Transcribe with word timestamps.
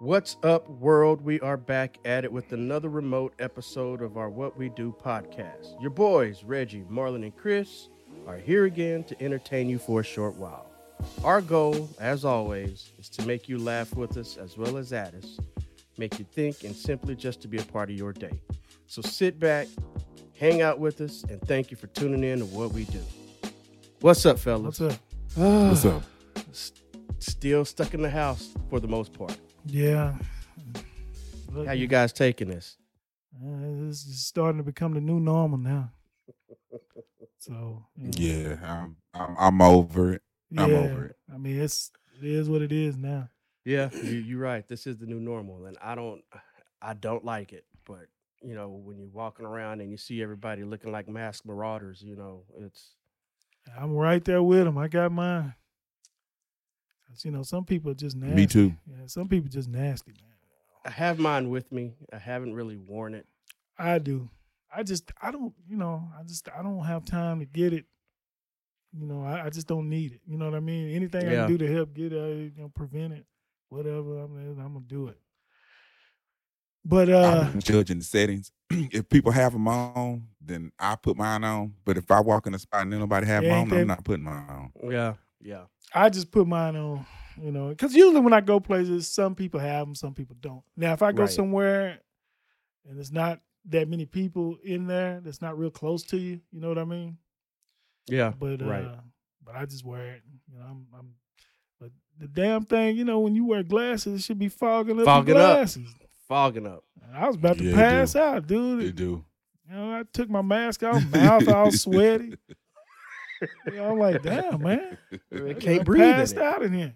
What's 0.00 0.38
up, 0.42 0.66
world? 0.66 1.20
We 1.20 1.40
are 1.40 1.58
back 1.58 1.98
at 2.06 2.24
it 2.24 2.32
with 2.32 2.52
another 2.52 2.88
remote 2.88 3.34
episode 3.38 4.00
of 4.00 4.16
our 4.16 4.30
What 4.30 4.56
We 4.56 4.70
Do 4.70 4.96
podcast. 4.98 5.78
Your 5.78 5.90
boys, 5.90 6.42
Reggie, 6.42 6.84
Marlon, 6.90 7.22
and 7.22 7.36
Chris, 7.36 7.90
are 8.26 8.38
here 8.38 8.64
again 8.64 9.04
to 9.04 9.22
entertain 9.22 9.68
you 9.68 9.78
for 9.78 10.00
a 10.00 10.02
short 10.02 10.36
while. 10.36 10.70
Our 11.22 11.42
goal, 11.42 11.90
as 12.00 12.24
always, 12.24 12.92
is 12.98 13.10
to 13.10 13.26
make 13.26 13.46
you 13.46 13.58
laugh 13.58 13.94
with 13.94 14.16
us 14.16 14.38
as 14.38 14.56
well 14.56 14.78
as 14.78 14.94
at 14.94 15.12
us, 15.12 15.38
make 15.98 16.18
you 16.18 16.24
think, 16.32 16.64
and 16.64 16.74
simply 16.74 17.14
just 17.14 17.42
to 17.42 17.48
be 17.48 17.58
a 17.58 17.64
part 17.64 17.90
of 17.90 17.96
your 17.96 18.14
day. 18.14 18.40
So 18.86 19.02
sit 19.02 19.38
back, 19.38 19.68
hang 20.34 20.62
out 20.62 20.78
with 20.78 21.02
us, 21.02 21.24
and 21.24 21.42
thank 21.42 21.70
you 21.70 21.76
for 21.76 21.88
tuning 21.88 22.24
in 22.24 22.38
to 22.38 22.46
What 22.46 22.72
We 22.72 22.84
Do. 22.84 23.02
What's 24.00 24.24
up, 24.24 24.38
fellas? 24.38 24.80
What's 24.80 24.94
up? 24.94 25.00
Ah, 25.38 25.68
What's 25.68 25.84
up? 25.84 26.02
Still 27.18 27.66
stuck 27.66 27.92
in 27.92 28.00
the 28.00 28.08
house 28.08 28.54
for 28.70 28.80
the 28.80 28.88
most 28.88 29.12
part. 29.12 29.36
Yeah. 29.66 30.14
Look, 31.52 31.66
How 31.66 31.72
you 31.72 31.86
guys 31.86 32.12
taking 32.12 32.48
this? 32.48 32.76
uh, 33.36 33.86
this 33.86 34.04
is 34.04 34.26
starting 34.26 34.58
to 34.58 34.64
become 34.64 34.94
the 34.94 35.00
new 35.00 35.20
normal 35.20 35.58
now. 35.58 35.90
So 37.38 37.86
you 37.96 38.08
know, 38.08 38.12
Yeah, 38.18 38.56
I'm, 38.62 38.96
I'm 39.14 39.36
I'm 39.38 39.62
over 39.62 40.12
it. 40.12 40.22
I'm 40.58 40.70
yeah, 40.70 40.76
over 40.76 41.06
it. 41.06 41.16
I 41.32 41.38
mean, 41.38 41.58
it's 41.58 41.90
it 42.18 42.26
is 42.28 42.50
what 42.50 42.60
it 42.60 42.70
is 42.70 42.98
now. 42.98 43.30
Yeah, 43.64 43.88
you, 43.94 44.10
you're 44.18 44.40
right. 44.40 44.68
This 44.68 44.86
is 44.86 44.98
the 44.98 45.06
new 45.06 45.18
normal, 45.20 45.64
and 45.64 45.78
I 45.82 45.94
don't, 45.94 46.20
I 46.82 46.92
don't 46.92 47.24
like 47.24 47.54
it. 47.54 47.64
But 47.86 48.08
you 48.42 48.54
know, 48.54 48.68
when 48.68 48.98
you're 48.98 49.08
walking 49.08 49.46
around 49.46 49.80
and 49.80 49.90
you 49.90 49.96
see 49.96 50.22
everybody 50.22 50.64
looking 50.64 50.92
like 50.92 51.08
masked 51.08 51.46
marauders, 51.46 52.02
you 52.02 52.14
know, 52.14 52.42
it's 52.58 52.90
I'm 53.78 53.94
right 53.94 54.22
there 54.22 54.42
with 54.42 54.64
them. 54.64 54.76
I 54.76 54.88
got 54.88 55.10
mine. 55.10 55.54
'Cause, 57.10 57.24
You 57.24 57.30
know, 57.32 57.42
some 57.42 57.64
people 57.64 57.90
are 57.90 57.94
just 57.94 58.16
nasty. 58.16 58.36
Me 58.36 58.46
too. 58.46 58.74
Yeah, 58.86 59.06
some 59.06 59.28
people 59.28 59.50
just 59.50 59.68
nasty, 59.68 60.12
man. 60.12 60.30
I 60.84 60.90
have 60.90 61.18
mine 61.18 61.50
with 61.50 61.70
me. 61.72 61.94
I 62.12 62.18
haven't 62.18 62.54
really 62.54 62.76
worn 62.76 63.14
it. 63.14 63.26
I 63.78 63.98
do. 63.98 64.30
I 64.74 64.82
just 64.84 65.10
I 65.20 65.30
don't, 65.32 65.52
you 65.68 65.76
know, 65.76 66.08
I 66.18 66.22
just 66.22 66.48
I 66.56 66.62
don't 66.62 66.84
have 66.84 67.04
time 67.04 67.40
to 67.40 67.44
get 67.46 67.72
it. 67.72 67.86
You 68.92 69.06
know, 69.06 69.22
I, 69.24 69.46
I 69.46 69.50
just 69.50 69.66
don't 69.66 69.88
need 69.88 70.12
it. 70.12 70.20
You 70.26 70.38
know 70.38 70.44
what 70.46 70.54
I 70.54 70.60
mean? 70.60 70.94
Anything 70.94 71.26
I 71.28 71.30
can 71.46 71.48
do 71.48 71.58
to 71.58 71.72
help 71.72 71.92
get 71.94 72.12
it, 72.12 72.52
you 72.56 72.62
know, 72.62 72.68
prevent 72.68 73.12
it, 73.12 73.26
whatever, 73.68 74.18
I'm, 74.20 74.36
I'm 74.60 74.72
gonna 74.74 74.80
do 74.86 75.08
it. 75.08 75.18
But 76.84 77.08
uh 77.10 77.50
I'm 77.52 77.60
judging 77.60 77.98
the 77.98 78.04
settings. 78.04 78.52
if 78.70 79.08
people 79.08 79.32
have 79.32 79.52
them 79.52 79.68
on, 79.68 80.28
then 80.40 80.72
I 80.78 80.96
put 80.96 81.16
mine 81.16 81.44
on. 81.44 81.74
But 81.84 81.98
if 81.98 82.10
I 82.10 82.20
walk 82.20 82.46
in 82.46 82.54
a 82.54 82.58
spot 82.58 82.82
and 82.82 82.92
then 82.92 83.00
nobody 83.00 83.26
have 83.26 83.42
them 83.42 83.50
Yeah, 83.52 83.58
on, 83.58 83.68
that- 83.68 83.80
I'm 83.80 83.86
not 83.86 84.04
putting 84.04 84.24
mine 84.24 84.46
on. 84.48 84.72
Yeah, 84.90 85.14
yeah, 85.40 85.64
I 85.94 86.08
just 86.10 86.30
put 86.30 86.46
mine 86.46 86.76
on, 86.76 87.06
you 87.40 87.50
know, 87.52 87.68
because 87.70 87.94
usually 87.94 88.20
when 88.20 88.32
I 88.32 88.40
go 88.40 88.60
places, 88.60 89.08
some 89.08 89.34
people 89.34 89.60
have 89.60 89.86
them, 89.86 89.94
some 89.94 90.14
people 90.14 90.36
don't. 90.40 90.62
Now, 90.76 90.92
if 90.92 91.02
I 91.02 91.12
go 91.12 91.22
Right. 91.22 91.30
somewhere 91.32 91.98
and 92.88 92.98
it's 92.98 93.10
not 93.12 93.40
that 93.66 93.88
many 93.88 94.06
people 94.06 94.56
in 94.64 94.86
there, 94.86 95.20
that's 95.22 95.42
not 95.42 95.58
real 95.58 95.70
close 95.70 96.02
to 96.04 96.16
you, 96.18 96.40
you 96.52 96.60
know 96.60 96.68
what 96.68 96.78
I 96.78 96.84
mean? 96.84 97.18
yeah. 98.08 98.32
But 98.38 98.62
uh, 98.62 98.66
right. 98.66 98.88
but 99.44 99.54
I 99.54 99.66
just 99.66 99.84
wear 99.84 100.14
it. 100.14 100.22
You 100.52 100.58
know, 100.58 100.64
I'm, 100.64 100.86
I'm 100.98 101.14
but 101.80 101.90
the 102.18 102.26
damn 102.28 102.64
thing, 102.64 102.96
you 102.96 103.04
know, 103.04 103.20
when 103.20 103.34
you 103.34 103.44
wear 103.46 103.62
glasses, 103.62 104.20
it 104.20 104.22
should 104.24 104.38
be 104.38 104.48
fogging 104.48 104.98
up 104.98 105.04
Fogging 105.04 105.36
your 105.36 105.44
up. 105.44 105.68
Fogging 106.28 106.66
up. 106.66 106.84
I 107.12 107.26
was 107.26 107.36
about 107.36 107.58
to 107.58 107.64
Yeah, 107.64 107.74
pass 107.74 108.14
out, 108.16 108.46
dude. 108.46 108.82
They 108.82 108.92
do. 108.92 109.24
You 109.68 109.76
know, 109.76 109.92
I 109.92 110.04
took 110.12 110.28
my 110.30 110.42
mask 110.42 110.82
off, 110.82 111.04
mouth 111.10 111.46
all 111.48 111.70
sweaty. 111.72 112.34
You 113.66 113.76
know, 113.76 113.92
I'm 113.92 113.98
like, 113.98 114.22
damn, 114.22 114.62
man. 114.62 114.98
I 115.32 115.54
can't 115.54 115.84
breathe 115.84 116.02
Passed 116.02 116.36
in 116.36 116.42
out 116.42 116.62
in 116.62 116.72
here. 116.72 116.94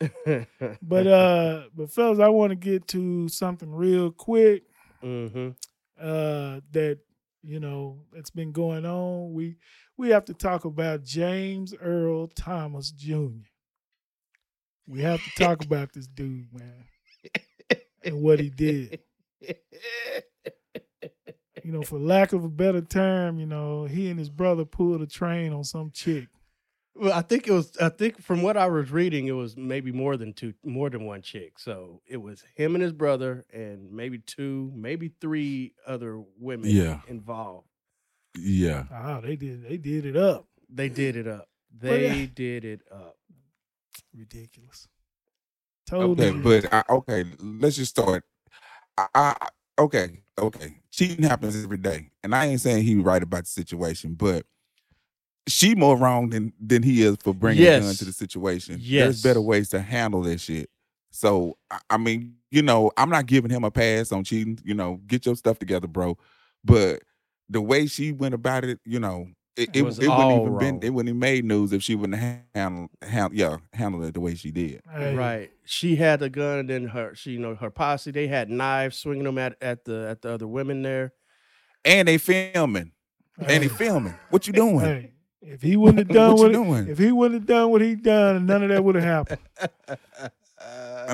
But 0.82 1.06
uh, 1.06 1.64
but 1.74 1.90
fellas, 1.92 2.18
I 2.20 2.28
want 2.28 2.50
to 2.50 2.56
get 2.56 2.86
to 2.88 3.28
something 3.28 3.70
real 3.70 4.10
quick. 4.12 4.64
hmm 5.00 5.50
Uh, 6.00 6.60
that 6.72 6.98
you 7.42 7.60
know 7.60 8.00
that's 8.12 8.30
been 8.30 8.52
going 8.52 8.86
on. 8.86 9.32
We 9.32 9.56
we 9.96 10.10
have 10.10 10.24
to 10.26 10.34
talk 10.34 10.64
about 10.64 11.02
James 11.04 11.74
Earl 11.74 12.28
Thomas 12.28 12.90
Jr. 12.92 13.46
We 14.86 15.02
have 15.02 15.22
to 15.22 15.30
talk 15.44 15.64
about 15.64 15.92
this 15.92 16.06
dude, 16.06 16.52
man, 16.52 16.86
and 18.04 18.22
what 18.22 18.40
he 18.40 18.50
did. 18.50 19.00
You 21.68 21.74
know, 21.74 21.82
for 21.82 21.98
lack 21.98 22.32
of 22.32 22.44
a 22.44 22.48
better 22.48 22.80
term, 22.80 23.38
you 23.38 23.44
know, 23.44 23.84
he 23.84 24.08
and 24.08 24.18
his 24.18 24.30
brother 24.30 24.64
pulled 24.64 25.02
a 25.02 25.06
train 25.06 25.52
on 25.52 25.64
some 25.64 25.90
chick. 25.90 26.28
Well, 26.94 27.12
I 27.12 27.20
think 27.20 27.46
it 27.46 27.52
was. 27.52 27.76
I 27.78 27.90
think 27.90 28.22
from 28.22 28.40
what 28.40 28.56
I 28.56 28.66
was 28.68 28.90
reading, 28.90 29.26
it 29.26 29.32
was 29.32 29.54
maybe 29.54 29.92
more 29.92 30.16
than 30.16 30.32
two, 30.32 30.54
more 30.64 30.88
than 30.88 31.04
one 31.04 31.20
chick. 31.20 31.58
So 31.58 32.00
it 32.06 32.16
was 32.16 32.42
him 32.54 32.74
and 32.74 32.80
his 32.82 32.94
brother, 32.94 33.44
and 33.52 33.92
maybe 33.92 34.16
two, 34.16 34.72
maybe 34.74 35.12
three 35.20 35.74
other 35.86 36.22
women 36.40 36.70
Yeah. 36.70 37.00
involved. 37.06 37.68
Yeah. 38.34 38.84
Oh, 38.90 39.20
they 39.20 39.36
did 39.36 39.68
they 39.68 39.76
did 39.76 40.06
it 40.06 40.16
up. 40.16 40.46
They 40.70 40.88
did 40.88 41.16
it 41.16 41.26
up. 41.28 41.50
But, 41.78 41.88
uh, 41.88 41.90
They 41.90 42.26
did 42.34 42.64
it 42.64 42.80
up. 42.90 43.18
Ridiculous. 44.16 44.88
Totally. 45.86 46.28
Okay, 46.30 46.38
but 46.38 46.72
I, 46.72 46.82
okay, 46.88 47.24
let's 47.38 47.76
just 47.76 47.90
start. 47.90 48.24
I, 48.96 49.06
I 49.14 49.48
okay, 49.78 50.22
okay. 50.38 50.76
Cheating 50.98 51.22
happens 51.22 51.62
every 51.62 51.78
day, 51.78 52.10
and 52.24 52.34
I 52.34 52.46
ain't 52.46 52.60
saying 52.60 52.82
he 52.82 52.96
right 52.96 53.22
about 53.22 53.44
the 53.44 53.50
situation, 53.50 54.14
but 54.14 54.44
she 55.46 55.76
more 55.76 55.96
wrong 55.96 56.30
than 56.30 56.52
than 56.60 56.82
he 56.82 57.02
is 57.02 57.16
for 57.22 57.32
bringing 57.32 57.64
a 57.64 57.78
gun 57.78 57.94
to 57.94 58.04
the 58.04 58.12
situation. 58.12 58.78
Yes. 58.80 59.04
There's 59.04 59.22
better 59.22 59.40
ways 59.40 59.68
to 59.68 59.80
handle 59.80 60.22
that 60.22 60.40
shit. 60.40 60.68
So 61.12 61.56
I 61.88 61.98
mean, 61.98 62.34
you 62.50 62.62
know, 62.62 62.90
I'm 62.96 63.10
not 63.10 63.26
giving 63.26 63.48
him 63.48 63.62
a 63.62 63.70
pass 63.70 64.10
on 64.10 64.24
cheating. 64.24 64.58
You 64.64 64.74
know, 64.74 65.00
get 65.06 65.24
your 65.24 65.36
stuff 65.36 65.60
together, 65.60 65.86
bro. 65.86 66.18
But 66.64 67.04
the 67.48 67.60
way 67.60 67.86
she 67.86 68.10
went 68.10 68.34
about 68.34 68.64
it, 68.64 68.80
you 68.84 68.98
know. 68.98 69.28
It, 69.58 69.70
It 69.70 69.76
it, 69.76 69.82
was 69.82 69.98
it 69.98 70.02
wouldn't 70.02 70.20
all 70.20 70.40
even 70.46 70.58
been 70.58 70.86
it 70.86 70.90
wouldn't 70.90 71.08
have 71.08 71.16
made 71.16 71.44
news 71.44 71.72
if 71.72 71.82
she 71.82 71.96
wouldn't 71.96 72.20
have 72.20 72.38
handled 72.54 72.90
handle 73.02 73.36
yeah 73.36 73.56
handled 73.72 74.04
it 74.04 74.14
the 74.14 74.20
way 74.20 74.36
she 74.36 74.52
did. 74.52 74.80
Hey, 74.88 75.16
Right. 75.16 75.50
She 75.64 75.96
had 75.96 76.20
the 76.20 76.30
gun, 76.30 76.60
and 76.60 76.70
then 76.70 76.86
her, 76.86 77.14
she, 77.14 77.32
you 77.32 77.40
know, 77.40 77.56
her 77.56 77.68
posse. 77.68 78.12
They 78.12 78.28
had 78.28 78.48
knives, 78.48 78.96
swinging 78.96 79.24
them 79.24 79.36
at 79.36 79.56
at 79.60 79.84
the 79.84 80.06
at 80.08 80.22
the 80.22 80.32
other 80.32 80.46
women 80.46 80.82
there. 80.82 81.12
And 81.84 82.06
they 82.06 82.18
filming. 82.18 82.92
and 83.36 83.62
they 83.64 83.68
filming. 83.68 84.14
What 84.30 84.46
you 84.46 84.52
doing? 84.52 84.78
hey, 84.78 85.12
if 85.42 85.60
he 85.60 85.76
wouldn't 85.76 85.98
have 85.98 86.08
done 86.16 86.30
what 86.32 86.38
what, 86.38 86.46
you 86.52 86.64
doing? 86.64 86.88
if 86.88 86.98
he 86.98 87.10
wouldn't 87.10 87.40
have 87.40 87.46
done 87.46 87.70
what 87.70 87.80
he 87.80 87.96
done, 87.96 88.46
none 88.46 88.62
of 88.62 88.68
that 88.68 88.84
would 88.84 88.94
have 88.94 89.04
happened. 89.04 89.40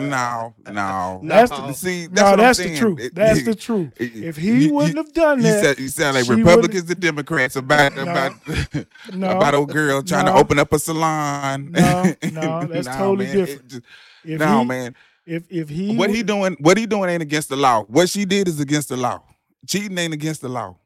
no, 0.00 0.55
no. 0.71 1.21
That's 1.25 1.50
the- 1.50 1.72
See, 1.72 2.06
that's 2.06 2.21
no, 2.21 2.25
what 2.31 2.32
I'm 2.32 2.38
that's 2.38 2.59
the 2.59 2.77
truth. 2.77 3.00
It- 3.00 3.15
That's 3.15 3.38
it- 3.41 3.44
the 3.44 3.55
truth. 3.55 3.93
it- 3.99 4.16
If 4.16 4.37
he 4.37 4.65
you- 4.66 4.75
wouldn't 4.75 4.97
have 4.97 5.12
done 5.12 5.38
You 5.38 5.44
that, 5.44 5.65
said 5.65 5.78
you 5.78 5.88
sound 5.88 6.16
like 6.16 6.28
Republicans 6.28 6.91
and 6.91 7.00
Democrats 7.00 7.56
about 7.56 7.94
No. 7.97 8.03
about 8.03 8.32
no, 9.15 9.31
about 9.37 9.55
old 9.55 9.72
girl 9.72 10.03
trying 10.03 10.27
No. 10.27 10.32
to 10.34 10.38
open 10.38 10.59
up 10.59 10.72
a 10.72 10.78
salon. 10.78 11.71
No, 11.72 12.15
no, 12.32 12.66
that's 12.71 12.87
Nah, 12.87 12.97
totally 12.99 13.27
man, 13.27 13.37
different. 13.37 13.69
just- 13.69 13.82
if 14.25 14.41
no, 14.41 14.60
he, 14.60 14.65
man. 14.65 14.94
if 15.27 15.44
if 15.50 15.69
he 15.69 15.88
What 15.97 16.09
would- 16.09 16.16
he 16.16 16.22
doing? 16.22 16.56
What 16.61 16.76
he 16.76 16.87
doing 16.87 17.11
ain't 17.11 17.22
against 17.22 17.49
the 17.49 17.56
law. 17.56 17.82
What 17.84 18.09
she 18.09 18.25
did 18.25 18.49
is 18.49 18.61
against 18.61 18.88
the 18.88 18.97
law. 18.97 19.22
Cheating 19.66 19.97
ain't 19.99 20.15
against 20.15 20.41
the 20.43 20.49
law. 20.49 20.76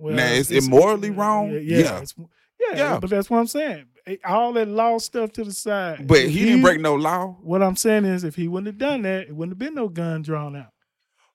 well, 0.00 0.14
now, 0.14 0.26
is 0.26 0.50
it 0.50 0.64
morally 0.68 1.10
wrong? 1.10 1.50
Yeah, 1.50 1.58
Yeah. 1.58 1.78
yeah, 1.78 1.84
it's- 2.02 2.14
yeah, 2.60 2.76
Yeah. 2.76 2.98
But 3.00 3.10
that's 3.10 3.28
what 3.30 3.38
I'm 3.38 3.46
saying. 3.46 3.84
Eh, 4.06 4.16
All 4.24 4.52
that 4.54 4.68
law 4.68 4.98
stuff 4.98 5.32
to 5.32 5.44
the 5.44 5.52
side. 5.52 6.06
But 6.06 6.18
If 6.18 6.30
he 6.32 6.44
didn't 6.44 6.62
break 6.62 6.80
no 6.80 6.94
law. 6.94 7.36
What 7.42 7.62
I'm 7.62 7.76
saying 7.76 8.04
is, 8.04 8.24
if 8.24 8.34
he 8.36 8.48
wouldn't 8.48 8.66
have 8.66 8.78
done 8.78 9.02
that, 9.02 9.28
it 9.28 9.34
wouldn't 9.36 9.52
have 9.52 9.58
been 9.58 9.74
no 9.74 9.88
gun 9.88 10.22
drawn 10.22 10.56
out. 10.56 10.68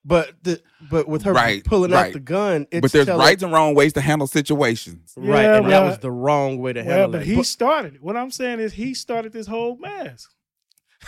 But 0.04 0.32
the 0.42 0.62
but 0.90 1.06
with 1.08 1.22
her 1.22 1.32
Right, 1.32 1.62
pulling 1.64 1.92
out 1.92 2.12
the 2.12 2.20
gun, 2.20 2.66
it's 2.70 2.80
but 2.80 2.92
there's 2.92 3.06
telling- 3.06 3.20
right 3.26 3.42
and 3.42 3.52
wrong 3.52 3.74
ways 3.74 3.92
to 3.94 4.00
handle 4.00 4.26
situations. 4.26 5.12
right, 5.16 5.42
Yeah, 5.42 5.56
and 5.56 5.68
that 5.70 5.84
was 5.84 5.98
the 5.98 6.10
wrong 6.10 6.58
way 6.58 6.72
to 6.72 6.80
Well, 6.82 6.88
handle 6.90 7.12
but 7.12 7.22
it. 7.22 7.26
But 7.30 7.36
he 7.36 7.42
started 7.42 7.94
it. 7.96 8.02
What 8.02 8.16
I'm 8.16 8.30
saying 8.30 8.60
is, 8.60 8.72
he 8.74 8.94
started 8.94 9.32
this 9.32 9.46
whole 9.48 9.76
mess. 9.76 10.26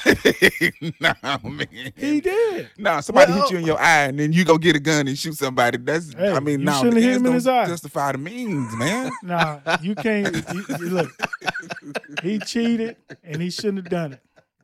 nah, 1.01 1.39
man. 1.43 1.67
He 1.97 2.21
did. 2.21 2.71
Nah, 2.79 3.01
somebody 3.01 3.33
Well- 3.33 3.43
hit 3.43 3.51
you 3.53 3.59
in 3.59 3.65
your 3.67 3.79
eye 3.81 4.05
and 4.05 4.19
then 4.19 4.33
you 4.33 4.45
go 4.45 4.57
get 4.59 4.77
a 4.77 4.81
gun 4.81 5.09
and 5.09 5.19
shoot 5.19 5.35
somebody. 5.37 5.79
That's 5.79 6.13
Hey, 6.15 6.31
I 6.33 6.41
mean, 6.41 6.61
you 6.61 6.67
no, 6.67 6.73
shouldn't 6.75 6.95
the 6.95 7.01
have 7.03 7.11
hit 7.11 7.17
him 7.21 7.27
in 7.27 7.33
his 7.35 7.45
don't 7.45 7.55
eye. 7.55 7.67
Justify 7.67 8.13
the 8.13 8.19
means, 8.19 8.75
man. 8.77 9.11
Nah, 9.23 9.61
you 9.83 9.95
can't. 9.95 10.35
you- 10.55 10.65
you- 10.79 10.89
look, 10.91 11.11
he 12.23 12.39
cheated 12.39 12.97
and 13.25 13.43
he 13.43 13.51
shouldn't 13.51 13.79
have 13.79 13.89
done 13.91 14.13
it. 14.15 14.21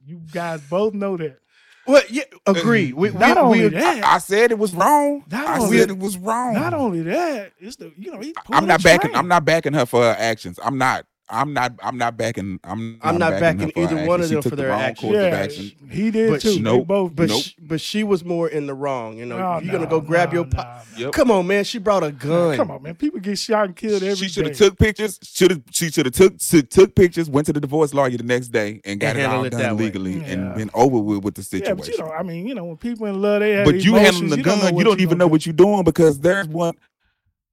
You 0.07 0.21
guys 0.33 0.61
both 0.63 0.95
know 0.95 1.17
that. 1.17 1.39
well, 1.87 2.03
yeah, 2.09 2.23
agreed. 2.47 2.93
Uh, 2.95 2.97
we, 2.97 3.11
we, 3.11 3.19
Not 3.19 3.37
only 3.37 3.63
we, 3.63 3.69
that, 3.69 4.05
I, 4.05 4.15
I 4.15 4.19
said 4.19 4.51
it 4.53 4.59
was 4.59 4.73
wrong. 4.75 5.25
Not 5.31 5.47
I 5.47 5.59
only- 5.59 5.79
said 5.79 5.91
it 5.91 5.99
was 5.99 6.17
wrong. 6.17 6.55
not 6.55 6.73
only 6.75 7.03
that, 7.03 7.53
it's 7.59 7.77
the 7.77 7.93
you 7.99 8.13
know 8.13 8.21
he. 8.21 8.33
I'm 8.51 8.67
not 8.67 8.81
a 8.81 8.85
backing. 8.85 9.11
train. 9.11 9.17
I'm 9.19 9.29
not 9.29 9.45
backing 9.45 9.73
her 9.73 9.87
for 9.87 10.03
her 10.03 10.17
actions. 10.19 10.59
I'm 10.65 10.79
not. 10.79 11.07
I'm 11.29 11.53
not. 11.53 11.73
I'm 11.83 11.99
not 11.99 12.17
backing. 12.17 12.61
I'm. 12.63 12.99
I'm 13.03 13.19
not 13.19 13.41
backing 13.41 13.61
her 13.63 13.69
for 13.71 13.81
her 13.81 13.95
either 13.97 14.07
one 14.07 14.21
of 14.21 14.29
them 14.29 14.43
for 14.43 14.49
took 14.49 14.51
the 14.51 14.63
their 14.63 14.69
wrong 14.71 14.81
action. 14.81 15.09
course 15.11 15.17
of 15.51 15.59
Yeah, 15.89 15.93
he 15.93 16.11
did 16.13 16.31
But 16.31 16.41
too. 16.41 16.53
she- 16.53 16.61
Nope. 16.61 16.87
both 16.87 17.17
But 17.17 17.29
Nope. 17.31 17.43
sh- 17.43 17.53
but 17.61 17.81
she 17.81 18.05
was 18.05 18.25
more 18.25 18.49
in 18.49 18.67
the 18.69 18.75
wrong. 18.75 19.19
You 19.19 19.27
know, 19.27 19.39
No, 19.39 19.61
you 19.61 19.73
gonna 19.73 19.87
go 19.89 20.01
grab 20.01 20.29
no, 20.29 20.35
your. 20.41 20.45
Po- 20.45 20.63
no. 20.63 20.79
Yep. 20.99 21.13
Come 21.13 21.31
on, 21.33 21.47
man. 21.47 21.65
She 21.65 21.79
brought 21.79 22.05
a 22.05 22.13
gun. 22.13 22.57
Come 22.57 22.71
on, 22.71 22.83
man. 22.83 22.95
People 22.95 23.19
get 23.21 23.39
shot 23.39 23.67
and 23.67 23.75
killed 23.77 24.03
every 24.03 24.15
She 24.15 24.29
should 24.29 24.47
have 24.47 24.57
took 24.57 24.79
pictures. 24.79 25.19
Should 25.23 25.51
have. 25.51 25.63
She 25.73 25.91
should 25.91 26.07
have 26.07 26.15
took 26.15 26.39
took 26.39 26.71
took 26.71 26.95
pictures. 26.95 27.29
Went 27.29 27.47
to 27.47 27.53
the 27.53 27.61
divorce 27.61 27.93
lawyer 27.93 28.17
the 28.17 28.23
next 28.23 28.49
day 28.49 28.81
and 28.85 29.01
got 29.01 29.17
And 29.17 29.19
it 29.19 29.25
all 29.25 29.45
it 29.45 29.51
done 29.51 29.77
legally 29.77 30.19
Yeah. 30.19 30.25
and 30.33 30.55
been 30.55 30.71
over 30.75 30.99
with 30.99 31.25
with 31.25 31.35
the 31.35 31.41
yeah, 31.43 31.45
situation. 31.67 31.77
but 31.77 31.89
you 31.89 31.99
know, 31.99 32.11
I 32.13 32.23
mean, 32.23 32.47
you 32.47 32.55
know, 32.55 32.65
when 32.65 32.77
people 32.77 33.07
in 33.07 33.21
love, 33.21 33.41
they 33.41 33.51
have 33.53 33.65
but 33.65 33.77
you 33.83 33.95
handling 33.95 34.31
the 34.31 34.37
you 34.37 34.43
don't 34.45 34.59
know 34.59 34.65
gun, 34.71 34.77
you 34.79 34.85
don't 34.85 35.01
even 35.01 35.19
know 35.19 35.27
what 35.27 35.45
you're 35.45 35.53
doing 35.53 35.83
because 35.83 36.21
there's 36.21 36.47
one, 36.47 36.75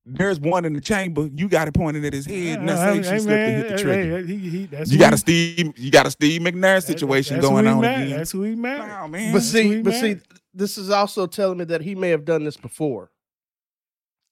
there's 0.05 0.39
one 0.39 0.65
in 0.65 0.73
the 0.73 0.81
chamber. 0.81 1.29
You 1.33 1.47
got 1.47 1.67
it 1.67 1.73
pointed 1.73 2.03
at 2.05 2.13
his 2.13 2.25
head, 2.25 2.59
and 2.59 2.67
that's 2.69 2.81
hey, 2.81 3.01
say 3.03 3.09
hey, 3.09 3.15
she 3.17 3.23
slipped 3.23 3.39
and 3.39 3.63
hit 3.63 3.69
the 3.77 3.77
trigger. 3.83 4.17
hey, 4.19 4.25
he- 4.37 4.49
he- 4.49 4.65
that's 4.65 4.91
you 4.91 4.97
who 4.97 5.03
got 5.03 5.13
a 5.13 5.17
Steve, 5.17 5.73
you 5.79 5.91
got 5.91 6.05
a 6.05 6.11
Steve 6.11 6.41
McNair 6.41 6.83
situation 6.83 7.35
that's 7.37 7.47
who 7.47 7.51
going 7.53 7.67
on 7.67 7.81
mad. 7.81 8.01
again. 8.03 8.17
That's 8.17 8.31
who 8.31 8.43
he 8.43 8.55
mad. 8.55 8.79
Wow, 8.79 9.07
man. 9.07 9.31
But 9.31 9.39
That's 9.39 9.45
see, 9.51 9.63
who 9.63 9.71
he 9.77 9.81
but 9.81 9.93
see, 9.93 10.17
this 10.53 10.77
is 10.77 10.89
also 10.89 11.25
telling 11.25 11.57
me 11.57 11.65
that 11.65 11.81
he 11.81 11.95
may 11.95 12.09
have 12.09 12.25
done 12.25 12.43
this 12.43 12.57
before. 12.57 13.11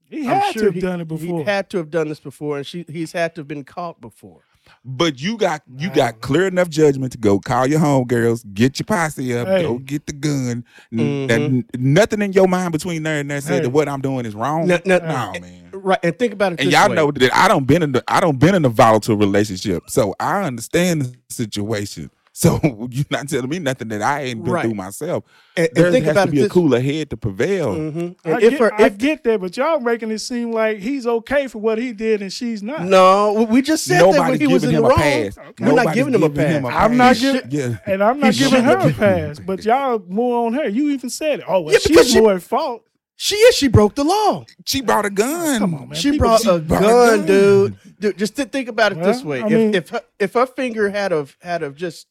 He 0.10 0.26
had 0.26 0.52
sure 0.54 0.60
to 0.64 0.66
have 0.66 0.74
he- 0.76 0.82
done 0.82 1.00
it 1.02 1.08
before. 1.08 1.40
He 1.40 1.44
had 1.46 1.70
to 1.70 1.78
have 1.78 1.90
done 1.90 2.10
this 2.10 2.20
before, 2.20 2.58
and 2.58 2.68
she 2.68 2.86
he's 2.90 3.14
had 3.14 3.34
to 3.36 3.42
have 3.42 3.48
been 3.48 3.64
caught 3.64 4.02
before. 4.02 4.44
But 4.86 5.22
you 5.22 5.38
got 5.38 5.62
you 5.78 5.90
Wow. 5.90 5.96
got 5.96 6.22
clear 6.22 6.48
enough 6.48 6.70
judgment 6.70 7.12
to 7.14 7.18
go 7.18 7.40
call 7.40 7.68
your 7.68 7.80
homegirls, 7.80 8.44
get 8.54 8.80
your 8.80 8.86
posse 8.86 9.34
up, 9.36 9.48
Hey. 9.48 9.64
go 9.64 9.78
get 9.80 10.06
the 10.08 10.14
gun. 10.14 10.64
N- 10.92 10.98
Mhm. 11.28 11.32
n- 11.32 11.66
nothing 11.78 12.22
in 12.22 12.34
your 12.34 12.48
mind 12.48 12.72
between 12.72 13.04
there 13.04 13.20
and 13.20 13.30
there 13.30 13.42
said 13.42 13.56
Hey. 13.56 13.60
that 13.62 13.70
what 13.70 13.88
I'm 13.90 14.02
doing 14.02 14.26
is 14.26 14.34
wrong. 14.36 14.68
No, 14.68 14.80
no, 14.86 14.98
no, 15.00 15.06
no. 15.34 15.40
man. 15.40 15.70
Right, 15.74 16.00
and 16.04 16.18
think 16.18 16.34
about 16.34 16.54
it. 16.54 16.60
And 16.60 16.68
this 16.68 16.76
y'all 16.80 16.90
way. 16.90 16.96
know 16.96 17.12
that 17.12 17.36
I 17.36 17.48
don't 17.48 17.66
been 17.66 17.82
in 17.84 17.92
the 17.92 18.04
I 18.08 18.20
don't 18.20 18.40
been 18.40 18.56
in 18.56 18.66
a 18.66 18.70
volatile 18.70 19.16
relationship, 19.18 19.84
so 19.88 20.16
I 20.20 20.44
understand 20.44 21.02
the 21.04 21.14
situation. 21.30 22.10
So 22.34 22.60
you're 22.90 23.06
not 23.10 23.28
telling 23.28 23.50
me 23.50 23.60
nothing 23.60 23.90
that 23.90 24.02
I 24.02 24.22
ain't 24.22 24.44
been 24.44 24.54
Right. 24.54 24.62
through 24.66 24.76
myself. 24.76 25.26
and, 25.58 25.68
and 25.68 25.76
There 25.76 25.92
think 25.92 26.06
has 26.06 26.12
about 26.14 26.26
to 26.26 26.32
be 26.32 26.40
a 26.40 26.44
this- 26.44 26.52
cooler 26.52 26.80
head 26.80 27.10
to 27.10 27.18
prevail. 27.18 27.76
Mhm. 27.76 28.16
I, 28.24 28.30
if 28.36 28.40
get, 28.52 28.60
her, 28.60 28.74
I 28.74 28.86
if 28.86 28.98
get 28.98 29.24
that, 29.26 29.42
but 29.42 29.58
y'all 29.58 29.80
making 29.82 30.12
it 30.12 30.20
seem 30.20 30.52
like 30.54 30.80
he's 30.80 31.06
okay 31.06 31.48
for 31.48 31.60
what 31.60 31.78
he 31.78 31.92
did 31.92 32.22
and 32.22 32.32
she's 32.32 32.64
not. 32.64 32.84
no, 32.86 33.46
we 33.50 33.62
just 33.62 33.84
said 33.84 34.00
that 34.02 34.12
Nobody 34.12 34.32
when 34.32 34.40
he 34.40 34.48
was 34.48 34.64
in 34.64 34.74
the 34.76 34.82
wrong. 34.82 34.94
pass. 34.96 35.38
Okay. 35.38 35.66
We're 35.66 35.74
not 35.84 35.94
giving 35.94 36.14
him 36.14 36.24
a 36.24 36.30
giving 36.30 36.64
pass. 36.64 36.74
I'm 36.74 36.96
not 36.98 37.18
giving- 37.18 37.52
Yeah. 37.52 37.78
And 37.86 38.02
I'm 38.04 38.20
not 38.20 38.34
He 38.34 38.40
giving 38.46 38.64
her 38.64 38.78
a 38.78 38.94
pass, 38.94 39.40
but 39.40 39.66
y'all 39.66 40.02
more 40.08 40.48
on 40.48 40.54
her. 40.54 40.70
You 40.70 40.90
even 40.92 41.10
said 41.10 41.40
it. 41.40 41.46
Oh, 41.48 41.62
well, 41.62 41.74
Yeah, 41.74 41.80
because 41.86 42.06
she's 42.06 42.14
she- 42.14 42.22
more 42.22 42.34
at 42.34 42.42
fault. 42.44 42.84
She 43.18 43.36
is. 43.36 43.56
She 43.56 43.68
broke 43.68 43.94
the 43.94 44.04
law. 44.04 44.46
She 44.66 44.82
brought 44.82 45.06
a 45.06 45.12
gun. 45.12 45.60
Come 45.60 45.76
on, 45.76 45.90
man. 45.90 45.96
she 46.00 46.12
people- 46.12 46.28
brought 46.28 46.42
she 46.42 46.50
a 46.50 46.58
brought 46.60 46.82
a 46.82 46.86
gun, 46.88 47.18
gun. 47.20 47.28
dude. 47.28 47.78
Dude, 48.00 48.18
just 48.18 48.36
to 48.38 48.46
think 48.46 48.68
about 48.68 48.94
it 48.94 49.04
this 49.04 49.24
way: 49.24 49.44
I 49.44 49.48
mean- 49.50 49.76
if 49.76 49.84
if 49.84 49.90
her, 49.90 50.02
if 50.18 50.34
her 50.34 50.46
finger 50.48 50.90
had 50.90 51.12
of 51.12 51.38
had 51.42 51.62
of 51.62 51.76
just 51.76 52.08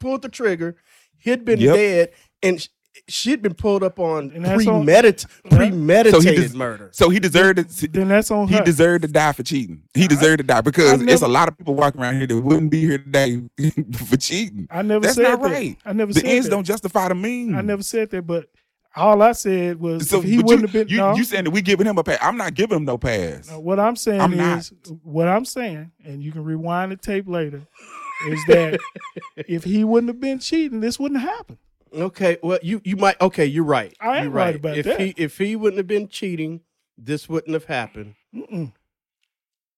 pulled 0.00 0.22
the 0.22 0.28
trigger, 0.28 0.76
he'd 1.18 1.44
been 1.44 1.60
Yep. 1.60 1.74
dead, 1.76 2.10
and 2.42 2.68
she'd 3.08 3.40
been 3.42 3.54
pulled 3.54 3.82
up 3.84 3.98
on 4.00 4.32
And 4.34 4.44
that's 4.44 4.66
on- 4.66 4.84
premedit- 4.84 5.26
Yeah. 5.44 5.56
premeditated 5.56 6.22
So 6.22 6.30
he 6.42 6.48
des- 6.48 6.56
murder. 6.56 6.88
So 6.92 7.08
he 7.10 7.20
deserved 7.20 7.58
it. 7.60 7.92
Then 7.92 8.08
that's 8.08 8.30
on 8.30 8.48
He 8.48 8.54
her. 8.56 8.64
deserved 8.64 9.02
to 9.02 9.08
die 9.08 9.32
for 9.32 9.42
cheating. 9.44 9.82
He 9.94 10.08
deserved 10.08 10.38
to 10.38 10.44
die 10.44 10.60
because 10.60 11.00
I 11.00 11.04
it's 11.06 11.22
a 11.22 11.28
lot 11.28 11.46
of 11.48 11.56
people 11.56 11.74
walking 11.74 12.00
around 12.00 12.16
here 12.16 12.26
that 12.26 12.40
wouldn't 12.40 12.70
be 12.70 12.80
here 12.80 12.98
today 12.98 13.42
for 14.08 14.16
cheating. 14.16 14.66
I 14.70 14.82
never 14.82 15.00
That's 15.02 15.14
said 15.14 15.22
not 15.22 15.42
that. 15.42 15.50
right. 15.52 15.76
I 15.84 15.92
never 15.92 16.12
The 16.12 16.20
said 16.20 16.28
ends 16.28 16.46
that. 16.46 16.50
don't 16.50 16.64
justify 16.64 17.08
the 17.08 17.14
means. 17.14 17.54
I 17.54 17.60
never 17.60 17.82
said 17.84 18.10
that, 18.10 18.26
but 18.26 18.48
all 18.96 19.22
I 19.22 19.32
said 19.32 19.78
was 19.78 20.08
So 20.08 20.20
he 20.20 20.38
wouldn't 20.38 20.50
you, 20.62 20.66
have 20.66 20.72
been. 20.72 20.88
you, 20.88 20.96
no, 20.96 21.14
you 21.14 21.22
saying 21.22 21.44
that 21.44 21.50
we 21.50 21.62
giving 21.62 21.86
him 21.86 21.96
a 21.96 22.02
pass? 22.02 22.18
I'm 22.20 22.36
not 22.36 22.54
giving 22.54 22.76
him 22.78 22.84
no 22.84 22.98
pass. 22.98 23.48
no, 23.48 23.60
what 23.60 23.78
I'm 23.78 23.94
saying 23.94 24.20
I'm 24.20 24.36
not. 24.36 24.58
is 24.58 24.72
what 25.04 25.28
I'm 25.28 25.44
saying, 25.44 25.92
and 26.04 26.20
you 26.24 26.32
can 26.32 26.42
rewind 26.42 26.90
the 26.90 26.96
tape 26.96 27.28
later. 27.28 27.62
Is 28.28 28.44
that 28.48 28.80
if 29.36 29.64
he 29.64 29.84
wouldn't 29.84 30.08
have 30.08 30.20
been 30.20 30.38
cheating, 30.38 30.80
this 30.80 30.98
wouldn't 30.98 31.20
have 31.20 31.30
happened. 31.30 31.58
Okay, 31.92 32.36
well, 32.42 32.58
you 32.62 32.80
you 32.84 32.96
might. 32.96 33.20
Okay, 33.20 33.46
you're 33.46 33.64
right. 33.64 33.94
I 34.00 34.18
am 34.18 34.24
You're 34.24 34.32
right 34.32 34.54
about 34.56 34.78
if 34.78 34.84
that. 34.86 35.00
he 35.00 35.14
if 35.16 35.38
he 35.38 35.56
wouldn't 35.56 35.78
have 35.78 35.86
been 35.88 36.08
cheating, 36.08 36.60
this 36.96 37.28
wouldn't 37.28 37.52
have 37.54 37.64
happened. 37.64 38.14
Mm-mm. 38.34 38.72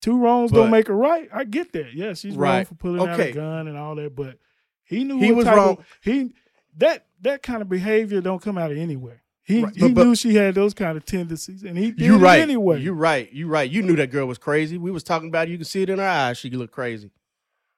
Two 0.00 0.18
wrongs 0.18 0.50
But- 0.50 0.58
don't 0.58 0.70
make 0.70 0.88
a 0.88 0.94
right. 0.94 1.28
I 1.32 1.44
get 1.44 1.72
that. 1.72 1.94
Yeah, 1.94 2.14
she's 2.14 2.34
wrong 2.36 2.50
Right. 2.52 2.68
for 2.68 2.74
pulling 2.74 3.00
out 3.08 3.18
Okay. 3.18 3.30
a 3.30 3.34
gun 3.34 3.68
and 3.68 3.78
all 3.78 3.94
that, 3.94 4.14
but 4.16 4.38
he 4.84 5.04
knew 5.04 5.18
He 5.20 5.28
what 5.28 5.36
was 5.36 5.44
type 5.46 5.56
wrong. 5.56 5.76
Of, 5.78 5.84
he 6.02 6.34
that 6.78 7.06
that 7.22 7.42
kind 7.42 7.62
of 7.62 7.68
behavior 7.68 8.20
don't 8.20 8.42
come 8.42 8.58
out 8.58 8.72
of 8.72 8.76
anywhere. 8.78 9.22
He 9.44 9.62
Right, 9.64 9.74
he 9.74 9.80
but- 9.80 9.94
but- 9.94 10.04
knew 10.06 10.14
she 10.14 10.34
had 10.34 10.54
those 10.54 10.74
kind 10.74 10.96
of 10.96 11.04
tendencies, 11.04 11.62
and 11.62 11.78
he 11.78 11.92
did 11.92 12.00
You 12.00 12.16
it 12.16 12.18
right. 12.18 12.40
anyway. 12.40 12.80
You're 12.80 12.94
right. 12.94 13.32
You 13.32 13.46
right. 13.48 13.70
You 13.70 13.82
knew 13.82 13.96
that 13.96 14.10
girl 14.10 14.26
was 14.26 14.38
crazy. 14.38 14.76
We 14.76 14.90
was 14.90 15.02
talking 15.02 15.28
about 15.28 15.48
it. 15.48 15.52
You 15.52 15.56
can 15.58 15.64
see 15.64 15.82
it 15.82 15.88
in 15.90 15.98
her 15.98 16.04
eyes. 16.04 16.36
She 16.38 16.50
looked 16.50 16.72
crazy. 16.74 17.10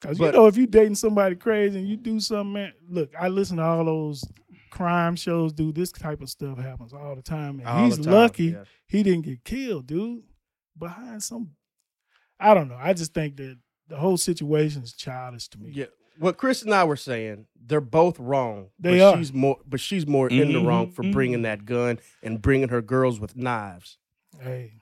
Cause 0.04 0.18
you 0.18 0.32
know, 0.32 0.46
if 0.46 0.56
you 0.56 0.66
dating 0.66 0.96
somebody 0.96 1.34
crazy 1.34 1.78
and 1.78 1.88
you 1.88 1.96
do 1.96 2.20
something, 2.20 2.52
man, 2.52 2.72
look, 2.88 3.10
I 3.18 3.28
listen 3.28 3.56
to 3.56 3.62
all 3.62 3.84
those 3.84 4.24
crime 4.70 5.16
shows, 5.16 5.52
dude. 5.52 5.74
This 5.74 5.92
type 5.92 6.20
of 6.20 6.28
stuff 6.28 6.58
happens 6.58 6.92
all 6.92 7.14
the 7.16 7.22
time. 7.22 7.60
And 7.60 7.68
All 7.68 7.84
he's 7.86 7.96
the 7.96 8.04
time, 8.04 8.12
lucky 8.12 8.44
yeah. 8.46 8.64
he 8.86 9.02
didn't 9.02 9.24
get 9.24 9.44
killed, 9.44 9.86
dude. 9.86 10.24
Behind 10.76 11.22
some, 11.22 11.52
I 12.38 12.52
don't 12.52 12.68
know. 12.68 12.78
I 12.78 12.92
just 12.92 13.14
think 13.14 13.36
that 13.36 13.56
the 13.88 13.96
whole 13.96 14.16
situation 14.16 14.82
is 14.82 14.92
childish 14.92 15.48
to 15.48 15.58
me. 15.58 15.70
Yeah. 15.72 15.86
What 16.18 16.36
Chris 16.36 16.62
and 16.62 16.74
I 16.74 16.84
were 16.84 16.96
saying, 16.96 17.46
they're 17.66 17.80
both 17.80 18.18
wrong. 18.20 18.68
They 18.78 18.98
but 18.98 19.14
are. 19.14 19.16
She's 19.16 19.32
more, 19.32 19.58
but 19.66 19.80
she's 19.80 20.06
more 20.06 20.28
in 20.28 20.52
the 20.52 20.60
wrong 20.60 20.90
for 20.90 21.02
mhm. 21.02 21.12
bringing 21.12 21.42
that 21.42 21.64
gun 21.64 21.98
and 22.22 22.42
bringing 22.42 22.68
her 22.68 22.82
girls 22.82 23.18
with 23.18 23.36
knives. 23.36 23.98
Hey, 24.40 24.74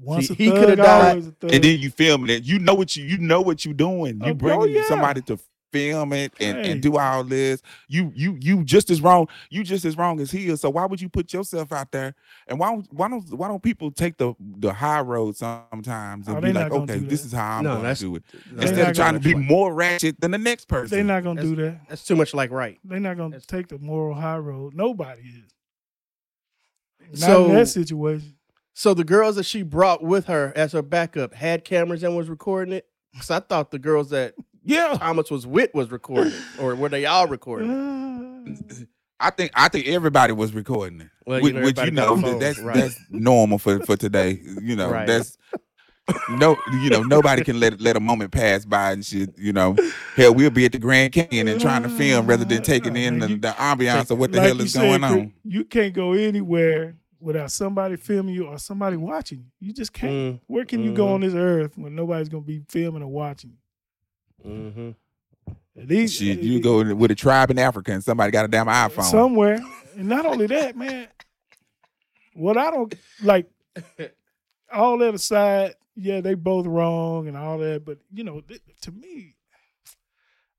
once 0.00 0.28
See, 0.28 0.34
a 0.34 0.36
he 0.36 0.50
coulda 0.50 0.76
died. 0.76 1.08
always 1.10 1.26
a 1.28 1.32
thug. 1.32 1.52
And 1.54 1.64
then 1.64 1.78
you 1.78 1.90
film 1.90 2.28
it. 2.30 2.44
You 2.44 2.58
know 2.58 2.74
what 2.74 2.96
you 2.96 3.04
you 3.04 3.18
know 3.18 3.40
what 3.40 3.64
you're 3.64 3.74
doing. 3.74 4.20
You 4.22 4.30
Oh, 4.30 4.34
bring 4.34 4.58
oh, 4.60 4.64
yeah. 4.64 4.84
somebody 4.88 5.20
to 5.22 5.38
film 5.72 6.12
it 6.12 6.34
and, 6.38 6.58
Hey. 6.58 6.72
and 6.72 6.82
do 6.82 6.98
all 6.98 7.24
this. 7.24 7.62
You 7.88 8.12
you 8.14 8.36
you 8.38 8.62
just 8.62 8.90
as 8.90 9.00
wrong. 9.00 9.26
You 9.48 9.64
just 9.64 9.86
as 9.86 9.96
wrong 9.96 10.20
as 10.20 10.30
he 10.30 10.48
is. 10.48 10.60
So 10.60 10.68
why 10.68 10.84
would 10.84 11.00
you 11.00 11.08
put 11.08 11.32
yourself 11.32 11.72
out 11.72 11.90
there? 11.92 12.14
And 12.46 12.58
why 12.58 12.72
don't 12.72 12.86
why 12.92 13.08
don't 13.08 13.32
why 13.32 13.48
don't 13.48 13.62
people 13.62 13.90
take 13.90 14.18
the 14.18 14.34
the 14.38 14.72
high 14.74 15.00
road 15.00 15.34
sometimes 15.36 16.28
oh, 16.28 16.32
and 16.36 16.38
Oh, 16.38 16.40
be 16.46 16.52
like, 16.52 16.70
okay, 16.72 16.98
this 16.98 17.22
that. 17.22 17.26
is 17.28 17.32
how 17.32 17.58
I'm 17.58 17.64
No, 17.64 17.80
going 17.80 17.94
to 17.94 18.00
do 18.00 18.16
it. 18.16 18.22
They 18.52 18.62
Instead 18.66 18.88
of 18.90 18.96
trying 18.96 19.14
to 19.14 19.20
gonna 19.20 19.34
be 19.34 19.42
more 19.46 19.72
ratchet 19.72 20.20
than 20.20 20.32
the 20.32 20.38
next 20.38 20.66
person. 20.68 20.94
They're 20.94 21.04
not 21.04 21.22
gonna 21.24 21.40
That's- 21.40 21.56
do 21.56 21.62
that. 21.62 21.88
That's 21.88 22.04
too 22.04 22.16
much 22.16 22.34
like 22.34 22.50
right. 22.50 22.78
They're 22.84 23.00
not 23.00 23.16
gonna 23.16 23.30
That's- 23.30 23.46
take 23.46 23.68
the 23.68 23.78
moral 23.78 24.14
high 24.14 24.36
road. 24.38 24.74
Nobody 24.74 25.22
is. 25.22 25.54
Not 27.20 27.26
So- 27.28 27.46
in 27.46 27.54
that 27.54 27.68
situation. 27.68 28.34
So 28.74 28.94
the 28.94 29.04
girls 29.04 29.36
that 29.36 29.44
she 29.44 29.62
brought 29.62 30.02
with 30.02 30.26
her 30.26 30.52
as 30.56 30.72
her 30.72 30.82
backup 30.82 31.34
had 31.34 31.64
cameras 31.64 32.02
and 32.02 32.16
was 32.16 32.28
recording 32.28 32.74
it. 32.74 32.86
Because 33.12 33.30
I 33.30 33.40
thought 33.40 33.70
the 33.70 33.78
girls 33.78 34.10
that 34.10 34.34
yeah. 34.64 34.96
Thomas 34.98 35.30
was 35.30 35.46
with 35.46 35.74
was 35.74 35.90
recording, 35.90 36.32
it, 36.32 36.60
or 36.60 36.74
were 36.74 36.88
they 36.88 37.06
all 37.06 37.26
recording? 37.26 38.88
I 39.20 39.30
think 39.30 39.52
I 39.54 39.68
think 39.68 39.86
everybody 39.86 40.32
was 40.32 40.52
recording 40.52 41.02
it. 41.02 41.08
Well, 41.26 41.38
you 41.38 41.44
which, 41.44 41.54
know, 41.54 41.62
which 41.62 41.78
you 41.78 41.90
know 41.92 42.38
that's 42.38 42.58
right. 42.58 42.74
that's 42.74 42.98
normal 43.10 43.58
for 43.58 43.78
for 43.80 43.96
today. 43.96 44.40
You 44.60 44.74
know 44.74 44.90
Right. 44.90 45.06
that's 45.06 45.38
no 46.30 46.56
you 46.80 46.90
know 46.90 47.02
nobody 47.02 47.44
can 47.44 47.60
let 47.60 47.80
let 47.80 47.96
a 47.96 48.00
moment 48.00 48.32
pass 48.32 48.64
by 48.64 48.90
and 48.90 49.04
shit. 49.04 49.38
You 49.38 49.52
know, 49.52 49.76
hell 50.16 50.34
we'll 50.34 50.50
be 50.50 50.64
at 50.64 50.72
the 50.72 50.78
Grand 50.78 51.12
Canyon 51.12 51.46
and 51.46 51.60
trying 51.60 51.84
to 51.84 51.88
film 51.88 52.26
rather 52.26 52.44
than 52.44 52.62
taking 52.64 52.96
in 52.96 53.20
the, 53.20 53.28
the 53.28 53.54
ambiance 53.58 54.10
of 54.10 54.18
what 54.18 54.32
the 54.32 54.38
like 54.38 54.48
hell 54.48 54.60
is 54.60 54.74
going 54.74 55.02
Chris, 55.02 55.12
on. 55.12 55.32
You 55.44 55.64
can't 55.66 55.94
go 55.94 56.14
anywhere 56.14 56.96
without 57.22 57.50
somebody 57.52 57.96
filming 57.96 58.34
you 58.34 58.46
or 58.46 58.58
somebody 58.58 58.96
watching 58.96 59.38
you. 59.38 59.44
You 59.68 59.72
just 59.72 59.92
can't. 59.92 60.12
Mm, 60.12 60.40
Where 60.46 60.64
can 60.64 60.82
you 60.82 60.92
go 60.92 61.06
mhm. 61.06 61.14
on 61.14 61.20
this 61.20 61.34
earth 61.34 61.78
when 61.78 61.94
nobody's 61.94 62.28
gonna 62.28 62.42
be 62.42 62.62
filming 62.68 63.02
or 63.02 63.08
watching 63.08 63.52
you? 64.44 64.50
hmm 64.50 64.90
At 65.80 65.88
least 65.88 66.16
Shit, 66.18 66.40
you 66.40 66.60
go 66.60 66.94
with 66.94 67.10
a 67.10 67.14
tribe 67.14 67.50
in 67.50 67.58
Africa 67.58 67.92
and 67.92 68.02
somebody 68.02 68.32
got 68.32 68.44
a 68.44 68.48
damn 68.48 68.66
iPhone. 68.66 69.04
somewhere. 69.04 69.58
And 69.96 70.08
not 70.08 70.26
only 70.26 70.46
that, 70.48 70.76
man. 70.76 71.08
What 72.34 72.56
I 72.56 72.70
don't 72.70 72.94
like, 73.22 73.46
all 74.72 74.98
that 74.98 75.14
aside, 75.14 75.74
yeah, 75.94 76.20
they 76.22 76.34
both 76.34 76.66
wrong 76.66 77.28
and 77.28 77.36
all 77.36 77.58
that, 77.58 77.84
but 77.84 77.98
you 78.12 78.24
know, 78.24 78.40
th- 78.40 78.62
to 78.82 78.90
me, 78.90 79.36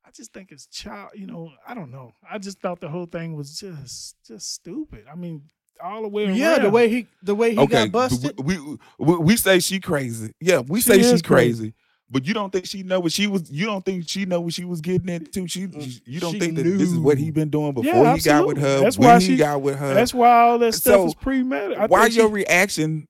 I 0.06 0.10
just 0.12 0.32
think 0.32 0.52
it's 0.52 0.66
child. 0.66 1.10
You 1.14 1.26
know, 1.26 1.50
I 1.66 1.74
don't 1.74 1.90
know. 1.90 2.12
I 2.30 2.38
just 2.38 2.60
thought 2.60 2.80
the 2.80 2.88
whole 2.88 3.06
thing 3.06 3.34
was 3.34 3.58
just 3.58 4.14
just 4.24 4.52
stupid. 4.54 5.04
I 5.10 5.16
mean, 5.16 5.42
all 5.82 6.02
the 6.02 6.08
way 6.08 6.24
around. 6.26 6.36
Yeah, 6.36 6.58
the 6.58 6.70
way 6.70 6.88
he 6.88 7.06
the 7.22 7.34
way 7.34 7.52
he 7.52 7.58
okay, 7.60 7.88
got 7.88 7.92
busted. 7.92 8.38
We, 8.44 8.58
we 8.98 9.16
we 9.18 9.36
say 9.36 9.58
she 9.60 9.80
crazy. 9.80 10.32
Yeah, 10.40 10.60
we 10.60 10.80
She 10.80 10.88
say 10.88 11.00
is 11.00 11.10
she's 11.10 11.22
crazy. 11.22 11.58
crazy. 11.58 11.74
But 12.10 12.26
you 12.26 12.34
don't 12.34 12.52
think 12.52 12.66
she 12.66 12.82
know 12.82 13.00
what 13.00 13.12
she 13.12 13.26
was? 13.26 13.50
You 13.50 13.66
don't 13.66 13.84
think 13.84 14.08
she 14.08 14.24
know 14.26 14.40
what 14.42 14.52
she 14.52 14.64
was 14.64 14.80
getting 14.80 15.08
into? 15.08 15.48
She, 15.48 15.66
mm, 15.66 16.00
you 16.04 16.20
don't 16.20 16.32
She 16.34 16.38
think 16.38 16.54
that 16.56 16.62
this 16.62 16.92
is 16.92 16.98
what 16.98 17.16
he 17.18 17.30
been 17.30 17.48
doing 17.48 17.72
before 17.72 17.92
Yeah, 18.04 18.14
he 18.14 18.20
got 18.20 18.46
with 18.46 18.58
her? 18.58 18.80
That's 18.80 18.98
when 18.98 19.08
why 19.08 19.18
he 19.20 19.26
she- 19.26 19.36
got 19.36 19.62
with 19.62 19.78
her? 19.78 19.94
That's 19.94 20.12
why 20.14 20.30
all 20.42 20.58
that 20.58 20.74
stuff 20.74 20.94
So, 20.94 21.06
is 21.06 21.14
premeditated. 21.14 21.78
I 21.78 21.86
why 21.86 22.02
think 22.02 22.12
she- 22.12 22.18
your 22.20 22.28
reaction? 22.28 23.08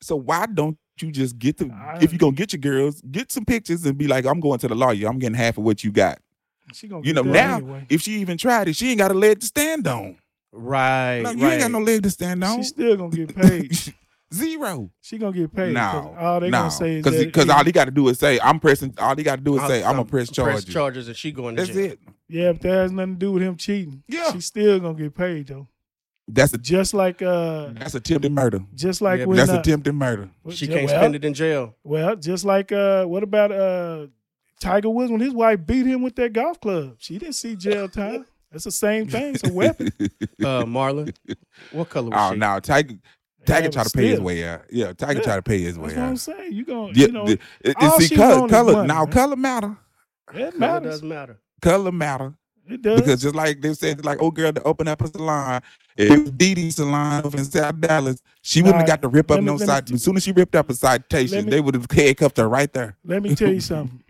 So 0.00 0.16
why 0.16 0.46
don't 0.46 0.78
you 1.00 1.12
just 1.12 1.38
get 1.38 1.58
the 1.58 1.66
I- 1.72 1.98
if 2.00 2.12
you 2.12 2.18
gonna 2.18 2.32
get 2.32 2.52
your 2.52 2.60
girls, 2.60 3.00
get 3.02 3.30
some 3.30 3.44
pictures 3.44 3.84
and 3.84 3.96
be 3.96 4.08
like, 4.08 4.24
I'm 4.26 4.40
going 4.40 4.58
to 4.60 4.68
the 4.68 4.74
lawyer. 4.74 5.06
I'm 5.06 5.18
getting 5.18 5.36
half 5.36 5.58
of 5.58 5.64
what 5.64 5.84
you 5.84 5.92
got. 5.92 6.18
she 6.72 6.88
gonna 6.88 7.06
You 7.06 7.12
get 7.12 7.24
know 7.24 7.30
now, 7.30 7.56
anyway. 7.56 7.86
if 7.90 8.00
she 8.02 8.12
even 8.20 8.38
tried 8.38 8.68
it, 8.68 8.76
she 8.76 8.90
ain't 8.90 8.98
got 8.98 9.10
a 9.10 9.14
leg 9.14 9.40
to 9.40 9.46
stand 9.46 9.86
on. 9.86 10.16
Right, 10.52 11.20
No, 11.22 11.30
you 11.32 11.42
right. 11.44 11.52
ain't 11.54 11.62
got 11.62 11.70
no 11.70 11.80
leg 11.80 12.02
to 12.02 12.10
stand 12.10 12.42
on. 12.44 12.56
She's 12.58 12.68
still 12.68 12.96
gonna 12.96 13.10
get 13.16 13.34
paid. 13.36 13.72
Zero. 14.34 14.90
She 15.00 15.16
gonna 15.16 15.32
get 15.32 15.54
paid. 15.54 15.72
No, 15.72 16.14
all 16.18 16.38
they 16.40 16.50
no, 16.50 16.58
gonna 16.58 16.70
say 16.70 16.96
is 16.96 17.02
because 17.04 17.18
that 17.18 17.24
because 17.26 17.44
he- 17.46 17.50
all 17.50 17.64
he 17.64 17.72
got 17.72 17.86
to 17.86 17.90
do 17.90 18.08
is 18.08 18.18
say, 18.18 18.38
"I'm 18.42 18.60
pressing." 18.60 18.94
All 18.98 19.16
he 19.16 19.22
got 19.22 19.36
to 19.36 19.42
do 19.42 19.54
is 19.56 19.62
I'll- 19.62 19.68
say, 19.68 19.80
"I'm 19.82 19.86
I'll 19.88 19.92
gonna 19.94 20.04
press 20.04 20.26
Press 20.28 20.36
charges." 20.36 20.64
charges, 20.66 21.08
and 21.08 21.16
she 21.16 21.32
going 21.32 21.56
to 21.56 21.62
That's 21.62 21.74
jail. 21.74 21.92
it. 21.92 22.00
yeah, 22.28 22.50
if 22.50 22.60
that 22.60 22.68
has 22.68 22.92
nothing 22.92 23.14
to 23.14 23.18
do 23.18 23.32
with 23.32 23.42
him 23.42 23.56
cheating, 23.56 24.02
Yeah. 24.06 24.30
she's 24.32 24.44
still 24.44 24.80
gonna 24.80 24.98
get 24.98 25.14
paid 25.14 25.46
though. 25.46 25.66
That's 26.30 26.52
a 26.52 26.58
Just 26.58 26.92
like 26.92 27.22
uh, 27.22 27.70
that's 27.72 27.94
attempted 27.94 28.30
murder. 28.32 28.60
just 28.74 29.00
like 29.00 29.20
Yeah, 29.20 29.24
when 29.24 29.38
That's 29.38 29.48
uh, 29.50 29.60
attempted 29.60 29.94
murder. 29.94 30.28
She 30.50 30.66
yeah, 30.66 30.74
can't 30.74 30.90
well, 30.90 31.00
spend 31.00 31.14
it 31.14 31.24
in 31.24 31.32
jail. 31.32 31.74
Well, 31.82 32.14
just 32.16 32.44
like 32.44 32.70
uh, 32.70 33.06
what 33.06 33.22
about 33.22 33.50
uh, 33.50 34.08
Tiger 34.60 34.90
Woods 34.90 35.10
when 35.10 35.20
his 35.22 35.32
wife 35.32 35.60
beat 35.64 35.86
him 35.86 36.02
with 36.02 36.16
that 36.16 36.34
golf 36.34 36.60
club? 36.60 36.96
She 36.98 37.16
didn't 37.16 37.34
see 37.34 37.56
jail 37.56 37.88
time. 37.88 38.26
That's 38.50 38.64
the 38.64 38.70
same 38.70 39.06
thing. 39.08 39.34
It's 39.34 39.44
a 39.44 39.52
weapon. 39.52 39.92
Uh, 40.40 40.64
Marlon, 40.64 41.12
what 41.72 41.88
color 41.88 42.10
was 42.10 42.14
Oh 42.16 42.32
she? 42.32 42.38
no, 42.38 42.60
Tiger 42.60 42.94
Tiger 43.44 43.64
Yeah, 43.64 43.70
try 43.70 43.82
but 43.82 43.90
to 43.90 43.98
pay 43.98 44.06
his 44.08 44.20
way 44.20 44.44
out. 44.46 44.62
Yeah, 44.70 44.92
Tiger 44.92 45.18
Yeah, 45.18 45.24
try 45.24 45.36
to 45.36 45.42
pay 45.42 45.58
his 45.60 45.76
way 45.78 45.88
That's 45.88 45.96
what 45.96 46.04
I'm 46.04 46.12
out. 46.12 46.18
saying. 46.20 46.52
You 46.52 46.64
gonna, 46.64 46.92
Yeah, 46.94 47.06
you 47.06 47.12
know, 47.12 47.26
the- 47.26 47.32
it- 47.32 47.40
it- 47.64 47.76
all 47.80 47.98
see, 48.00 48.06
she 48.06 48.16
color, 48.16 48.48
color 48.48 48.72
money, 48.72 48.88
now 48.88 49.04
man. 49.04 49.12
color 49.12 49.36
matter. 49.36 49.76
it 50.32 50.56
Color 50.58 50.80
does 50.80 51.02
matter. 51.02 51.40
Color 51.60 51.90
matter 51.92 52.34
It 52.68 52.82
does. 52.82 53.00
because 53.00 53.20
just 53.22 53.34
like 53.34 53.60
they 53.60 53.74
said, 53.74 54.04
like 54.04 54.22
old 54.22 54.36
girl 54.36 54.52
to 54.52 54.62
open 54.62 54.86
up 54.86 55.02
a 55.02 55.08
salon. 55.08 55.60
If 55.96 56.10
it 56.12 56.18
was 56.20 56.30
Dee 56.30 56.54
Dee 56.54 56.70
salon 56.70 57.26
over 57.26 57.36
in 57.36 57.44
South 57.44 57.80
Dallas, 57.80 58.22
she 58.42 58.62
wouldn't 58.62 58.78
have 58.78 58.86
got 58.86 59.02
to 59.02 59.08
rip 59.08 59.28
up 59.32 59.36
let 59.36 59.40
me- 59.40 59.46
no 59.46 59.52
let 59.54 59.60
me 59.60 59.66
site. 59.66 59.86
t- 59.86 59.94
As 59.94 60.02
soon 60.04 60.16
as 60.16 60.22
she 60.22 60.30
ripped 60.32 60.54
up 60.54 60.70
a 60.70 60.74
citation, 60.74 61.46
me- 61.46 61.50
they 61.50 61.60
would 61.60 61.74
have 61.74 61.86
handcuffed 61.90 62.36
her 62.36 62.48
right 62.48 62.72
there. 62.72 62.96
Let 63.04 63.22
me 63.24 63.34
tell 63.34 63.52
you 63.52 63.60
something. 63.72 64.02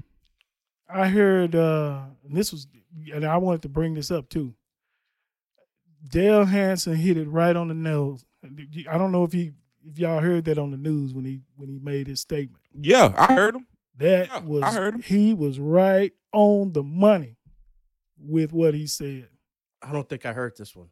I 0.89 1.09
heard 1.09 1.55
uh 1.55 2.01
and 2.27 2.37
this 2.37 2.53
was 2.53 2.67
and 3.13 3.25
I 3.25 3.37
wanted 3.39 3.63
to 3.63 3.69
bring 3.69 3.95
this 3.95 4.11
up 4.11 4.29
too. 4.29 4.55
Dale 6.11 6.45
Hansen 6.45 6.95
hit 6.95 7.17
it 7.17 7.29
right 7.29 7.55
on 7.57 7.69
the 7.69 7.75
nose. 7.75 8.25
I 8.91 8.99
don't 8.99 9.13
know 9.13 9.25
if 9.25 9.33
he 9.33 9.53
if 9.85 9.99
y'all 9.99 10.21
heard 10.21 10.45
that 10.47 10.59
on 10.59 10.71
the 10.71 10.77
news 10.77 11.13
when 11.13 11.25
he 11.25 11.41
when 11.57 11.69
he 11.69 11.79
made 11.79 12.07
his 12.07 12.21
statement. 12.21 12.63
Yeah, 12.81 13.13
I 13.17 13.35
heard 13.35 13.57
him. 13.57 13.67
That 13.99 14.29
Yeah, 14.29 14.61
I 14.65 14.73
heard 14.73 14.95
him. 14.95 15.03
he 15.03 15.35
was 15.35 15.59
right 15.59 16.13
on 16.33 16.73
the 16.73 16.83
money 16.83 17.37
with 18.19 18.53
what 18.53 18.75
he 18.75 18.87
said. 18.87 19.29
I 19.83 19.93
don't 19.93 20.09
think 20.09 20.25
I 20.27 20.33
heard 20.33 20.57
this 20.57 20.75
one. 20.75 20.89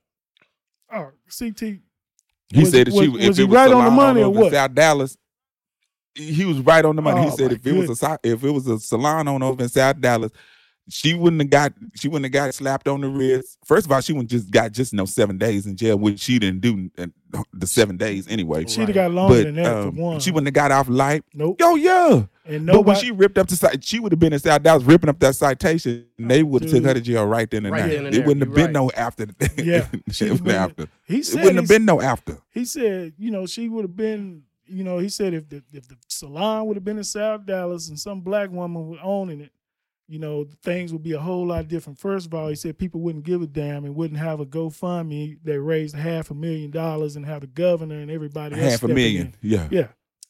Oh, 0.93 1.11
CT 1.37 1.61
He 1.61 2.61
Was- 2.61 2.71
said 2.71 2.87
that 2.88 2.93
she, 2.93 3.09
was- 3.09 3.21
if 3.23 3.29
was 3.29 3.38
it 3.38 3.43
he 3.43 3.47
was 3.49 3.55
right 3.55 3.73
on 3.73 3.85
the 3.85 3.91
money 3.91 4.23
or 4.23 4.26
over 4.26 4.37
in 4.38 4.43
what? 4.45 4.53
South 4.53 4.75
Dallas, 4.75 5.17
he 6.15 6.45
was 6.45 6.59
right 6.61 6.85
on 6.85 6.97
the 6.97 7.03
money. 7.03 7.21
he 7.23 7.26
Oh, 7.29 7.37
said 7.37 7.50
my 7.50 7.55
if 7.57 7.67
it 7.67 7.73
was 7.73 8.03
a 8.03 8.19
if 8.23 8.45
it 8.45 8.50
was 8.50 8.67
a 8.67 8.79
salon 8.81 9.29
owner 9.29 9.47
over 9.47 9.62
in 9.62 9.69
South 9.69 10.00
Dallas, 10.00 10.33
she 10.88 11.14
wouldn't 11.14 11.43
have 11.43 11.50
got 11.50 11.73
she 11.97 12.09
wouldn't 12.09 12.33
have 12.33 12.45
got 12.47 12.55
slapped 12.55 12.87
on 12.88 13.00
the 13.00 13.09
wrist. 13.09 13.59
First 13.64 13.87
of 13.87 13.93
all, 13.93 14.00
she 14.00 14.12
wouldn't 14.12 14.31
just 14.31 14.50
got 14.50 14.71
just 14.73 14.93
no 14.95 15.05
seven 15.05 15.37
days 15.38 15.66
in 15.66 15.76
jail, 15.76 15.99
which 15.99 16.21
she 16.21 16.38
didn't 16.38 16.61
do 16.61 16.88
in 16.97 17.12
the 17.52 17.66
seven 17.66 17.97
days 17.97 18.28
anyway. 18.28 18.64
she'd 18.66 18.83
have 18.88 18.95
got 18.95 19.11
longer 19.11 19.35
But 19.37 19.45
than 19.45 19.55
that 19.57 19.76
um, 19.76 19.93
for 19.95 20.00
one. 20.00 20.21
she 20.21 20.31
wouldn't 20.31 20.47
have 20.47 20.55
got 20.55 20.71
off 20.73 20.88
light. 20.88 21.25
nope. 21.35 21.57
Yo, 21.61 21.75
yeah. 21.75 22.23
And 22.45 22.64
but 22.66 22.83
when 22.83 22.95
she 22.97 23.11
ripped 23.11 23.37
up 23.38 23.49
the 23.49 23.57
site, 23.57 23.83
she 23.83 23.99
would 23.99 24.12
have 24.12 24.21
been 24.21 24.33
in 24.33 24.38
South 24.38 24.62
Dallas 24.62 24.85
ripping 24.85 25.11
up 25.11 25.19
that 25.19 25.35
citation. 25.35 26.07
And 26.19 26.31
they 26.31 26.45
would 26.45 26.62
have 26.62 26.71
took 26.71 26.85
her 26.85 26.95
to 26.95 27.00
jail 27.00 27.26
right 27.26 27.50
then 27.50 27.66
and 27.66 27.73
Right 27.73 27.87
there. 27.87 27.97
then 27.97 28.07
and 28.07 28.14
it 28.14 28.25
wouldn't 28.25 28.47
have 28.47 28.57
you're 28.57 28.66
been 28.69 28.73
no 28.73 28.90
after. 28.93 29.26
Yeah, 29.57 29.87
it 29.93 30.14
she'd 30.14 30.31
wouldn't 30.31 30.45
been- 30.45 30.55
after. 30.55 30.88
he 31.05 31.23
said 31.25 31.40
It 31.40 31.43
wouldn't 31.43 31.61
have 31.62 31.69
been 31.69 31.85
no 31.85 32.00
after. 32.00 32.38
he 32.50 32.64
said, 32.64 33.14
you 33.19 33.33
know, 33.33 33.47
she 33.47 33.69
would 33.69 33.83
have 33.83 33.97
been, 33.97 34.45
you 34.69 34.85
know, 34.85 34.99
he 34.99 35.09
said 35.09 35.35
if 35.35 35.49
the 35.49 35.62
if 35.73 35.88
the 35.88 35.97
salon 36.09 36.66
would 36.66 36.76
have 36.76 36.85
been 36.85 36.99
in 36.99 37.05
South 37.05 37.45
Dallas 37.45 37.88
and 37.88 37.99
some 37.99 38.21
black 38.21 38.50
woman 38.50 38.88
was 38.90 39.00
owning 39.02 39.40
it, 39.40 39.50
you 40.09 40.19
know, 40.19 40.47
things 40.63 40.93
would 40.93 41.03
be 41.03 41.13
a 41.13 41.19
whole 41.21 41.47
lot 41.47 41.67
different. 41.69 41.99
First 41.99 42.27
of 42.27 42.35
all, 42.35 42.49
he 42.49 42.55
said 42.55 42.79
people 42.79 43.01
wouldn't 43.01 43.25
give 43.25 43.43
a 43.43 43.47
damn 43.47 43.85
and 43.85 43.95
wouldn't 43.97 44.21
have 44.21 44.39
a 44.41 44.47
GoFundMe 44.47 45.39
that 45.45 45.61
raised 45.61 45.97
half 45.97 46.31
a 46.31 46.35
million 46.35 46.71
dollars 46.71 47.17
and 47.17 47.27
have 47.27 47.41
the 47.41 47.47
governor 47.49 47.99
and 48.01 48.11
everybody 48.11 48.55
else 48.61 48.73
Half 48.73 48.83
a 48.85 48.89
million. 48.89 49.35
Yeah. 49.43 49.65
in. 49.65 49.69
Yeah, 49.73 49.89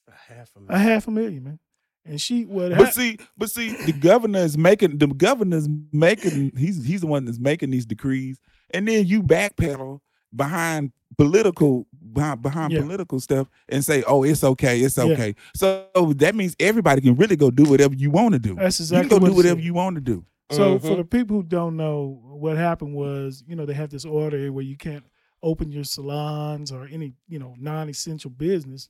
A 0.08 0.32
half 0.34 0.50
a 0.56 0.58
a 0.58 0.62
million. 0.62 0.80
half 0.88 1.08
a 1.08 1.10
million, 1.10 1.44
man. 1.44 1.58
And 2.06 2.20
she 2.20 2.44
would 2.44 2.70
But 2.76 2.84
have. 2.86 2.94
see, 2.94 3.18
but 3.36 3.50
see, 3.50 3.74
the 3.84 3.92
governor 3.92 4.38
is 4.38 4.56
making 4.56 4.98
the 4.98 5.08
governor's 5.08 5.68
making 5.92 6.52
he's 6.56 6.84
he's 6.84 7.00
the 7.00 7.06
one 7.08 7.24
that's 7.24 7.40
making 7.40 7.70
these 7.70 7.84
decrees, 7.84 8.38
and 8.70 8.86
then 8.86 9.06
you 9.06 9.22
backpedal 9.24 9.98
behind 10.34 10.92
political 11.18 11.86
behind, 12.16 12.42
behind 12.42 12.72
Yeah. 12.72 12.80
political 12.80 13.20
stuff 13.20 13.48
and 13.68 13.84
say, 13.84 14.02
oh, 14.06 14.24
it's 14.24 14.42
okay, 14.42 14.80
it's 14.80 14.96
Yeah. 14.96 15.04
okay. 15.04 15.34
So 15.54 15.86
that 16.16 16.34
means 16.34 16.56
everybody 16.58 17.00
can 17.00 17.14
really 17.14 17.36
go 17.36 17.50
do 17.50 17.64
whatever 17.64 17.94
you 17.94 18.10
want 18.10 18.32
to 18.32 18.38
do. 18.40 18.56
That's 18.56 18.80
you 18.80 18.86
can 18.98 19.08
go 19.08 19.18
what 19.18 19.28
do 19.28 19.34
whatever 19.34 19.56
said. 19.60 19.64
you 19.64 19.74
want 19.74 19.94
to 19.96 20.00
do. 20.00 20.24
So 20.50 20.78
Mhm. 20.78 20.82
for 20.82 20.96
the 20.96 21.04
people 21.04 21.36
who 21.36 21.42
don't 21.42 21.76
know, 21.76 22.20
what 22.24 22.56
happened 22.56 22.94
was, 22.94 23.44
you 23.46 23.54
know, 23.56 23.66
they 23.66 23.74
have 23.74 23.90
this 23.90 24.04
order 24.04 24.52
where 24.52 24.64
you 24.64 24.76
can't 24.76 25.04
open 25.42 25.70
your 25.70 25.84
salons 25.84 26.72
or 26.72 26.86
any, 26.86 27.14
you 27.28 27.38
know, 27.38 27.54
non-essential 27.58 28.30
business. 28.30 28.88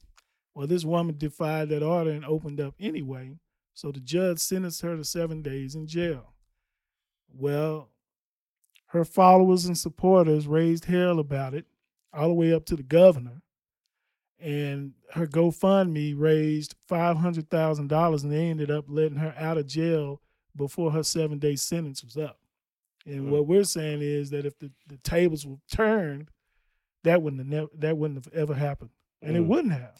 Well, 0.54 0.66
this 0.66 0.85
woman 0.85 1.16
defied 1.18 1.68
that 1.68 1.83
order 1.83 2.11
and 2.11 2.25
opened 2.25 2.61
up 2.61 2.75
anyway. 2.80 3.38
So 3.75 3.92
the 3.92 4.00
judge 4.00 4.38
sentenced 4.38 4.80
her 4.83 4.97
to 4.97 5.04
seven 5.04 5.42
days 5.42 5.75
in 5.75 5.87
jail. 5.87 6.33
Well, 7.33 7.90
her 8.90 9.04
followers 9.04 9.66
and 9.66 9.76
supporters 9.76 10.47
raised 10.47 10.87
hell 10.87 11.18
about 11.18 11.52
it, 11.54 11.66
all 12.16 12.28
the 12.28 12.35
way 12.35 12.52
up 12.52 12.64
to 12.66 12.76
the 12.76 12.82
governor. 12.82 13.42
And 14.38 14.92
her 15.12 15.26
GoFundMe 15.26 16.14
raised 16.16 16.75
five 16.87 17.16
hundred 17.16 17.49
thousand 17.49 17.88
dollars, 17.88 18.23
and 18.23 18.30
they 18.32 18.49
ended 18.49 18.70
up 18.70 18.85
letting 18.88 19.16
her 19.18 19.35
out 19.38 19.56
of 19.56 19.66
jail 19.66 20.20
before 20.54 20.90
her 20.92 21.02
seven 21.02 21.38
day 21.38 21.56
sentence 21.56 22.04
was 22.04 22.16
up. 22.18 22.38
And 23.06 23.23
Mm. 23.26 23.28
what 23.30 23.46
we're 23.46 23.64
saying 23.64 24.02
is 24.02 24.30
that 24.30 24.44
if 24.44 24.58
the, 24.58 24.70
the 24.88 24.99
tables 24.99 25.46
were 25.46 25.56
turned, 25.70 26.28
that 27.04 27.23
wouldn't 27.23 27.40
have 27.40 27.49
never, 27.49 27.68
that 27.78 27.96
wouldn't 27.96 28.23
have 28.25 28.32
ever 28.35 28.52
happened, 28.54 28.90
and 29.23 29.37
it 29.37 29.42
Mm. 29.42 29.46
wouldn't 29.46 29.73
have. 29.73 29.99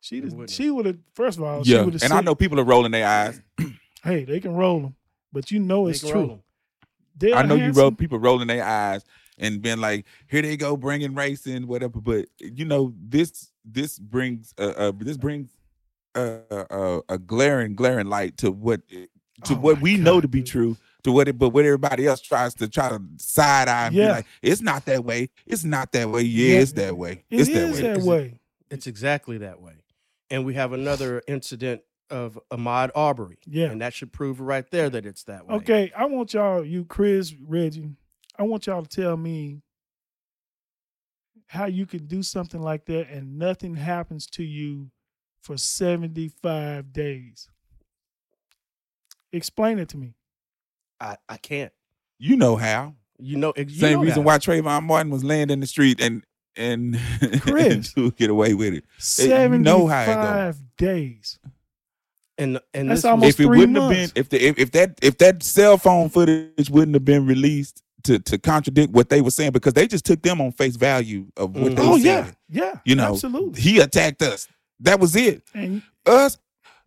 She 0.00 0.20
just, 0.20 0.34
wouldn't 0.34 0.50
she 0.50 0.70
would 0.70 0.86
have 0.86 0.98
first 1.14 1.38
of 1.38 1.44
all 1.44 1.62
she 1.62 1.72
yeah, 1.72 1.84
would 1.84 1.92
have 1.94 2.02
and 2.02 2.10
said, 2.10 2.16
I 2.16 2.22
know 2.22 2.34
people 2.34 2.58
are 2.58 2.64
rolling 2.64 2.90
their 2.90 3.06
eyes. 3.06 3.40
hey 4.02 4.24
they 4.24 4.40
can 4.40 4.54
roll 4.54 4.80
them, 4.80 4.96
but 5.32 5.50
you 5.50 5.60
know 5.60 5.84
They 5.84 5.90
it's 5.92 6.00
can 6.02 6.12
roll 6.14 6.24
true. 6.26 6.32
'em. 6.34 6.42
Dale 7.18 7.36
I 7.36 7.42
know 7.42 7.54
you 7.54 7.70
roll 7.72 7.92
people 7.92 8.18
rolling 8.18 8.48
their 8.48 8.64
eyes 8.64 9.04
and 9.40 9.60
being 9.60 9.78
like, 9.80 10.06
"Here 10.28 10.42
they 10.42 10.56
go, 10.56 10.76
bringing 10.76 11.14
race 11.16 11.46
and 11.46 11.66
whatever." 11.66 12.00
But 12.00 12.26
you 12.38 12.64
know, 12.64 12.94
this 13.00 13.50
this 13.64 13.98
brings 13.98 14.54
uh, 14.58 14.74
uh 14.76 14.92
this 14.96 15.16
brings 15.16 15.50
uh, 16.14 16.38
uh, 16.50 17.00
a 17.08 17.18
glaring 17.18 17.74
glaring 17.74 18.06
light 18.06 18.36
to 18.38 18.52
what 18.52 18.82
to 18.88 19.54
Oh 19.54 19.56
what 19.56 19.76
my 19.76 19.82
we 19.82 19.96
know 19.96 20.20
to 20.20 20.28
be 20.28 20.42
true. 20.42 20.76
To 21.04 21.12
what 21.12 21.28
it, 21.28 21.38
but 21.38 21.48
what 21.48 21.64
everybody 21.64 22.06
else 22.06 22.20
tries 22.20 22.52
to 22.56 22.68
try 22.68 22.90
to 22.90 23.00
side 23.16 23.68
eye 23.68 23.86
and 23.86 23.94
Yeah. 23.94 24.06
be 24.06 24.12
like, 24.12 24.26
it's 24.42 24.60
not 24.60 24.84
that 24.84 25.02
way. 25.02 25.30
It's 25.46 25.64
not 25.64 25.92
that 25.92 26.10
way. 26.10 26.20
Yeah, 26.22 26.54
Yeah. 26.56 26.60
it's 26.60 26.72
that 26.72 26.98
way. 26.98 27.24
It 27.30 27.40
it's 27.40 27.48
is 27.48 27.54
that 27.54 27.72
way. 27.72 27.80
that 27.88 27.96
Is 27.96 28.06
it- 28.06 28.08
way. 28.10 28.40
It's 28.70 28.86
exactly 28.86 29.38
that 29.38 29.62
way. 29.62 29.72
And 30.28 30.44
we 30.44 30.54
have 30.54 30.74
another 30.74 31.22
incident 31.26 31.80
of 32.10 32.38
Ahmaud 32.52 32.90
Arbery. 32.94 33.38
Yeah. 33.46 33.70
And 33.70 33.80
that 33.80 33.94
should 33.94 34.12
prove 34.12 34.40
right 34.40 34.70
there 34.70 34.90
that 34.90 35.06
it's 35.06 35.22
that 35.24 35.48
way. 35.48 35.54
Okay, 35.56 35.92
I 35.96 36.04
want 36.04 36.34
y'all, 36.34 36.62
you 36.64 36.84
Chris, 36.84 37.34
Reggie, 37.34 37.96
I 38.40 38.44
want 38.44 38.66
y'all 38.66 38.82
to 38.82 38.88
tell 39.02 39.18
me 39.18 39.60
how 41.46 41.66
you 41.66 41.84
can 41.84 42.06
do 42.06 42.22
something 42.22 42.62
like 42.62 42.86
that 42.86 43.10
and 43.10 43.38
nothing 43.38 43.74
happens 43.74 44.26
to 44.28 44.42
you 44.42 44.90
for 45.42 45.58
75 45.58 46.90
days. 46.90 47.50
Explain 49.30 49.78
it 49.78 49.90
to 49.90 49.98
me. 49.98 50.14
I, 50.98 51.18
I 51.28 51.36
can't. 51.36 51.70
You 52.18 52.36
know 52.36 52.56
how. 52.56 52.94
You 53.18 53.36
know, 53.36 53.52
you 53.54 53.68
Same 53.68 53.98
know 53.98 54.04
reason 54.04 54.22
that. 54.22 54.26
why 54.26 54.38
Trayvon 54.38 54.84
Martin 54.84 55.12
was 55.12 55.22
laying 55.22 55.50
in 55.50 55.60
the 55.60 55.66
street 55.66 56.00
and 56.00 56.24
and, 56.56 56.98
and 57.20 57.42
Chris. 57.42 57.92
to 57.92 58.10
get 58.12 58.30
away 58.30 58.54
with 58.54 58.72
it. 58.72 58.84
you 58.96 59.00
75 59.00 59.60
know 59.60 59.86
how 59.86 60.02
it 60.02 60.06
go. 60.06 60.54
days. 60.78 61.38
And 62.38 62.58
and 62.72 62.88
That's 62.90 63.02
this 63.02 63.04
almost 63.04 63.26
was, 63.26 63.34
if 63.34 63.40
it 63.40 63.44
three 63.48 63.58
wouldn't 63.58 63.76
have 63.76 63.90
been 63.90 64.10
if 64.14 64.30
the 64.30 64.42
if, 64.42 64.58
if 64.58 64.70
that 64.72 64.98
if 65.02 65.18
that 65.18 65.42
cell 65.42 65.76
phone 65.76 66.08
footage 66.08 66.70
wouldn't 66.70 66.94
have 66.94 67.04
been 67.04 67.26
released 67.26 67.82
to 68.04 68.18
to 68.18 68.38
contradict 68.38 68.92
what 68.92 69.08
they 69.08 69.20
were 69.20 69.30
saying 69.30 69.52
because 69.52 69.72
they 69.74 69.86
just 69.86 70.04
took 70.04 70.22
them 70.22 70.40
on 70.40 70.52
face 70.52 70.76
value 70.76 71.26
of 71.36 71.54
what 71.54 71.72
mm-hmm. 71.72 71.74
they 71.74 71.88
Oh, 71.88 71.96
yeah. 71.96 72.30
Yeah. 72.48 72.78
You 72.84 72.94
know, 72.94 73.12
absolutely. 73.12 73.60
He 73.60 73.80
attacked 73.80 74.22
us. 74.22 74.48
That 74.80 74.98
was 75.00 75.14
it. 75.16 75.42
And, 75.54 75.82
Us 76.06 76.38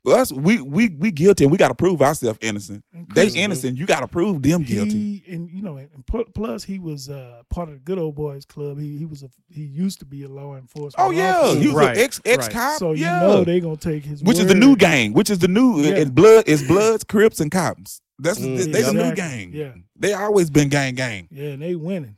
us 0.06 0.32
we 0.34 0.60
we 0.62 0.90
we 0.90 1.12
guilty 1.12 1.46
and 1.46 1.52
we 1.52 1.58
got 1.58 1.70
to 1.70 1.76
prove 1.76 2.02
ourselves 2.02 2.38
innocent. 2.42 2.84
They 3.16 3.28
innocent. 3.30 3.78
You 3.78 3.86
got 3.86 4.02
to 4.02 4.08
prove 4.08 4.42
them 4.42 4.64
guilty. 4.64 5.22
He 5.26 5.34
and 5.34 5.50
you 5.50 5.62
know, 5.62 5.78
and 5.78 5.90
plus 6.34 6.64
he 6.64 6.80
was 6.80 7.10
uh, 7.10 7.44
part 7.50 7.70
of 7.70 7.76
the 7.76 7.80
Good 7.80 7.98
Old 7.98 8.16
Boys 8.16 8.46
Club. 8.46 8.80
He 8.80 8.98
he 8.98 9.06
was 9.06 9.24
a 9.24 9.30
he 9.50 9.62
used 9.64 10.00
to 10.00 10.06
be 10.06 10.24
a 10.24 10.28
law 10.28 10.56
enforcement. 10.56 10.96
Oh 10.98 11.12
yeah, 11.12 11.38
officer. 11.40 11.60
he 11.60 11.68
was 11.68 11.76
Right, 11.76 11.98
an 11.98 12.04
ex 12.04 12.22
ex 12.26 12.46
right. 12.48 12.54
cop. 12.54 12.80
So 12.80 12.92
you 12.92 13.02
yeah. 13.06 13.22
know 13.22 13.44
they 13.44 13.60
gonna 13.60 13.78
take 13.78 14.04
his 14.04 14.22
which 14.24 14.40
is 14.40 14.48
the 14.48 14.56
new 14.56 14.76
gang. 14.76 15.14
Which 15.14 15.30
is 15.30 15.40
the 15.40 15.48
new 15.48 15.80
Yeah. 15.82 15.96
it's 15.96 16.12
blood. 16.12 16.44
It's 16.48 16.64
Bloods, 16.68 17.04
Crips, 17.06 17.40
and 17.40 17.52
Cops. 17.52 18.02
That's 18.20 18.40
Mm, 18.40 18.58
they, 18.58 18.64
they 18.66 18.82
the 18.84 18.94
new 18.94 19.00
exactly. 19.00 19.16
gang. 19.16 19.54
Yeah. 19.54 19.72
They 19.98 20.14
always 20.14 20.50
been 20.50 20.70
gang 20.70 20.96
gang. 20.96 21.28
Yeah, 21.32 21.50
and 21.52 21.62
they 21.62 21.76
winning 21.76 22.16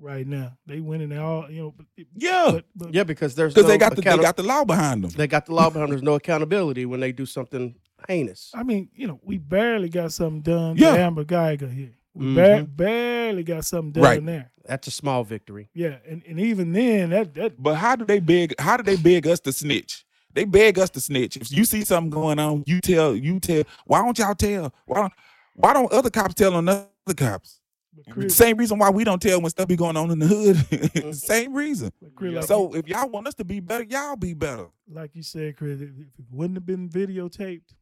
right 0.00 0.26
now. 0.26 0.56
They 0.66 0.80
winning. 0.80 1.08
They 1.10 1.16
all 1.18 1.50
you 1.50 1.62
know. 1.62 1.74
But, 1.76 1.86
Yeah, 2.14 2.50
but, 2.52 2.64
but 2.76 2.94
yeah, 2.94 3.04
because 3.04 3.34
there's 3.34 3.54
because 3.54 3.64
no 3.66 3.70
they 3.70 3.78
got 3.78 3.96
the 3.96 4.02
they 4.02 4.16
got 4.16 4.36
the 4.36 4.42
law 4.42 4.64
behind 4.64 5.04
them. 5.04 5.10
they 5.10 5.26
got 5.26 5.46
the 5.46 5.54
law 5.54 5.70
behind. 5.70 5.84
Them. 5.84 5.90
There's 5.90 6.02
no 6.02 6.14
accountability 6.14 6.86
when 6.86 7.00
they 7.00 7.12
do 7.12 7.26
something 7.26 7.74
heinous. 8.06 8.50
I 8.54 8.62
mean, 8.62 8.88
you 8.94 9.06
know, 9.06 9.20
we 9.22 9.38
barely 9.38 9.88
got 9.88 10.12
something 10.12 10.42
done 10.42 10.76
Yeah. 10.76 10.92
to 10.96 11.00
Amber 11.00 11.24
Guyger 11.24 11.72
here. 11.72 11.94
We 12.14 12.34
ba- 12.34 12.66
Mhm. 12.66 12.76
barely 12.76 13.42
got 13.44 13.64
something 13.64 13.92
done 13.92 14.02
Right. 14.02 14.24
there. 14.24 14.50
That's 14.64 14.86
a 14.88 14.90
small 14.90 15.24
victory. 15.24 15.70
Yeah, 15.74 15.96
and, 16.08 16.22
and 16.28 16.38
even 16.40 16.72
then, 16.72 17.10
that 17.10 17.34
that 17.34 17.62
But 17.62 17.76
how 17.76 17.96
do 17.96 18.04
they 18.04 18.18
beg? 18.20 18.54
How 18.60 18.76
do 18.76 18.82
they 18.82 18.96
beg 18.96 19.26
us 19.26 19.40
to 19.40 19.52
snitch? 19.52 20.04
They 20.34 20.44
beg 20.44 20.78
us 20.78 20.90
to 20.90 21.00
snitch. 21.00 21.36
If 21.36 21.50
you 21.50 21.64
see 21.64 21.84
something 21.84 22.10
going 22.10 22.38
on, 22.38 22.64
you 22.66 22.80
tell. 22.80 23.16
You 23.16 23.40
tell. 23.40 23.62
Why 23.86 24.02
don't 24.02 24.18
y'all 24.18 24.34
tell? 24.34 24.72
Why 24.86 25.00
don't? 25.00 25.12
Why 25.54 25.72
don't 25.72 25.90
other 25.92 26.10
cops 26.10 26.34
tell 26.34 26.54
on 26.54 26.68
other 26.68 26.86
cops? 27.16 27.57
But 28.06 28.14
Chris, 28.14 28.34
Same 28.34 28.56
reason 28.56 28.78
why 28.78 28.90
we 28.90 29.04
don't 29.04 29.20
tell 29.20 29.40
when 29.40 29.50
stuff 29.50 29.68
be 29.68 29.76
going 29.76 29.96
on 29.96 30.10
in 30.10 30.18
the 30.18 30.26
hood. 30.26 30.56
Mm-hmm. 30.56 31.12
Same 31.12 31.54
reason. 31.54 31.90
but 32.00 32.14
Chris, 32.14 32.34
like, 32.34 32.44
So 32.44 32.74
if 32.74 32.86
y'all 32.88 33.08
want 33.08 33.26
us 33.28 33.34
to 33.34 33.44
be 33.44 33.60
better, 33.60 33.84
y'all 33.84 34.16
be 34.16 34.34
better. 34.34 34.66
like 34.90 35.14
you 35.14 35.22
said, 35.22 35.56
Chris, 35.56 35.80
if 35.80 35.90
if 35.90 36.06
it 36.18 36.24
wouldn't 36.30 36.56
have 36.56 36.66
been 36.66 36.88
videotaped, 36.88 37.74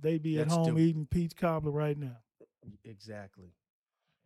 they'd 0.00 0.22
be 0.22 0.38
at 0.38 0.48
home 0.48 0.64
still- 0.64 0.78
eating 0.78 1.06
peach 1.10 1.36
cobbler 1.36 1.72
right 1.72 1.96
now. 1.98 2.16
Exactly. 2.84 3.52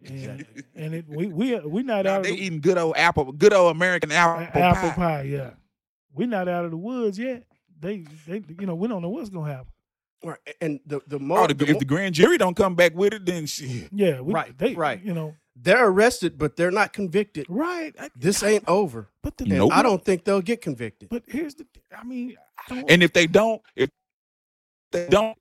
And, 0.07 0.40
Exactly. 0.40 0.62
and 0.76 0.95
it, 0.95 1.05
we 1.09 1.26
we 1.26 1.59
we 1.61 1.83
not 1.83 2.05
Now 2.05 2.17
out 2.17 2.23
they 2.23 2.31
of 2.31 2.37
the, 2.37 2.45
eating 2.45 2.61
good 2.61 2.78
old 2.78 2.97
apple, 2.97 3.33
good 3.33 3.52
old 3.52 3.75
American 3.75 4.12
apple, 4.12 4.47
apple 4.62 4.90
pie. 4.90 4.95
pie. 4.95 5.23
Yeah, 5.23 5.50
we 6.14 6.26
not 6.26 6.47
out 6.49 6.64
of 6.64 6.71
the 6.71 6.76
woods 6.76 7.19
yet. 7.19 7.45
They 7.81 8.05
they 8.26 8.43
you 8.61 8.67
know 8.67 8.75
we 8.76 8.87
don't 8.87 9.02
know 9.02 9.09
what's 9.09 9.28
gonna 9.31 9.50
happen. 9.52 9.73
Right. 10.25 10.38
And 10.60 10.80
the 10.87 11.00
the 11.06 11.16
Oh, 11.16 11.18
more, 11.20 11.46
the, 11.48 11.54
the 11.54 11.64
if 11.64 11.70
more 11.72 11.78
the 11.80 11.84
grand 11.84 12.14
jury 12.14 12.38
don't 12.38 12.56
come 12.56 12.75
back 12.75 12.94
with 12.94 13.14
it, 13.14 13.25
then 13.25 13.46
shit. 13.46 13.88
Yeah, 13.92 14.20
we, 14.20 14.32
Right, 14.34 14.56
They, 14.58 14.75
right. 14.75 15.00
You 15.02 15.14
know, 15.14 15.34
they're 15.54 15.87
arrested, 15.88 16.38
but 16.38 16.56
they're 16.56 16.70
not 16.72 16.92
convicted. 16.92 17.46
right. 17.48 17.94
I- 17.98 18.10
This 18.16 18.42
ain't 18.42 18.64
over. 18.68 19.08
But 19.22 19.37
the 19.37 19.44
And 19.44 19.52
Nope. 19.58 19.72
I 19.72 19.82
don't 19.82 20.04
think 20.04 20.25
they'll 20.25 20.40
get 20.42 20.60
convicted. 20.60 21.08
But 21.08 21.22
here's 21.26 21.54
the. 21.54 21.66
I 21.96 22.04
mean, 22.04 22.37
I 22.68 22.75
don't. 22.75 22.90
And 22.90 23.02
if 23.02 23.12
they 23.12 23.26
don't, 23.28 23.62
if 23.76 23.90
they 24.92 25.08
don't, 25.08 25.37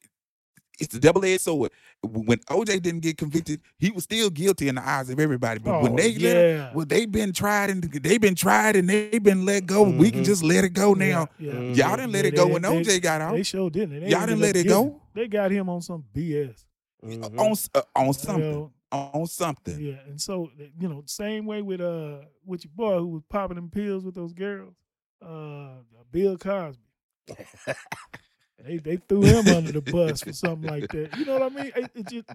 it's 0.80 0.94
the 0.94 1.00
double 1.00 1.24
edged 1.26 1.42
sword. 1.42 1.72
When 2.04 2.38
OJ 2.40 2.82
didn't 2.82 3.00
get 3.02 3.18
convicted, 3.18 3.62
he 3.80 3.90
was 3.92 4.04
still 4.04 4.30
guilty 4.30 4.68
in 4.68 4.76
the 4.76 4.88
eyes 4.88 5.10
of 5.10 5.20
everybody. 5.20 5.60
But 5.60 5.82
when 5.82 5.94
Oh, 5.94 5.96
they 5.96 6.16
let 6.18 6.76
well, 6.76 6.86
they've 6.86 7.12
been 7.12 7.34
tried 7.34 7.70
and 7.72 7.84
they've 7.84 8.22
been 8.22 8.36
tried 8.36 8.76
and 8.76 8.88
they've 8.90 9.22
been 9.24 9.46
let 9.46 9.66
go. 9.66 9.84
We 9.84 10.12
can 10.12 10.22
Mhm. 10.22 10.26
just 10.26 10.44
let 10.44 10.64
it 10.64 10.74
go 10.74 10.94
now. 10.94 11.28
Yeah, 11.40 11.54
yeah. 11.54 11.60
Y'all 11.88 11.96
didn't 11.98 12.12
let 12.12 12.26
Yeah, 12.26 12.30
it 12.30 12.36
go 12.36 12.46
they- 12.46 12.54
when 12.54 12.62
they- 12.62 12.68
OJ 12.70 13.00
got 13.02 13.22
out 13.22 13.36
They 13.36 13.44
sure 13.44 13.70
didn't. 13.70 14.02
They 14.02 14.10
Y'all 14.10 14.22
didn't 14.22 14.36
up 14.36 14.42
let 14.42 14.56
it 14.56 14.64
getting- 14.64 14.90
go? 14.90 15.02
They 15.16 15.28
got 15.28 15.52
him 15.52 15.70
on 15.70 15.82
some 15.82 16.04
BS. 16.14 16.66
Mhm. 17.04 17.40
on 17.40 17.56
uh, 17.76 17.82
on 17.96 18.14
something. 18.14 18.52
You 18.52 18.72
on 18.92 19.28
something. 19.28 19.80
yeah, 19.80 20.00
and 20.08 20.20
so 20.22 20.50
you 20.80 20.88
know, 20.88 21.04
same 21.06 21.46
way 21.46 21.62
with 21.62 21.82
uh 21.82 22.20
with 22.46 22.64
your 22.64 22.72
boy 22.76 23.00
who 23.00 23.08
was 23.08 23.24
popping 23.30 23.56
them 23.56 23.70
pills 23.70 24.04
with 24.06 24.16
those 24.16 24.34
girls, 24.34 24.74
uh, 25.22 25.76
Bill 26.12 26.38
Cosby. 26.38 26.82
They 28.64 28.78
they 28.78 28.98
threw 28.98 29.22
him 29.22 29.48
under 29.48 29.72
the 29.72 29.82
bus 29.92 30.22
for 30.22 30.34
something 30.34 30.70
like 30.70 30.90
that. 30.92 31.16
You 31.18 31.26
know 31.26 31.34
what 31.40 31.44
I 31.44 31.50
mean? 31.50 31.72
It, 31.76 31.92
it 31.96 32.08
just, 32.08 32.30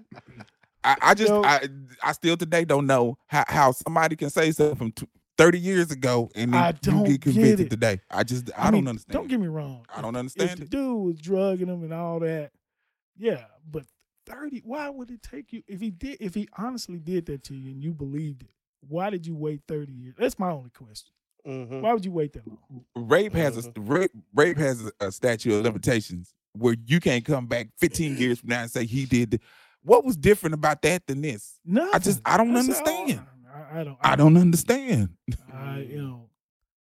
I, 0.85 0.97
I 1.03 1.15
just 1.15 1.31
know- 1.31 1.45
I 1.45 1.69
I 2.03 2.13
still 2.13 2.37
today 2.37 2.65
don't 2.65 2.87
know 2.87 3.19
how, 3.27 3.45
how 3.49 3.73
somebody 3.73 4.17
can 4.17 4.31
say 4.31 4.51
something 4.53 4.77
from 4.77 4.93
t- 4.93 5.09
30 5.39 5.59
years 5.59 5.91
ago 5.91 6.31
and 6.35 6.53
then 6.53 6.63
I 6.63 6.69
you 6.69 6.75
don't 6.83 7.05
get 7.05 7.21
get 7.21 7.33
convicted 7.33 7.67
it. 7.67 7.71
today. 7.71 8.01
I 8.11 8.23
just 8.23 8.51
I, 8.57 8.71
mean, 8.71 8.85
don't 8.85 8.91
understand. 8.91 9.13
Don't 9.15 9.29
get 9.29 9.41
me 9.41 9.49
wrong. 9.49 9.85
I 9.95 10.01
don't 10.03 10.15
understand 10.15 10.51
If 10.51 10.59
the 10.59 10.65
dude 10.67 11.05
was 11.05 11.21
drugging 11.21 11.69
him 11.69 11.83
and 11.83 11.93
all 11.93 12.21
that, 12.21 12.53
yeah, 13.19 13.45
but 13.69 13.85
thirty. 14.27 14.61
Why 14.65 14.89
would 14.91 15.11
it 15.11 15.23
take 15.23 15.53
you 15.53 15.63
if 15.67 15.81
he 15.81 15.91
did? 15.91 16.19
If 16.21 16.35
he 16.35 16.49
honestly 16.57 16.99
did 16.99 17.27
that 17.27 17.43
to 17.45 17.55
you 17.55 17.73
and 17.73 17.83
you 17.83 17.93
believed 17.93 18.43
it, 18.43 18.51
why 18.89 19.11
did 19.11 19.27
you 19.27 19.35
wait 19.35 19.63
thirty 19.67 19.93
years? 19.93 20.15
That's 20.19 20.39
my 20.39 20.51
only 20.51 20.71
question. 20.71 21.13
Mhm. 21.47 21.81
Why 21.81 21.93
would 21.93 22.05
you 22.05 22.13
wait 22.13 22.33
that 22.35 22.47
long? 22.47 22.85
rape 22.95 23.33
has 23.33 23.57
a 23.67 23.71
Mm-hmm. 23.71 23.87
rape, 23.93 24.11
rape 24.35 24.59
has 24.59 24.85
a, 25.01 25.07
a 25.07 25.13
statute 25.13 25.55
of 25.55 25.63
limitations 25.65 26.35
where 26.53 26.77
you 26.87 27.01
can't 27.01 27.25
come 27.25 27.47
back 27.47 27.69
15 27.79 28.17
years 28.17 28.39
from 28.41 28.51
now 28.51 28.63
and 28.63 28.71
say 28.71 28.85
he 28.87 29.07
did. 29.07 29.33
The, 29.33 29.41
what 29.83 30.05
was 30.05 30.17
different 30.17 30.55
about 30.55 30.83
that 30.83 31.07
than 31.07 31.23
this? 31.23 31.59
No, 31.65 31.91
I 31.93 31.99
just- 31.99 32.21
I 32.25 32.37
don't 32.37 32.57
understand. 32.57 33.21
I, 33.53 33.81
I 33.81 33.85
don't. 33.85 33.99
I 34.01 34.17
don't 34.17 34.37
understand. 34.37 35.11
I 35.53 35.79
you 35.81 36.01
know, 36.03 36.31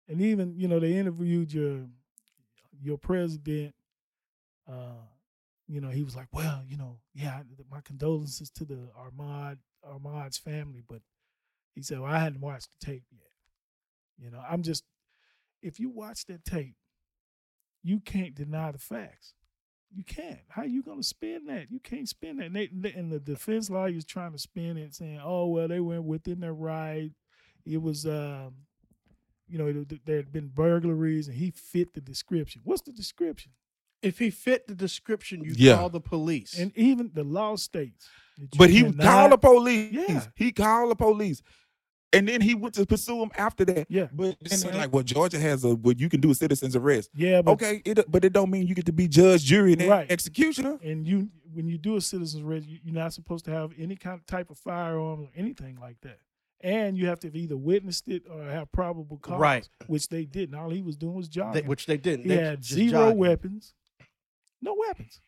and 0.08 0.20
even 0.22 0.56
you 0.60 0.68
know 0.68 0.80
they 0.80 0.98
interviewed 0.98 1.52
your 1.54 1.86
your 2.82 2.98
president. 2.98 3.74
Uh, 4.70 5.00
you 5.68 5.80
know 5.82 5.90
he 5.90 6.04
was 6.04 6.16
like, 6.16 6.28
well, 6.34 6.62
you 6.68 6.78
know, 6.78 6.98
yeah, 7.16 7.42
my 7.72 7.82
condolences 7.82 8.50
to 8.52 8.66
the 8.66 8.90
Ahmaud 9.00 9.58
Ahmaud's 9.90 10.38
family, 10.38 10.84
but 10.88 11.02
he 11.74 11.82
said, 11.82 12.00
well, 12.00 12.12
I 12.12 12.20
hadn't 12.20 12.42
watched 12.42 12.70
the 12.80 12.86
tape 12.86 13.04
yet. 13.12 13.31
You 14.22 14.30
know, 14.32 14.42
I'm 14.48 14.62
just 14.62 14.84
if 15.62 15.80
you 15.80 15.90
watch 15.90 16.26
that 16.26 16.46
tape, 16.46 16.76
you 17.84 18.00
can't 18.00 18.36
deny 18.36 18.72
the 18.72 18.78
facts. 18.78 19.34
You 19.94 20.04
can't. 20.04 20.40
How 20.50 20.64
you 20.64 20.84
gonna 20.84 21.04
spin 21.04 21.46
that? 21.48 21.70
You 21.70 21.80
can't 21.80 22.08
spin 22.08 22.38
that. 22.38 22.46
And, 22.48 22.56
they, 22.56 22.70
they- 22.72 22.94
and 22.94 23.12
the 23.12 23.20
defense 23.20 23.70
lawyers 23.70 24.06
trying 24.06 24.32
to 24.32 24.38
spin 24.40 24.78
it, 24.78 24.96
saying, 24.96 25.20
"Oh 25.24 25.48
well, 25.48 25.68
they 25.68 25.80
went 25.82 26.04
within 26.04 26.40
their 26.40 26.54
right. 26.54 27.12
It 27.66 27.82
was, 27.82 28.06
um, 28.06 28.54
you 29.48 29.58
know, 29.58 29.72
th- 29.84 30.02
there 30.06 30.16
had 30.18 30.32
been 30.32 30.48
burglaries, 30.48 31.28
and 31.28 31.36
he 31.38 31.52
fit 31.52 31.94
the 31.94 32.02
description. 32.02 32.62
What's 32.64 32.84
the 32.84 32.94
description? 32.94 33.52
If 34.02 34.18
he 34.18 34.30
fit 34.32 34.66
the 34.68 34.74
description, 34.76 35.44
you 35.44 35.54
Yeah. 35.56 35.76
call 35.76 35.90
the 35.90 36.00
police. 36.02 36.58
And 36.58 36.76
even 36.76 37.12
the 37.14 37.24
law 37.24 37.56
states. 37.56 38.08
But 38.58 38.70
he 38.72 38.92
called 38.94 39.34
the 39.34 39.38
police. 39.38 39.92
Yeah. 39.92 40.26
He 40.36 40.52
called 40.52 40.90
the 40.92 40.96
police. 40.96 41.44
And 42.14 42.28
then 42.28 42.42
he 42.42 42.56
went 42.56 42.76
to 42.76 42.86
pursue 42.86 43.22
him 43.24 43.32
after 43.38 43.64
that. 43.66 43.86
Yeah, 43.90 44.08
But 44.12 44.36
then 44.42 44.58
Same. 44.60 44.72
they're 44.72 44.82
like, 44.82 44.94
well, 44.94 45.04
Georgia 45.04 45.40
has 45.40 45.64
a 45.64 45.76
what 45.76 45.98
you 46.00 46.10
can 46.10 46.20
do 46.20 46.32
a 46.32 46.36
citizen's 46.36 46.76
arrest. 46.76 47.10
yeah, 47.16 47.42
but 47.42 47.52
Okay, 47.54 47.82
it 47.86 48.00
but 48.12 48.26
it 48.26 48.34
don't 48.34 48.50
mean 48.52 48.68
you 48.68 48.76
get 48.76 48.86
to 48.88 48.92
be 48.94 49.08
judge, 49.08 49.44
jury, 49.46 49.74
and 49.74 49.84
Right. 49.84 50.12
executioner. 50.12 50.78
and 50.84 51.08
you 51.08 51.30
when 51.54 51.68
you 51.68 51.78
do 51.78 51.96
a 51.98 52.02
citizen's 52.02 52.44
arrest, 52.44 52.66
you- 52.68 52.80
you're 52.84 52.94
not 52.96 53.12
supposed 53.14 53.44
to 53.46 53.52
have 53.52 53.72
any 53.78 53.96
kind 53.96 54.16
of 54.20 54.26
type 54.26 54.50
of 54.50 54.58
firearm 54.58 55.22
or 55.22 55.30
anything 55.36 55.78
like 55.80 56.00
that. 56.02 56.20
And 56.62 56.98
you 56.98 57.08
have 57.08 57.20
to 57.22 57.28
have 57.28 57.36
either 57.36 57.58
witnessed 57.58 58.08
it 58.08 58.24
or 58.30 58.44
have 58.44 58.72
probable 58.72 59.18
cause, 59.18 59.40
Right. 59.40 59.68
Which 59.88 60.08
they 60.10 60.26
didn't. 60.26 60.56
All 60.56 60.70
he 60.70 60.82
was 60.82 60.96
doing 60.96 61.14
was 61.16 61.28
They- 61.30 61.62
which 61.64 61.88
they 61.88 61.98
didn't. 61.98 62.24
he 62.24 62.30
They 62.30 62.38
had 62.38 62.64
zero 62.64 62.92
jogging. 62.92 63.18
weapons, 63.18 63.74
no 64.62 64.76
weapons, 64.76 65.20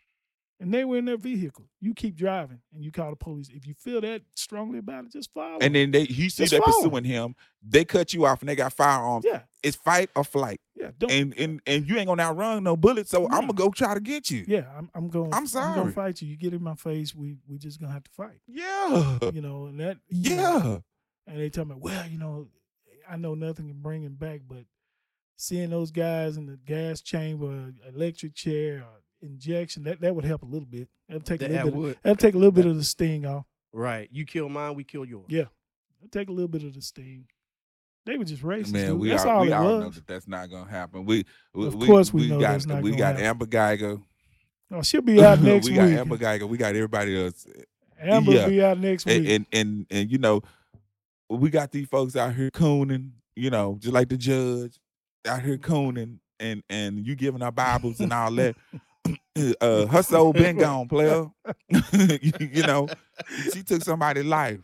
and 0.60 0.74
they 0.74 0.86
were 0.86 0.98
in 0.98 1.06
their 1.06 1.18
vehicle. 1.18 1.66
You 1.82 1.94
keep 1.94 2.16
driving, 2.16 2.60
and 2.74 2.84
you 2.84 2.92
call 2.92 3.10
the 3.10 3.16
police. 3.16 3.50
If 3.50 3.68
you 3.68 3.74
feel 3.74 4.00
that 4.02 4.22
strongly 4.36 4.80
about 4.80 5.06
it, 5.06 5.12
just 5.12 5.34
follow. 5.34 5.58
And 5.62 5.76
then 5.76 5.92
they 5.92 6.06
he 6.06 6.30
see 6.30 6.46
they 6.46 6.60
pursuing 6.60 7.04
him. 7.04 7.36
They 7.62 7.84
cut 7.86 8.14
you 8.14 8.26
off 8.26 8.42
and 8.42 8.50
they 8.50 8.56
got 8.56 8.72
firearms. 8.74 9.26
yeah, 9.28 9.42
It's 9.64 9.76
fight 9.76 10.10
or 10.16 10.24
flight. 10.24 10.62
yeah. 10.76 10.92
And 11.10 11.34
and 11.38 11.62
and 11.66 11.88
you 11.88 11.98
ain't 11.98 12.08
gonna 12.08 12.24
outrun 12.24 12.64
no 12.64 12.78
bullets. 12.78 13.10
So 13.10 13.26
I'm 13.26 13.42
gonna 13.42 13.54
go 13.54 13.70
try 13.72 13.94
to 13.94 14.00
get 14.00 14.30
you. 14.32 14.46
yeah, 14.48 14.66
I'm, 14.78 14.90
I'm 14.96 15.10
going 15.10 15.34
I'm 15.34 15.48
sorry. 15.48 15.72
I'm 15.72 15.76
gonna 15.78 15.92
fight 15.92 16.22
you. 16.22 16.28
You 16.30 16.38
get 16.38 16.54
in 16.54 16.64
my 16.64 16.76
face. 16.76 17.14
We 17.16 17.38
we 17.48 17.58
just 17.58 17.80
gonna 17.82 17.92
have 17.94 18.04
to 18.04 18.12
fight. 18.12 18.40
Yeah. 18.48 19.20
You 19.34 19.42
know, 19.42 19.66
and 19.66 19.80
that. 19.80 19.98
you 20.10 20.36
know, 20.36 20.82
Yeah. 21.28 21.34
and 21.34 21.40
they 21.42 21.50
tell 21.50 21.66
me, 21.66 21.76
well, 21.78 22.08
you 22.08 22.18
know, 22.20 22.48
I 23.10 23.18
know 23.18 23.34
nothing 23.36 23.68
can 23.68 23.82
bring 23.82 24.04
him 24.04 24.16
back, 24.16 24.42
but 24.48 24.64
seeing 25.36 25.70
those 25.72 25.92
guys 25.92 26.38
in 26.38 26.46
the 26.46 26.58
gas 26.66 27.02
chamber, 27.02 27.74
electric 27.88 28.34
chair, 28.34 28.78
or 28.84 29.02
injection, 29.24 29.84
that, 29.84 30.02
that 30.02 30.14
would 30.16 30.26
help 30.26 30.44
a 30.44 30.46
little 30.46 30.68
bit. 30.68 30.88
That'll 31.08 31.22
take 31.24 31.42
a 31.42 31.48
That 31.48 31.66
little 31.66 31.72
bit. 31.72 31.78
would. 31.80 31.98
That'll 32.04 32.16
take 32.18 32.36
a 32.36 32.38
little 32.38 32.52
bit 32.52 32.66
of 32.66 32.76
the 32.76 32.84
sting 32.84 33.26
off. 33.26 33.46
Right. 33.72 34.08
You 34.12 34.26
kill 34.26 34.50
mine, 34.50 34.76
we 34.76 34.84
kill 34.84 35.06
yours. 35.06 35.26
Yeah, 35.30 35.46
that'll 36.00 36.12
take 36.12 36.30
a 36.30 36.32
little 36.32 36.48
bit 36.48 36.64
of 36.64 36.74
the 36.76 36.82
sting. 36.82 37.26
They 38.06 38.18
were 38.18 38.26
just 38.26 38.44
racist. 38.44 38.74
Man, 38.74 38.88
dude. 38.92 39.00
we 39.00 39.10
that's 39.10 39.24
all, 39.24 39.38
all 39.38 39.42
we 39.44 39.48
it 39.48 39.54
all 39.54 39.64
was. 39.64 39.84
know 39.84 39.90
that 39.92 40.08
that's 40.08 40.28
not 40.28 40.50
gonna 40.50 40.70
happen. 40.70 41.06
We, 41.06 41.26
we 41.54 41.68
Of 41.68 41.80
course 41.80 42.14
we 42.14 42.28
know 42.28 42.40
got 42.40 42.52
that's 42.52 42.66
not 42.66 42.84
we 42.84 42.92
gonna 42.92 43.00
got 43.00 43.08
happen. 43.16 43.26
Amber 43.26 43.46
Guyger. 43.46 44.02
Oh, 44.72 44.82
she'll 44.82 45.02
be 45.02 45.24
out 45.24 45.40
next 45.42 45.68
we 45.70 45.74
got. 45.76 45.88
Amber 45.90 46.18
Guyger. 46.18 46.48
We 46.48 46.58
got 46.58 46.76
everybody 46.76 47.24
else. 47.24 47.48
Amber 48.00 48.34
yeah. 48.34 48.44
will 48.44 48.50
be 48.50 48.62
out 48.64 48.78
next 48.80 49.08
And, 49.08 49.24
week. 49.24 49.32
and 49.32 49.46
and 49.54 49.86
and 49.90 50.12
you 50.12 50.18
know, 50.18 50.42
we 51.30 51.50
got 51.50 51.72
these 51.72 51.88
folks 51.88 52.16
out 52.18 52.36
here 52.36 52.52
cooning. 52.52 53.12
You 53.36 53.50
know, 53.50 53.78
just 53.80 53.94
like 53.94 54.10
the 54.10 54.18
judge 54.18 54.78
out 55.26 55.42
here 55.42 55.58
cooning, 55.58 56.20
and 56.42 56.62
and 56.70 57.08
you 57.08 57.16
giving 57.16 57.42
our 57.42 57.52
Bibles 57.54 58.00
and 58.02 58.12
all 58.12 58.32
that. 58.34 58.56
uh, 59.62 59.86
her 59.88 60.04
soul 60.04 60.34
been 60.34 60.58
gone, 60.58 60.88
player. 60.88 61.28
you, 61.70 62.32
you 62.40 62.64
know, 62.64 62.88
she 63.54 63.64
took 63.64 63.82
somebody's 63.84 64.26
life. 64.26 64.60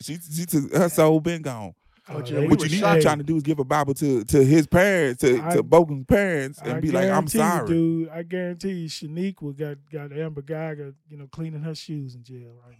She 0.00 0.16
she 0.18 0.44
took 0.46 0.72
her 0.74 0.88
soul 0.88 1.20
been 1.20 1.42
gone. 1.42 1.74
Oh, 2.06 2.16
But 2.18 2.28
you 2.28 2.36
they 2.36 2.42
know, 2.42 2.48
What 2.50 2.60
you 2.60 2.68
need 2.68 2.78
shocked. 2.80 3.00
to 3.00 3.02
trying 3.02 3.18
to 3.18 3.24
do 3.24 3.36
is 3.36 3.42
give 3.42 3.58
a 3.60 3.64
Bible 3.64 3.94
to 3.94 4.24
to 4.24 4.44
his 4.44 4.66
parents, 4.66 5.20
to, 5.22 5.40
I- 5.42 5.56
to 5.56 5.62
Botham's 5.62 6.04
parents, 6.06 6.60
and 6.60 6.72
I 6.72 6.80
be 6.80 6.90
like, 6.90 7.04
I'm 7.10 7.24
guarantee 7.24 7.38
you, 7.38 7.44
sorry. 7.44 7.66
dude. 7.68 8.08
I 8.10 8.22
guarantee 8.24 8.72
you, 8.72 8.88
Shaniqua 8.88 9.56
got 9.56 9.76
got 9.90 10.12
Amber 10.18 10.42
Guyger, 10.42 10.94
you 11.08 11.16
know, 11.16 11.26
cleaning 11.28 11.62
her 11.62 11.74
shoes 11.74 12.14
in 12.14 12.22
jail 12.22 12.56
right 12.66 12.76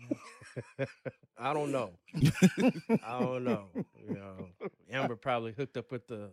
now. 0.79 0.87
I 1.39 1.55
don't 1.55 1.73
know. 1.73 1.93
I 3.03 3.21
don't 3.21 3.45
know. 3.45 3.65
You 4.07 4.15
know, 4.15 4.49
Amber 4.93 5.17
probably 5.17 5.53
hooked 5.53 5.77
up 5.79 5.91
with 5.91 6.07
the 6.07 6.31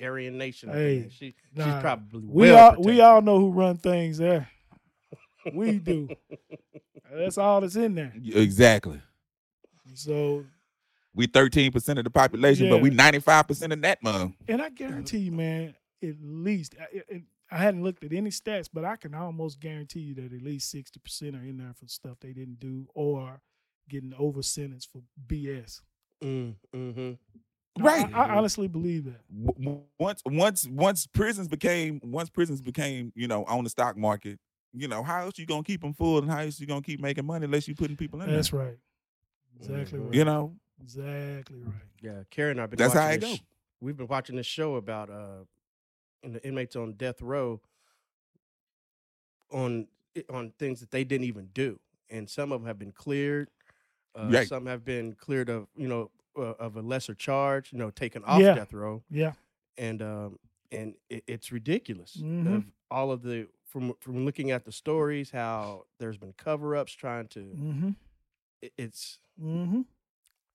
Aryan 0.00 0.38
Nation. 0.38 0.70
Hey, 0.70 1.08
she, 1.10 1.34
nah, 1.54 1.64
she's 1.64 1.80
probably 1.82 2.20
We 2.26 2.50
well 2.50 2.74
all 2.76 2.82
we 2.82 3.00
all 3.00 3.22
know 3.22 3.38
who 3.38 3.50
run 3.50 3.76
things 3.76 4.18
there. 4.18 4.48
We 5.52 5.78
do. 5.78 6.08
That's 7.12 7.36
all 7.38 7.60
that's 7.60 7.74
in 7.76 7.94
there. 7.96 8.12
Exactly. 8.16 9.00
So, 9.94 10.44
We 11.14 11.26
13% 11.26 11.98
of 11.98 12.04
the 12.04 12.10
population, 12.10 12.70
but 12.70 12.80
we 12.80 12.90
95% 12.90 13.72
of 13.72 13.82
that 13.82 14.02
mug. 14.02 14.32
and 14.48 14.62
I 14.62 14.70
guarantee 14.70 15.18
you, 15.18 15.32
man, 15.32 15.74
at 16.02 16.14
least 16.22 16.74
I, 16.80 16.86
it- 17.08 17.22
I 17.50 17.58
hadn't 17.58 17.82
looked 17.84 18.02
at 18.02 18.14
any 18.14 18.30
stats, 18.30 18.70
but 18.72 18.82
I 18.86 18.96
can 18.96 19.14
almost 19.14 19.60
guarantee 19.60 20.00
you 20.00 20.14
that 20.14 20.32
at 20.32 20.40
least 20.42 20.70
sixty 20.70 20.98
percent 21.00 21.36
are 21.36 21.44
in 21.44 21.58
there 21.58 21.74
for 21.78 21.86
stuff 21.86 22.16
they 22.20 22.32
didn't 22.32 22.58
do 22.60 22.86
or 22.94 23.42
getting 23.90 24.14
over 24.18 24.40
sentenced 24.42 24.90
for 24.90 25.02
BS. 25.26 25.82
Mm, 26.24 26.54
hmm 26.72 27.10
I- 27.10 27.16
Right. 27.78 28.06
I, 28.14 28.24
I 28.26 28.36
honestly 28.36 28.68
believe 28.68 29.04
that. 29.04 29.20
W- 29.30 29.54
w- 29.58 29.80
once 29.98 30.22
once 30.26 30.68
once 30.68 31.06
prisons 31.06 31.48
became 31.48 32.00
once 32.04 32.28
prisons 32.30 32.60
became 32.60 33.12
you 33.16 33.26
know 33.28 33.44
on 33.44 33.64
the 33.64 33.70
stock 33.70 33.96
market 33.96 34.38
you 34.74 34.88
know 34.88 35.02
how 35.02 35.22
else 35.22 35.38
you 35.38 35.46
gonna 35.46 35.62
keep 35.62 35.80
them 35.80 35.94
full 35.94 36.18
and 36.18 36.30
how 36.30 36.38
else 36.38 36.60
you 36.60 36.66
gonna 36.66 36.82
keep 36.82 37.00
making 37.00 37.24
money 37.24 37.44
unless 37.46 37.66
you 37.66 37.74
putting 37.74 37.96
people 37.96 38.20
in 38.22 38.30
That's 38.30 38.50
there 38.50 38.60
right. 38.60 38.76
Exactly 39.58 39.98
right. 40.00 40.14
you 40.14 40.24
know 40.24 40.54
Exactly 40.82 41.60
right. 41.62 41.74
Yeah, 42.02 42.22
Karen 42.30 42.58
I've 42.58 42.70
been. 42.70 42.78
That's 42.78 42.92
how 42.94 43.00
watching 43.06 43.14
it 43.16 43.20
this 43.20 43.30
go. 43.30 43.36
sh- 43.36 43.40
We've 43.80 43.96
been 43.96 44.08
watching 44.08 44.36
this 44.36 44.46
show 44.46 44.74
about 44.76 45.10
uh, 45.10 45.44
in 46.22 46.32
the 46.34 46.44
inmates 46.46 46.74
on 46.76 46.92
death 46.94 47.22
row 47.22 47.60
on 49.52 49.86
on 50.30 50.52
things 50.58 50.80
that 50.80 50.90
they 50.90 51.04
didn't 51.04 51.26
even 51.26 51.48
do, 51.54 51.78
and 52.10 52.28
some 52.28 52.52
of 52.52 52.60
them 52.60 52.66
have 52.66 52.78
been 52.78 52.92
cleared. 52.92 53.48
Uh, 54.14 54.28
Right. 54.30 54.46
Some 54.48 54.66
have 54.66 54.84
been 54.84 55.14
cleared 55.14 55.48
of 55.48 55.68
you 55.76 55.88
know 55.88 56.10
uh, 56.36 56.40
of 56.58 56.76
a 56.76 56.82
lesser 56.82 57.14
charge, 57.14 57.72
you 57.72 57.78
know, 57.78 57.90
taken 57.90 58.24
off 58.24 58.40
Yeah. 58.40 58.54
death 58.54 58.72
row, 58.72 59.02
Yeah. 59.10 59.32
and 59.76 60.00
um, 60.02 60.38
and 60.70 60.94
it, 61.10 61.24
it's 61.26 61.52
ridiculous 61.52 62.16
Mhm. 62.20 62.54
of 62.56 62.64
all 62.90 63.10
of 63.10 63.22
the 63.22 63.48
from 63.66 63.94
from 64.00 64.24
looking 64.24 64.50
at 64.50 64.64
the 64.64 64.72
stories 64.72 65.30
how 65.30 65.84
there's 65.98 66.18
been 66.18 66.32
cover 66.34 66.76
ups 66.76 66.92
trying 66.92 67.28
to 67.28 67.40
Mm-hmm. 67.40 67.90
it- 68.62 68.72
it's 68.78 69.18
Mm-hmm. 69.42 69.82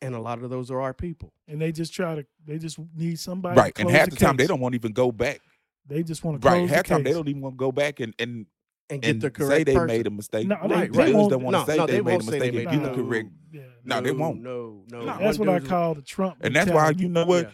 and 0.02 0.16
a 0.16 0.20
lot 0.20 0.42
of 0.44 0.50
those 0.52 0.70
are 0.70 0.80
our 0.82 0.94
people. 0.94 1.34
And 1.48 1.60
they 1.60 1.72
just 1.72 1.92
try 1.94 2.14
to. 2.16 2.26
They 2.46 2.60
just 2.60 2.78
need 2.96 3.18
somebody. 3.20 3.56
to 3.56 3.62
right 3.62 3.80
and 3.80 3.90
half 3.90 4.10
the, 4.12 4.16
time 4.16 4.38
they 4.38 4.46
don't 4.46 4.60
want 4.60 4.74
to 4.74 4.78
even 4.78 4.92
go 4.94 5.12
back 5.12 5.42
They 5.88 6.04
just 6.04 6.24
want 6.24 6.40
to 6.42 6.48
right 6.48 6.58
close 6.60 6.70
half 6.70 6.84
the 6.86 6.90
the 6.90 6.96
time 6.96 7.04
they 7.04 7.14
don't 7.14 7.28
even 7.28 7.42
want 7.42 7.56
to 7.56 7.58
go 7.58 7.72
back 7.72 8.00
and 8.00 8.14
and 8.20 8.46
And 8.90 9.02
get 9.02 9.10
and 9.12 9.22
the 9.22 9.46
say 9.46 9.64
they 9.66 9.74
person. 9.74 9.88
made 9.88 10.08
a 10.08 10.10
mistake 10.10 10.48
No, 10.48 10.56
they- 10.66 10.74
right 10.76 10.92
they 10.94 10.98
judges 10.98 11.16
won't- 11.16 11.30
don't 11.32 11.44
want 11.44 11.54
to 11.56 11.60
no, 11.60 11.66
say 11.66 11.78
no, 11.78 11.86
they, 11.88 11.92
they 11.94 12.02
made 12.02 12.12
a 12.12 12.14
won't 12.14 12.24
say 12.24 12.32
mistake 12.32 12.40
they 12.40 12.48
and 12.48 12.56
made 12.58 12.72
get 12.72 12.82
no. 12.82 12.96
the 12.96 13.04
correct 13.04 13.30
Yeah. 13.52 13.62
No, 13.84 14.02
they 14.02 14.12
won't. 14.12 14.42
No, 14.42 14.84
no. 14.90 15.02
No. 15.06 15.18
That's 15.18 15.38
what 15.40 15.50
I 15.50 15.60
call 15.60 15.94
the 15.96 16.02
Trump. 16.02 16.38
and 16.42 16.56
that's 16.56 16.72
why 16.72 16.90
you 16.92 17.10
know 17.10 17.26
what 17.26 17.52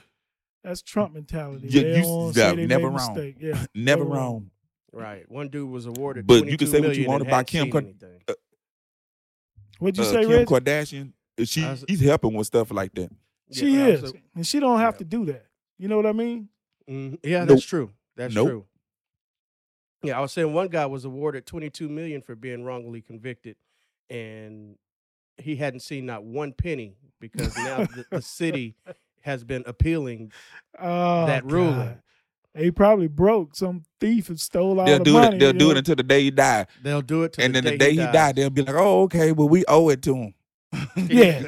That's 0.63 0.81
Trump 0.81 1.13
mentality. 1.13 1.67
Yeah, 1.69 1.81
they 1.81 1.97
you- 2.01 2.27
yeah, 2.27 2.31
say 2.51 2.55
they 2.55 2.65
never 2.67 2.89
made 2.91 2.97
wrong. 2.99 3.13
mistake. 3.15 3.35
Yeah, 3.39 3.51
never 3.75 4.01
Never 4.01 4.03
wrong. 4.05 4.15
wrong 4.15 4.51
right. 4.93 5.29
One 5.29 5.49
dude 5.49 5.69
was 5.69 5.87
awarded. 5.87 6.27
But 6.27 6.45
you 6.45 6.55
can 6.55 6.67
say 6.67 6.79
what 6.81 6.95
you 6.95 7.07
want 7.07 7.23
about 7.23 7.47
Kim 7.47 7.63
seen 7.63 7.71
Kard- 7.71 7.95
What'd 9.79 9.97
you 9.97 10.03
uh, 10.03 10.07
say, 10.11 10.21
Kim 10.21 10.29
Reggie? 10.31 10.45
Kardashian 10.45 11.13
uh, 11.41 11.45
she 11.45 11.63
I 11.63 11.71
was- 11.71 11.85
she's 11.89 11.99
helping 12.01 12.33
with 12.35 12.47
stuff 12.47 12.71
like 12.71 12.93
that 12.93 13.09
She 13.51 13.75
Yeah, 13.75 13.87
is, 13.87 14.03
also- 14.03 14.17
and 14.35 14.45
she 14.47 14.59
don't 14.59 14.79
have 14.79 14.93
Yeah. 14.95 14.97
to 14.99 15.03
do 15.03 15.25
that. 15.25 15.45
You 15.79 15.87
know 15.87 15.97
what 15.97 16.05
I 16.05 16.11
mean? 16.13 16.49
Mhm. 16.89 17.19
Yeah, 17.23 17.39
Nope. 17.39 17.49
that's 17.49 17.65
true. 17.65 17.89
That's 18.15 18.33
Nope. 18.35 18.47
true. 18.47 18.65
Yeah, 20.03 20.17
I 20.17 20.21
was 20.21 20.31
saying 20.33 20.51
one 20.53 20.67
guy 20.67 20.85
was 20.85 21.05
awarded 21.05 21.45
22 21.45 21.87
million 21.89 22.21
for 22.21 22.35
being 22.35 22.63
wrongly 22.63 23.01
convicted, 23.01 23.55
and 24.09 24.75
he 25.37 25.55
hadn't 25.55 25.79
seen 25.79 26.05
not 26.05 26.23
one 26.23 26.51
penny 26.53 26.95
because 27.19 27.55
now 27.57 27.77
the, 27.85 28.05
the 28.11 28.21
city 28.21 28.75
has 29.21 29.43
been 29.43 29.63
appealing. 29.65 30.31
Oh, 30.79 31.25
That 31.25 31.45
ruling. 31.45 31.75
God. 31.77 31.99
He 32.55 32.69
probably 32.69 33.07
broke. 33.07 33.55
Some 33.55 33.83
thief 33.99 34.29
and 34.29 34.39
stole 34.39 34.79
all 34.79 34.85
they'll 34.85 34.99
the 34.99 35.03
do 35.05 35.13
money. 35.13 35.37
it 35.37 35.39
they'll 35.39 35.53
do 35.53 35.65
know? 35.65 35.71
it 35.71 35.77
until 35.77 35.95
the 35.95 36.03
day 36.03 36.21
he 36.23 36.29
die 36.31 36.67
They'll 36.83 37.01
do 37.01 37.23
it 37.23 37.33
to 37.33 37.41
and 37.43 37.55
the 37.55 37.61
then 37.61 37.63
day 37.63 37.77
the 37.77 37.77
day 37.85 37.91
he, 37.91 37.97
dies. 37.97 38.13
died 38.13 38.35
they'll 38.35 38.49
be 38.51 38.61
like 38.61 38.75
oh 38.75 39.01
okay 39.03 39.31
well 39.31 39.49
we 39.49 39.63
owe 39.67 39.89
it 39.89 40.03
to 40.03 40.13
him 40.15 40.33
Yeah. 41.09 41.47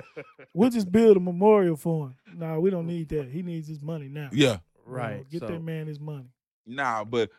We'll 0.55 0.71
just 0.71 0.91
build 0.91 1.17
a 1.17 1.19
memorial 1.19 1.75
for 1.75 2.07
him. 2.07 2.15
No, 2.35 2.59
we 2.59 2.71
don't 2.71 2.87
need 2.87 3.09
that. 3.09 3.27
He 3.29 3.43
needs 3.43 3.67
his 3.67 3.81
money 3.83 4.07
now. 4.07 4.29
yeah 4.31 4.47
You 4.47 4.53
know, 4.53 4.59
right. 4.87 5.29
Get 5.29 5.41
so- 5.41 5.47
that 5.47 5.61
man 5.61 5.85
his 5.85 5.99
money. 5.99 6.25
Nah, 6.65 7.03
but 7.03 7.29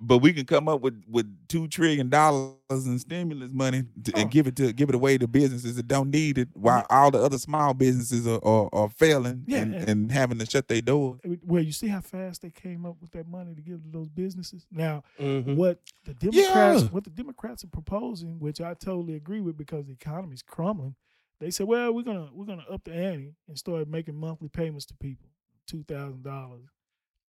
but 0.00 0.18
we 0.18 0.32
can 0.32 0.44
come 0.44 0.68
up 0.68 0.80
with 0.80 1.02
with 1.08 1.26
two 1.48 1.68
trillion 1.68 2.08
dollars 2.10 2.54
in 2.68 2.98
stimulus 2.98 3.50
money 3.52 3.84
to, 4.04 4.12
Oh. 4.14 4.20
and 4.20 4.30
give 4.30 4.46
it 4.46 4.56
to 4.56 4.72
give 4.72 4.88
it 4.88 4.94
away 4.94 5.18
to 5.18 5.26
businesses 5.28 5.76
that 5.76 5.86
don't 5.88 6.10
need 6.10 6.38
it, 6.38 6.48
while 6.54 6.84
all 6.90 7.10
the 7.10 7.18
other 7.22 7.38
small 7.38 7.74
businesses 7.74 8.26
are 8.26 8.40
are, 8.44 8.68
are 8.72 8.88
failing 8.90 9.44
Yeah, 9.46 9.58
and, 9.58 9.74
and- 9.74 9.88
and 9.88 10.12
having 10.12 10.38
to 10.38 10.46
shut 10.46 10.68
their 10.68 10.82
doors. 10.82 11.20
Well, 11.42 11.62
you 11.62 11.72
see 11.72 11.88
how 11.88 12.00
fast 12.00 12.42
they 12.42 12.50
came 12.50 12.84
up 12.84 12.96
with 13.00 13.12
that 13.12 13.28
money 13.28 13.54
to 13.54 13.60
give 13.62 13.82
to 13.84 13.88
those 13.90 14.08
businesses. 14.08 14.66
Now, 14.70 15.02
Mhm. 15.20 15.56
what 15.56 15.80
the 16.04 16.14
Democrats 16.14 16.82
Yeah. 16.82 16.88
what 16.88 17.04
the 17.04 17.10
Democrats 17.10 17.62
are 17.64 17.68
proposing, 17.68 18.40
which 18.40 18.60
I 18.60 18.74
totally 18.74 19.14
agree 19.14 19.40
with 19.40 19.56
because 19.56 19.86
the 19.86 19.92
economy's 19.92 20.42
crumbling. 20.42 20.96
They 21.40 21.50
said, 21.50 21.66
"Well, 21.66 21.92
we're 21.92 22.02
gonna 22.04 22.30
we're 22.32 22.46
gonna 22.46 22.64
up 22.70 22.84
the 22.84 22.94
ante 22.94 23.34
and 23.48 23.58
start 23.58 23.88
making 23.88 24.14
monthly 24.16 24.48
payments 24.48 24.86
to 24.86 24.94
people, 24.94 25.28
two 25.66 25.82
thousand 25.82 26.22
dollars, 26.22 26.68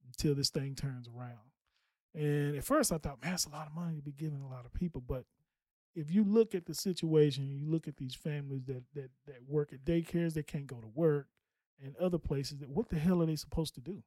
until 0.06 0.36
this 0.36 0.50
thing 0.50 0.76
turns 0.76 1.08
around." 1.08 1.40
And 2.16 2.56
at 2.56 2.64
first, 2.64 2.92
I 2.92 2.98
thought, 2.98 3.22
"Man, 3.22 3.32
that's 3.32 3.46
a 3.46 3.50
lot 3.50 3.68
of 3.68 3.74
money 3.74 3.96
to 3.96 4.02
be 4.02 4.12
giving 4.12 4.42
a 4.42 4.48
lot 4.48 4.66
of 4.66 4.74
people." 4.74 5.02
But 5.02 5.26
if 5.96 6.12
you 6.12 6.24
look 6.24 6.56
at 6.56 6.66
the 6.66 6.74
situation, 6.74 7.48
you 7.48 7.66
look 7.66 7.88
at 7.88 7.98
these 7.98 8.16
families 8.16 8.64
that 8.66 8.84
that 8.94 9.12
that 9.26 9.48
work 9.48 9.74
at 9.74 9.84
daycares, 9.86 10.34
they 10.34 10.44
can't 10.44 10.68
go 10.68 10.80
to 10.80 10.88
work, 10.88 11.28
and 11.84 11.96
other 11.98 12.18
places. 12.18 12.60
That 12.60 12.70
what 12.70 12.90
the 12.90 13.00
hell 13.00 13.22
are 13.22 13.26
they 13.26 13.36
supposed 13.36 13.76
to 13.76 13.82
do? 13.82 14.04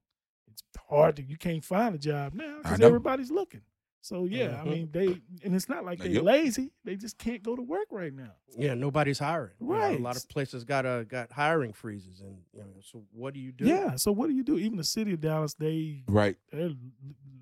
It's 0.51 0.63
hard 0.89 1.17
to 1.17 1.23
you 1.23 1.37
can't 1.37 1.65
find 1.65 1.95
a 1.95 1.99
job 1.99 2.35
now 2.35 2.59
because 2.63 2.81
everybody's 2.81 3.31
looking. 3.31 3.63
So 4.01 4.25
yeah, 4.27 4.61
I 4.63 4.65
Mhm. 4.65 4.71
mean 4.71 4.89
they 4.93 5.07
and 5.45 5.55
it's 5.55 5.69
not 5.69 5.85
like 5.85 5.99
they're 5.99 6.09
yep. 6.09 6.23
lazy; 6.23 6.71
they 6.85 6.95
just 6.97 7.19
can't 7.19 7.43
go 7.43 7.57
to 7.57 7.63
work 7.63 7.89
right 7.91 8.13
now. 8.13 8.33
Yeah, 8.57 8.75
nobody's 8.75 9.19
hiring. 9.19 9.55
You 9.61 9.67
know, 9.67 9.73
Right. 9.75 9.99
a 9.99 10.03
lot 10.03 10.17
of 10.17 10.29
places 10.29 10.65
got 10.65 10.87
uh, 10.87 11.05
got 11.05 11.33
hiring 11.33 11.73
freezes, 11.73 12.21
and 12.21 12.39
you 12.53 12.61
know, 12.61 12.81
so 12.81 13.05
what 13.13 13.35
do 13.35 13.41
you 13.41 13.53
do? 13.53 13.67
Yeah. 13.67 13.97
So 13.97 14.13
what 14.13 14.29
do 14.29 14.35
you 14.35 14.45
do? 14.45 14.57
Even 14.57 14.77
the 14.79 14.85
city 14.85 15.13
of 15.13 15.21
Dallas, 15.21 15.55
they 15.55 16.05
Right, 16.09 16.37
they're 16.53 16.71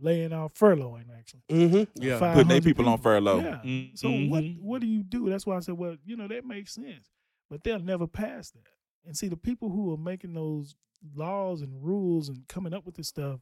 laying 0.01 0.33
off 0.33 0.55
furloughing 0.55 1.07
actually. 1.17 1.43
Mm-hmm. 1.51 2.03
Yeah. 2.03 2.19
Five- 2.19 2.35
putting 2.35 2.49
their 2.49 2.61
500 2.61 2.65
people 2.65 2.89
on 2.89 2.99
furlough. 2.99 3.41
Yeah. 3.63 3.87
So 3.95 4.11
what 4.11 4.45
what 4.61 4.81
do 4.81 4.87
you 4.87 5.03
do? 5.03 5.29
That's 5.29 5.47
why 5.47 5.57
I 5.57 5.61
said, 5.61 5.77
well, 5.77 5.97
you 6.05 6.17
know, 6.17 6.27
that 6.29 6.45
makes 6.47 6.73
sense, 6.73 7.11
but 7.51 7.65
they'll 7.65 7.79
never 7.79 8.07
pass 8.07 8.51
that. 8.53 8.65
And 9.05 9.17
see, 9.17 9.29
the 9.29 9.37
people 9.37 9.69
who 9.69 9.93
are 9.93 9.99
making 9.99 10.33
those 10.33 10.75
laws 11.15 11.61
and 11.63 11.85
rules 11.85 12.29
and 12.29 12.49
coming 12.49 12.73
up 12.75 12.85
with 12.87 12.97
this 12.97 13.09
stuff 13.09 13.41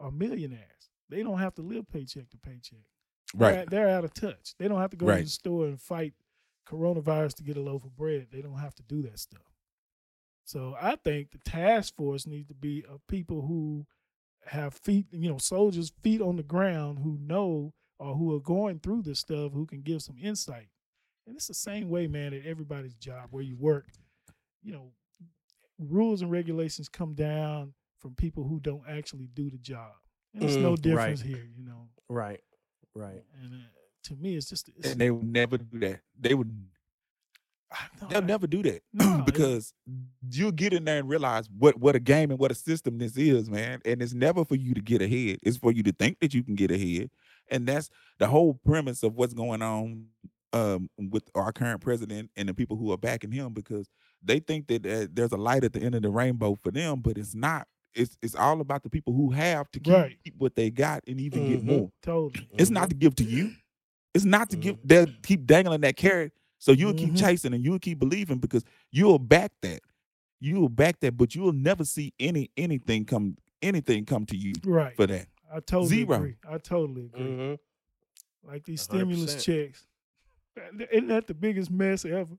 are 0.00 0.10
millionaires. 0.10 0.90
They 1.08 1.22
don't 1.22 1.38
have 1.38 1.54
to 1.54 1.62
live 1.62 1.88
paycheck 1.88 2.30
to 2.30 2.38
paycheck. 2.38 2.80
Right, 3.34 3.68
They're, 3.68 3.86
they're 3.86 3.88
out 3.88 4.04
of 4.04 4.14
touch. 4.14 4.54
They 4.58 4.68
don't 4.68 4.80
have 4.80 4.90
to 4.90 4.96
go 4.96 5.06
to 5.06 5.22
the 5.22 5.28
store 5.28 5.66
and 5.66 5.80
fight 5.80 6.14
coronavirus 6.68 7.34
to 7.36 7.42
get 7.42 7.56
a 7.56 7.60
loaf 7.60 7.84
of 7.84 7.96
bread. 7.96 8.28
They 8.32 8.42
don't 8.42 8.58
have 8.58 8.74
to 8.76 8.82
do 8.82 9.02
that 9.02 9.18
stuff. 9.18 9.42
So 10.44 10.76
I 10.80 10.96
think 10.96 11.32
the 11.32 11.38
task 11.38 11.96
force 11.96 12.26
needs 12.26 12.48
to 12.48 12.54
be 12.54 12.84
of 12.88 13.00
people 13.08 13.42
who 13.42 13.86
have 14.46 14.74
feet, 14.74 15.06
you 15.10 15.28
know, 15.28 15.38
soldiers' 15.38 15.92
feet 16.02 16.20
on 16.20 16.36
the 16.36 16.42
ground 16.42 17.00
who 17.02 17.18
know 17.20 17.72
or 17.98 18.14
who 18.14 18.34
are 18.34 18.40
going 18.40 18.78
through 18.78 19.02
this 19.02 19.20
stuff 19.20 19.52
who 19.52 19.66
can 19.66 19.82
give 19.82 20.02
some 20.02 20.16
insight. 20.22 20.68
And 21.26 21.34
it's 21.34 21.48
the 21.48 21.54
same 21.54 21.88
way, 21.88 22.06
man, 22.06 22.32
at 22.32 22.46
everybody's 22.46 22.94
job 22.94 23.28
where 23.30 23.42
you 23.42 23.56
work. 23.56 23.88
You 24.62 24.72
know, 24.72 24.92
rules 25.78 26.22
and 26.22 26.30
regulations 26.30 26.88
come 26.88 27.14
down 27.14 27.74
from 27.98 28.14
people 28.14 28.44
who 28.44 28.60
don't 28.60 28.84
actually 28.88 29.28
do 29.34 29.50
the 29.50 29.58
job. 29.58 29.94
And 30.36 30.44
it's 30.44 30.56
no 30.56 30.74
Mm, 30.74 30.82
difference 30.82 31.20
right. 31.22 31.28
here, 31.28 31.48
you 31.56 31.64
know. 31.64 31.88
Right. 32.08 32.40
Right. 32.94 33.22
And 33.42 33.54
uh, 33.54 33.56
to 34.04 34.16
me, 34.16 34.36
it's 34.36 34.48
just 34.48 34.68
it's, 34.76 34.92
and 34.92 35.00
they 35.00 35.10
would 35.10 35.26
never 35.26 35.58
do 35.58 35.78
that. 35.80 36.00
They 36.18 36.34
would 36.34 36.52
no, 38.00 38.08
they'll 38.08 38.22
I- 38.22 38.26
never 38.26 38.46
do 38.46 38.62
that 38.62 38.82
No, 38.92 39.04
it- 39.18 39.24
because 39.26 39.74
you'll 40.30 40.52
get 40.52 40.72
in 40.72 40.84
there 40.84 40.98
and 40.98 41.08
realize 41.08 41.48
what 41.50 41.78
what 41.78 41.96
a 41.96 42.00
game 42.00 42.30
and 42.30 42.38
what 42.38 42.50
a 42.50 42.54
system 42.54 42.98
this 42.98 43.16
is, 43.16 43.50
man. 43.50 43.80
And 43.84 44.00
it's 44.02 44.14
never 44.14 44.44
for 44.44 44.54
you 44.54 44.74
to 44.74 44.80
get 44.80 45.02
ahead. 45.02 45.38
It's 45.42 45.56
for 45.56 45.72
you 45.72 45.82
to 45.84 45.92
think 45.92 46.20
that 46.20 46.32
you 46.34 46.42
can 46.44 46.54
get 46.54 46.70
ahead, 46.70 47.10
and 47.50 47.66
that's 47.66 47.90
the 48.18 48.28
whole 48.28 48.54
premise 48.54 49.02
of 49.02 49.14
what's 49.14 49.34
going 49.34 49.62
on 49.62 50.06
um, 50.52 50.88
with 51.10 51.24
our 51.34 51.52
current 51.52 51.80
president 51.80 52.30
and 52.36 52.48
the 52.48 52.54
people 52.54 52.76
who 52.76 52.92
are 52.92 52.96
backing 52.98 53.32
him 53.32 53.52
because 53.52 53.88
they 54.22 54.38
think 54.38 54.68
that 54.68 54.86
uh, 54.86 55.06
there's 55.12 55.32
a 55.32 55.36
light 55.36 55.64
at 55.64 55.72
the 55.72 55.80
end 55.82 55.94
of 55.94 56.02
the 56.02 56.10
rainbow 56.10 56.54
for 56.62 56.70
them, 56.70 57.00
but 57.00 57.18
it's 57.18 57.34
not. 57.34 57.66
It's 57.94 58.16
it's 58.22 58.34
all 58.34 58.60
about 58.60 58.82
the 58.82 58.90
people 58.90 59.12
who 59.14 59.30
have 59.30 59.70
to 59.72 59.80
keep 59.80 59.92
Right. 59.92 60.18
what 60.36 60.54
they 60.54 60.70
got 60.70 61.02
and 61.06 61.20
even 61.20 61.48
get 61.48 61.60
Mhm. 61.62 61.64
more. 61.64 61.92
totally. 62.02 62.46
It's 62.58 62.70
not 62.70 62.90
to 62.90 62.94
give 62.96 63.14
to 63.16 63.24
you. 63.24 63.52
It's 64.14 64.24
not 64.24 64.50
to 64.50 64.56
give. 64.56 64.78
They'll 64.84 65.06
keep 65.22 65.46
dangling 65.46 65.80
that 65.82 65.96
carrot, 65.96 66.32
so 66.58 66.72
you'll 66.72 66.94
keep 66.94 67.10
Mhm. 67.12 67.18
chasing 67.18 67.54
and 67.54 67.64
you'll 67.64 67.78
keep 67.78 67.98
believing 67.98 68.38
because 68.38 68.64
you'll 68.90 69.18
back 69.18 69.52
that. 69.62 69.80
You'll 70.40 70.68
back 70.68 71.00
that, 71.00 71.16
but 71.16 71.34
you'll 71.34 71.52
never 71.52 71.84
see 71.84 72.12
any 72.18 72.50
anything 72.56 73.04
come 73.06 73.36
anything 73.62 74.04
come 74.04 74.26
to 74.26 74.36
you 74.36 74.52
right. 74.64 74.94
for 74.96 75.06
that. 75.06 75.28
I 75.50 75.60
totally 75.60 75.88
Zero. 76.04 76.16
agree. 76.16 76.36
I 76.48 76.58
totally 76.58 77.06
agree. 77.06 77.22
Mm-hmm. 77.22 78.48
Like 78.48 78.64
these 78.64 78.86
A 78.88 78.92
hundred 78.92 79.14
stimulus 79.16 79.44
checks. 79.44 79.86
Isn't 80.92 81.08
that 81.08 81.26
the 81.26 81.34
biggest 81.34 81.70
mess 81.70 82.04
ever? 82.04 82.36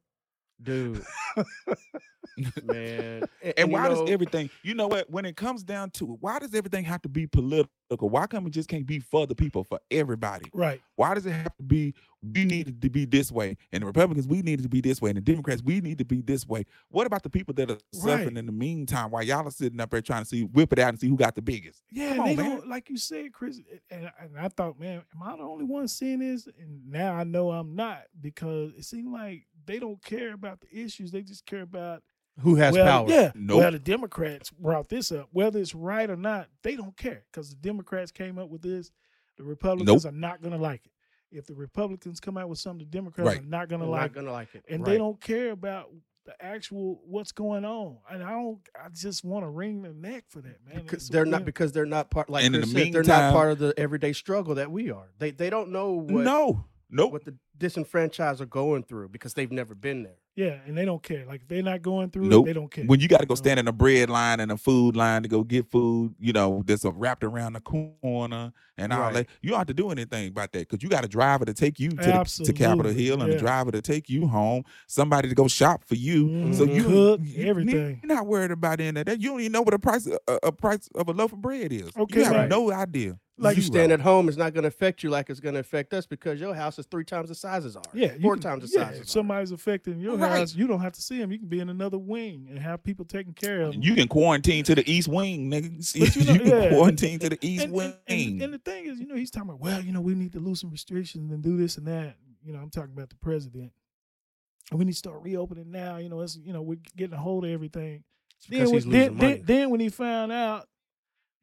Dude, 0.62 1.04
man. 2.64 3.24
And, 3.58 3.70
you 3.70 3.74
why 3.74 3.88
know- 3.88 4.02
does 4.06 4.10
everything? 4.10 4.50
You 4.64 4.74
know 4.76 4.88
what? 4.88 5.10
When 5.10 5.26
it 5.26 5.36
comes 5.36 5.64
down 5.64 5.92
to 5.92 6.14
it, 6.14 6.18
why 6.22 6.40
does 6.40 6.54
everything 6.54 6.84
have 6.86 7.02
to 7.04 7.10
be 7.10 7.28
political? 7.28 7.70
Why 8.10 8.28
come 8.28 8.46
it 8.48 8.52
just 8.52 8.70
can't 8.70 8.86
be 8.86 9.00
for 9.00 9.26
the 9.28 9.36
people, 9.36 9.64
for 9.64 9.80
everybody? 9.92 10.50
Right. 10.54 10.82
Why 10.96 11.14
does 11.14 11.26
it 11.26 11.32
have 11.32 11.56
to 11.58 11.64
be 11.64 11.94
we 12.34 12.46
needed 12.46 12.82
to 12.82 12.90
be 12.90 13.06
this 13.06 13.32
way 13.32 13.56
and 13.72 13.82
the 13.84 13.86
Republicans 13.88 14.28
we 14.28 14.42
needed 14.42 14.64
to 14.64 14.70
be 14.70 14.82
this 14.82 15.00
way 15.02 15.12
and 15.12 15.18
the 15.18 15.22
Democrats 15.22 15.62
we 15.64 15.80
need 15.80 16.00
to 16.00 16.06
be 16.06 16.22
this 16.22 16.48
way? 16.48 16.66
What 16.90 17.08
about 17.08 17.24
the 17.24 17.30
people 17.30 17.54
that 17.56 17.70
are 17.72 17.78
suffering 17.94 18.28
Right. 18.30 18.38
in 18.38 18.46
the 18.48 18.52
meantime 18.52 19.12
while 19.12 19.24
y'all 19.24 19.48
are 19.48 19.52
sitting 19.52 19.80
up 19.80 19.92
there 19.92 20.02
trying 20.02 20.24
to 20.24 20.28
see 20.28 20.44
whip 20.44 20.74
it 20.74 20.80
out 20.80 20.90
and 20.90 21.00
see 21.00 21.08
who 21.08 21.16
got 21.18 21.36
the 21.36 21.42
biggest? 21.42 21.84
Yeah, 21.92 22.12
and 22.14 22.20
on, 22.20 22.26
man. 22.36 22.36
don't 22.38 22.68
like 22.68 22.90
you 22.90 22.98
said, 22.98 23.32
Chris. 23.32 23.62
And, 23.90 24.12
and 24.20 24.38
I 24.40 24.50
thought, 24.50 24.80
man, 24.80 25.04
am 25.16 25.24
I 25.24 25.38
the 25.38 25.44
only 25.44 25.66
one 25.66 25.88
seeing 25.88 26.20
this? 26.20 26.48
And 26.60 26.90
now 26.90 27.14
I 27.14 27.24
know 27.24 27.52
I'm 27.52 27.76
not 27.76 28.04
because 28.20 28.74
it 28.78 28.84
seemed 28.86 29.14
like 29.14 29.46
they 29.68 29.80
don't 29.80 30.04
care 30.04 30.34
about 30.34 30.62
the 30.62 30.68
issues. 30.84 31.12
They 31.12 31.22
just 31.22 31.46
care 31.46 31.62
about 31.62 32.02
Who 32.40 32.56
has 32.56 32.74
well, 32.74 32.86
power? 33.06 33.10
Yeah. 33.10 33.32
Nope. 33.36 33.60
Well, 33.60 33.72
the 33.72 33.80
Democrats 33.80 34.50
brought 34.50 34.90
this 34.90 35.12
up. 35.12 35.30
Whether 35.32 35.60
it's 35.60 35.76
right 35.76 36.10
or 36.10 36.16
not, 36.16 36.48
they 36.64 36.76
don't 36.76 36.96
care 36.98 37.24
because 37.32 37.50
the 37.50 37.56
Democrats 37.58 38.12
came 38.12 38.38
up 38.40 38.50
with 38.50 38.62
this. 38.62 38.92
The 39.38 39.44
Republicans 39.44 40.06
are 40.06 40.12
not 40.12 40.42
going 40.42 40.54
to 40.54 40.62
like 40.62 40.86
it. 40.86 40.92
If 41.30 41.46
the 41.46 41.54
Republicans 41.56 42.20
come 42.20 42.38
out 42.38 42.48
with 42.50 42.58
something, 42.60 42.88
the 42.90 42.98
Democrats 42.98 43.28
Right. 43.28 43.40
are 43.42 43.46
not 43.46 43.68
going 43.70 43.82
to 43.82 43.88
like 43.88 44.00
not 44.02 44.06
it. 44.12 44.14
gonna 44.14 44.32
like 44.32 44.56
it. 44.56 44.64
And 44.70 44.82
Right. 44.82 44.92
they 44.94 44.98
don't 44.98 45.20
care 45.22 45.52
about 45.52 45.92
the 46.26 46.34
actual 46.44 47.02
what's 47.06 47.32
going 47.32 47.66
on. 47.66 47.98
And 48.10 48.24
I 48.24 48.32
don't. 48.32 48.60
I 48.76 48.90
just 48.94 49.24
want 49.24 49.44
to 49.46 49.50
wring 49.50 49.82
their 49.82 49.94
neck 49.94 50.26
for 50.28 50.42
that, 50.42 50.58
man. 50.66 50.84
because 50.84 51.08
they're 51.10 51.26
not 51.26 51.44
because 51.46 51.72
they're 51.72 51.86
not 51.86 52.10
part 52.12 52.30
like 52.30 52.46
And 52.46 52.56
in 52.56 52.62
Chris 52.62 52.74
the 52.74 52.84
said, 52.86 52.94
they're 52.94 53.04
not 53.04 53.34
part 53.34 53.52
of 53.52 53.60
the 53.60 53.74
everyday 53.78 54.14
struggle 54.14 54.56
that 54.56 54.70
we 54.72 54.90
are. 54.92 55.08
They 55.20 55.32
they 55.32 55.50
don't 55.50 55.72
know 55.72 55.92
what 55.94 56.24
no, 56.26 56.66
nope. 56.90 57.12
what 57.12 57.26
the 57.26 57.34
disenfranchised 57.58 58.40
are 58.42 58.46
going 58.46 58.84
through 58.84 59.10
because 59.10 59.34
they've 59.34 59.52
never 59.52 59.74
been 59.76 60.04
there. 60.04 60.18
Yeah, 60.36 60.60
and 60.68 60.78
they 60.78 60.86
don't 60.86 61.02
care. 61.02 61.26
Like 61.26 61.42
if 61.42 61.48
they're 61.48 61.64
not 61.64 61.82
going 61.82 62.12
through 62.12 62.26
Nope. 62.26 62.46
it, 62.46 62.50
they 62.50 62.54
don't 62.54 62.70
care. 62.70 62.86
When 62.86 63.00
you 63.00 63.08
got 63.08 63.22
to 63.22 63.26
go 63.26 63.32
know? 63.32 63.38
stand 63.38 63.60
in 63.60 63.68
a 63.68 63.72
bread 63.72 64.08
line 64.12 64.40
and 64.40 64.52
a 64.52 64.58
food 64.58 64.96
line 64.96 65.24
to 65.24 65.28
go 65.28 65.44
get 65.44 65.66
food, 65.72 66.14
you 66.20 66.32
know, 66.32 66.62
that's 66.68 66.86
a 66.86 66.92
wrapped 66.92 67.24
around 67.24 67.54
the 67.54 67.60
corner 67.62 68.54
and 68.78 68.94
all 68.94 69.00
Right. 69.00 69.14
that. 69.16 69.28
You 69.42 69.50
don't 69.50 69.58
have 69.58 69.68
to 69.68 69.74
do 69.74 69.90
anything 69.90 70.28
about 70.28 70.52
that 70.52 70.70
because 70.70 70.84
you 70.84 70.90
got 70.90 71.04
a 71.04 71.08
driver 71.08 71.44
to 71.46 71.56
take 71.56 71.80
you 71.80 71.90
to, 71.90 71.96
the, 71.96 72.44
to 72.46 72.54
Capitol 72.54 72.92
Hill 72.92 73.20
and 73.24 73.32
yeah. 73.32 73.38
a 73.38 73.40
driver 73.40 73.72
to 73.72 73.82
take 73.82 74.10
you 74.12 74.28
home, 74.28 74.64
somebody 74.86 75.28
to 75.28 75.34
go 75.34 75.48
shop 75.48 75.84
for 75.84 75.96
you. 75.96 76.54
So 76.54 76.68
Mhm. 76.68 76.76
you 76.76 76.84
Cook, 76.84 77.22
you- 77.24 77.48
everything. 77.48 78.00
You're 78.04 78.16
not 78.16 78.28
worried 78.28 78.52
about 78.52 78.80
any 78.80 79.00
of 79.00 79.08
that. 79.08 79.20
You 79.20 79.30
don't 79.32 79.40
even 79.40 79.52
know 79.54 79.64
what 79.64 79.74
a 79.74 79.80
price 79.80 80.06
a, 80.06 80.20
a 80.44 80.52
price 80.52 80.88
of 80.94 81.10
a 81.10 81.14
loaf 81.14 81.34
of 81.34 81.42
bread 81.42 81.74
is. 81.74 81.90
Okay, 81.98 82.20
you 82.20 82.26
have 82.26 82.36
right. 82.36 82.50
no 82.50 82.72
idea. 82.72 83.18
Like 83.40 83.56
you 83.56 83.62
Zero. 83.62 83.74
stand 83.76 83.92
at 83.92 84.00
home, 84.02 84.28
it's 84.30 84.38
not 84.38 84.54
going 84.54 84.64
to 84.64 84.68
affect 84.70 85.04
you 85.04 85.12
like 85.12 85.30
it's 85.30 85.40
going 85.40 85.54
to 85.54 85.60
affect 85.60 85.94
us 85.94 86.08
because 86.08 86.40
your 86.40 86.56
house 86.56 86.80
is 86.80 86.88
three 86.88 87.04
times 87.04 87.30
the 87.30 87.36
size 87.36 87.66
as 87.66 87.76
ours. 87.76 87.86
Yeah, 87.94 88.14
you 88.16 88.22
four 88.22 88.34
can- 88.34 88.42
times 88.42 88.72
the 88.72 88.80
yeah, 88.80 88.88
size. 88.90 89.00
If 89.02 89.10
somebody's 89.10 89.52
affecting 89.52 90.00
your 90.00 90.18
Right. 90.18 90.40
house, 90.40 90.56
you 90.56 90.66
don't 90.66 90.80
have 90.80 90.94
to 90.94 91.02
see 91.02 91.20
them. 91.20 91.32
You 91.32 91.38
can 91.38 91.48
be 91.48 91.60
in 91.60 91.70
another 91.70 92.00
wing 92.00 92.48
and 92.50 92.58
have 92.58 92.84
people 92.84 93.06
taking 93.06 93.34
care 93.34 93.62
of 93.62 93.74
them. 93.74 93.84
You 93.84 93.94
can 93.94 94.08
quarantine 94.08 94.64
to 94.64 94.74
the 94.76 94.92
east 94.92 95.08
wing, 95.08 95.52
nigga. 95.52 95.68
You 96.18 96.24
know, 96.26 96.34
you 96.34 96.40
can 96.40 96.48
yeah, 96.48 96.70
quarantine 96.70 97.20
to 97.20 97.30
the 97.30 97.38
east 97.42 97.66
and, 97.66 97.74
wing. 97.74 97.94
and, 98.08 98.20
and, 98.20 98.42
and 98.42 98.54
the 98.56 98.58
thing 98.58 98.88
is, 98.88 99.00
you 99.00 99.06
know, 99.06 99.16
he's 99.16 99.30
talking 99.30 99.50
about, 99.50 99.62
well, 99.62 99.82
you 99.82 99.92
know, 99.92 100.02
we 100.02 100.16
need 100.16 100.34
to 100.34 100.40
loosen 100.40 100.72
restrictions 100.72 101.32
and 101.32 101.44
do 101.44 101.58
this 101.58 101.78
and 101.78 101.86
that. 101.88 102.16
You 102.44 102.54
know, 102.54 102.60
I'm 102.60 102.72
talking 102.72 102.94
about 102.94 103.10
the 103.10 103.16
president. 103.18 103.72
And 104.72 104.80
we 104.80 104.86
need 104.86 104.94
to 104.94 104.98
start 104.98 105.22
reopening 105.22 105.70
now. 105.72 105.98
You 105.98 106.10
know, 106.10 106.22
it's 106.22 106.38
you 106.44 106.54
know, 106.54 106.62
we're 106.64 106.80
getting 106.96 107.14
a 107.14 107.20
hold 107.22 107.46
of 107.46 107.52
everything. 107.52 108.04
Because 108.50 108.70
then, 108.70 108.74
he's 108.76 108.86
when, 108.88 108.92
then, 108.94 109.16
money. 109.18 109.34
then, 109.36 109.44
then 109.46 109.70
when 109.70 109.80
he 109.80 109.90
found 109.90 110.32
out, 110.32 110.68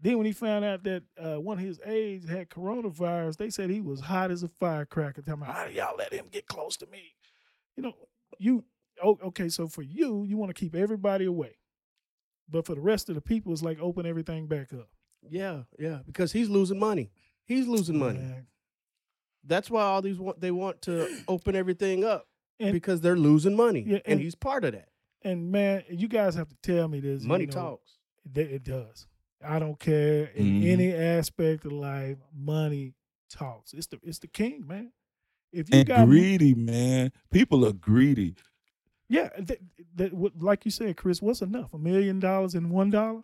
then 0.05 0.19
when 0.19 0.27
he 0.27 0.33
found 0.33 0.65
out 0.65 0.85
that 0.85 1.03
uh, 1.19 1.41
one 1.41 1.59
of 1.59 1.65
his 1.65 1.81
aides 1.85 2.29
had 2.29 2.51
coronavirus, 2.51 3.39
they 3.39 3.49
said 3.51 3.71
he 3.71 3.81
was 3.81 4.01
hot 4.01 4.31
as 4.31 4.43
a 4.43 4.49
firecracker. 4.49 5.23
Tell 5.23 5.37
me, 5.39 5.47
how 5.47 5.67
do 5.67 5.73
y'all 5.73 5.97
let 5.97 6.13
him 6.13 6.27
get 6.31 6.47
close 6.47 6.77
to 6.77 6.87
me? 6.87 7.15
You 7.77 7.83
know, 7.85 7.95
you 8.39 8.65
oh, 9.03 9.19
okay. 9.25 9.49
So 9.49 9.67
for 9.67 9.83
you, 9.83 10.25
you 10.25 10.37
want 10.37 10.55
to 10.55 10.59
keep 10.61 10.75
everybody 10.75 11.25
away, 11.25 11.57
but 12.49 12.67
for 12.67 12.75
the 12.75 12.81
rest 12.83 13.09
of 13.09 13.15
the 13.15 13.21
people, 13.21 13.53
it's 13.53 13.63
like 13.63 13.79
open 13.81 14.07
everything 14.07 14.47
back 14.47 14.73
up. 14.73 14.89
yeah, 15.29 15.63
yeah, 15.79 16.01
because 16.07 16.33
he's 16.33 16.49
losing 16.49 16.79
money. 16.79 17.11
He's 17.47 17.67
losing 17.67 17.99
money. 17.99 18.19
Man. 18.21 18.47
That's 19.47 19.71
why 19.71 19.83
all 19.83 20.03
these 20.03 20.19
want 20.19 20.41
they 20.41 20.51
want 20.51 20.83
to 20.83 21.09
open 21.29 21.57
everything 21.57 22.05
up 22.05 22.29
And- 22.61 22.73
because 22.73 23.01
they're 23.01 23.17
losing 23.17 23.57
money, 23.57 23.85
Yeah, 23.87 23.95
and, 24.05 24.15
and- 24.15 24.21
he's 24.21 24.35
part 24.35 24.65
of 24.65 24.73
that. 24.73 24.89
And 25.23 25.51
man, 25.51 25.85
you 25.89 26.07
guys 26.09 26.35
have 26.35 26.51
to 26.51 26.57
tell 26.63 26.87
me 26.87 27.01
this. 27.01 27.23
Money 27.23 27.45
you 27.45 27.47
know, 27.49 27.53
talks. 27.55 27.93
That 28.35 28.55
it 28.55 28.63
does. 28.63 29.07
I 29.47 29.59
don't 29.59 29.79
care 29.79 30.27
in 30.35 30.47
Mhm. 30.63 30.67
any 30.67 30.93
aspect 30.95 31.65
of 31.65 31.73
life. 31.73 32.19
Money 32.35 32.95
talks. 33.31 33.73
It's 33.75 33.87
the 33.87 33.99
it's 34.03 34.19
the 34.19 34.27
king, 34.29 34.67
man. 34.67 34.93
If 35.53 35.71
you 35.73 35.79
and 35.81 35.89
got 35.89 36.07
greedy, 36.07 36.55
man. 36.55 37.13
People 37.31 37.65
are 37.67 37.73
greedy. 37.73 38.35
yeah, 39.09 39.29
that, 39.95 40.13
like 40.41 40.65
you 40.65 40.71
said, 40.71 40.97
Chris, 40.97 41.23
what's 41.23 41.43
enough? 41.43 41.73
A 41.75 41.79
million 41.79 42.19
dollars 42.21 42.55
and 42.55 42.71
one 42.71 42.91
dollar? 42.91 43.23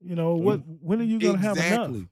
You 0.00 0.16
know 0.16 0.34
what? 0.34 0.60
When 0.66 1.00
are 1.00 1.04
you 1.04 1.18
gonna 1.20 1.38
have 1.38 1.56
enough? 1.56 2.08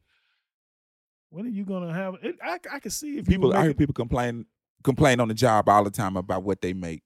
When 1.30 1.46
are 1.46 1.50
you 1.50 1.64
gonna 1.64 1.92
have 1.92 2.16
it? 2.22 2.36
I 2.42 2.58
I 2.70 2.78
can 2.80 2.90
see 2.90 3.18
if 3.18 3.26
People, 3.26 3.54
I 3.54 3.64
hear 3.64 3.74
people 3.74 3.94
complain 3.94 4.46
complain 4.82 5.20
on 5.20 5.28
the 5.28 5.34
job 5.34 5.68
all 5.68 5.84
the 5.84 5.90
time 5.90 6.16
about 6.16 6.42
what 6.42 6.60
they 6.60 6.72
make. 6.72 7.02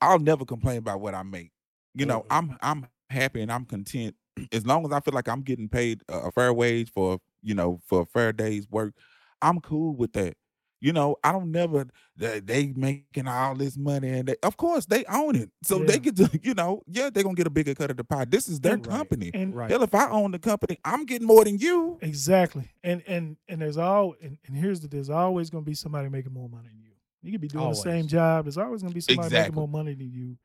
I'll 0.00 0.18
never 0.18 0.44
complain 0.44 0.78
about 0.78 1.00
what 1.00 1.14
I 1.14 1.22
make. 1.22 1.52
You 1.94 2.06
know. 2.06 2.24
I'm 2.30 2.56
I'm 2.62 2.86
happy 3.10 3.40
and 3.42 3.50
I'm 3.50 3.64
content 3.64 4.14
as 4.52 4.66
long 4.66 4.84
as 4.86 4.92
I 4.92 5.00
feel 5.00 5.14
like 5.14 5.28
I'm 5.28 5.42
getting 5.42 5.68
paid 5.68 6.02
a 6.08 6.18
a 6.28 6.32
fair 6.32 6.52
wage 6.52 6.90
for 6.92 7.18
you 7.42 7.54
know 7.54 7.80
for 7.86 8.02
a 8.02 8.06
fair 8.06 8.32
day's 8.32 8.68
work. 8.70 8.94
I'm 9.42 9.60
cool 9.60 9.94
with 9.94 10.12
that. 10.14 10.36
You 10.80 10.92
know, 10.92 11.16
I 11.24 11.32
don't 11.32 11.50
never 11.50 11.86
they, 12.16 12.38
they 12.38 12.72
making 12.76 13.26
all 13.26 13.56
this 13.56 13.76
money 13.76 14.10
and 14.10 14.28
they, 14.28 14.36
of 14.44 14.56
course 14.56 14.86
they 14.86 15.04
own 15.06 15.34
it, 15.34 15.50
so 15.64 15.80
Yeah. 15.80 15.86
they 15.86 15.98
get 15.98 16.16
to 16.16 16.30
you 16.42 16.54
know 16.54 16.82
yeah 16.86 17.10
they're 17.10 17.24
gonna 17.24 17.34
get 17.34 17.48
a 17.48 17.50
bigger 17.50 17.74
cut 17.74 17.90
of 17.90 17.96
the 17.96 18.04
pie. 18.04 18.26
This 18.26 18.48
is 18.48 18.60
their 18.60 18.74
And- 18.74 18.86
Right. 18.86 18.96
company. 18.96 19.30
and 19.34 19.54
Right. 19.56 19.70
Hell, 19.70 19.82
if 19.82 19.92
I 19.94 20.08
own 20.08 20.30
the 20.30 20.38
company, 20.38 20.78
I'm 20.84 21.04
getting 21.04 21.26
more 21.26 21.44
than 21.44 21.58
you. 21.58 21.98
exactly. 22.00 22.70
And 22.84 23.02
and 23.08 23.36
and 23.48 23.60
there's 23.60 23.76
all 23.76 24.14
and, 24.22 24.38
and 24.46 24.56
here's 24.56 24.78
the 24.80 24.86
there's 24.88 25.10
always 25.10 25.50
gonna 25.50 25.64
be 25.64 25.74
somebody 25.74 26.08
making 26.08 26.32
more 26.32 26.48
money 26.48 26.68
than 26.68 26.78
you. 26.80 26.92
You 27.22 27.32
could 27.32 27.40
be 27.40 27.48
doing 27.48 27.70
the 27.70 27.74
same 27.74 28.06
job. 28.06 28.44
There's 28.44 28.58
always 28.58 28.80
gonna 28.82 28.94
be 28.94 29.00
somebody 29.00 29.34
making 29.34 29.54
more 29.56 29.66
money 29.66 29.94
than 29.94 30.12
you. 30.12 30.36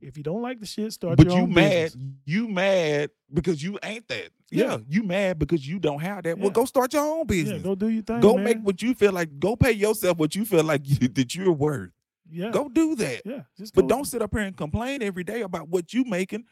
If 0.00 0.16
you 0.16 0.22
don't 0.22 0.42
like 0.42 0.60
the 0.60 0.66
shit, 0.66 0.92
start 0.92 1.16
but 1.16 1.26
your 1.26 1.36
you 1.36 1.42
own 1.42 1.54
mad 1.54 1.84
business. 1.84 2.04
you 2.24 2.48
mad 2.48 3.10
because 3.32 3.62
you 3.62 3.78
ain't 3.82 4.06
that 4.08 4.30
yeah, 4.50 4.64
Yeah. 4.64 4.78
you 4.88 5.02
mad 5.02 5.38
because 5.38 5.66
you 5.68 5.78
don't 5.78 6.00
have 6.00 6.22
that 6.24 6.38
well 6.38 6.50
go 6.50 6.64
start 6.64 6.92
your 6.92 7.02
own 7.02 7.26
business. 7.26 7.58
Yeah, 7.58 7.62
go 7.64 7.74
do 7.74 7.88
your 7.88 8.02
thing. 8.02 8.20
go 8.20 8.34
man. 8.36 8.44
make 8.44 8.58
what 8.58 8.80
you 8.82 8.94
feel 8.94 9.12
like 9.12 9.38
go 9.38 9.56
pay 9.56 9.72
yourself 9.72 10.16
what 10.18 10.34
you 10.34 10.44
feel 10.44 10.64
like 10.64 10.82
you, 10.84 11.08
that 11.08 11.34
you're 11.34 11.52
worth 11.52 11.90
yeah. 12.30 12.50
go 12.50 12.68
do 12.68 12.94
that 12.96 13.22
Yeah. 13.24 13.42
But 13.74 13.88
don't 13.88 14.04
sit 14.04 14.22
up 14.22 14.30
here 14.34 14.42
and 14.42 14.56
complain 14.56 15.02
every 15.02 15.24
day 15.24 15.42
about 15.42 15.68
what 15.68 15.92
you 15.94 16.04
making 16.04 16.44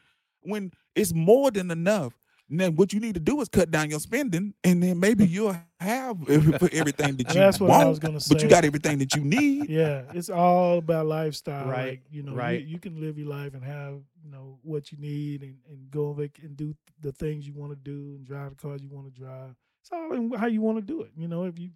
when 0.43 0.73
it's 0.95 1.13
more 1.15 1.51
than 1.51 1.71
enough 1.71 2.15
and 2.49 2.61
then 2.61 2.77
what 2.77 2.93
you 2.93 3.01
need 3.01 3.15
to 3.15 3.21
do 3.21 3.41
is 3.41 3.49
cut 3.49 3.71
down 3.71 3.91
your 3.91 3.99
spending 4.01 4.55
and 4.65 4.83
then 4.83 4.99
maybe 5.01 5.27
you'll 5.35 5.57
have 5.81 6.17
for 6.27 6.69
everything 6.73 7.17
that 7.17 7.29
you 7.35 7.41
That's 7.41 7.61
what 7.61 7.71
want 7.71 7.83
I 7.83 7.87
was 7.89 7.99
gonna 7.99 8.21
say. 8.21 8.35
but 8.35 8.43
you 8.43 8.49
got 8.49 8.65
everything 8.65 8.99
that 8.99 9.15
you 9.15 9.23
need 9.37 9.69
Yeah, 9.69 10.03
it's 10.15 10.29
all 10.31 10.79
about 10.79 11.07
lifestyle. 11.07 11.69
Right, 11.69 11.89
Like, 11.89 12.03
you 12.11 12.23
know, 12.23 12.33
you- 12.33 12.39
right. 12.39 12.65
You, 12.65 12.79
can 12.79 13.01
live 13.01 13.19
your 13.19 13.29
life 13.29 13.55
and 13.55 13.65
have, 13.65 13.95
you 14.23 14.31
know, 14.31 14.59
what 14.63 14.93
you 14.93 14.99
need 14.99 15.43
and, 15.43 15.57
and 15.69 15.91
go 15.91 16.13
vac- 16.13 16.41
and 16.43 16.57
do 16.57 16.75
the 17.01 17.13
things 17.13 17.47
you 17.47 17.53
want 17.55 17.73
to 17.73 17.77
do 17.77 18.15
and 18.17 18.25
drive 18.25 18.51
the 18.51 18.57
cars 18.57 18.83
you 18.83 18.91
want 18.91 19.13
to 19.13 19.21
drive. 19.21 19.55
It's 19.83 19.91
all 19.93 20.13
in 20.13 20.31
how 20.33 20.47
you 20.47 20.61
want 20.61 20.79
to 20.79 20.83
do 20.83 21.03
it. 21.03 21.11
You 21.17 21.29
know, 21.29 21.45
if 21.45 21.59
you, 21.59 21.71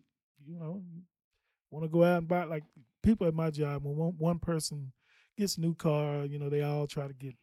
you 0.46 0.58
know, 0.58 0.82
want 1.70 1.84
to 1.84 1.88
go 1.88 2.02
out 2.04 2.18
and 2.18 2.28
buy, 2.28 2.44
like 2.44 2.64
people 3.02 3.26
at 3.26 3.34
my 3.34 3.50
job, 3.50 3.84
when 3.84 3.96
one, 3.96 4.14
one 4.18 4.38
person 4.38 4.92
gets 5.36 5.56
a 5.56 5.60
new 5.60 5.74
car, 5.74 6.24
you 6.24 6.38
know, 6.38 6.48
they 6.48 6.62
all 6.62 6.86
try 6.86 7.06
to 7.06 7.12
get 7.14 7.26
you 7.26 7.28
know, 7.30 7.36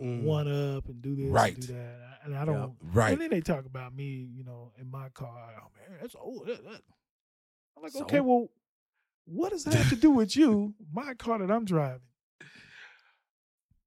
Mm. 0.00 0.22
one 0.22 0.48
up 0.76 0.88
and 0.88 1.02
do 1.02 1.14
this 1.14 1.26
Right. 1.26 1.54
and 1.54 1.66
do 1.66 1.72
that. 1.74 1.96
And 2.24 2.36
I 2.36 2.44
don't, 2.44 2.76
right 2.92 3.12
and 3.12 3.20
then 3.20 3.30
they 3.30 3.40
talk 3.40 3.64
about 3.66 3.94
me, 3.94 4.28
you 4.34 4.44
know, 4.44 4.72
in 4.78 4.90
my 4.90 5.08
car. 5.10 5.52
Oh 5.58 5.68
man, 5.78 5.98
that's 6.00 6.14
old. 6.14 6.46
that- 6.46 6.62
that." 6.64 6.82
I'm 7.76 7.82
like, 7.82 7.92
So? 7.92 8.02
okay, 8.02 8.20
well, 8.20 8.48
what 9.24 9.50
does 9.52 9.64
that 9.64 9.74
have 9.74 9.88
to 9.90 9.96
do 9.96 10.10
with 10.10 10.36
you? 10.36 10.74
My 10.92 11.14
car 11.14 11.38
that 11.38 11.50
I'm 11.50 11.64
driving. 11.64 12.00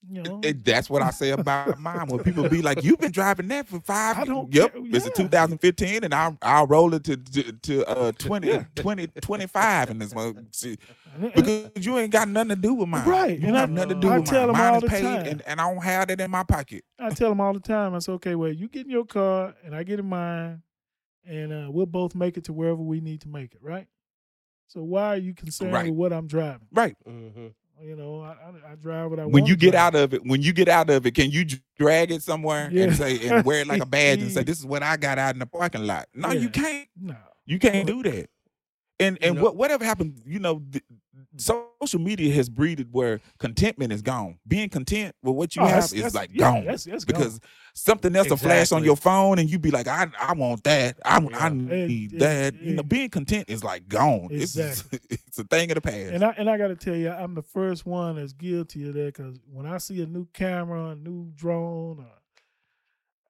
You 0.06 0.22
know, 0.22 0.42
And 0.44 0.62
that's 0.66 0.90
what 0.90 1.02
I 1.02 1.12
say 1.12 1.30
about 1.30 1.80
mine. 1.80 2.08
When 2.08 2.22
people 2.24 2.50
be 2.50 2.62
like, 2.62 2.84
"You've 2.84 3.00
been 3.00 3.14
driving 3.14 3.48
that 3.48 3.68
for 3.70 3.80
five 3.80 4.18
I 4.18 4.26
don't 4.26 4.54
Yep, 4.54 4.74
care. 4.74 4.82
it's 4.92 5.06
a 5.06 5.10
2015, 5.12 6.04
and 6.04 6.14
I'll 6.14 6.38
I'll 6.42 6.68
roll 6.68 6.94
it 6.94 7.06
to 7.06 7.16
to, 7.16 7.52
to 7.54 7.86
uh 7.88 8.12
20, 8.18 8.48
Yeah. 8.48 8.64
20 8.76 9.08
25 9.08 9.90
in 9.92 10.00
this 10.00 10.14
one. 10.14 10.48
See, 10.52 10.78
and- 11.16 11.24
and- 11.24 11.34
because 11.36 11.86
you 11.86 11.98
ain't 11.98 12.12
got 12.12 12.28
nothing 12.28 12.50
to 12.50 12.56
do 12.58 12.74
with 12.74 12.90
mine. 12.90 13.08
Right, 13.08 13.40
You 13.40 13.48
and 13.48 13.56
have 13.56 13.70
I- 13.70 13.74
nothing 13.74 13.90
to 13.90 13.96
do 13.96 14.10
I 14.10 14.20
with 14.20 14.28
tell 14.28 14.42
mine. 14.48 14.50
'em 14.50 14.58
Mine 14.62 14.72
all 14.72 14.76
is 14.78 14.82
the 14.82 14.88
paid, 14.90 15.02
time. 15.04 15.26
and, 15.28 15.42
and 15.48 15.62
I 15.62 15.74
don't 15.74 15.84
have 15.84 16.08
that 16.10 16.20
in 16.20 16.30
my 16.32 16.44
pocket. 16.44 16.84
I 17.00 17.10
tell 17.12 17.30
them 17.30 17.40
all 17.40 17.54
the 17.54 17.62
time. 17.62 17.96
I 17.96 18.00
say, 18.00 18.12
okay, 18.14 18.36
well, 18.36 18.52
you 18.52 18.68
get 18.68 18.86
in 18.86 18.92
your 18.92 19.06
car 19.06 19.56
and 19.64 19.74
I 19.74 19.84
get 19.84 20.00
in 20.00 20.06
mine, 20.08 20.64
and 21.26 21.54
uh, 21.54 21.68
we'll 21.72 21.86
both 21.86 22.14
make 22.14 22.36
it 22.36 22.44
to 22.46 22.54
wherever 22.54 22.82
we 22.82 23.00
need 23.00 23.22
to 23.22 23.30
make 23.30 23.54
it, 23.56 23.62
right? 23.64 23.88
So 24.68 24.84
why 24.84 25.14
are 25.14 25.18
you 25.18 25.34
concerned 25.34 25.72
Right. 25.72 25.86
with 25.86 25.96
what 25.96 26.12
I'm 26.12 26.28
driving? 26.28 26.68
Right. 26.74 26.98
hmm 27.06 27.48
You 27.82 27.96
know, 27.98 28.22
I, 28.22 28.30
I, 28.32 28.72
I 28.72 28.76
drive 28.76 29.10
what 29.10 29.20
I 29.20 29.24
want. 29.24 29.34
When 29.34 29.46
you 29.46 29.56
get 29.58 29.76
out 29.76 29.94
of 29.96 30.14
it, 30.14 30.26
when 30.26 30.42
you 30.42 30.54
get 30.54 30.70
out 30.70 30.90
of 30.90 31.06
it, 31.06 31.12
can 31.16 31.32
you 31.32 31.46
drag 31.78 32.12
it 32.12 32.22
somewhere 32.24 32.70
Yeah. 32.72 32.84
and 32.86 32.96
say 32.96 33.28
and 33.28 33.44
wear 33.46 33.60
it 33.62 33.68
like 33.68 33.82
a 33.82 33.86
badge 33.98 34.22
and 34.22 34.32
say, 34.32 34.44
"This 34.44 34.60
is 34.60 34.66
what 34.66 34.84
I 34.84 34.96
got 34.96 35.18
out 35.18 35.36
in 35.36 35.40
the 35.40 35.46
parking 35.46 35.86
lot"? 35.86 36.08
No, 36.14 36.32
Yeah. 36.32 36.40
you 36.40 36.50
can't. 36.50 36.88
no, 37.00 37.16
You 37.46 37.60
can't 37.60 37.86
do 37.86 38.02
that. 38.04 38.30
And 39.00 39.18
You 39.22 39.28
and 39.28 39.36
know- 39.36 39.44
what 39.44 39.56
whatever 39.58 39.84
happened, 39.84 40.22
you 40.26 40.40
know, 40.40 40.62
th- 40.72 40.84
social 41.38 42.00
media 42.00 42.34
has 42.34 42.48
breeded 42.50 42.88
where 42.92 43.20
contentment 43.40 43.92
is 43.92 44.02
gone. 44.02 44.38
Being 44.48 44.70
content 44.70 45.16
with 45.24 45.36
what 45.36 45.56
you 45.56 45.62
Oh, 45.64 45.66
have 45.66 45.92
is 45.94 46.14
like 46.14 46.30
yeah, 46.32 46.38
gone 46.52 46.60
that's- 46.62 46.84
that's 46.86 47.06
gone. 47.06 47.20
because 47.20 47.40
something 47.74 48.16
else 48.16 48.30
will 48.30 48.38
flash 48.38 48.72
on 48.72 48.84
your 48.84 48.96
phone 48.96 49.40
and 49.40 49.50
you 49.50 49.58
be 49.60 49.72
like, 49.72 49.88
I 49.88 50.08
I 50.20 50.34
want 50.34 50.64
that. 50.66 51.00
I 51.04 51.18
I 51.34 51.50
need 51.50 52.14
It- 52.14 52.20
that. 52.20 52.54
it- 52.56 52.62
you 52.62 52.76
know, 52.76 52.84
being 52.84 53.10
content 53.10 53.50
is 53.50 53.64
like 53.64 53.88
gone. 53.88 54.28
It's 54.32 54.56
Exactly. 54.56 55.00
it's 55.10 55.40
a 55.40 55.44
thing 55.44 55.72
of 55.72 55.76
the 55.76 55.82
past. 55.82 56.14
And 56.14 56.24
I 56.24 56.30
and 56.38 56.50
I 56.50 56.58
got 56.58 56.68
to 56.68 56.76
tell 56.76 56.96
you, 56.96 57.10
I'm 57.10 57.34
the 57.36 57.42
first 57.42 57.86
one 57.86 58.16
that's 58.18 58.34
guilty 58.34 58.88
of 58.88 58.94
that 58.94 59.14
because 59.16 59.40
when 59.52 59.66
I 59.66 59.78
see 59.80 60.02
a 60.02 60.06
new 60.06 60.28
camera, 60.34 60.90
a 60.90 60.96
new 60.96 61.32
drone, 61.36 62.00
uh, 62.02 62.20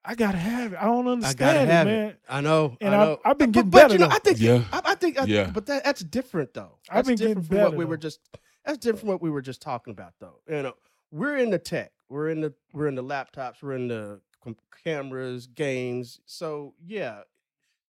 I 0.04 0.14
gotta 0.14 0.36
have 0.38 0.72
it. 0.74 0.78
I 0.80 0.84
don't 0.84 1.08
I 1.08 1.12
understand 1.12 1.38
gotta 1.38 1.60
it, 1.62 1.68
have 1.68 1.86
man. 1.86 2.08
it. 2.10 2.20
I 2.28 2.40
know. 2.42 2.76
And 2.80 2.94
I 2.94 2.98
I've- 3.00 3.06
know. 3.10 3.20
I've 3.24 3.38
been 3.38 3.50
But- 3.50 3.54
getting 3.54 3.70
but, 3.70 3.78
better 3.82 3.92
you 3.94 3.98
know, 4.00 4.08
though. 4.08 4.14
I 4.14 4.18
think. 4.18 4.40
Yeah. 4.40 4.64
I, 4.72 4.80
I 4.84 4.94
think. 4.96 5.18
I, 5.20 5.24
Yeah. 5.24 5.50
But 5.52 5.66
that, 5.66 5.84
that's 5.84 6.02
different 6.04 6.52
though. 6.54 6.78
I've 6.90 7.06
That's 7.06 7.08
been 7.08 7.16
different 7.16 7.34
getting 7.36 7.48
from 7.48 7.56
what 7.58 7.64
better, 7.70 7.76
we 7.78 7.84
were 7.86 7.96
just 7.96 8.20
That's 8.64 8.78
different 8.78 9.00
from 9.00 9.08
what 9.08 9.22
we 9.22 9.30
were 9.30 9.42
just 9.42 9.62
talking 9.62 9.92
about, 9.92 10.12
though. 10.20 10.40
You 10.48 10.62
know, 10.62 10.74
we're 11.10 11.36
in 11.38 11.50
the 11.50 11.58
tech, 11.58 11.92
we're 12.08 12.28
in 12.28 12.40
the 12.42 12.52
we're 12.72 12.88
in 12.88 12.94
the 12.96 13.04
laptops, 13.04 13.62
we're 13.62 13.74
in 13.74 13.88
the 13.88 14.20
com- 14.42 14.56
cameras, 14.84 15.46
games. 15.46 16.20
So 16.26 16.74
yeah, 16.84 17.20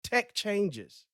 tech 0.03 0.33
changes. 0.33 1.05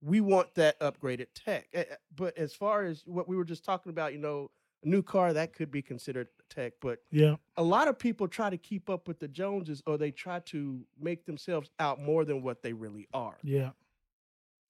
We 0.00 0.20
want 0.20 0.54
that 0.56 0.80
upgraded 0.80 1.26
tech. 1.34 1.68
But 2.16 2.36
as 2.36 2.54
far 2.54 2.84
as 2.84 3.02
what 3.06 3.28
we 3.28 3.36
were 3.36 3.44
just 3.44 3.64
talking 3.64 3.90
about, 3.90 4.12
you 4.12 4.18
know, 4.18 4.50
a 4.82 4.88
new 4.88 5.02
car 5.02 5.32
that 5.32 5.52
could 5.52 5.70
be 5.70 5.80
considered 5.82 6.26
tech, 6.52 6.74
but 6.80 6.98
Yeah. 7.10 7.36
a 7.56 7.62
lot 7.62 7.88
of 7.88 7.98
people 7.98 8.28
try 8.28 8.50
to 8.50 8.56
keep 8.58 8.90
up 8.90 9.08
with 9.08 9.18
the 9.18 9.28
Joneses 9.28 9.82
or 9.86 9.96
they 9.98 10.10
try 10.10 10.40
to 10.40 10.84
make 11.00 11.24
themselves 11.26 11.70
out 11.78 12.00
more 12.00 12.24
than 12.24 12.42
what 12.42 12.62
they 12.62 12.72
really 12.72 13.08
are. 13.14 13.36
Yeah. 13.42 13.70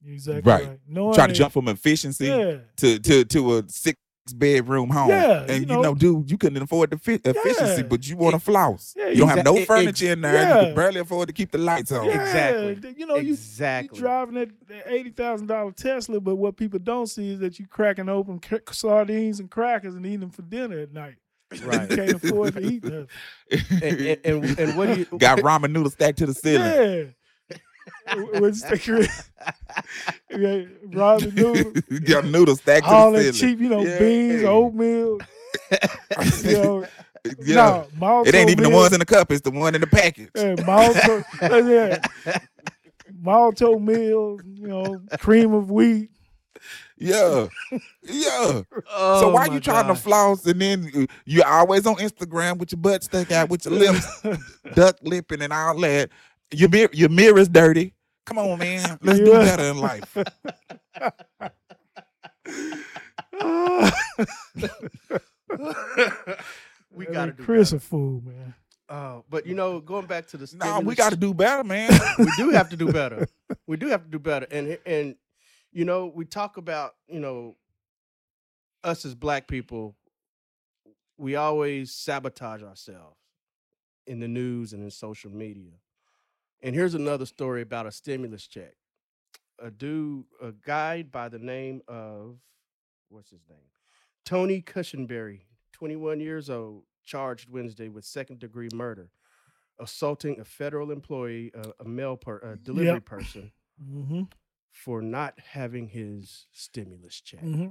Exactly 0.07 0.43
Right. 0.51 0.67
right. 0.69 0.81
Knowing 0.89 1.15
Trying 1.15 1.29
to 1.29 1.35
jump 1.35 1.53
from 1.53 1.69
efficiency 1.69 2.27
Yeah. 2.27 2.57
to 2.77 2.99
to 2.99 3.25
to 3.25 3.59
a 3.59 3.69
six 3.69 3.99
bedroom 4.35 4.89
home. 4.91 5.09
Yeah, 5.11 5.41
and 5.43 5.51
you 5.51 5.61
you 5.61 5.67
know, 5.67 5.83
know. 5.83 5.95
dude, 5.97 6.31
you 6.31 6.39
couldn't 6.39 6.63
afford 6.63 6.91
the 6.91 6.99
fi- 6.99 7.21
efficiency, 7.25 7.83
Yeah. 7.83 7.89
but 7.89 8.09
you 8.09 8.17
want 8.17 8.35
to 8.35 8.41
flouse. 8.41 8.95
Yeah, 8.97 9.09
you 9.09 9.17
don't 9.17 9.29
have 9.29 9.45
no 9.45 9.57
ex- 9.57 9.67
furniture 9.67 10.13
in 10.13 10.21
there. 10.21 10.37
and 10.37 10.61
You 10.61 10.67
can 10.67 10.75
barely 10.77 11.01
afford 11.01 11.27
to 11.29 11.33
keep 11.33 11.51
the 11.51 11.59
lights 11.59 11.91
on. 11.93 12.05
Yeah, 12.07 12.21
Exactly. 12.21 12.95
You 12.99 13.07
know, 13.07 13.17
you 13.17 13.33
exactly. 13.33 13.97
You 13.99 14.03
driving 14.03 14.35
that, 14.37 14.49
that 14.69 14.93
eighty 14.93 15.11
thousand 15.11 15.49
dollar 15.49 15.73
Tesla, 15.73 16.21
but 16.21 16.37
what 16.37 16.57
people 16.57 16.79
don't 16.79 17.09
see 17.09 17.33
is 17.33 17.39
that 17.41 17.59
you 17.61 17.67
cracking 17.67 18.09
open 18.09 18.39
cra- 18.41 18.61
sardines 18.73 19.39
and 19.41 19.51
crackers 19.51 19.95
and 19.97 20.05
eating 20.07 20.21
them 20.21 20.31
for 20.31 20.43
dinner 20.43 20.79
at 20.79 20.93
night. 20.93 21.17
Right. 21.65 21.91
You 21.91 21.97
can't 21.97 22.13
afford 22.25 22.55
to 22.55 22.61
eat 22.61 22.83
them. 22.83 23.07
and, 23.51 23.83
and, 23.83 24.19
and, 24.25 24.59
and 24.59 24.77
what 24.77 24.87
do 24.95 25.01
you 25.01 25.19
Got 25.19 25.39
ramen 25.41 25.73
noodles 25.73 25.93
stacked 25.95 26.19
to 26.19 26.27
the 26.27 26.35
ceiling. 26.35 27.15
Yeah. 27.51 27.59
What's 28.41 28.63
the 28.63 29.09
yeah, 30.31 30.65
ramen 30.89 31.35
noodles, 31.35 32.01
Got 32.01 32.25
noodles 32.27 32.61
stacked 32.61 32.87
all 32.87 33.13
to 33.13 33.19
the 33.19 33.25
that 33.25 33.35
ceiling. 33.35 33.57
cheap, 33.57 33.63
you 33.63 33.69
know, 33.69 33.83
Yeah. 33.83 33.99
beans, 33.99 34.45
oatmeal. 34.45 35.19
You 36.45 36.53
know, 36.53 36.87
Yeah. 37.43 37.55
no, 37.55 37.87
malto 37.99 38.29
it 38.29 38.35
ain't 38.35 38.51
even 38.51 38.65
the 38.65 38.71
ones 38.71 38.93
in 38.93 38.99
the 39.01 39.07
cup, 39.07 39.31
it's 39.31 39.43
the 39.43 39.51
one 39.51 39.75
in 39.75 39.81
the 39.81 39.87
package. 39.87 40.31
Yeah, 40.35 40.55
malto, 40.67 41.23
yeah, 41.43 41.99
Malt-O-Meal, 43.21 44.41
you 44.57 44.67
know, 44.69 45.01
cream 45.21 45.53
of 45.55 45.71
wheat. 45.71 46.11
Yeah. 47.03 47.49
Yeah. 48.03 48.63
Oh, 48.91 49.21
so 49.21 49.29
why 49.33 49.49
my 49.49 49.55
you 49.55 49.61
trying 49.61 49.87
God. 49.89 49.95
to 49.95 50.01
floss 50.01 50.47
and 50.47 50.61
then 50.61 50.91
you- 50.95 51.07
you're 51.25 51.47
always 51.47 51.87
on 51.87 51.97
Instagram 51.97 52.59
with 52.59 52.73
your 52.73 52.81
butt 52.81 53.03
stuck 53.05 53.31
out, 53.33 53.49
with 53.51 53.65
your 53.65 53.75
lips 53.75 54.23
duck 54.75 54.97
lipping 55.03 55.43
and 55.43 55.53
all 55.53 55.79
that. 55.81 56.11
Your 56.53 56.69
mirror, 56.69 56.91
your 56.93 57.09
mirror's 57.09 57.49
dirty. 57.49 57.95
Come 58.27 58.39
on, 58.39 58.59
man. 58.59 58.99
Let's 59.03 59.19
do 59.19 59.33
better 59.33 59.65
in 59.65 59.79
life. 59.79 60.17
we 66.95 67.07
got 67.07 67.27
to 67.27 67.33
do 67.33 67.43
Chris 67.43 67.71
better. 67.71 67.77
a 67.77 67.81
fool, 67.81 68.23
man. 68.25 68.55
Oh, 68.89 69.25
but 69.31 69.47
you 69.47 69.55
know, 69.55 69.81
going 69.81 70.07
back 70.07 70.27
to 70.29 70.37
the 70.37 70.53
Nah, 70.57 70.81
we 70.81 70.95
got 70.95 71.11
to 71.11 71.17
do 71.17 71.33
better, 71.33 71.65
man. 71.65 71.91
we 72.19 72.27
do 72.37 72.51
have 72.51 72.69
to 72.71 72.77
do 72.77 72.93
better. 72.93 73.27
We 73.67 73.77
do 73.77 73.89
have 73.89 74.05
to 74.05 74.11
do 74.11 74.19
better. 74.19 74.47
And 74.51 74.79
and 74.85 75.17
you 75.73 75.85
know, 75.85 76.07
we 76.15 76.25
talk 76.25 76.57
about, 76.57 76.95
you 77.09 77.21
know, 77.21 77.57
us 78.85 79.05
as 79.05 79.15
black 79.15 79.47
people, 79.49 79.97
we 81.17 81.37
always 81.37 81.93
sabotage 81.93 82.63
ourselves 82.63 83.17
in 84.07 84.19
the 84.21 84.29
news 84.29 84.73
and 84.73 84.83
in 84.83 84.91
social 84.91 85.31
media. 85.31 85.73
And 86.63 86.75
here's 86.75 86.95
another 86.95 87.27
story 87.27 87.63
about 87.63 87.87
a 87.87 87.93
stimulus 87.93 88.47
check. 88.47 88.75
A 89.59 89.71
dude, 89.71 90.25
a 90.41 90.53
guy 90.53 91.03
by 91.03 91.29
the 91.29 91.39
name 91.39 91.83
of 91.87 92.37
what's 93.09 93.31
his 93.31 93.43
name? 93.49 93.59
Tony 94.25 94.61
Cushenberry, 94.63 95.43
21 95.73 96.21
years 96.21 96.51
old, 96.51 96.85
charged 97.05 97.49
Wednesday 97.49 97.89
with 97.89 98.05
second 98.05 98.39
degree 98.41 98.69
murder, 98.75 99.11
assaulting 99.79 100.41
a 100.41 100.45
federal 100.45 100.91
employee, 100.91 101.53
a, 101.55 101.85
a 101.85 101.89
mail 101.89 102.17
per, 102.17 102.39
a 102.39 102.57
delivery 102.57 102.95
Yep. 102.95 103.05
person, 103.05 103.53
hmm 103.81 104.23
for 104.73 105.01
not 105.03 105.39
having 105.39 105.87
his 105.89 106.47
stimulus 106.53 107.21
check. 107.21 107.41
hmm 107.41 107.69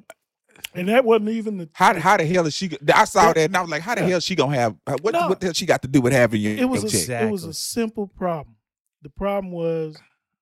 And 0.73 0.87
that 0.89 1.03
wasn't 1.03 1.29
even 1.29 1.57
the. 1.57 1.69
How 1.73 1.97
how 1.99 2.17
the 2.17 2.25
hell 2.25 2.45
is 2.45 2.53
she? 2.53 2.69
I 2.93 3.05
saw 3.05 3.33
that 3.33 3.37
and 3.45 3.57
I 3.57 3.61
was 3.61 3.69
like, 3.69 3.81
how 3.81 3.95
the 3.95 4.01
Yeah. 4.01 4.07
hell 4.07 4.19
she 4.19 4.35
gonna 4.35 4.55
have? 4.55 4.75
uh, 4.87 4.97
What 5.01 5.13
No. 5.13 5.27
what 5.27 5.39
the 5.39 5.47
hell 5.47 5.53
she 5.53 5.65
got 5.65 5.81
to 5.81 5.87
do 5.87 6.01
with 6.01 6.13
having 6.13 6.41
your, 6.41 6.53
It 6.57 6.69
was 6.69 6.83
your 6.93 7.01
a, 7.03 7.05
check? 7.07 7.23
it 7.23 7.31
was 7.31 7.43
a 7.45 7.53
simple 7.53 8.07
problem. 8.07 8.55
The 9.01 9.09
problem 9.09 9.51
was 9.51 9.97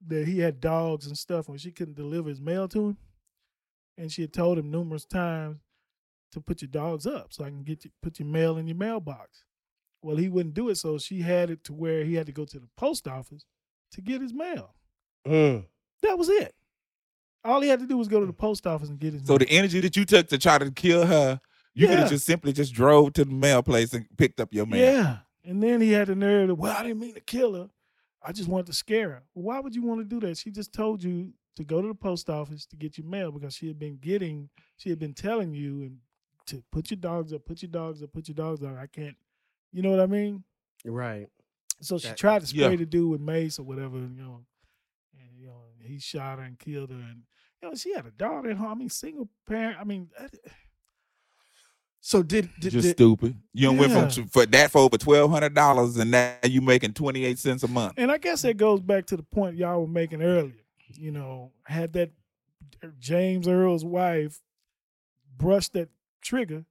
that 0.07 0.27
he 0.27 0.39
had 0.39 0.59
dogs 0.59 1.07
and 1.07 1.17
stuff, 1.17 1.47
and 1.47 1.59
she 1.59 1.71
couldn't 1.71 1.95
deliver 1.95 2.29
his 2.29 2.41
mail 2.41 2.67
to 2.69 2.89
him. 2.89 2.97
And 3.97 4.11
she 4.11 4.21
had 4.21 4.33
told 4.33 4.57
him 4.57 4.71
numerous 4.71 5.05
times 5.05 5.57
to 6.31 6.39
put 6.41 6.61
your 6.61 6.69
dogs 6.69 7.05
up 7.07 7.33
so 7.33 7.43
I 7.43 7.49
can 7.49 7.63
get 7.63 7.83
you, 7.85 7.91
put 8.01 8.19
your 8.19 8.27
mail 8.27 8.57
in 8.57 8.67
your 8.67 8.77
mailbox. 8.77 9.43
Well, 10.01 10.15
he 10.15 10.29
wouldn't 10.29 10.53
do 10.55 10.69
it, 10.69 10.75
so 10.75 10.97
she 10.97 11.21
had 11.21 11.49
it 11.49 11.63
to 11.65 11.73
where 11.73 12.03
he 12.05 12.15
had 12.15 12.25
to 12.27 12.31
go 12.31 12.45
to 12.45 12.59
the 12.59 12.69
post 12.77 13.07
office 13.07 13.45
to 13.91 14.01
get 14.01 14.21
his 14.21 14.33
mail. 14.33 14.73
Mm. 15.27 15.65
That 16.03 16.17
was 16.17 16.29
it. 16.29 16.53
All 17.43 17.61
he 17.61 17.69
had 17.69 17.79
to 17.79 17.87
do 17.87 17.97
was 17.97 18.07
go 18.07 18.19
to 18.19 18.25
the 18.25 18.33
post 18.33 18.67
office 18.67 18.89
and 18.89 18.99
get 18.99 19.13
his 19.13 19.23
So 19.25 19.33
mail. 19.33 19.39
the 19.39 19.49
energy 19.49 19.79
that 19.81 19.95
you 19.95 20.05
took 20.05 20.27
to 20.27 20.37
try 20.37 20.57
to 20.57 20.69
kill 20.71 21.05
her, 21.05 21.39
you 21.73 21.87
could 21.87 21.99
have 21.99 22.09
just 22.09 22.25
simply 22.25 22.51
just 22.51 22.73
drove 22.73 23.13
to 23.13 23.25
the 23.25 23.31
mail 23.31 23.63
place 23.63 23.93
and 23.93 24.05
picked 24.17 24.39
up 24.41 24.53
your 24.53 24.65
mail. 24.65 24.81
Yeah. 24.93 25.17
And 25.45 25.63
then 25.63 25.79
he 25.81 25.91
had 25.93 26.07
the 26.07 26.15
nerve 26.15 26.49
to, 26.49 26.55
well, 26.55 26.75
I 26.77 26.83
didn't 26.83 26.99
mean 26.99 27.13
to 27.13 27.21
kill 27.21 27.53
her. 27.53 27.69
I 28.21 28.33
just 28.33 28.49
wanted 28.49 28.65
to 28.67 28.73
scare 28.73 29.09
her. 29.11 29.23
Well, 29.33 29.43
why 29.45 29.59
would 29.61 29.73
you 29.73 29.81
want 29.83 30.01
to 30.01 30.05
do 30.05 30.19
that? 30.27 30.37
She 30.37 30.51
just 30.51 30.73
told 30.73 31.01
you 31.01 31.33
to 31.55 31.63
go 31.63 31.81
to 31.81 31.87
the 31.87 31.93
post 31.95 32.29
office 32.29 32.65
to 32.67 32.75
get 32.75 32.97
your 32.97 33.07
mail 33.07 33.31
because 33.31 33.53
she 33.55 33.67
had 33.67 33.79
been 33.79 33.97
getting, 33.97 34.49
she 34.75 34.89
had 34.89 34.99
been 34.99 35.13
telling 35.13 35.53
you 35.53 35.81
and 35.83 35.97
to 36.47 36.61
put 36.71 36.91
your 36.91 36.97
dogs 36.97 37.31
up, 37.31 37.45
put 37.45 37.61
your 37.61 37.71
dogs 37.71 38.03
up, 38.03 38.11
put 38.11 38.27
your 38.27 38.35
dogs 38.35 38.61
up. 38.63 38.77
I 38.77 38.87
can't, 38.87 39.15
you 39.71 39.81
know 39.81 39.91
what 39.91 40.01
I 40.01 40.07
mean? 40.07 40.43
Right. 40.83 41.27
So 41.81 41.97
she 41.97 42.09
That- 42.09 42.17
tried 42.17 42.41
to 42.41 42.47
spray 42.47 42.71
Yeah. 42.71 42.75
the 42.75 42.85
dude 42.85 43.09
with 43.11 43.21
mace 43.21 43.57
or 43.59 43.63
whatever, 43.63 43.95
you 43.97 44.01
know, 44.01 44.07
and 44.07 44.17
you 44.17 44.23
know 44.23 44.45
he 45.89 45.99
shot 45.99 46.37
her 46.39 46.43
and 46.45 46.57
killed 46.59 46.89
her, 46.91 46.95
and 46.95 47.23
you 47.61 47.69
know 47.69 47.75
she 47.75 47.93
had 47.93 48.05
a 48.05 48.11
daughter 48.11 48.51
at 48.51 48.57
home. 48.57 48.71
I 48.71 48.75
mean, 48.75 48.89
single 48.89 49.29
parent. 49.47 49.77
I 49.79 49.83
mean, 49.83 50.09
that- 50.17 50.33
So 52.01 52.23
did 52.23 52.49
did, 52.59 52.71
Just 52.71 52.87
did 52.87 52.95
stupid. 52.97 53.35
You 53.53 53.67
done 53.67 53.77
went 53.77 53.91
Yeah. 53.91 54.09
from 54.09 54.27
for 54.29 54.45
that 54.45 54.71
for 54.71 54.79
over 54.79 54.97
twelve 54.97 55.29
hundred 55.31 55.53
dollars, 55.53 55.97
and 55.97 56.11
now 56.11 56.37
you 56.45 56.61
making 56.61 56.93
twenty 56.93 57.25
eight 57.25 57.37
cents 57.39 57.63
a 57.63 57.67
month. 57.67 57.95
And 57.97 58.09
I 58.11 58.17
guess 58.17 58.41
that 58.43 58.55
goes 58.57 58.79
back 58.79 59.05
to 59.07 59.17
the 59.17 59.23
point 59.23 59.57
y'all 59.57 59.81
were 59.81 59.87
making 59.87 60.21
earlier. 60.21 60.63
You 60.93 61.11
know, 61.11 61.51
had 61.65 61.93
that 61.93 62.11
James 62.99 63.47
Earl's 63.47 63.83
wife 63.83 64.39
brushed 65.37 65.73
that 65.73 65.89
trigger, 66.21 66.65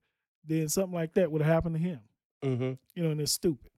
then 0.44 0.68
something 0.70 0.94
like 0.94 1.12
that 1.14 1.30
would 1.30 1.42
have 1.42 1.52
happened 1.52 1.74
to 1.76 1.80
him. 1.80 2.00
Mhm. 2.42 2.78
You 2.94 3.02
know, 3.02 3.10
and 3.10 3.20
it's 3.20 3.32
stupid. 3.32 3.70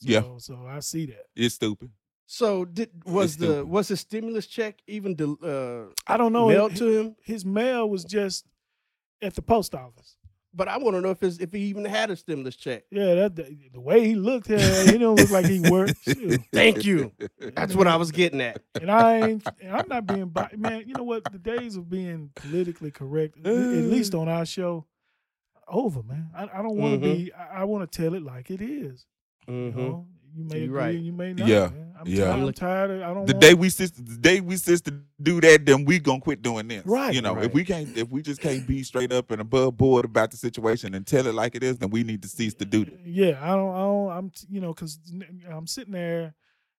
So, 0.00 0.10
Yeah. 0.10 0.38
So 0.38 0.66
I 0.66 0.80
see 0.80 1.06
that. 1.06 1.26
It's 1.34 1.54
stupid. 1.54 1.90
So 2.30 2.66
did 2.66 2.90
was 3.06 3.38
the 3.38 3.46
stupid. 3.46 3.68
was 3.70 3.88
the 3.88 3.96
stimulus 3.96 4.46
check 4.46 4.80
even 4.86 5.14
del- 5.14 5.38
uh, 5.42 5.94
I 6.06 6.18
don't 6.18 6.34
know. 6.34 6.48
mailed 6.48 6.72
His- 6.72 6.80
to 6.80 6.86
him? 6.98 7.16
His 7.22 7.44
mail 7.44 7.88
was 7.88 8.04
just 8.04 8.44
at 9.22 9.34
the 9.34 9.40
post 9.40 9.74
office. 9.74 10.16
But 10.52 10.68
I 10.68 10.76
want 10.76 10.94
to 10.96 11.00
know 11.00 11.10
if 11.10 11.20
his, 11.20 11.38
if 11.38 11.52
he 11.52 11.60
even 11.60 11.84
had 11.86 12.10
a 12.10 12.16
stimulus 12.16 12.56
check. 12.56 12.84
Yeah, 12.90 13.14
that 13.14 13.36
the, 13.36 13.56
the 13.72 13.80
way 13.80 14.06
he 14.06 14.14
looked, 14.14 14.50
uh, 14.50 14.58
he 14.58 14.98
don't 14.98 15.16
look 15.16 15.30
like 15.30 15.46
he 15.46 15.60
worked. 15.60 15.94
Shoot. 16.02 16.40
Thank 16.52 16.84
you. 16.84 17.12
That's 17.54 17.74
what 17.74 17.86
I 17.86 17.96
was 17.96 18.10
getting 18.10 18.40
at. 18.42 18.60
And 18.80 18.90
I 18.90 19.20
ain't, 19.28 19.46
and 19.60 19.74
I'm 19.76 19.86
not 19.88 20.06
being, 20.06 20.26
bi- 20.28 20.52
man. 20.56 20.84
You 20.86 20.94
know 20.94 21.04
what? 21.04 21.30
The 21.32 21.38
days 21.38 21.76
of 21.76 21.88
being 21.88 22.30
politically 22.34 22.90
correct, 22.90 23.38
at 23.46 23.52
least 23.54 24.14
on 24.14 24.28
our 24.28 24.44
show, 24.46 24.84
over, 25.68 26.02
man. 26.02 26.28
I, 26.34 26.44
I 26.44 26.62
don't 26.62 26.76
want 26.76 27.00
to 27.02 27.06
Mhm. 27.08 27.16
be. 27.24 27.32
I, 27.32 27.60
I 27.60 27.64
want 27.64 27.90
to 27.90 28.02
tell 28.02 28.14
it 28.14 28.22
like 28.22 28.50
it 28.50 28.60
is. 28.62 29.06
You 29.46 29.54
Mhm. 29.54 29.76
know, 29.76 30.06
you 30.34 30.44
may 30.44 30.56
You're 30.58 30.64
agree 30.66 30.78
right. 30.78 30.94
and 30.96 31.06
you 31.06 31.12
may 31.12 31.32
not. 31.32 31.46
Yeah, 31.48 31.68
man. 31.68 31.94
I'm 32.00 32.06
yeah. 32.06 32.24
Tired, 32.26 32.42
I'm 32.42 32.52
tired. 32.52 32.90
Of, 32.92 33.02
I 33.02 33.14
don't. 33.14 33.26
The 33.26 33.32
want, 33.34 33.40
day 33.40 33.54
we 33.54 33.68
sis, 33.70 33.90
the 33.90 34.16
day 34.16 34.40
we 34.40 34.56
sis 34.56 34.80
to 34.82 34.94
do 35.20 35.40
that, 35.40 35.66
then 35.66 35.84
we 35.84 35.98
gonna 35.98 36.20
quit 36.20 36.42
doing 36.42 36.68
this. 36.68 36.86
Right. 36.86 37.12
You 37.14 37.22
know, 37.22 37.34
Right. 37.34 37.46
if 37.46 37.54
we 37.54 37.64
can't, 37.64 37.96
if 37.96 38.08
we 38.08 38.22
just 38.22 38.40
can't 38.40 38.66
be 38.68 38.82
straight 38.84 39.12
up 39.12 39.30
and 39.32 39.40
above 39.40 39.76
board 39.76 40.04
about 40.04 40.30
the 40.30 40.36
situation 40.36 40.94
and 40.94 41.04
tell 41.06 41.26
it 41.26 41.34
like 41.34 41.54
it 41.56 41.62
is, 41.64 41.78
then 41.78 41.90
we 41.90 42.04
need 42.04 42.22
to 42.22 42.28
cease 42.28 42.54
to 42.54 42.64
do 42.64 42.84
that. 42.84 43.00
Yeah, 43.04 43.38
I 43.42 43.56
don't. 43.56 43.74
I 43.74 43.78
don't. 43.78 44.10
I'm. 44.10 44.32
You 44.48 44.60
know, 44.60 44.72
because 44.74 45.00
I'm 45.50 45.66
sitting 45.66 45.92
there 45.92 46.34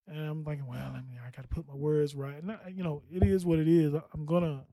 and 0.07 0.17
I'm 0.25 0.45
thinking, 0.45 0.65
well, 0.67 0.79
I 0.79 1.01
mean, 1.01 1.19
I 1.25 1.29
got 1.35 1.41
to 1.41 1.47
put 1.49 1.67
my 1.67 1.75
words 1.75 2.15
right. 2.15 2.41
And 2.41 2.51
I- 2.53 2.73
you 2.73 2.83
know, 2.83 3.03
it 3.11 3.21
is 3.23 3.45
what 3.45 3.59
it 3.59 3.67
is. 3.67 3.93
I'm 4.13 4.25
gonna. 4.25 4.63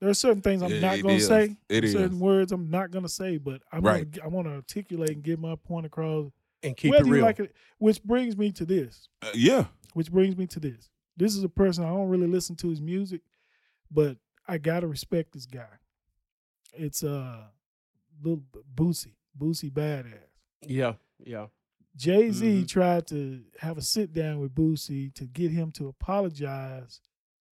There 0.00 0.10
are 0.10 0.14
certain 0.14 0.42
things 0.42 0.60
I'm 0.62 0.70
Yeah, 0.70 0.80
not 0.80 1.00
gonna 1.02 1.14
is. 1.14 1.26
say. 1.26 1.56
It 1.70 1.88
certain 1.90 2.16
is. 2.16 2.20
words 2.20 2.52
I'm 2.52 2.68
not 2.68 2.90
gonna 2.90 3.08
say, 3.08 3.38
but 3.38 3.62
I'm 3.72 3.80
Right. 3.82 4.10
gonna, 4.10 4.24
I 4.26 4.28
want 4.28 4.48
to 4.48 4.52
articulate 4.52 5.10
and 5.10 5.22
get 5.22 5.38
my 5.38 5.54
point 5.56 5.86
across. 5.86 6.30
And 6.64 6.76
keep 6.76 6.90
whether 6.90 7.04
it 7.04 7.08
you 7.08 7.14
real. 7.14 7.24
like 7.24 7.38
it, 7.40 7.54
which 7.78 8.02
brings 8.02 8.36
me 8.36 8.50
to 8.52 8.64
this. 8.64 9.08
Uh, 9.22 9.28
yeah, 9.34 9.66
Which 9.92 10.10
brings 10.10 10.36
me 10.36 10.46
to 10.48 10.58
this. 10.60 10.90
This 11.16 11.36
is 11.36 11.44
a 11.44 11.48
person 11.48 11.84
I 11.84 11.88
don't 11.88 12.08
really 12.08 12.26
listen 12.26 12.56
to 12.56 12.68
his 12.68 12.80
music, 12.80 13.20
but 13.90 14.16
I 14.48 14.58
gotta 14.58 14.86
respect 14.88 15.32
this 15.32 15.46
guy. 15.46 15.68
It's 16.72 17.04
uh, 17.04 17.44
little 18.22 18.42
Boosie, 18.74 19.14
Boosie 19.38 19.70
badass. 19.70 20.14
yeah, 20.66 20.94
yeah. 21.24 21.46
Jay 21.96 22.32
Z 22.32 22.62
Mhm. 22.64 22.68
tried 22.68 23.06
to 23.08 23.44
have 23.60 23.78
a 23.78 23.82
sit 23.82 24.12
down 24.12 24.40
with 24.40 24.52
Boosie 24.54 25.14
to 25.14 25.26
get 25.26 25.52
him 25.52 25.70
to 25.72 25.86
apologize 25.86 27.00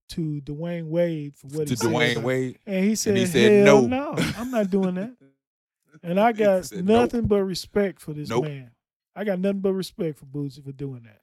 to 0.10 0.42
Dwyane 0.42 0.88
Wade 0.88 1.38
for 1.38 1.48
what 1.48 1.68
to 1.68 1.72
he 1.72 1.76
said. 1.78 1.88
To 1.88 1.96
Dwyane 1.96 2.24
Wade. 2.24 2.60
And 2.66 2.84
he 2.86 2.96
said, 2.96 3.16
he 3.16 3.26
said, 3.26 3.66
Hell 3.66 3.88
"No." 3.88 4.12
no, 4.12 4.24
I'm 4.38 4.52
not 4.52 4.70
doing 4.70 4.96
that. 4.96 5.16
And 6.04 6.20
I 6.20 6.34
got 6.34 6.66
said, 6.66 6.84
"Nope." 6.86 7.12
nothing 7.14 7.26
but 7.28 7.42
respect 7.46 8.02
for 8.02 8.12
this 8.12 8.28
Nope. 8.30 8.44
man. 8.44 8.72
I 9.16 9.24
got 9.24 9.40
nothing 9.40 9.62
but 9.62 9.74
respect 9.74 10.18
for 10.20 10.26
Boosie 10.26 10.64
for 10.64 10.72
doing 10.72 11.04
that. 11.04 11.22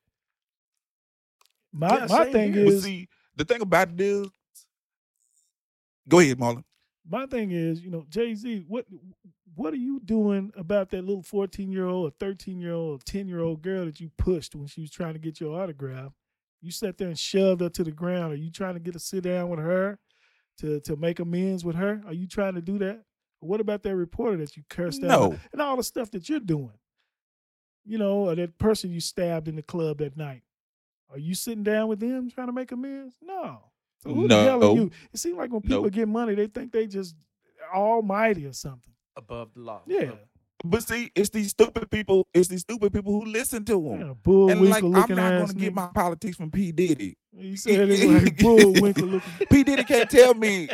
My 1.73 1.99
Yeah, 1.99 2.07
my 2.09 2.25
thing 2.25 2.53
here. 2.53 2.65
But 2.65 2.73
is 2.75 2.83
see, 2.85 3.09
the 3.37 3.45
thing 3.45 3.61
about 3.63 3.91
it 3.91 4.01
is, 4.01 4.27
go 6.09 6.19
ahead, 6.21 6.39
Marlon. 6.39 6.65
my 7.09 7.27
thing 7.27 7.51
is, 7.51 7.81
you 7.83 7.91
know, 7.91 8.05
Jay 8.09 8.35
Z, 8.35 8.65
what 8.69 8.87
what 9.55 9.73
are 9.75 9.79
you 9.79 10.01
doing 10.01 10.51
about 10.57 10.89
that 10.91 11.05
little 11.05 11.23
14 11.23 11.71
year 11.71 11.87
old, 11.87 12.09
or 12.13 12.15
13 12.19 12.61
year 12.61 12.73
old, 12.73 13.05
10 13.05 13.29
year 13.29 13.41
old 13.41 13.61
girl 13.63 13.85
that 13.85 14.01
you 14.01 14.11
pushed 14.17 14.55
when 14.55 14.67
she 14.67 14.81
was 14.81 14.91
trying 14.91 15.13
to 15.13 15.19
get 15.19 15.41
your 15.41 15.61
autograph? 15.61 16.13
You 16.63 16.71
sat 16.71 16.97
there 16.97 17.09
and 17.09 17.19
shoved 17.19 17.61
her 17.61 17.69
to 17.71 17.85
the 17.85 17.91
ground. 17.91 18.33
Are 18.33 18.37
you 18.37 18.51
trying 18.51 18.75
to 18.75 18.81
get 18.81 18.97
a 18.97 18.99
sit 18.99 19.25
down 19.25 19.49
with 19.51 19.59
her 19.61 19.99
to 20.59 20.81
to 20.81 20.97
make 20.97 21.21
amends 21.21 21.65
with 21.65 21.77
her? 21.77 22.03
Are 22.07 22.15
you 22.15 22.27
trying 22.27 22.55
to 22.55 22.63
do 22.63 22.79
that? 22.79 23.03
What 23.41 23.61
about 23.61 23.83
that 23.83 23.97
reporter 23.97 24.37
that 24.39 24.57
you 24.57 24.63
cursed 24.71 25.03
out 25.03 25.09
No. 25.09 25.39
and 25.53 25.61
all 25.61 25.77
the 25.77 25.83
stuff 25.83 26.11
that 26.13 26.29
you're 26.29 26.39
doing? 26.41 26.73
You 27.85 27.99
know, 27.99 28.29
or 28.29 28.35
that 28.37 28.59
person 28.59 28.91
you 28.93 29.01
stabbed 29.01 29.49
in 29.49 29.57
the 29.57 29.63
club 29.63 29.99
that 29.99 30.17
night. 30.17 30.43
Are 31.11 31.19
you 31.19 31.35
sitting 31.35 31.65
down 31.65 31.89
with 31.89 32.01
them 32.01 32.31
trying 32.31 32.47
to 32.47 32.53
make 32.53 32.71
amends? 32.73 33.17
No. 33.23 33.59
So 34.03 34.15
who 34.15 34.29
the 34.29 34.43
hell 34.43 34.65
are 34.65 34.75
you? 34.75 34.91
It 35.13 35.19
seems 35.19 35.37
like 35.37 35.51
when 35.53 35.61
people 35.63 35.83
Nope. 35.83 35.93
get 35.93 36.09
money, 36.09 36.35
they 36.35 36.47
think 36.47 36.73
they 36.73 36.87
just 36.87 37.15
almighty 37.75 38.47
or 38.47 38.53
something. 38.53 38.93
above 39.17 39.51
the 39.55 39.61
law. 39.61 39.83
Yeah. 39.87 40.13
But 40.65 40.85
see, 40.85 41.11
it's 41.17 41.31
these 41.31 41.51
stupid 41.51 41.91
people. 41.91 42.27
It's 42.33 42.47
these 42.49 42.61
stupid 42.61 42.93
people 42.93 43.13
who 43.13 43.25
listen 43.27 43.65
to 43.65 43.89
him. 43.91 44.01
yeah 44.01 44.15
bull 44.23 44.49
and 44.49 44.61
like, 44.71 44.83
winkle 44.83 44.97
I'm 44.97 45.17
not 45.17 45.41
gonna 45.41 45.55
get 45.55 45.75
my 45.75 45.89
politics 45.93 46.37
from 46.37 46.51
P 46.53 46.71
Diddy. 46.71 47.17
He 47.37 47.57
said 47.57 47.91
it 47.91 48.09
like 48.25 48.39
Bullwinkle 48.39 49.07
looking. 49.09 49.47
P 49.51 49.65
Diddy 49.65 49.83
can't 49.85 50.09
tell 50.09 50.35
me. 50.35 50.69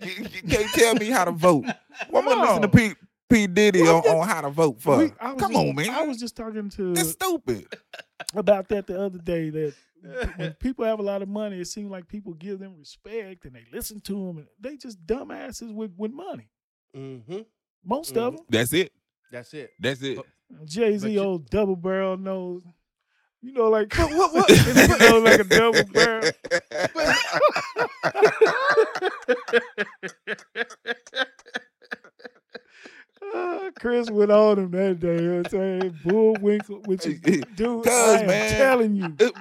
You 0.00 0.08
you 0.32 0.42
can't 0.48 0.70
tell 0.72 0.94
me 0.94 1.10
how 1.10 1.24
to 1.24 1.32
vote. 1.32 1.64
Well, 2.08 2.22
I'm 2.22 2.28
gonna 2.28 2.40
listen 2.42 2.62
to 2.62 2.68
No. 2.68 2.72
P 2.72 2.94
P 3.28 3.46
Diddy 3.46 3.80
on, 3.82 4.02
yeah. 4.04 4.12
on 4.12 4.28
how 4.28 4.40
to 4.42 4.50
vote 4.50 4.80
for. 4.80 4.98
We- 4.98 5.10
Come 5.10 5.38
just- 5.38 5.54
on, 5.54 5.74
man. 5.74 5.90
I 5.90 6.02
was 6.02 6.18
just 6.18 6.36
talking 6.36 6.68
to 6.70 6.94
That's 6.94 7.10
stupid. 7.10 7.66
about 8.34 8.68
that 8.68 8.86
the 8.86 9.00
other 9.00 9.18
day. 9.18 9.50
That 9.50 9.74
when 10.36 10.52
people 10.54 10.84
have 10.84 10.98
a 11.00 11.02
lot 11.02 11.22
of 11.22 11.28
money, 11.28 11.58
it 11.60 11.66
seems 11.66 11.90
like 11.90 12.06
people 12.06 12.34
give 12.34 12.58
them 12.60 12.76
respect 12.78 13.44
and 13.44 13.54
they 13.56 13.64
listen 13.72 14.00
to 14.02 14.12
them, 14.12 14.38
and 14.38 14.46
they 14.60 14.76
just 14.76 15.04
dumbasses 15.06 15.74
with 15.74 15.92
with 15.96 16.12
money. 16.12 16.48
Mm-hmm. 16.96 17.40
Most 17.84 18.14
Mhm. 18.14 18.18
of 18.28 18.36
them. 18.36 18.44
That's 18.48 18.72
it. 18.72 18.92
That's 19.32 19.52
it. 19.54 19.70
That's 19.80 20.02
it. 20.02 20.18
Jay 20.64 20.96
Z 20.96 21.10
you- 21.10 21.20
old 21.20 21.50
double 21.50 21.74
barrel 21.76 22.16
nose. 22.16 22.62
You 23.42 23.52
know, 23.52 23.68
like 23.68 23.92
what- 23.96 24.32
what- 24.34 24.48
you 24.48 24.98
know, 25.10 25.18
like 25.18 25.40
a 25.40 25.44
double 25.44 25.84
barrel. 25.92 26.30
Uh, 33.34 33.70
Chris 33.80 34.10
went 34.10 34.30
on 34.30 34.58
him 34.58 34.70
that 34.72 35.00
day. 35.00 35.16
You 35.16 35.20
know 35.22 35.36
what 35.38 35.46
I'm 35.54 35.80
saying? 35.80 35.98
Bullwinkle, 36.04 36.82
which 36.86 37.06
is, 37.06 37.20
dude, 37.20 37.86
I 37.88 38.20
am 38.20 38.26
man. 38.26 38.50
telling 38.56 38.94
you, 38.96 39.14
It- 39.18 39.32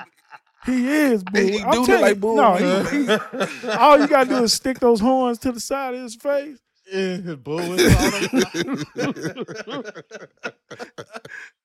he 0.66 0.88
is 0.92 1.24
bull. 1.24 1.42
He 1.44 1.62
I'm 1.62 1.72
do 1.72 1.78
look 1.80 1.86
telling 1.88 2.02
like 2.02 2.20
bull. 2.20 2.36
No, 2.38 2.56
he, 2.56 3.06
he- 3.06 3.68
all 3.78 4.00
you 4.00 4.08
gotta 4.08 4.28
do 4.30 4.44
is 4.44 4.54
stick 4.54 4.80
those 4.80 5.00
horns 5.00 5.38
to 5.40 5.52
the 5.52 5.60
side 5.60 5.94
of 5.94 6.02
his 6.02 6.16
face. 6.16 6.58
Yeah, 6.92 7.36
bull 7.36 7.58
with 7.58 7.82
all 9.00 9.84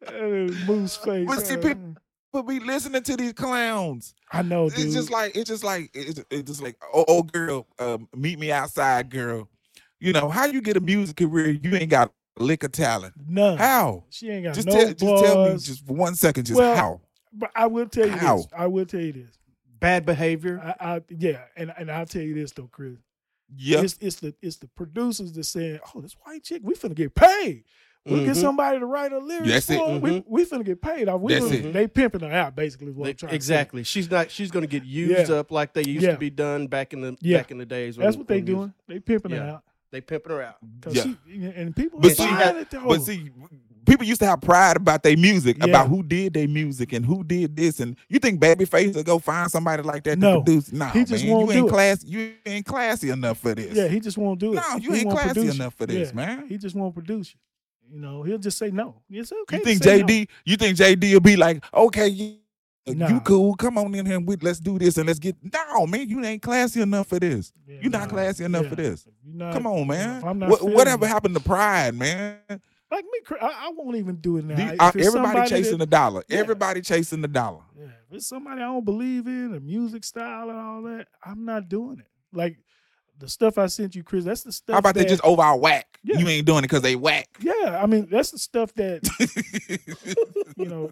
And 0.07 0.51
his 0.51 0.67
moose 0.67 0.97
face. 0.97 1.27
But 1.27 1.47
see, 1.47 1.55
uh, 1.55 1.59
people- 1.63 1.95
but 2.33 2.43
be 2.43 2.61
listening 2.61 3.03
to 3.03 3.17
these 3.17 3.33
clowns. 3.33 4.15
I 4.31 4.43
know, 4.43 4.69
dude. 4.71 4.79
It's 4.79 4.95
just 4.95 5.11
like 5.11 5.35
it's 5.35 5.49
just 5.49 5.65
like 5.65 5.91
it's, 5.95 6.23
it's 6.31 6.43
just 6.49 6.63
like 6.63 6.77
oh, 6.95 7.05
oh 7.09 7.23
girl, 7.25 7.67
um, 7.79 8.09
meet 8.15 8.39
me 8.39 8.53
outside, 8.53 9.11
girl. 9.11 9.49
You 10.01 10.13
know 10.13 10.29
how 10.29 10.47
you 10.47 10.61
get 10.63 10.77
a 10.77 10.81
music 10.81 11.17
career? 11.17 11.51
You 11.51 11.75
ain't 11.77 11.91
got 11.91 12.13
a 12.39 12.43
lick 12.43 12.65
of 12.65 12.73
talent. 12.73 13.15
No. 13.29 13.57
How? 13.57 14.05
She 14.11 14.31
ain't 14.31 14.45
got 14.45 14.55
Just 14.55 14.67
no 14.67 14.73
tell, 14.73 14.87
just 14.95 15.25
tell 15.25 15.45
me, 15.53 15.59
just 15.59 15.87
for 15.87 15.93
one 15.93 16.15
second, 16.15 16.47
just 16.47 16.59
Well, 16.59 16.75
how? 16.75 17.01
But 17.33 17.51
I 17.55 17.67
will 17.67 17.87
tell 17.87 18.07
you 18.07 18.13
How? 18.13 18.39
this. 18.39 18.47
I 18.57 18.67
will 18.67 18.87
tell 18.87 19.01
you 19.01 19.13
this. 19.13 19.31
Bad 19.79 20.05
behavior. 20.05 20.61
I, 20.81 20.95
I 20.95 21.03
yeah, 21.09 21.43
and 21.57 21.73
and 21.77 21.91
I'll 21.91 22.07
tell 22.07 22.23
you 22.23 22.35
this 22.35 22.53
though, 22.53 22.69
Chris. 22.73 22.97
Yeah, 23.57 23.81
It's 23.83 23.97
it's 24.01 24.17
the 24.17 24.35
it's 24.43 24.57
the 24.57 24.69
producers 24.69 25.33
that 25.33 25.45
saying, 25.45 25.81
"Oh, 25.95 26.01
this 26.01 26.15
white 26.25 26.43
chick, 26.45 26.61
we 26.65 26.75
finna 26.75 26.95
get 26.95 27.15
paid. 27.15 27.65
We'll 28.07 28.25
get 28.25 28.35
Mhm. 28.37 28.41
somebody 28.41 28.79
to 28.79 28.87
write 28.87 29.13
a 29.13 29.19
lyrics 29.19 29.49
That's 29.49 29.67
for 29.67 29.73
it. 29.75 29.79
her. 29.93 29.99
We, 29.99 30.25
we 30.27 30.45
finna 30.47 30.65
get 30.65 30.81
paid. 30.81 31.09
off. 31.09 31.21
We 31.21 31.35
That's 31.35 31.47
finna- 31.47 31.65
it. 31.67 31.73
They 31.75 31.87
pimping 31.87 32.23
her 32.23 32.33
out, 32.33 32.57
basically. 32.57 32.89
Is 32.89 32.95
what 32.97 33.11
I'm 33.11 33.15
trying 33.17 33.35
exactly. 33.35 33.83
She's 33.85 34.11
not. 34.11 34.31
She's 34.31 34.51
going 34.51 34.63
to 34.63 34.69
get 34.69 34.85
used 34.85 35.29
Yeah. 35.29 35.37
up 35.37 35.51
like 35.51 35.75
they 35.75 35.83
used 35.85 36.05
Yeah. 36.07 36.13
to 36.13 36.17
be 36.19 36.31
done 36.31 36.67
back 36.67 36.93
in 36.95 37.03
the 37.03 37.17
Yeah. 37.21 37.39
back 37.39 37.51
in 37.51 37.59
the 37.59 37.67
days. 37.67 37.95
to. 37.97 38.01
When, 38.01 38.07
That's 38.07 38.17
what 38.17 38.27
they 38.29 38.37
when 38.37 38.45
music- 38.45 38.57
doing. 38.59 38.75
They 38.89 38.99
pimping 39.01 39.33
her 39.33 39.43
out. 39.43 39.65
They 39.93 40.01
pimping 40.01 40.31
her 40.33 40.43
out. 40.43 40.57
'Cause 40.81 40.95
Yeah. 40.95 41.03
she, 41.03 41.45
and 41.47 41.75
people 41.75 41.99
But 42.01 42.13
are 42.13 42.15
she 42.15 42.23
had- 42.23 42.57
it 42.57 42.71
though. 42.71 42.87
but 42.87 43.03
see, 43.03 43.29
people 43.87 44.07
used 44.07 44.21
to 44.21 44.27
have 44.27 44.41
pride 44.41 44.77
about 44.77 45.03
their 45.03 45.17
music, 45.17 45.57
Yeah. 45.59 45.65
about 45.67 45.89
who 45.89 46.03
did 46.05 46.35
their 46.35 46.47
music 46.47 46.93
and 46.93 47.05
who 47.05 47.25
did 47.25 47.57
this. 47.57 47.81
And 47.81 47.97
you 48.09 48.19
think 48.21 48.41
Babyface 48.41 48.95
will 48.95 49.03
go 49.03 49.19
find 49.19 49.51
somebody 49.51 49.83
like 49.83 50.05
that 50.05 50.19
No. 50.19 50.37
to 50.39 50.45
produce? 50.45 50.73
No, 50.73 50.87
He 50.87 51.05
just 51.05 51.25
man, 51.25 51.33
won't 51.33 51.47
you 51.49 51.53
ain't 51.57 51.63
do 51.63 51.67
it. 51.67 51.71
class. 51.71 52.05
You 52.05 52.33
ain't 52.47 52.67
classy 52.67 53.11
enough 53.11 53.39
for 53.39 53.55
this. 53.55 53.75
yeah, 53.77 53.89
he 53.89 53.99
just 53.99 54.17
won't 54.17 54.39
do 54.39 54.53
it. 54.53 54.57
No, 54.57 54.77
you 54.81 54.93
He 54.93 55.01
ain't 55.01 55.11
classy 55.11 55.49
enough 55.49 55.75
for 55.75 55.87
this, 55.87 56.09
Yeah. 56.11 56.15
man. 56.15 56.47
He 56.49 56.57
just 56.57 56.77
won't 56.77 56.95
produce 56.95 57.35
you. 57.35 57.41
You 57.97 58.01
know, 58.01 58.23
he'll 58.23 58.39
just 58.39 58.57
say 58.59 58.71
no. 58.71 58.95
It's 59.11 59.33
okay. 59.33 59.57
you 59.57 59.59
to 59.59 59.65
think 59.65 59.83
say 59.83 59.99
no. 59.99 60.07
JD? 60.07 60.29
You 60.45 60.57
think 60.57 60.77
JD 60.79 61.13
will 61.15 61.21
be 61.21 61.35
like, 61.37 61.65
okay, 61.75 62.07
you, 62.07 62.37
Nah. 62.87 63.09
you 63.09 63.21
cool? 63.21 63.55
Come 63.55 63.79
on 63.79 63.95
in 63.95 64.07
here 64.07 64.17
and 64.17 64.27
we, 64.27 64.37
let's 64.37 64.59
do 64.59 64.79
this 64.79 64.97
and 64.99 65.07
let's 65.07 65.19
get. 65.19 65.37
No, 65.43 65.87
man, 65.87 66.09
you 66.09 66.25
ain't 66.25 66.43
classy 66.43 66.81
enough 66.81 67.07
for 67.09 67.19
this. 67.21 67.53
Yeah, 67.67 67.79
You're 67.83 67.91
not 67.91 68.09
classy 68.09 68.45
enough 68.45 68.67
for 68.67 68.75
this. 68.75 69.07
Not- 69.25 69.53
Come 69.53 69.67
on, 69.67 69.87
man. 69.87 70.19
if 70.19 70.25
I'm 70.25 70.39
not 70.39 70.49
What, 70.51 70.63
whatever 70.63 71.05
it- 71.05 71.09
happened 71.09 71.35
to 71.37 71.41
pride, 71.43 71.95
man? 71.95 72.39
Like 72.91 73.05
me, 73.05 73.37
I, 73.41 73.47
I 73.47 73.73
won't 73.77 73.97
even 73.97 74.17
do 74.17 74.39
it 74.39 74.45
now. 74.45 74.57
The- 74.57 74.83
uh, 74.83 74.93
everybody 74.99 75.49
chasing 75.49 75.73
that- 75.79 75.79
the 75.79 75.87
dollar. 75.87 76.25
Yeah. 76.29 76.39
Everybody 76.39 76.81
chasing 76.81 77.21
the 77.23 77.29
dollar. 77.29 77.61
Yeah, 77.79 77.85
if 78.09 78.17
it's 78.17 78.27
somebody 78.27 78.61
I 78.63 78.65
don't 78.65 78.85
believe 78.85 79.27
in, 79.29 79.53
the 79.53 79.61
music 79.61 80.03
style 80.03 80.51
and 80.51 80.59
all 80.59 80.83
that, 80.83 81.07
I'm 81.25 81.45
not 81.45 81.69
doing 81.69 82.01
it. 82.01 82.07
Like 82.33 82.57
the 83.19 83.29
stuff 83.29 83.59
I 83.59 83.67
sent 83.67 83.95
you, 83.95 84.03
Chris. 84.03 84.25
That's 84.25 84.43
the 84.43 84.51
stuff. 84.53 84.73
How 84.75 84.79
about 84.79 84.95
that, 84.95 85.03
they 85.05 85.09
just 85.09 85.23
overall 85.23 85.61
whack? 85.61 85.99
Yeah. 86.03 86.19
You 86.19 86.27
ain't 86.29 86.47
doing 86.47 86.61
it 86.61 86.63
because 86.63 86.83
they 86.83 86.97
whack. 86.97 87.29
Yeah, 87.41 87.79
I 87.81 87.87
mean 87.87 88.09
that's 88.11 88.31
the 88.33 88.39
stuff 88.39 88.73
that 88.75 89.07
you 90.57 90.65
know. 90.67 90.91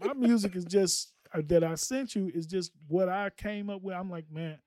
My 0.00 0.12
music 0.14 0.56
is 0.56 0.64
just 0.64 1.12
uh, 1.32 1.42
that 1.48 1.64
I 1.64 1.74
sent 1.74 2.14
you 2.14 2.30
is 2.34 2.46
just 2.46 2.72
what 2.88 3.08
I 3.08 3.30
came 3.36 3.70
up 3.70 3.82
with. 3.82 3.94
I'm 3.94 4.10
like, 4.10 4.30
man, 4.30 4.58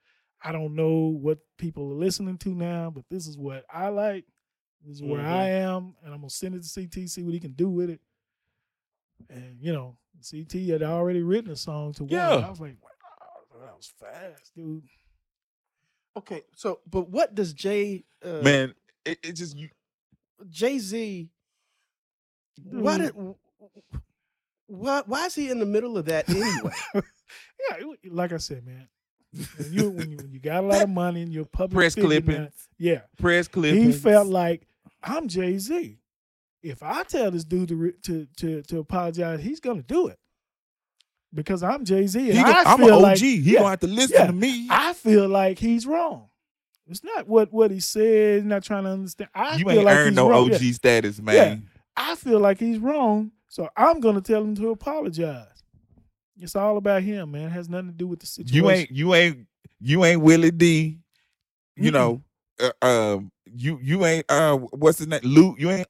I 0.43 0.51
don't 0.51 0.75
know 0.75 1.07
what 1.07 1.39
people 1.57 1.91
are 1.91 1.95
listening 1.95 2.37
to 2.39 2.49
now, 2.55 2.89
but 2.89 3.03
this 3.09 3.27
is 3.27 3.37
what 3.37 3.65
I 3.71 3.89
like. 3.89 4.25
This 4.85 4.95
is 4.97 5.03
where 5.03 5.19
Mhm. 5.21 5.25
I 5.25 5.49
am, 5.49 5.95
and 6.03 6.13
I'm 6.13 6.19
gonna 6.21 6.29
send 6.29 6.55
it 6.55 6.63
to 6.63 6.69
CT, 6.69 7.07
see 7.09 7.23
what 7.23 7.33
he 7.33 7.39
can 7.39 7.51
do 7.53 7.69
with 7.69 7.89
it. 7.89 7.99
And 9.29 9.57
you 9.61 9.73
know, 9.73 9.97
CT 10.21 10.67
had 10.69 10.83
already 10.83 11.21
written 11.21 11.51
a 11.51 11.55
song 11.55 11.93
to 11.93 12.03
one. 12.03 12.11
Yeah. 12.11 12.29
I 12.29 12.49
was 12.49 12.59
like, 12.61 12.77
wow, 12.81 13.59
that 13.65 13.75
was 13.75 13.91
fast, 13.99 14.53
dude. 14.55 14.83
Okay, 16.17 16.43
so 16.55 16.79
but 16.89 17.09
what 17.09 17.35
does 17.35 17.53
Jay 17.53 18.03
uh, 18.23 18.41
Man, 18.41 18.73
it, 19.05 19.19
it 19.23 19.33
just 19.33 19.55
you. 19.57 19.69
Jay 20.49 20.79
Z? 20.79 21.29
Why 22.63 22.97
Dude. 22.97 23.15
did? 23.15 23.35
Why 24.69 25.01
why 25.05 25.25
is 25.25 25.35
he 25.35 25.49
in 25.49 25.59
the 25.59 25.65
middle 25.65 25.97
of 25.97 26.05
that 26.05 26.29
anyway? 26.29 26.71
Yeah, 27.69 27.85
like 28.09 28.31
I 28.31 28.37
said, 28.37 28.65
man. 28.65 28.87
When 29.57 29.73
you 29.73 29.89
when 29.91 30.09
you, 30.11 30.17
when 30.17 30.31
you 30.31 30.39
got 30.39 30.63
a 30.63 30.67
lot 30.67 30.81
of 30.81 30.89
money 30.89 31.21
and 31.21 31.31
you're 31.31 31.43
public 31.45 31.75
Press 31.75 31.93
figure 31.95 32.09
now- 32.09 32.25
clippings. 32.25 32.67
yeah, 32.79 33.01
Press 33.17 33.47
clipping. 33.49 33.83
he 33.83 33.91
felt 33.91 34.27
like 34.27 34.65
I'm 35.03 35.27
Jay 35.27 35.57
Z. 35.57 35.99
If 36.63 36.81
I 36.81 37.03
tell 37.03 37.29
this 37.31 37.43
dude 37.43 37.67
to 37.69 37.75
re- 37.75 37.93
to 38.03 38.27
to 38.37 38.63
to 38.63 38.79
apologize, 38.79 39.41
he's 39.41 39.59
gonna 39.59 39.83
do 39.83 40.07
it 40.07 40.17
because 41.33 41.61
I'm 41.63 41.85
Jay 41.85 42.07
Z. 42.07 42.19
He 42.19 42.29
And 42.37 42.45
go- 42.45 42.51
I 42.51 42.63
I'm 42.65 42.81
an 42.81 42.91
OG. 42.91 43.01
like 43.01 43.17
he 43.19 43.35
yeah, 43.35 43.59
gonna 43.59 43.69
have 43.71 43.79
to 43.81 43.87
listen 43.87 44.15
yeah. 44.17 44.27
to 44.27 44.33
me. 44.33 44.67
I 44.69 44.93
feel 44.93 45.27
like 45.27 45.59
he's 45.59 45.85
wrong. 45.85 46.29
It's 46.87 47.03
not 47.03 47.27
what 47.27 47.51
what 47.53 47.69
he 47.71 47.79
said. 47.81 48.37
He's 48.41 48.45
not 48.45 48.63
trying 48.63 48.85
to 48.85 48.89
understand. 48.91 49.29
I 49.35 49.57
you 49.57 49.65
feel 49.65 49.71
ain't 49.71 49.83
like 49.83 49.97
earned 49.97 50.09
he's 50.11 50.15
no 50.15 50.29
wrong. 50.29 50.51
OG 50.53 50.61
Yeah. 50.61 50.71
status, 50.71 51.21
man. 51.21 51.69
I 51.95 52.15
feel 52.15 52.39
like 52.39 52.59
he's 52.59 52.79
wrong, 52.79 53.31
so 53.49 53.67
I'm 53.75 53.99
gonna 53.99 54.21
tell 54.21 54.41
him 54.41 54.55
to 54.55 54.69
apologize. 54.69 55.47
It's 56.39 56.55
all 56.55 56.77
about 56.77 57.03
him, 57.03 57.31
man. 57.31 57.47
It 57.47 57.51
has 57.51 57.67
nothing 57.67 57.87
to 57.87 57.93
do 57.93 58.07
with 58.07 58.19
the 58.21 58.25
situation. 58.27 58.55
You 58.55 58.69
ain't 58.69 58.91
you 58.91 59.13
ain't 59.15 59.47
you 59.81 60.05
ain't 60.05 60.21
Willie 60.21 60.51
D. 60.51 60.99
You 61.75 61.91
Mm-mm. 61.91 61.93
know, 61.93 62.21
uh, 62.81 62.85
um, 63.15 63.31
you 63.45 63.77
you 63.81 64.05
ain't 64.05 64.25
uh, 64.29 64.55
what's 64.57 64.99
his 64.99 65.07
name? 65.07 65.19
Luke. 65.23 65.55
You 65.59 65.69
ain't 65.71 65.87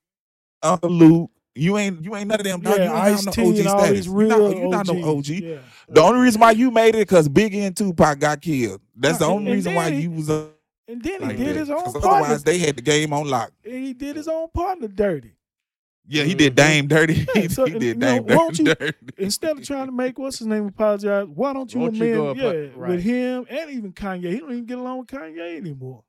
Uncle 0.64 0.89
Luke. 0.89 1.32
You 1.55 1.78
ain't 1.78 2.03
you 2.03 2.16
ain't 2.16 2.28
none 2.28 2.39
of 2.39 2.45
them. 2.45 2.62
dog. 2.62 2.78
yeah, 2.78 2.86
you 2.86 3.16
have 3.16 3.26
no 3.26 3.32
OG 3.49 3.55
status. 3.55 4.05
You 4.05 4.14
not, 4.28 4.57
you 4.57 4.68
not 4.70 4.88
no 4.88 5.18
OG. 5.18 5.28
Yeah. 5.28 5.57
The 5.89 6.01
only 6.01 6.22
reason 6.22 6.39
why 6.41 6.51
you 6.51 6.72
made 6.72 6.95
it 6.95 6.99
because 7.07 7.28
Biggie 7.28 7.55
and 7.68 7.76
Tupac 7.76 8.20
got 8.20 8.41
killed. 8.41 8.82
That's 8.95 9.18
the 9.20 9.26
only 9.26 9.47
and 9.51 9.55
reason 9.55 9.76
why 9.76 9.91
he- 9.91 10.01
you 10.01 10.12
was 10.12 10.30
uh, 10.30 10.47
and 10.88 11.01
then 11.03 11.22
like 11.22 11.32
he 11.38 11.43
did 11.43 11.55
that. 11.55 11.60
his 11.60 11.70
own 11.70 11.84
'Cause 11.84 11.93
partner. 11.93 12.10
Otherwise, 12.26 12.43
they 12.43 12.57
had 12.60 12.76
the 12.78 12.82
game 12.82 13.14
on 13.14 13.28
lock. 13.28 13.51
and 13.66 13.74
he 13.86 13.93
did 13.93 14.16
his 14.16 14.28
own 14.28 14.47
partner 14.53 14.88
dirty. 14.88 15.34
Yeah, 16.12 16.24
he 16.24 16.34
did. 16.34 16.55
Dame 16.55 16.88
dirty. 16.88 17.26
Yeah, 17.36 17.41
he, 17.43 17.47
so, 17.49 17.66
he 17.66 17.74
you 17.74 17.80
did 17.80 17.99
know, 17.99 18.20
Dame 18.20 18.36
won't 18.38 18.57
you- 18.57 18.66
dirty. 18.66 18.97
Instead 19.20 19.57
of 19.60 19.64
trying 19.64 19.86
to 19.86 19.91
make 19.91 20.18
what's 20.18 20.39
his 20.39 20.47
name 20.47 20.66
apologize, 20.68 21.28
why 21.34 21.53
don't 21.53 21.72
you 21.74 21.80
Won't 21.82 21.95
you 21.95 22.22
amend? 22.30 22.39
go 22.39 22.51
yeah, 22.51 22.68
right. 22.76 22.89
with 22.89 23.03
him 23.03 23.45
and 23.49 23.70
even 23.72 23.93
Kanye. 23.93 24.32
He 24.34 24.39
don't 24.39 24.51
even 24.51 24.66
get 24.66 24.80
along 24.80 24.99
with 24.99 25.07
Kanye 25.07 25.57
anymore. 25.57 26.03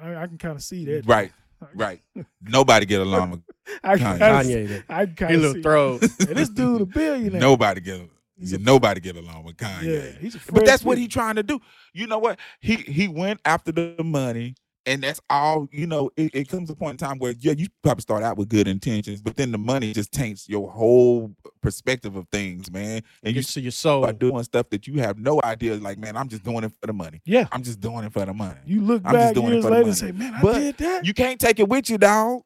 I, 0.00 0.16
I 0.16 0.26
can 0.26 0.38
kind 0.38 0.56
of 0.56 0.62
see 0.62 0.84
that. 0.86 1.06
Right, 1.06 1.30
right. 1.74 2.02
Nobody 2.42 2.84
get 2.84 3.00
along 3.00 3.30
with 3.30 3.40
I 3.84 3.96
can 3.96 4.18
Kanye. 4.18 4.42
Kanye, 4.44 4.68
that- 4.68 4.84
I 4.88 5.06
can 5.06 5.28
he 5.28 5.34
kind 5.34 5.44
of 5.44 5.52
see. 5.52 5.62
throw. 5.62 5.92
And 6.00 6.36
this 6.36 6.48
dude 6.48 6.80
a 6.80 6.86
billionaire. 6.86 7.40
nobody 7.40 7.80
get 7.80 8.00
He's 8.36 8.50
yeah, 8.50 8.58
a- 8.58 8.62
nobody 8.62 9.00
get 9.00 9.14
along 9.14 9.44
with 9.44 9.56
Kanye. 9.56 9.82
Yeah, 9.84 10.18
he's 10.20 10.34
a 10.34 10.40
But 10.52 10.66
that's 10.66 10.82
what 10.84 10.96
kid. 10.96 11.02
he 11.02 11.08
trying 11.08 11.36
to 11.36 11.44
do. 11.44 11.60
You 11.92 12.08
know 12.08 12.18
what? 12.18 12.40
He 12.60 12.74
he 12.74 13.06
went 13.06 13.40
after 13.44 13.70
the 13.70 13.94
money, 14.02 14.56
and 14.86 15.02
that's 15.02 15.20
all. 15.30 15.68
You 15.72 15.86
know, 15.86 16.10
it, 16.16 16.34
it 16.34 16.48
comes 16.48 16.70
a 16.70 16.74
point 16.74 17.00
in 17.00 17.06
time 17.06 17.18
where 17.18 17.34
yeah, 17.38 17.52
you 17.56 17.68
probably 17.82 18.02
start 18.02 18.22
out 18.22 18.36
with 18.36 18.48
good 18.48 18.68
intentions, 18.68 19.20
but 19.22 19.36
then 19.36 19.52
the 19.52 19.58
money 19.58 19.92
just 19.92 20.12
taints 20.12 20.48
your 20.48 20.70
whole 20.70 21.34
perspective 21.62 22.16
of 22.16 22.26
things, 22.30 22.70
man. 22.70 23.02
And 23.22 23.34
you 23.34 23.42
to 23.42 23.60
your 23.60 23.72
soul. 23.72 24.10
doing 24.12 24.42
stuff 24.44 24.70
that 24.70 24.86
you 24.86 25.00
have 25.00 25.18
no 25.18 25.40
idea. 25.42 25.74
Like, 25.76 25.98
man, 25.98 26.16
I'm 26.16 26.28
just 26.28 26.42
doing 26.44 26.64
it 26.64 26.72
for 26.80 26.86
the 26.86 26.92
money. 26.92 27.20
Yeah, 27.24 27.46
I'm 27.52 27.62
just 27.62 27.80
doing 27.80 28.04
it 28.04 28.12
for 28.12 28.24
the 28.24 28.34
money. 28.34 28.60
you 28.66 28.80
look 28.80 29.02
I'm 29.04 29.14
just 29.14 29.26
back 29.26 29.34
doing 29.34 29.46
it 29.48 29.52
years 29.52 29.64
for 29.64 29.70
the 29.70 29.76
later 29.76 29.88
and 29.88 30.00
money. 30.00 30.12
say, 30.12 30.12
"Man, 30.12 30.34
I 30.34 30.42
But 30.42 30.58
did 30.58 30.76
that." 30.78 31.04
You 31.06 31.14
can't 31.14 31.40
take 31.40 31.58
it 31.58 31.68
with 31.68 31.90
you, 31.90 31.98
dog. 31.98 32.42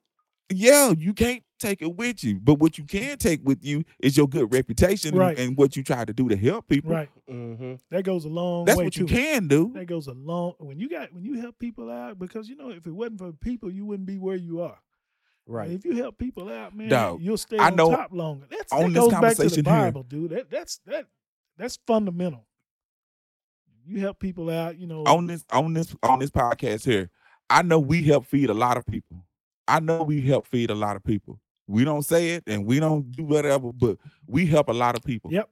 Yeah, 0.50 0.92
you 0.96 1.12
can't 1.12 1.42
take 1.58 1.82
it 1.82 1.96
with 1.96 2.22
you. 2.24 2.38
But 2.40 2.54
what 2.54 2.78
you 2.78 2.84
can 2.84 3.18
take 3.18 3.40
with 3.44 3.64
you 3.64 3.84
is 4.00 4.16
your 4.16 4.28
good 4.28 4.52
reputation 4.52 5.10
and- 5.10 5.18
Right. 5.18 5.38
and, 5.38 5.56
what 5.56 5.76
you 5.76 5.82
try 5.82 6.04
to 6.04 6.12
do 6.12 6.28
to 6.28 6.36
help 6.36 6.68
people. 6.68 6.92
right, 6.92 7.08
hmm 7.28 7.74
that 7.90 8.04
goes 8.04 8.24
a 8.24 8.28
long 8.28 8.64
That's 8.64 8.78
way 8.78 8.84
what 8.84 8.96
you 8.96 9.06
can 9.06 9.48
do. 9.48 9.72
That 9.74 9.86
goes 9.86 10.06
a 10.06 10.12
long 10.12 10.54
when 10.58 10.78
you 10.78 10.88
got 10.88 11.12
when 11.12 11.24
you 11.24 11.40
help 11.40 11.58
people 11.58 11.90
out 11.90 12.18
because 12.18 12.48
you 12.48 12.56
know 12.56 12.70
if 12.70 12.86
it 12.86 12.92
wasn't 12.92 13.18
for 13.18 13.32
people, 13.32 13.70
you 13.70 13.84
wouldn't 13.84 14.06
be 14.06 14.18
where 14.18 14.36
you 14.36 14.60
are. 14.60 14.78
Right. 15.46 15.70
If 15.70 15.84
you 15.84 15.96
help 15.96 16.18
people 16.18 16.50
out, 16.50 16.76
man, 16.76 16.88
Dog, 16.90 17.22
you'll 17.22 17.38
stay 17.38 17.56
I 17.58 17.68
on 17.68 17.76
know 17.76 17.90
top 17.90 18.12
longer. 18.12 18.46
That's, 18.50 18.70
on 18.72 18.80
that 18.80 18.88
this 18.90 18.98
goes 18.98 19.10
back 19.12 19.20
to 19.36 19.42
the 19.48 19.62
conversation 19.62 19.64
here- 19.64 20.02
dude. 20.08 20.30
That 20.30 20.50
that's 20.50 20.78
that 20.86 21.06
that's 21.56 21.78
fundamental. 21.86 22.44
You 23.86 24.00
help 24.00 24.18
people 24.20 24.50
out, 24.50 24.76
you 24.78 24.86
know. 24.86 25.04
on 25.04 25.26
this 25.26 25.44
on 25.50 25.72
this 25.72 25.96
on 26.02 26.18
this 26.18 26.30
podcast 26.30 26.84
here, 26.84 27.08
I 27.48 27.62
know 27.62 27.78
we 27.78 28.02
help 28.02 28.26
feed 28.26 28.50
a 28.50 28.54
lot 28.54 28.76
of 28.76 28.84
people. 28.86 29.24
I 29.66 29.80
know 29.80 30.02
we 30.02 30.20
help 30.20 30.46
feed 30.46 30.70
a 30.70 30.74
lot 30.74 30.96
of 30.96 31.04
people. 31.04 31.40
We 31.68 31.84
don't 31.84 32.02
say 32.02 32.30
it 32.30 32.44
and 32.46 32.64
we 32.66 32.80
don't 32.80 33.12
do 33.12 33.22
whatever, 33.24 33.72
but 33.72 33.98
we 34.26 34.46
help 34.46 34.68
a 34.68 34.72
lot 34.72 34.96
of 34.96 35.04
people. 35.04 35.30
Yep. 35.32 35.48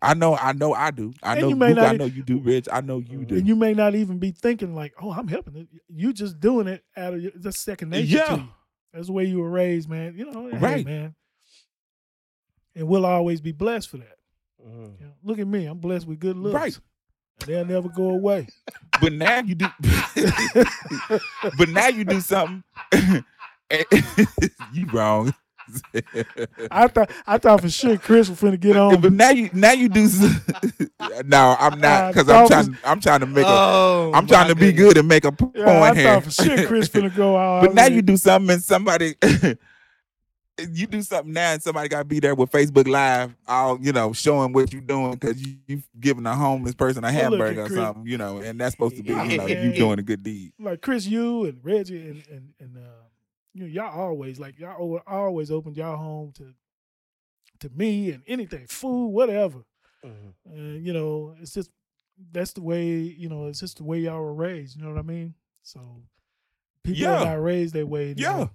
I 0.00 0.14
know, 0.14 0.34
I 0.36 0.52
know 0.52 0.72
I 0.74 0.90
do. 0.90 1.12
I 1.22 1.32
And 1.32 1.42
know 1.42 1.48
you 1.50 1.56
may 1.56 1.68
Luke, 1.68 1.76
not 1.76 1.86
I 1.86 1.96
know 1.96 2.04
you 2.06 2.22
do, 2.22 2.38
Rich. 2.38 2.68
I 2.72 2.80
know 2.80 2.98
you 2.98 3.24
do. 3.24 3.36
and 3.36 3.46
you 3.46 3.54
may 3.54 3.74
not 3.74 3.94
even 3.94 4.18
be 4.18 4.30
thinking 4.30 4.74
like, 4.74 4.94
"Oh, 5.02 5.10
I'm 5.12 5.26
helping." 5.28 5.56
It. 5.56 5.68
You 5.88 6.12
just 6.12 6.38
doing 6.40 6.68
it 6.68 6.84
out 6.96 7.14
of 7.14 7.20
your, 7.22 7.32
that's 7.34 7.58
second 7.60 7.90
nature. 7.90 8.16
Yeah. 8.16 8.24
to 8.26 8.36
you. 8.42 8.48
that's 8.94 9.06
the 9.08 9.12
way 9.12 9.24
you 9.24 9.40
were 9.40 9.50
raised, 9.50 9.88
man. 9.90 10.14
You 10.16 10.30
know, 10.30 10.48
hey, 10.50 10.56
Right. 10.58 10.84
man. 10.86 11.14
And 12.76 12.86
we'll 12.88 13.04
always 13.04 13.40
be 13.40 13.50
blessed 13.52 13.88
for 13.90 13.96
that. 13.98 14.16
Mhm. 14.64 15.00
You 15.00 15.06
know, 15.06 15.12
look 15.24 15.38
at 15.40 15.48
me, 15.48 15.66
I'm 15.66 15.78
blessed 15.78 16.06
with 16.06 16.20
good 16.20 16.36
looks. 16.38 16.54
Right. 16.54 16.78
They'll 17.44 17.64
never 17.64 17.88
go 17.88 18.10
away. 18.10 18.46
But 19.00 19.12
now 19.12 19.40
you 19.40 19.54
do 19.56 19.66
but 21.58 21.68
now 21.68 21.88
you 21.88 22.04
do 22.04 22.20
something. 22.20 22.62
you 24.72 24.86
wrong. 24.92 25.34
I 26.70 26.86
thought 26.88 27.10
I 27.26 27.38
thought 27.38 27.60
for 27.60 27.68
sure 27.70 27.96
Chris 27.98 28.28
was 28.28 28.40
finna 28.40 28.58
get 28.58 28.76
on. 28.76 29.00
but 29.00 29.12
now 29.12 29.30
you 29.30 29.50
now 29.52 29.72
you 29.72 29.88
do 29.88 30.04
s- 30.04 30.20
no, 31.26 31.56
I'm 31.58 31.80
not 31.80 32.12
because 32.14 32.28
I'm 32.28 32.46
thought 32.46 32.48
trying 32.48 32.78
I'm 32.84 33.00
trying 33.00 33.20
to 33.20 33.26
make 33.26 33.44
a 33.44 33.48
Oh, 33.48 34.12
I'm 34.14 34.26
trying 34.26 34.48
to 34.48 34.54
be 34.54 34.72
goodness. 34.72 34.84
good 34.84 34.98
and 34.98 35.08
make 35.08 35.24
a 35.24 35.32
p- 35.32 35.46
Yeah, 35.54 35.64
point 35.64 35.82
I 35.82 35.94
here. 35.94 36.04
thought 36.14 36.24
for 36.24 36.30
sure 36.30 36.66
Chris 36.66 36.88
finna 36.92 37.14
go 37.14 37.36
out. 37.36 37.62
but 37.62 37.74
now 37.74 37.86
you 37.86 38.02
do 38.02 38.16
something 38.16 38.50
and 38.54 38.62
somebody 38.62 39.14
you 40.72 40.88
do 40.88 41.00
something 41.02 41.32
now 41.32 41.52
and 41.52 41.62
somebody 41.62 41.88
got 41.88 41.98
to 42.00 42.04
be 42.04 42.18
there 42.18 42.34
with 42.34 42.50
Facebook 42.50 42.88
Live, 42.88 43.32
all 43.46 43.78
you 43.80 43.92
know, 43.92 44.12
showing 44.12 44.52
what 44.52 44.72
you're 44.72 44.82
doing 44.82 45.12
because 45.12 45.40
you 45.40 45.54
you 45.68 45.82
giving 46.00 46.26
a 46.26 46.34
homeless 46.34 46.74
person 46.74 47.04
a 47.04 47.06
Well, 47.06 47.12
hamburger 47.14 47.62
or 47.62 47.66
Chris. 47.66 47.78
something, 47.78 48.06
you 48.06 48.18
know, 48.18 48.38
and 48.38 48.60
that's 48.60 48.72
supposed 48.74 48.96
to 48.96 49.02
be, 49.04 49.10
you 49.10 49.36
know, 49.38 49.46
Yeah. 49.46 49.62
you 49.62 49.72
doing 49.72 50.00
a 50.00 50.02
good 50.02 50.22
deed. 50.24 50.52
like 50.58 50.80
Chris, 50.80 51.06
you 51.06 51.44
and 51.44 51.60
Reggie 51.62 52.08
and 52.08 52.24
and, 52.28 52.52
and 52.58 52.76
uh, 52.76 52.80
you 53.54 53.60
know, 53.62 53.66
y'all 53.66 53.98
always 53.98 54.38
like 54.38 54.58
y'all 54.58 55.00
always 55.06 55.50
opened 55.50 55.76
y'all 55.76 55.96
home 55.96 56.32
to 56.32 56.54
to 57.60 57.68
me 57.70 58.10
and 58.12 58.22
anything, 58.26 58.66
food, 58.68 59.08
whatever. 59.08 59.64
Mhm. 60.04 60.34
And 60.46 60.86
you 60.86 60.92
know, 60.92 61.34
it's 61.40 61.52
just 61.54 61.70
that's 62.32 62.52
the 62.52 62.62
way 62.62 62.88
you 62.98 63.28
know, 63.28 63.46
it's 63.46 63.60
just 63.60 63.78
the 63.78 63.84
way 63.84 63.98
y'all 64.00 64.20
were 64.20 64.34
raised. 64.34 64.76
You 64.76 64.82
know 64.84 64.90
what 64.90 64.98
I 64.98 65.02
mean? 65.02 65.34
So 65.62 65.80
people 66.84 67.02
Yeah. 67.02 67.20
are 67.20 67.24
not 67.24 67.42
raised 67.42 67.74
that 67.74 67.86
way. 67.88 68.14
Yeah. 68.16 68.28
anymore. 68.30 68.50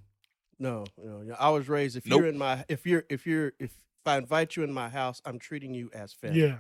No, 0.60 0.86
no. 1.04 1.22
yeah, 1.22 1.36
I 1.40 1.50
was 1.50 1.68
raised. 1.68 1.98
If 1.98 2.06
Nope. 2.06 2.20
you're 2.20 2.30
in 2.30 2.38
my, 2.38 2.64
if 2.70 2.86
you're, 2.86 3.04
if 3.10 3.26
you're, 3.28 3.48
if, 3.60 3.72
if 3.72 3.74
I 4.08 4.18
invite 4.18 4.56
you 4.56 4.64
in 4.64 4.72
my 4.72 4.88
house, 4.88 5.22
I'm 5.26 5.40
treating 5.40 5.74
you 5.74 5.90
as 5.94 6.14
family. 6.14 6.42
yeah. 6.42 6.60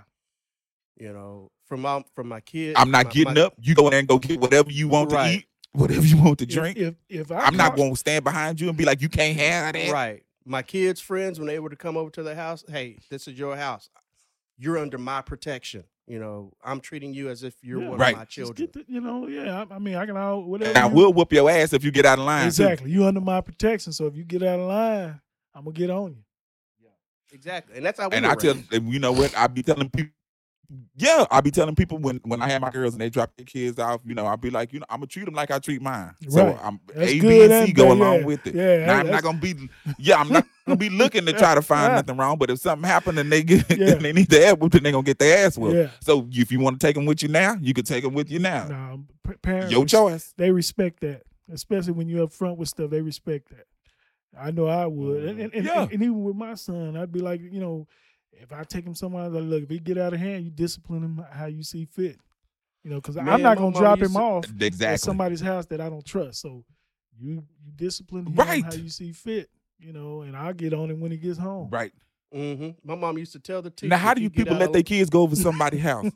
You 0.98 1.14
know, 1.14 1.52
from 1.68 1.82
my 1.82 2.04
from 2.16 2.28
my 2.28 2.40
kids. 2.42 2.76
I'm 2.78 2.92
not 2.92 3.06
my- 3.06 3.12
getting 3.12 3.34
my- 3.36 3.42
up. 3.42 3.54
You 3.62 3.76
go 3.76 3.86
in 3.86 3.92
there 3.92 4.00
and 4.00 4.08
go 4.08 4.20
get 4.20 4.40
whatever 4.42 4.70
you 4.72 4.88
want 4.90 5.10
to 5.12 5.28
eat, 5.30 5.46
whatever 5.74 6.06
you 6.06 6.18
want 6.22 6.40
to 6.40 6.46
drink. 6.46 6.78
If 6.78 6.96
if, 7.10 7.32
I 7.32 7.40
I'm 7.42 7.58
not 7.58 7.76
going 7.76 7.92
to 7.92 7.98
stand 7.98 8.24
behind 8.24 8.60
you 8.62 8.70
and 8.70 8.78
be 8.78 8.86
like, 8.86 9.02
you 9.02 9.10
can't 9.10 9.38
have 9.38 9.74
that. 9.74 9.92
Right. 9.92 10.24
My 10.46 10.62
kids' 10.62 11.00
friends, 11.00 11.40
when 11.40 11.48
they 11.48 11.60
were 11.60 11.70
to 11.70 11.76
come 11.76 11.96
over 11.98 12.10
to 12.12 12.24
the 12.24 12.36
house, 12.36 12.64
hey, 12.70 12.98
this 13.10 13.28
is 13.28 13.38
your 13.38 13.56
house. 13.56 13.90
You're 14.58 14.78
under 14.78 14.98
my 14.98 15.22
protection. 15.22 15.84
You 16.06 16.20
know, 16.20 16.52
I'm 16.62 16.82
treating 16.82 17.14
you 17.14 17.30
as 17.30 17.44
if 17.44 17.56
you're 17.62 17.82
Yeah. 17.82 17.90
one 17.90 17.98
Right. 18.00 18.12
of 18.14 18.20
my 18.20 18.26
children. 18.26 18.56
get 18.56 18.74
the, 18.74 18.84
you 18.92 19.00
know, 19.00 19.28
yeah. 19.28 19.64
I, 19.70 19.76
I 19.76 19.80
mean, 19.80 19.96
I 19.96 20.06
can 20.06 20.18
all 20.18 20.44
whatever. 20.44 20.70
And 20.70 20.78
I 20.78 20.88
you- 20.90 20.94
will 20.96 21.14
whoop 21.14 21.32
your 21.32 21.50
ass 21.50 21.72
if 21.72 21.84
you 21.86 21.92
get 21.92 22.06
out 22.06 22.20
of 22.20 22.26
line. 22.26 22.44
too. 22.44 22.48
exactly. 22.48 22.92
You 22.92 23.06
under 23.06 23.22
my 23.22 23.40
protection. 23.40 23.94
So 23.94 24.06
if 24.08 24.16
you 24.18 24.26
get 24.26 24.44
out 24.44 24.60
of 24.60 24.68
line, 24.68 25.22
I'm 25.56 25.64
gonna 25.64 25.74
get 25.74 25.90
on 25.90 26.12
you. 26.12 26.24
Yeah, 26.84 26.90
exactly. 27.32 27.78
And 27.78 27.86
that's 27.86 28.00
how 28.00 28.10
we 28.10 28.18
And 28.18 28.26
were 28.26 28.32
I 28.34 28.36
tell 28.36 28.54
raised. 28.56 28.74
and 28.74 28.92
you 28.92 29.00
know 29.00 29.14
what 29.14 29.36
I 29.38 29.48
be 29.48 29.64
telling 29.64 29.90
people. 29.90 30.12
Yeah, 30.96 31.26
I 31.32 31.42
be 31.42 31.52
telling 31.52 31.76
people 31.76 31.98
when 31.98 32.20
when 32.24 32.42
I 32.42 32.50
have 32.50 32.62
my 32.62 32.70
girls 32.70 32.94
and 32.94 33.02
they 33.02 33.10
drop 33.10 33.32
their 33.36 33.46
kids 33.46 33.80
off, 33.80 34.02
you 34.06 34.14
know, 34.16 34.26
I'll 34.26 34.38
be 34.38 34.50
like, 34.50 34.74
you 34.74 34.80
know, 34.80 34.86
I'm 34.90 34.98
gonna 34.98 35.08
treat 35.08 35.26
them 35.26 35.34
like 35.34 35.52
I 35.52 35.60
treat 35.60 35.82
mine. 35.82 36.14
So 36.30 36.58
I'm 36.64 36.80
That's 36.88 37.12
A, 37.12 37.20
B, 37.20 37.42
and 37.44 37.50
C 37.52 37.56
and 37.66 37.76
go 37.76 37.84
bad, 37.86 37.92
along 37.98 38.20
yeah. 38.20 38.26
with 38.26 38.48
it. 38.48 38.56
Yeah, 38.56 38.86
Now, 38.86 39.00
I'm 39.00 39.08
not 39.10 39.24
gonna 39.24 39.38
be, 39.40 39.70
yeah, 39.98 40.18
I'm 40.18 40.30
not 40.30 40.46
gonna 40.66 40.78
be 40.78 40.90
looking 40.90 41.26
to 41.26 41.34
try 41.34 41.56
to 41.56 41.62
find 41.62 41.92
Yeah. 41.92 41.96
nothing 42.02 42.18
wrong. 42.18 42.38
But 42.38 42.50
if 42.52 42.60
something 42.60 42.88
happened 42.88 43.20
and 43.20 43.32
they 43.32 43.44
get 43.44 43.66
Yeah. 43.78 43.94
and 43.94 44.02
they 44.02 44.14
need 44.14 44.30
their 44.30 44.52
ass 44.52 44.58
whooped, 44.60 44.74
then 44.74 44.84
they 44.84 44.92
gonna 44.92 45.04
get 45.04 45.20
their 45.20 45.46
ass 45.46 45.58
whooped. 45.58 45.76
Yeah. 45.76 45.90
So 46.02 46.28
if 46.32 46.52
you 46.52 46.60
want 46.60 46.80
to 46.80 46.86
take 46.88 46.96
them 46.96 47.06
with 47.06 47.22
you 47.24 47.30
now, 47.30 47.56
you 47.62 47.74
can 47.74 47.86
take 47.86 48.04
them 48.04 48.14
with 48.14 48.30
you 48.32 48.40
now. 48.40 48.68
No, 48.68 49.04
parents. 49.42 49.72
Your 49.72 49.86
choice. 49.86 50.34
They 50.38 50.52
respect 50.52 51.02
that, 51.02 51.24
especially 51.52 51.94
when 51.94 52.08
you're 52.08 52.24
up 52.24 52.34
front 52.34 52.58
with 52.58 52.70
stuff. 52.70 52.90
They 52.90 53.02
respect 53.02 53.50
that. 53.50 53.66
I 54.40 54.52
know 54.52 54.66
I 54.66 54.88
would, 54.88 55.26
and 55.26 55.38
mm, 55.40 55.44
and, 55.44 55.54
and, 55.54 55.66
Yeah. 55.66 55.84
and 55.84 55.94
even 55.94 56.24
with 56.24 56.36
my 56.36 56.56
son, 56.56 56.98
I'd 56.98 57.12
be 57.12 57.20
like, 57.20 57.40
you 57.42 57.60
know, 57.60 57.88
if 58.42 58.52
I 58.52 58.64
take 58.64 58.86
him 58.86 58.96
somewhere, 58.96 59.30
like, 59.30 59.44
look, 59.44 59.64
if 59.64 59.70
he 59.70 59.80
get 59.80 59.98
out 59.98 60.14
of 60.14 60.20
hand, 60.20 60.44
you 60.46 60.52
discipline 60.52 61.04
him 61.04 61.26
how 61.32 61.46
you 61.46 61.64
see 61.64 61.86
fit. 61.86 62.20
You 62.84 62.90
know, 62.90 62.98
because 62.98 63.16
I'm 63.18 63.42
not 63.42 63.58
gonna 63.58 63.78
drop 63.78 64.00
him 64.00 64.12
to- 64.14 64.20
off 64.20 64.46
at 64.82 65.00
somebody's 65.00 65.40
house 65.42 65.66
that 65.68 65.80
I 65.80 65.90
don't 65.90 66.06
trust. 66.06 66.42
So 66.42 66.66
you 67.18 67.46
you 67.64 67.72
discipline 67.76 68.26
him 68.28 68.34
Right. 68.36 68.64
how 68.64 68.74
you 68.74 68.90
see 68.90 69.12
fit. 69.14 69.50
You 69.80 69.94
know, 69.94 70.22
and 70.22 70.36
I'll 70.36 70.54
get 70.54 70.74
on 70.74 70.90
him 70.90 71.00
when 71.00 71.12
he 71.12 71.18
gets 71.18 71.38
home. 71.38 71.70
Right. 71.70 71.92
hmm 72.32 72.70
My 72.84 72.96
mom 72.96 73.18
used 73.18 73.34
to 73.34 73.40
tell 73.40 73.62
the 73.62 73.70
teacher. 73.70 73.90
Now, 73.90 73.98
how 73.98 74.14
do 74.14 74.22
you 74.22 74.30
people 74.30 74.56
let 74.58 74.74
their 74.74 74.84
kids 74.84 75.10
go 75.10 75.22
over 75.22 75.36
somebody's 75.36 75.82
house? 75.92 76.12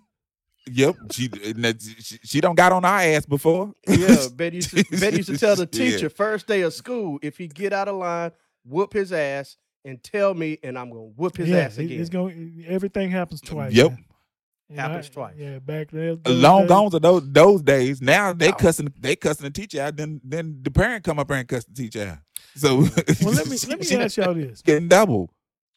Yep, 0.69 0.95
she, 1.11 1.29
and 1.45 1.81
she 1.81 2.19
she 2.23 2.41
don't 2.41 2.55
got 2.55 2.73
on 2.73 2.83
our 2.83 2.99
ass 2.99 3.25
before. 3.25 3.71
Yeah, 3.87 4.27
Betty 4.35 4.57
used 4.57 4.71
to, 4.71 4.83
Betty 4.99 5.17
used 5.17 5.29
to 5.29 5.37
tell 5.37 5.55
the 5.55 5.61
Yeah. 5.71 5.91
teacher 5.91 6.09
first 6.09 6.45
day 6.47 6.61
of 6.61 6.73
school 6.73 7.19
if 7.21 7.37
he 7.37 7.47
get 7.47 7.71
out 7.71 7.87
of 7.87 7.95
line, 7.95 8.31
whoop 8.65 8.91
his 8.91 9.13
ass 9.13 9.55
and 9.87 10.03
tell 10.03 10.33
me, 10.33 10.59
and 10.63 10.77
I'm 10.77 10.89
gonna 10.89 11.01
whoop 11.01 11.37
his 11.37 11.49
yeah, 11.49 11.57
ass 11.59 11.77
again. 11.77 11.99
it's 11.99 12.09
going. 12.09 12.63
Everything 12.67 13.09
happens 13.09 13.41
twice. 13.41 13.73
Yep. 13.73 13.91
man. 13.91 14.77
Happens 14.77 15.09
I- 15.09 15.13
twice. 15.13 15.35
Yeah, 15.37 15.59
back 15.59 15.91
then. 15.91 16.21
Long 16.27 16.61
days- 16.63 16.69
gone 16.69 16.93
are 16.95 16.99
those 16.99 17.31
those 17.31 17.61
days. 17.61 18.01
Now 18.01 18.33
they 18.33 18.49
No. 18.49 18.55
cussing 18.57 18.93
they 18.99 19.15
cussing 19.15 19.45
the 19.45 19.51
teacher 19.51 19.81
out. 19.81 19.95
Then 19.95 20.21
then 20.23 20.59
the 20.61 20.69
parent 20.71 21.03
come 21.05 21.19
up 21.19 21.27
there 21.29 21.37
and 21.37 21.47
cuss 21.47 21.63
the 21.65 21.73
teacher 21.73 22.03
out. 22.07 22.17
So 22.55 22.79
Well, 22.79 23.33
let 23.33 23.47
me 23.49 23.57
let 23.67 23.79
me 23.79 23.95
ask 23.97 24.17
y'all 24.17 24.33
this. 24.33 24.61
getting 24.61 24.87
double. 24.89 25.31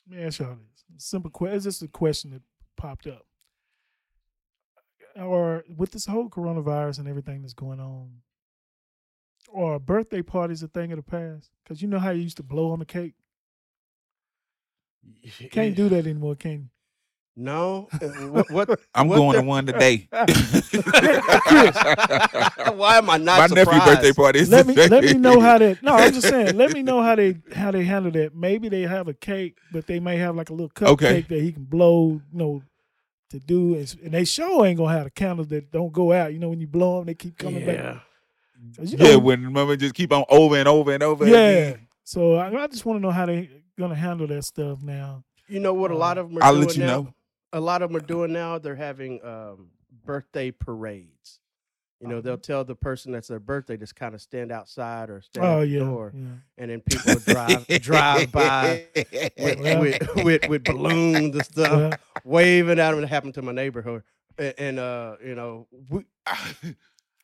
Let 0.08 0.18
me 0.18 0.24
ask 0.24 0.40
y'all 0.40 0.56
this. 0.56 0.84
Simple 0.98 1.30
question. 1.30 1.56
It's 1.56 1.64
just 1.64 1.82
a 1.82 1.88
question 1.88 2.30
that 2.32 2.42
popped 2.76 3.06
up. 3.06 3.24
Or 5.16 5.64
with 5.76 5.92
this 5.92 6.06
whole 6.06 6.28
coronavirus 6.28 6.98
and 7.00 7.08
everything 7.08 7.42
that's 7.42 7.54
going 7.54 7.80
on, 7.80 8.10
or 9.48 9.78
birthday 9.78 10.22
parties 10.22 10.62
a 10.62 10.68
thing 10.68 10.92
of 10.92 10.96
the 10.98 11.02
past? 11.02 11.50
Because 11.64 11.82
you 11.82 11.88
know 11.88 11.98
how 11.98 12.10
you 12.10 12.22
used 12.22 12.36
to 12.36 12.42
blow 12.42 12.70
on 12.70 12.78
the 12.78 12.84
cake. 12.84 13.14
Can't 15.50 15.74
do 15.74 15.88
that 15.88 16.04
anymore, 16.06 16.34
can 16.36 16.50
you? 16.52 16.64
No. 17.36 17.88
Uh, 17.92 17.98
What? 18.28 18.50
what 18.50 18.80
I'm 18.94 19.08
what 19.08 19.16
going 19.16 19.36
the- 19.36 19.42
to 19.42 19.46
one 19.46 19.64
today. 19.66 20.08
Why 22.74 22.98
am 22.98 23.08
I 23.10 23.16
not 23.18 23.38
My 23.38 23.46
surprised? 23.46 23.54
nephew 23.70 23.80
birthday 23.94 24.12
party 24.12 24.38
is 24.40 24.50
let 24.50 24.66
me 24.66 24.74
today. 24.74 24.88
let 24.88 25.04
me 25.04 25.14
know 25.14 25.40
how 25.40 25.58
that. 25.58 25.82
No, 25.82 25.94
I'm 25.94 26.12
just 26.12 26.28
saying. 26.28 26.56
Let 26.56 26.72
me 26.72 26.82
know 26.82 27.00
how 27.02 27.14
they 27.14 27.36
how 27.54 27.70
they 27.70 27.84
handle 27.84 28.10
that. 28.12 28.34
Maybe 28.34 28.68
they 28.68 28.82
have 28.82 29.08
a 29.08 29.14
cake, 29.14 29.58
but 29.72 29.86
they 29.86 30.00
may 30.00 30.16
have 30.16 30.36
like 30.36 30.50
a 30.50 30.52
little 30.52 30.68
cupcake 30.70 30.88
Okay. 30.88 31.20
that 31.28 31.40
he 31.40 31.52
can 31.52 31.64
blow. 31.64 32.20
You 32.32 32.38
know, 32.38 32.62
to 33.30 33.38
do, 33.38 33.74
and, 33.76 33.96
and 34.02 34.12
they 34.14 34.24
sure 34.24 34.66
ain't 34.66 34.76
gonna 34.78 34.92
have 34.92 35.04
the 35.04 35.10
candles 35.10 35.48
that 35.48 35.70
don't 35.70 35.92
go 35.92 36.12
out. 36.12 36.32
You 36.32 36.38
know, 36.40 36.48
when 36.48 36.60
you 36.60 36.66
blow 36.66 36.98
them, 36.98 37.06
they 37.06 37.14
keep 37.14 37.38
coming 37.38 37.64
back. 37.64 37.76
Yeah. 37.76 37.98
'Cause 38.76 38.92
you 38.92 38.98
Yeah, 39.00 39.16
when 39.16 39.42
remember 39.44 39.76
just 39.76 39.94
keep 39.94 40.12
on 40.12 40.24
over 40.28 40.56
and 40.56 40.68
over 40.68 40.92
and 40.92 41.02
over. 41.02 41.26
yeah. 41.26 41.36
again. 41.36 41.86
So 42.04 42.34
I, 42.34 42.64
I 42.64 42.66
just 42.66 42.84
want 42.84 42.98
to 42.98 43.00
know 43.00 43.12
how 43.12 43.24
they 43.24 43.48
gonna 43.80 43.94
handle 43.96 44.26
that 44.28 44.44
stuff 44.44 44.82
now. 44.82 45.24
You 45.48 45.58
know 45.60 45.74
what? 45.74 45.90
A 45.90 45.96
lot 45.96 46.16
Uh, 46.18 46.22
of 46.22 46.28
them 46.28 46.38
are 46.38 46.44
I'll 46.44 46.54
doing 46.54 46.66
let 46.68 46.76
you 46.76 46.84
now. 46.84 46.86
know. 47.02 47.14
A 47.52 47.60
lot 47.60 47.82
of 47.82 47.90
them 47.90 47.96
are 47.96 48.06
doing 48.06 48.32
now. 48.32 48.58
They're 48.58 48.76
having 48.76 49.24
um, 49.24 49.70
birthday 50.04 50.52
parades. 50.52 51.40
You 52.00 52.08
know, 52.08 52.22
they'll 52.22 52.38
tell 52.38 52.64
the 52.64 52.74
person 52.74 53.12
that's 53.12 53.28
their 53.28 53.38
birthday 53.40 53.76
just 53.76 53.94
kind 53.94 54.14
of 54.14 54.22
stand 54.22 54.50
outside 54.50 55.10
or 55.10 55.20
stand 55.20 55.44
Oh 55.44 55.56
at 55.56 55.60
the 55.60 55.66
yeah, 55.66 55.78
door, 55.80 56.12
yeah. 56.14 56.28
and 56.56 56.70
then 56.70 56.80
people 56.80 57.12
will 57.12 57.20
drive 57.20 57.66
drive 57.82 58.32
by 58.32 58.86
with, 58.94 59.60
Well- 59.60 59.80
with, 59.82 60.08
with 60.24 60.48
with 60.48 60.64
balloons 60.64 61.34
and 61.34 61.44
stuff, 61.44 61.70
Well, 61.72 61.92
waving 62.24 62.78
at 62.78 62.92
them. 62.92 63.02
It 63.04 63.08
happened 63.08 63.34
to 63.34 63.42
my 63.42 63.52
neighborhood, 63.52 64.02
and, 64.38 64.54
and 64.56 64.78
uh, 64.78 65.16
you 65.22 65.34
know, 65.34 65.66
we, 65.90 66.04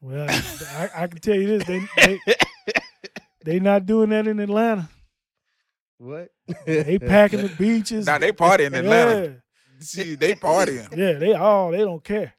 well, 0.02 0.28
I, 0.28 0.90
I 0.94 1.06
can 1.06 1.20
tell 1.20 1.36
you 1.36 1.58
this: 1.58 1.64
they 1.66 1.80
they 2.04 2.20
they 3.44 3.60
not 3.60 3.86
doing 3.86 4.10
that 4.10 4.26
in 4.26 4.40
Atlanta. 4.40 4.90
What 5.98 6.28
They 6.66 6.98
packing 6.98 7.42
the 7.42 7.48
beaches. 7.48 8.06
now 8.06 8.18
they 8.18 8.32
party 8.32 8.64
in 8.64 8.74
Atlanta. 8.74 9.42
See, 9.80 10.14
they 10.14 10.34
partying. 10.34 10.90
Yeah, 10.96 11.12
yeah. 11.12 11.18
They 11.18 11.32
all 11.34 11.70
they 11.70 11.78
don't 11.78 12.02
care, 12.02 12.34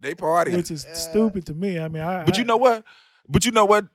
They 0.00 0.14
partying. 0.14 0.56
which 0.56 0.70
is 0.70 0.84
Uh, 0.84 0.94
stupid 0.94 1.46
to 1.46 1.54
me. 1.54 1.78
I 1.78 1.88
mean, 1.88 2.02
I. 2.02 2.24
But 2.24 2.36
you 2.38 2.44
know 2.44 2.56
what? 2.58 2.84
But 3.28 3.44
you 3.46 3.52
know 3.52 3.64
what? 3.64 3.86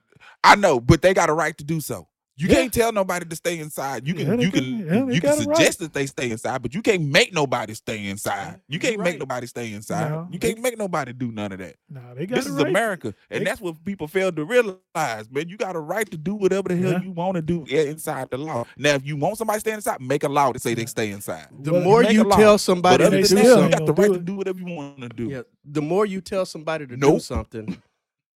I 0.42 0.56
know, 0.56 0.80
but 0.80 1.00
they 1.02 1.14
got 1.14 1.30
a 1.30 1.32
right 1.32 1.56
to 1.58 1.64
do 1.64 1.80
so. 1.80 2.08
You 2.40 2.48
Yeah. 2.48 2.54
can't 2.54 2.72
tell 2.72 2.90
nobody 2.90 3.26
to 3.26 3.36
stay 3.36 3.58
inside. 3.58 4.06
You 4.08 4.14
can 4.14 4.26
Yeah, 4.26 4.34
you 4.46 4.50
can- 4.50 4.64
can 4.64 4.78
yeah, 4.86 5.12
you 5.14 5.20
can 5.20 5.30
got 5.30 5.44
a 5.44 5.48
right. 5.48 5.56
suggest 5.58 5.78
that 5.80 5.92
they 5.92 6.06
stay 6.06 6.30
inside, 6.30 6.62
but 6.62 6.74
you 6.74 6.80
can't 6.80 7.02
make 7.04 7.34
nobody 7.34 7.74
stay 7.74 8.06
inside. 8.06 8.60
You 8.66 8.78
can't 8.78 8.98
make 8.98 9.18
nobody 9.18 9.46
stay 9.46 9.74
inside. 9.74 10.10
No. 10.10 10.26
You 10.32 10.38
can't 10.38 10.58
make 10.58 10.78
nobody 10.78 11.12
do 11.12 11.30
none 11.30 11.52
of 11.52 11.58
that. 11.58 11.76
Nah, 11.90 12.14
they 12.14 12.24
got 12.24 12.36
This 12.36 12.46
is 12.46 12.52
right. 12.52 12.68
America, 12.68 13.14
and 13.30 13.40
They- 13.40 13.44
that's 13.44 13.60
what 13.60 13.84
people 13.84 14.08
fail 14.08 14.32
to 14.32 14.44
realize. 14.46 15.30
Man, 15.30 15.48
you 15.50 15.58
got 15.58 15.76
a 15.76 15.80
right 15.80 16.10
to 16.10 16.16
do 16.16 16.34
whatever 16.34 16.70
the 16.70 16.76
hell 16.76 16.92
Yeah. 16.92 17.02
you 17.02 17.10
want 17.10 17.34
to 17.34 17.42
do 17.42 17.64
inside 17.66 18.30
the 18.30 18.38
law. 18.38 18.64
Now, 18.78 18.94
if 18.94 19.04
you 19.04 19.16
want 19.16 19.36
somebody 19.36 19.58
to 19.58 19.60
stay 19.60 19.72
inside, 19.72 20.00
make 20.00 20.24
a 20.24 20.28
law 20.28 20.50
to 20.52 20.58
say 20.58 20.72
they 20.72 20.86
stay 20.86 21.10
inside. 21.10 21.48
the 21.62 21.72
Well, 21.72 21.82
more 21.82 22.02
you 22.04 22.22
a 22.22 22.24
law. 22.24 22.36
tell 22.38 22.56
somebody 22.56 23.04
to 23.04 23.04
do 23.04 23.10
than 23.10 23.20
that, 23.20 23.26
still 23.26 23.64
you 23.64 23.70
got 23.70 23.84
the 23.84 23.92
right 23.92 24.12
to 24.14 24.18
do 24.18 24.34
whatever 24.36 24.58
you 24.58 24.74
want 24.74 25.00
to 25.02 25.08
do. 25.10 25.28
yeah, 25.28 25.42
the 25.62 25.82
more 25.82 26.06
you 26.06 26.22
tell 26.22 26.46
somebody 26.46 26.86
to 26.86 26.96
do 26.96 27.18
something, 27.18 27.82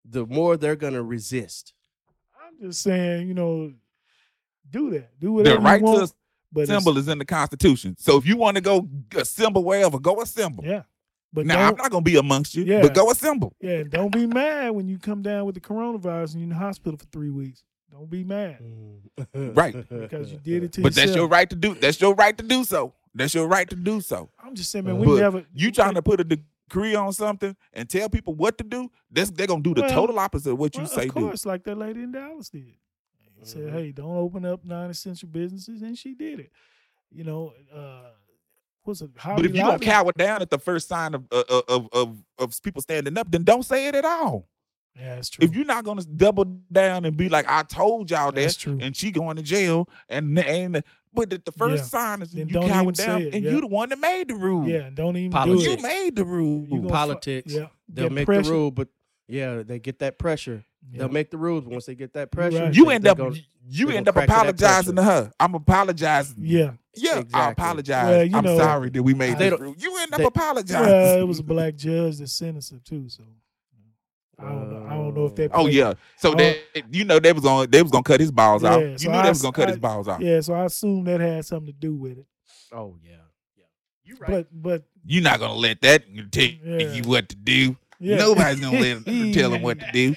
the 0.04 0.26
more 0.26 0.58
they're 0.58 0.76
gonna 0.76 1.02
resist. 1.02 1.72
I'm 2.46 2.68
just 2.68 2.82
saying, 2.82 3.26
you 3.28 3.32
know, 3.34 3.72
do 4.70 4.90
that. 4.90 5.18
Do 5.20 5.32
whatever 5.34 5.56
The 5.56 5.62
right 5.62 5.80
you 5.80 5.86
want. 5.86 6.08
to 6.08 6.14
but 6.52 6.60
it's- 6.62 6.76
assemble 6.76 6.98
is 6.98 7.08
in 7.08 7.18
the 7.18 7.24
Constitution. 7.24 7.96
So 7.98 8.16
if 8.16 8.26
you 8.26 8.36
want 8.36 8.56
to 8.56 8.60
go 8.60 8.88
assemble 9.16 9.64
wherever, 9.64 9.98
go 9.98 10.20
assemble. 10.22 10.64
Yeah, 10.64 10.82
but 11.32 11.46
now 11.46 11.68
I'm 11.68 11.74
don't, 11.74 11.90
gonna 11.90 12.02
be 12.02 12.16
amongst 12.16 12.54
you, 12.54 12.64
Yeah. 12.64 12.82
but 12.82 12.94
go 12.94 13.10
assemble. 13.10 13.54
yeah, 13.60 13.78
and 13.78 13.90
don't 13.90 14.12
be 14.12 14.26
mad 14.26 14.70
when 14.70 14.86
you 14.88 14.98
come 14.98 15.22
down 15.22 15.46
with 15.46 15.54
the 15.56 15.60
coronavirus 15.60 16.32
and 16.32 16.40
you're 16.40 16.42
in 16.44 16.48
the 16.50 16.54
hospital 16.54 16.96
for 16.98 17.06
three 17.06 17.30
weeks. 17.30 17.62
Don't 17.90 18.10
be 18.10 18.24
mad 18.24 18.58
mm. 18.60 19.56
Right. 19.56 19.72
because 19.88 20.32
you 20.32 20.38
did 20.38 20.64
it 20.64 20.72
to 20.72 20.80
But 20.82 20.92
yourself. 20.92 21.06
that's 21.06 21.16
your 21.16 21.28
right 21.28 21.48
to 21.50 21.54
do. 21.56 21.74
That's 21.74 22.00
your 22.00 22.14
right 22.14 22.36
to 22.36 22.44
do 22.44 22.64
so. 22.64 22.92
That's 23.14 23.32
your 23.34 23.46
right 23.46 23.68
to 23.70 23.76
do 23.76 24.00
so. 24.00 24.30
I'm 24.42 24.56
just 24.56 24.70
saying, 24.72 24.84
man, 24.84 24.98
we 24.98 25.06
But 25.06 25.20
never. 25.20 25.44
You 25.54 25.70
trying 25.70 25.94
to 25.94 26.02
put 26.02 26.18
a 26.20 26.24
decree 26.24 26.96
on 26.96 27.12
something 27.12 27.54
and 27.72 27.88
tell 27.88 28.08
people 28.08 28.34
what 28.34 28.58
to 28.58 28.64
do? 28.64 28.90
That's 29.12 29.30
they're 29.30 29.46
gonna 29.46 29.62
do 29.62 29.74
the 29.74 29.82
Well, 29.82 29.90
total 29.90 30.18
opposite 30.18 30.50
of 30.52 30.58
what 30.58 30.74
you 30.74 30.80
well, 30.82 30.88
say 30.90 31.06
of 31.08 31.14
do. 31.14 31.20
course, 31.20 31.46
like 31.46 31.62
that 31.64 31.78
lady 31.78 32.02
in 32.02 32.10
Dallas 32.10 32.48
did. 32.48 32.74
He 33.40 33.46
said. 33.46 33.62
Mm-hmm. 33.62 33.76
"Hey, 33.76 33.92
don't 33.92 34.16
open 34.16 34.44
up 34.44 34.64
non-essential 34.64 35.28
businesses," 35.28 35.82
and 35.82 35.96
she 35.98 36.14
did 36.14 36.40
it. 36.40 36.50
You 37.10 37.24
know, 37.24 37.52
uh, 37.74 38.10
what's 38.82 39.00
it? 39.02 39.10
But 39.24 39.40
if 39.44 39.52
you 39.54 39.60
gonna 39.60 39.72
Lobby? 39.72 39.86
cower 39.86 40.12
down 40.16 40.42
at 40.42 40.50
the 40.50 40.58
first 40.58 40.88
sign 40.88 41.14
of 41.14 41.24
uh, 41.30 41.42
uh, 41.48 41.62
of, 41.68 41.88
of 41.92 41.92
of 41.92 42.24
of 42.38 42.62
people 42.62 42.82
standing 42.82 43.16
up, 43.18 43.30
then 43.30 43.44
don't 43.44 43.62
say 43.64 43.86
it 43.88 43.94
at 43.94 44.04
all. 44.04 44.48
yeah, 44.98 45.16
that's 45.16 45.28
true. 45.30 45.44
If 45.44 45.54
you're 45.54 45.64
not 45.64 45.84
gonna 45.84 46.02
double 46.02 46.44
down 46.72 47.04
and 47.04 47.16
be 47.16 47.28
like, 47.28 47.46
"I 47.48 47.62
told 47.62 48.10
y'all 48.10 48.32
that," 48.32 48.40
that's 48.40 48.56
true. 48.56 48.78
and 48.80 48.96
she 48.96 49.10
going 49.10 49.36
to 49.36 49.42
jail, 49.42 49.88
and 50.08 50.38
and 50.38 50.82
but 51.12 51.30
the, 51.30 51.40
the 51.44 51.52
first 51.52 51.84
Yeah. 51.84 52.00
sign 52.00 52.22
is 52.22 52.32
Then 52.32 52.48
you 52.48 52.54
don't 52.54 52.68
cower 52.68 52.90
down, 52.90 53.22
and 53.22 53.44
yeah. 53.44 53.50
you 53.52 53.60
the 53.60 53.68
one 53.68 53.90
that 53.90 54.00
made 54.00 54.28
the 54.28 54.34
rule. 54.34 54.68
yeah, 54.68 54.90
don't 54.92 55.16
even 55.16 55.30
Politics. 55.30 55.64
do 55.64 55.70
you 55.70 55.76
made 55.82 56.16
the 56.16 56.24
rule. 56.24 56.62
You 56.68 56.78
gonna 56.78 56.88
Politics. 56.88 57.52
Yeah, 57.52 57.66
They'll 57.88 58.06
get 58.06 58.12
make 58.12 58.26
pressure. 58.26 58.42
the 58.42 58.50
rule, 58.50 58.70
but 58.72 58.88
yeah, 59.28 59.62
they 59.62 59.78
get 59.78 60.00
that 60.00 60.18
pressure. 60.18 60.64
Yeah. 60.90 60.98
They'll 61.00 61.08
make 61.08 61.30
the 61.30 61.38
rules. 61.38 61.64
Once 61.64 61.86
they 61.86 61.94
get 61.94 62.12
that 62.12 62.30
pressure, 62.30 62.64
right. 62.64 62.74
You 62.74 62.90
end 62.90 63.06
up 63.06 63.18
gonna- 63.18 63.36
you 63.66 63.88
end 63.90 64.06
up 64.08 64.14
crack 64.14 64.26
to 64.26 64.30
that 64.30 64.38
apologizing 64.40 64.96
to 64.96 65.02
her. 65.02 65.32
I'm 65.40 65.54
apologizing. 65.54 66.36
Yeah, 66.40 66.72
Yeah, 66.94 67.22
I 67.32 67.50
apologize. 67.50 68.06
Well, 68.06 68.24
you 68.24 68.36
I'm 68.36 68.44
know, 68.44 68.58
sorry 68.58 68.90
that 68.90 69.02
we 69.02 69.14
made 69.14 69.38
they 69.38 69.50
this 69.50 69.58
rule. 69.58 69.74
You 69.78 69.98
end 70.00 70.12
up 70.12 70.18
they- 70.18 70.24
apologizing. 70.24 70.86
well, 70.86 71.18
it 71.18 71.26
was 71.26 71.38
a 71.38 71.42
black 71.42 71.74
judge 71.76 72.18
that 72.18 72.28
sentenced 72.28 72.72
her 72.72 72.78
too. 72.84 73.08
So 73.08 73.22
I 74.38 74.44
don't 74.48 74.70
know. 74.70 74.86
I 74.86 74.90
don't 74.94 75.14
know 75.14 75.26
if 75.26 75.34
that. 75.36 75.50
oh 75.54 75.66
yeah. 75.66 75.94
So 76.18 76.32
Oh. 76.32 76.34
they, 76.34 76.60
you 76.90 77.04
know 77.04 77.18
they 77.18 77.32
was 77.32 77.44
on 77.46 77.70
they 77.70 77.82
was 77.82 77.90
gonna 77.90 78.02
cut 78.02 78.20
his 78.20 78.30
balls 78.32 78.62
Yeah, 78.62 78.74
out. 78.74 78.80
You 78.82 78.98
so 78.98 79.10
knew 79.10 79.16
I 79.16 79.22
they 79.22 79.28
was 79.30 79.42
gonna 79.42 79.52
cut 79.52 79.68
I- 79.68 79.70
his 79.72 79.78
balls 79.80 80.08
out. 80.08 80.20
Yeah, 80.20 80.40
so 80.40 80.54
I 80.54 80.64
assume 80.66 81.04
that 81.04 81.20
had 81.20 81.44
something 81.46 81.66
to 81.66 81.72
do 81.72 81.94
with 81.94 82.18
it. 82.18 82.26
Oh 82.72 82.96
yeah, 83.02 83.12
yeah. 83.56 83.64
You 84.04 84.16
right. 84.20 84.30
But 84.30 84.48
but 84.52 84.82
You're 85.06 85.22
not 85.22 85.38
gonna 85.40 85.54
let 85.54 85.80
that 85.82 86.04
tell 86.32 86.44
Yeah. 86.44 86.92
you 86.92 87.02
what 87.04 87.28
to 87.30 87.36
do. 87.36 87.76
yeah. 88.00 88.16
Nobody's 88.16 88.60
gonna 88.60 88.78
let 89.06 89.32
tell 89.34 89.52
him 89.54 89.62
what 89.62 89.78
to 89.80 89.90
do. 89.92 90.14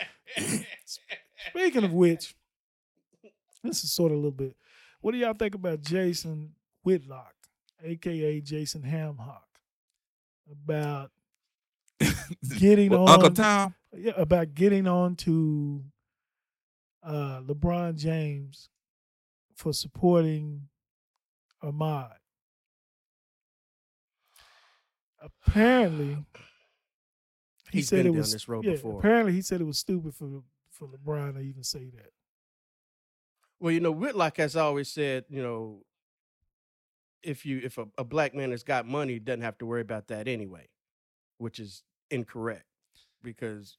Speaking 1.50 1.84
of 1.84 1.94
which, 1.94 2.36
this 3.64 3.84
is 3.84 3.92
sort 3.92 4.12
of 4.12 4.16
a 4.18 4.20
little 4.20 4.32
bit. 4.32 4.56
What 5.02 5.12
do 5.12 5.18
y'all 5.18 5.34
think 5.34 5.56
about 5.56 5.82
Jason 5.82 6.54
Whitlock, 6.84 7.34
aka 7.84 8.42
Jason 8.42 8.82
Hamhock, 8.84 9.42
about 10.52 11.12
getting 12.58 12.92
Well, 12.92 13.04
on 13.04 13.10
Uncle 13.10 13.30
Tom. 13.32 13.76
yeah, 13.96 14.14
about 14.18 14.54
getting 14.54 14.88
on 14.88 15.16
to 15.18 15.84
uh, 17.04 17.42
LeBron 17.42 17.96
James 17.96 18.70
for 19.56 19.74
supporting 19.74 20.68
Ahmaud. 21.64 22.12
Apparently, 25.20 26.18
he 27.72 27.80
He's 27.80 27.90
said 27.90 27.98
been 27.98 28.08
it 28.08 28.10
down 28.12 28.18
was 28.20 28.32
this 28.34 28.48
road 28.48 28.66
yeah, 28.66 28.72
before. 28.74 29.00
Apparently, 29.00 29.34
he 29.34 29.42
said 29.42 29.62
it 29.62 29.66
was 29.66 29.78
stupid 29.80 30.14
for 30.16 30.44
for 30.72 30.88
LeBron 30.88 31.34
to 31.36 31.40
even 31.42 31.64
say 31.64 31.90
that. 31.96 32.12
Well, 33.60 33.72
you 33.72 33.80
know, 33.80 33.92
Whitlock 33.92 34.38
has 34.38 34.56
always 34.56 34.88
said, 34.90 35.26
you 35.30 35.42
know, 35.42 35.82
if 37.24 37.46
you 37.46 37.60
if 37.64 37.78
a, 37.78 37.88
a 37.98 38.04
black 38.04 38.36
man 38.36 38.52
has 38.52 38.64
got 38.64 38.86
money, 38.86 39.14
he 39.14 39.20
doesn't 39.20 39.42
have 39.42 39.58
to 39.58 39.66
worry 39.66 39.82
about 39.82 40.08
that 40.08 40.28
anyway, 40.28 40.68
which 41.40 41.60
is 41.60 41.84
incorrect 42.12 42.66
because 43.24 43.78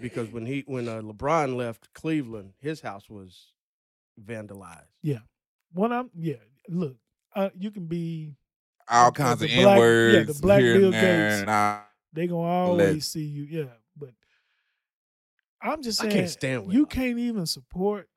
because 0.00 0.30
when 0.30 0.46
he 0.46 0.64
when 0.66 0.88
uh, 0.88 1.00
LeBron 1.02 1.54
left 1.56 1.92
Cleveland, 1.92 2.54
his 2.60 2.80
house 2.80 3.10
was 3.10 3.52
vandalized. 4.22 4.86
Yeah, 5.02 5.18
when 5.74 5.92
I'm 5.92 6.10
yeah, 6.18 6.36
look, 6.68 6.96
uh, 7.36 7.50
you 7.56 7.70
can 7.70 7.84
be 7.86 8.34
All 8.88 9.12
kinds 9.12 9.42
of 9.42 9.48
black- 9.50 9.66
N 9.74 9.78
words. 9.78 10.16
yeah, 10.16 10.22
the 10.34 10.40
black 10.40 10.60
here 10.60 10.78
Bill 10.78 10.84
and 10.86 10.94
there, 10.94 11.30
Gates. 11.40 11.46
They 12.12 12.26
gonna 12.26 12.40
always 12.42 13.06
see 13.06 13.24
you, 13.24 13.44
yeah. 13.44 13.72
But 13.96 14.10
I'm 15.60 15.82
just 15.82 16.00
I 16.00 16.04
saying, 16.04 16.16
can't 16.16 16.30
stand 16.30 16.62
you 16.72 16.80
Whitlock. 16.80 16.90
can't 16.90 17.18
even 17.18 17.46
support 17.46 18.08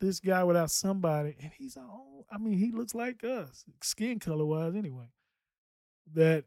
this 0.00 0.20
guy 0.20 0.44
without 0.44 0.70
somebody, 0.70 1.36
and 1.40 1.50
he's 1.56 1.76
our 1.76 1.84
own. 1.84 2.24
I 2.30 2.38
mean, 2.38 2.58
he 2.58 2.70
looks 2.72 2.94
like 2.94 3.24
us, 3.24 3.64
skin 3.82 4.18
color 4.18 4.44
wise, 4.44 4.74
anyway. 4.74 5.06
That 6.14 6.44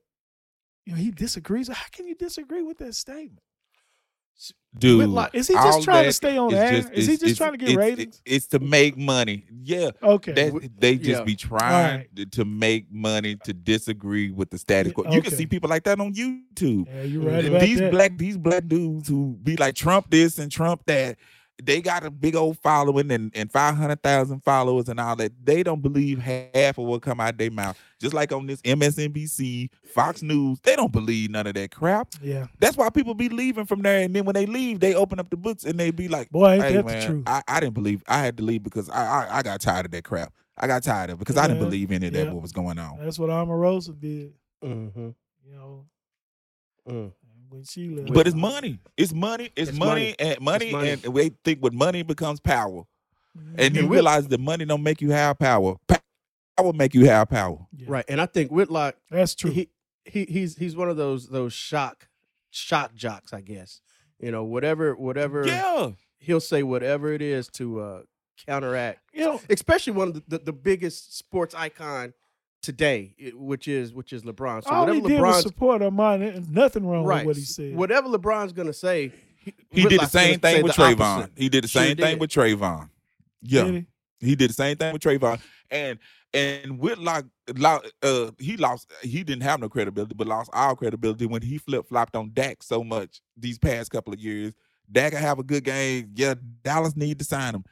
you 0.86 0.94
know 0.94 1.00
he 1.00 1.12
disagrees. 1.12 1.68
How 1.68 1.86
can 1.92 2.08
you 2.08 2.16
disagree 2.16 2.62
with 2.62 2.78
that 2.80 2.96
statement? 2.96 3.42
Dude, 4.78 5.00
Whitlock- 5.00 5.34
Is 5.34 5.48
he 5.48 5.56
just 5.56 5.82
trying 5.84 6.04
to 6.06 6.14
stay 6.14 6.38
on 6.38 6.54
is 6.54 6.60
air? 6.60 6.72
just- 6.74 6.92
Is 6.94 7.08
he 7.08 7.18
just 7.18 7.38
trying 7.38 7.54
to 7.54 7.58
get 7.58 7.70
it's- 7.70 7.78
ratings? 7.78 8.22
It's 8.24 8.46
to 8.50 8.60
make 8.60 8.96
money. 8.98 9.46
Yeah. 9.64 9.90
Okay, 10.04 10.32
That, 10.34 10.70
they 10.78 10.96
just 10.98 11.08
yeah. 11.22 11.24
be 11.24 11.36
trying 11.36 12.06
Right. 12.18 12.32
to, 12.34 12.46
make 12.46 12.86
money 12.92 13.36
to 13.46 13.54
disagree 13.54 14.30
with 14.30 14.52
the 14.52 14.60
status 14.60 14.94
quo. 14.94 15.12
You 15.12 15.24
can 15.24 15.32
see 15.34 15.48
people 15.48 15.70
like 15.72 15.86
that 15.86 16.00
on 16.00 16.14
YouTube. 16.14 16.86
yeah, 16.88 17.02
you're 17.02 17.24
right 17.24 17.60
these 17.62 17.80
that. 17.80 17.92
black 17.92 18.18
these 18.18 18.38
black 18.38 18.68
dudes 18.68 19.08
who 19.10 19.38
be 19.42 19.56
like 19.58 19.74
Trump 19.74 20.12
this 20.12 20.38
and 20.38 20.52
Trump 20.52 20.84
that, 20.86 21.18
they 21.62 21.82
got 21.82 22.05
a 22.05 22.12
big 22.12 22.36
old 22.36 22.57
following 22.60 23.12
and, 23.12 23.32
and 23.36 23.51
five 23.51 23.76
hundred 23.76 24.01
thousand 24.01 24.41
followers 24.43 24.89
and 24.89 24.99
all 24.99 25.16
that. 25.18 25.32
They 25.43 25.64
don't 25.64 25.82
believe 25.82 26.20
half 26.20 26.78
of 26.78 26.86
what 26.86 27.01
come 27.01 27.20
out 27.20 27.38
their 27.38 27.51
mouth. 27.51 27.78
Just 27.99 28.14
like 28.14 28.32
on 28.32 28.47
this 28.47 28.62
MSNBC, 28.62 29.70
Fox 29.84 30.22
News, 30.22 30.60
they 30.62 30.76
don't 30.76 30.91
believe 30.91 31.32
none 31.32 31.47
of 31.47 31.53
that 31.55 31.72
crap. 31.72 32.07
yeah, 32.22 32.47
That's 32.60 32.78
why 32.78 32.89
people 32.89 33.14
be 33.14 33.30
leaving 33.30 33.66
from 33.66 33.82
there. 33.82 34.01
And 34.01 34.16
then 34.16 34.26
when 34.26 34.36
they 34.36 34.45
leave, 34.45 34.80
they 34.80 34.93
open 34.93 35.20
up 35.20 35.30
the 35.30 35.38
books 35.38 35.66
and 35.66 35.80
they 35.80 35.91
be 35.91 36.07
like, 36.07 36.30
boy, 36.30 36.53
ain't 36.53 36.64
hey 36.64 36.74
that 36.74 36.86
man, 36.86 36.99
the 36.99 37.05
truth? 37.05 37.24
I, 37.28 37.43
I 37.47 37.60
didn't 37.60 37.74
believe 37.76 38.03
I 38.07 38.20
had 38.20 38.38
to 38.38 38.43
leave 38.43 38.64
because 38.64 38.89
I, 38.89 39.03
I 39.03 39.38
I 39.39 39.41
got 39.43 39.62
tired 39.62 39.86
of 39.86 39.91
that 39.91 40.03
crap. 40.03 40.34
I 40.57 40.68
got 40.68 40.84
tired 40.84 41.10
of 41.10 41.18
it 41.18 41.20
because 41.20 41.38
I 41.38 41.47
didn't 41.47 41.64
believe 41.64 41.91
any 41.91 42.07
of 42.07 42.14
that 42.14 42.26
yeah. 42.26 42.32
what 42.32 42.41
was 42.41 42.51
going 42.51 42.80
on. 42.80 42.99
That's 42.99 43.18
what 43.18 43.30
Omarosa 43.30 43.97
did. 43.99 44.34
Mm-hmm. 44.64 45.10
You 45.45 45.55
know, 45.55 45.86
Mm. 46.89 47.12
When 47.50 47.64
she 47.64 47.89
left. 47.89 48.14
But 48.14 48.28
it's 48.28 48.36
money. 48.36 48.80
It's 48.97 49.14
money. 49.14 49.50
It's, 49.56 49.70
It's 49.70 49.78
money, 49.80 50.16
money. 50.20 50.20
and 50.20 50.41
money, 50.41 50.72
money. 50.72 50.89
and 50.91 51.02
they 51.02 51.32
think 51.43 51.62
with 51.62 51.74
money 51.74 52.04
becomes 52.04 52.39
power. 52.39 52.84
And 53.58 53.76
you 53.76 53.82
And 53.82 53.89
Whit- 53.89 53.97
realize 53.97 54.28
that 54.28 54.39
money 54.39 54.66
don't 54.66 54.84
make 54.84 55.02
you 55.02 55.12
have 55.12 55.38
power. 55.39 55.76
Pa- 55.88 56.02
Power 56.58 56.74
make 56.74 56.93
you 56.93 57.06
have 57.06 57.30
power. 57.30 57.58
Yeah, 57.76 57.86
Right, 57.89 58.06
and 58.10 58.20
I 58.20 58.26
think 58.26 58.52
Whitlock 58.52 58.95
That's 59.10 59.34
true. 59.34 59.52
he 59.52 59.70
he 60.04 60.26
he's 60.26 60.58
he's 60.58 60.76
one 60.76 60.89
of 60.89 60.97
those 60.97 61.30
those 61.30 61.54
shock 61.54 62.10
shock 62.50 62.93
jocks, 62.95 63.32
I 63.32 63.39
guess. 63.41 63.80
You 64.20 64.32
know, 64.32 64.43
whatever 64.43 64.93
whatever 64.95 65.45
Yeah. 65.47 65.91
he'll 66.18 66.41
say 66.41 66.64
whatever 66.64 67.14
it 67.14 67.22
is 67.22 67.47
to 67.54 67.80
uh 67.80 68.02
counteract, 68.45 69.00
You 69.14 69.24
know, 69.26 69.41
especially 69.50 69.93
one 69.93 70.10
of 70.10 70.14
the, 70.16 70.24
the, 70.28 70.38
the 70.45 70.54
biggest 70.54 71.18
sports 71.18 71.54
icon 71.56 72.14
today, 72.62 73.16
which 73.34 73.68
is 73.68 73.93
which 73.93 74.14
is 74.14 74.24
LeBron. 74.24 74.64
So 74.64 74.70
all 74.72 74.86
he 74.91 74.99
whatever 74.99 75.07
did 75.10 75.22
was 75.22 75.36
LeBron's 75.38 75.43
support 75.43 75.82
Armani. 75.82 76.36
and 76.36 76.51
Nothing 76.51 76.86
wrong 76.86 77.05
right, 77.05 77.26
with 77.26 77.36
what 77.36 77.36
he 77.38 77.43
said. 77.43 77.76
whatever 77.76 78.07
LeBron's 78.10 78.53
gonna 78.53 78.74
say, 78.74 79.12
He 79.72 79.84
did 79.86 79.99
the 80.01 80.05
same 80.07 80.39
thing 80.39 80.64
with 80.64 80.76
the 80.76 80.82
Trayvon. 80.84 80.99
opposite. 81.01 81.32
He 81.36 81.49
did 81.49 81.64
the 81.64 81.68
Sure 81.68 81.82
same 81.84 81.97
thing 81.97 82.12
did. 82.16 82.20
with 82.20 82.30
Trayvon. 82.32 82.89
Yeah. 83.41 83.64
Did 83.64 83.74
he? 84.22 84.28
He 84.28 84.36
did 84.36 84.49
the 84.49 84.53
same 84.53 84.76
thing 84.76 84.91
with 84.93 85.01
Trayvon, 85.01 85.39
and 85.72 85.97
and 86.34 86.78
Whitlock, 86.78 87.26
lo- 87.55 87.80
uh, 88.03 88.32
he 88.38 88.57
lost. 88.57 88.91
He 89.01 89.24
didn't 89.24 89.43
have 89.43 89.60
no 89.62 89.70
credibility, 89.70 90.14
but 90.14 90.28
lost 90.28 90.49
all 90.53 90.76
credibility 90.76 91.26
when 91.26 91.41
he 91.41 91.57
flip 91.57 91.88
flopped 91.88 92.16
on 92.16 92.32
Dak 92.34 92.62
so 92.62 92.84
much 92.84 93.22
these 93.38 93.57
past 93.57 93.89
couple 93.91 94.14
of 94.14 94.20
years. 94.20 94.53
Dak 94.91 95.14
will 95.14 95.20
have 95.20 95.39
a 95.39 95.43
good 95.43 95.64
game. 95.64 96.12
Yeah, 96.16 96.36
Dallas 96.64 96.95
need 96.95 97.18
to 97.20 97.26
sign 97.26 97.55
him. 97.55 97.64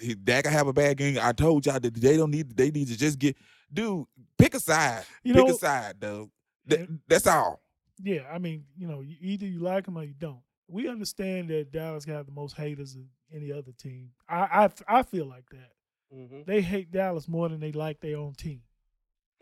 He- 0.00 0.14
Dak 0.14 0.44
will 0.44 0.52
have 0.52 0.68
a 0.68 0.72
bad 0.72 0.96
game. 0.98 1.18
I 1.20 1.32
told 1.32 1.66
y'all 1.66 1.80
that 1.80 1.94
they 1.94 2.16
don't 2.16 2.30
need. 2.30 2.56
They 2.56 2.70
need 2.70 2.88
to 2.88 2.96
just 2.96 3.18
get, 3.18 3.36
dude. 3.72 4.06
Pick 4.38 4.54
a 4.54 4.60
side. 4.60 5.04
You 5.22 5.34
pick 5.34 5.46
know- 5.46 5.54
a 5.54 5.58
side, 5.58 5.96
though. 6.00 6.30
That, 6.66 6.80
And- 6.80 7.00
that's 7.08 7.26
all. 7.26 7.60
Yeah, 8.02 8.28
I 8.32 8.38
mean, 8.38 8.64
you 8.76 8.86
know, 8.86 9.02
either 9.20 9.46
you 9.46 9.58
like 9.58 9.86
him 9.88 9.98
or 9.98 10.04
you 10.04 10.14
don't. 10.16 10.40
We 10.68 10.86
understand 10.88 11.48
that 11.50 11.72
Dallas 11.72 12.04
got 12.04 12.26
the 12.26 12.32
most 12.32 12.56
haters 12.56 12.94
of 12.94 13.02
any 13.34 13.50
other 13.52 13.72
team. 13.72 14.10
I 14.28 14.68
I, 14.88 14.98
I 14.98 15.02
feel 15.02 15.26
like 15.26 15.48
that. 15.50 15.72
Mhm. 16.14 16.46
They 16.46 16.60
hate 16.60 16.90
Dallas 16.92 17.26
more 17.26 17.48
than 17.48 17.58
they 17.60 17.72
like 17.72 18.00
their 18.00 18.16
own 18.18 18.34
team. 18.34 18.62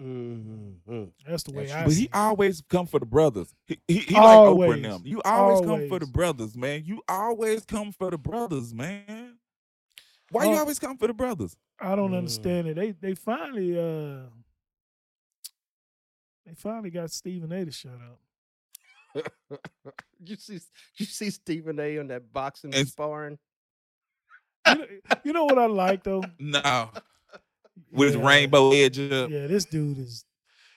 Mhm. 0.01 1.11
That's 1.27 1.43
the 1.43 1.53
way 1.53 1.67
That's 1.67 1.75
I 1.75 1.85
But 1.85 1.93
see 1.93 1.99
he 2.01 2.05
it. 2.07 2.11
always 2.15 2.63
come 2.69 2.87
for 2.87 3.01
the 3.01 3.07
brothers. 3.07 3.55
He 3.67 3.79
he, 3.89 3.99
he 3.99 4.15
like 4.15 4.23
Oprah 4.23 4.47
Always. 4.47 4.73
and 4.75 4.85
them. 4.85 5.03
You 5.05 5.23
always, 5.25 5.67
come 5.67 5.89
for 5.89 5.99
the 5.99 6.07
brothers, 6.07 6.57
man. 6.57 6.83
You 6.85 7.03
always 7.09 7.65
come 7.65 7.93
for 7.93 8.11
the 8.11 8.19
brothers, 8.19 8.73
man. 8.75 9.26
Why 10.31 10.45
you 10.47 10.57
always 10.57 10.79
come 10.79 10.97
for 10.99 11.07
the 11.07 11.15
brothers? 11.15 11.57
I 11.81 11.95
don't 11.97 12.11
Mm. 12.13 12.19
understand 12.19 12.67
it. 12.69 12.75
They 12.77 12.91
they 12.93 13.15
finally 13.15 13.79
uh 13.79 14.29
they 16.45 16.55
finally 16.55 16.91
got 16.91 17.11
Stephen 17.11 17.53
A 17.53 17.65
to 17.65 17.71
shut 17.71 17.93
up. 17.93 18.21
you 20.25 20.37
see, 20.37 20.61
you 20.97 21.07
see 21.07 21.31
Stephen 21.31 21.79
A. 21.81 21.99
on 21.99 22.09
that 22.09 22.33
boxing 22.33 22.75
And- 22.75 22.89
sparring. 22.89 23.39
You 24.69 24.75
know, 24.75 24.87
you 25.25 25.33
know 25.33 25.45
what 25.45 25.59
I 25.59 25.67
like 25.67 26.03
though? 26.03 26.25
No, 26.41 26.91
with 27.93 28.17
Yeah. 28.17 28.27
rainbow 28.27 28.73
edge 28.73 28.99
up. 28.99 29.31
Yeah, 29.31 29.47
this 29.47 29.65
dude 29.65 29.99
is. 29.99 30.25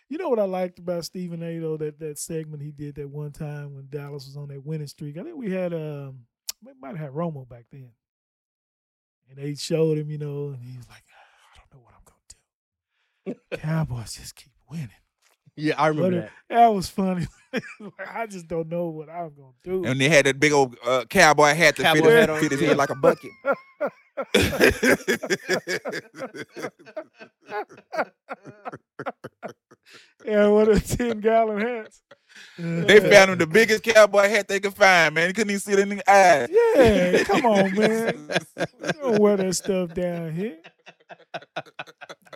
You 0.10 0.18
know 0.18 0.30
what 0.30 0.40
I 0.40 0.44
liked 0.46 0.80
about 0.80 1.06
Stephen 1.06 1.42
A. 1.44 1.58
though 1.60 1.78
that 1.78 2.00
that 2.00 2.18
segment 2.20 2.62
he 2.64 2.72
did 2.72 2.96
that 2.96 3.10
one 3.10 3.32
time 3.32 3.74
when 3.76 3.88
Dallas 3.90 4.26
was 4.26 4.38
on 4.38 4.48
that 4.50 4.64
winning 4.66 4.88
streak. 4.88 5.18
I 5.18 5.24
think 5.24 5.38
we 5.38 5.52
had 5.52 5.74
um 5.74 6.26
we 6.64 6.72
might 6.80 6.90
have 6.90 7.00
had 7.00 7.12
Romo 7.12 7.48
back 7.48 7.66
then, 7.72 7.90
and 9.30 9.38
they 9.38 9.56
showed 9.56 9.98
him, 9.98 10.10
you 10.10 10.18
know, 10.18 10.48
and 10.50 10.62
he 10.64 10.76
was 10.78 10.88
like, 10.90 11.04
"Ah, 11.12 11.16
I 11.54 11.58
don't 11.60 11.74
know 11.74 11.80
what 11.86 11.94
I'm 11.96 12.04
gonna 12.06 12.20
do. 13.52 13.58
Cowboys 13.58 14.14
just 14.16 14.36
keep 14.36 14.52
winning. 14.70 14.90
Yeah, 15.56 15.76
I 15.78 15.88
remember 15.88 16.22
But, 16.22 16.24
that. 16.50 16.56
That 16.56 16.68
was 16.74 16.90
funny. 16.90 17.28
I 18.14 18.28
just 18.28 18.48
don't 18.48 18.70
know 18.70 18.86
what 18.88 19.10
I'm 19.10 19.34
gonna 19.36 19.52
do. 19.64 19.84
And 19.86 20.00
they 20.00 20.08
had 20.08 20.26
that 20.26 20.40
big 20.40 20.54
old 20.54 20.78
uh, 20.86 21.04
cowboy 21.10 21.54
hat 21.54 21.76
that 21.76 21.94
fit 21.94 21.94
Cowboy 22.04 22.10
his, 22.12 22.20
hat 22.20 22.30
on, 22.30 22.40
fit 22.40 22.52
his 22.52 22.62
head 22.62 22.78
like 22.78 22.90
a 22.90 22.96
bucket. 22.96 23.32
yeah, 30.26 30.48
what 30.48 30.70
a 30.70 30.80
ten 30.80 31.20
gallon 31.20 31.62
hats. 31.62 32.02
they 32.58 33.00
found 33.00 33.32
him 33.32 33.38
the 33.38 33.48
biggest 33.48 33.84
cowboy 33.84 34.30
hat 34.30 34.48
they 34.48 34.60
could 34.60 34.74
find, 34.74 35.16
man. 35.16 35.28
He 35.28 35.34
couldn't 35.34 35.50
even 35.52 35.60
see 35.60 35.74
it 35.74 35.80
in 35.80 35.90
the 35.90 36.10
eyes. 36.12 36.48
Yeah, 36.52 37.24
come 37.24 37.46
on, 37.46 37.76
man. 37.76 38.30
We 38.82 38.92
don't 39.02 39.20
wear 39.20 39.38
that 39.38 39.54
stuff 39.56 39.94
down 39.94 40.34
here. 40.34 40.58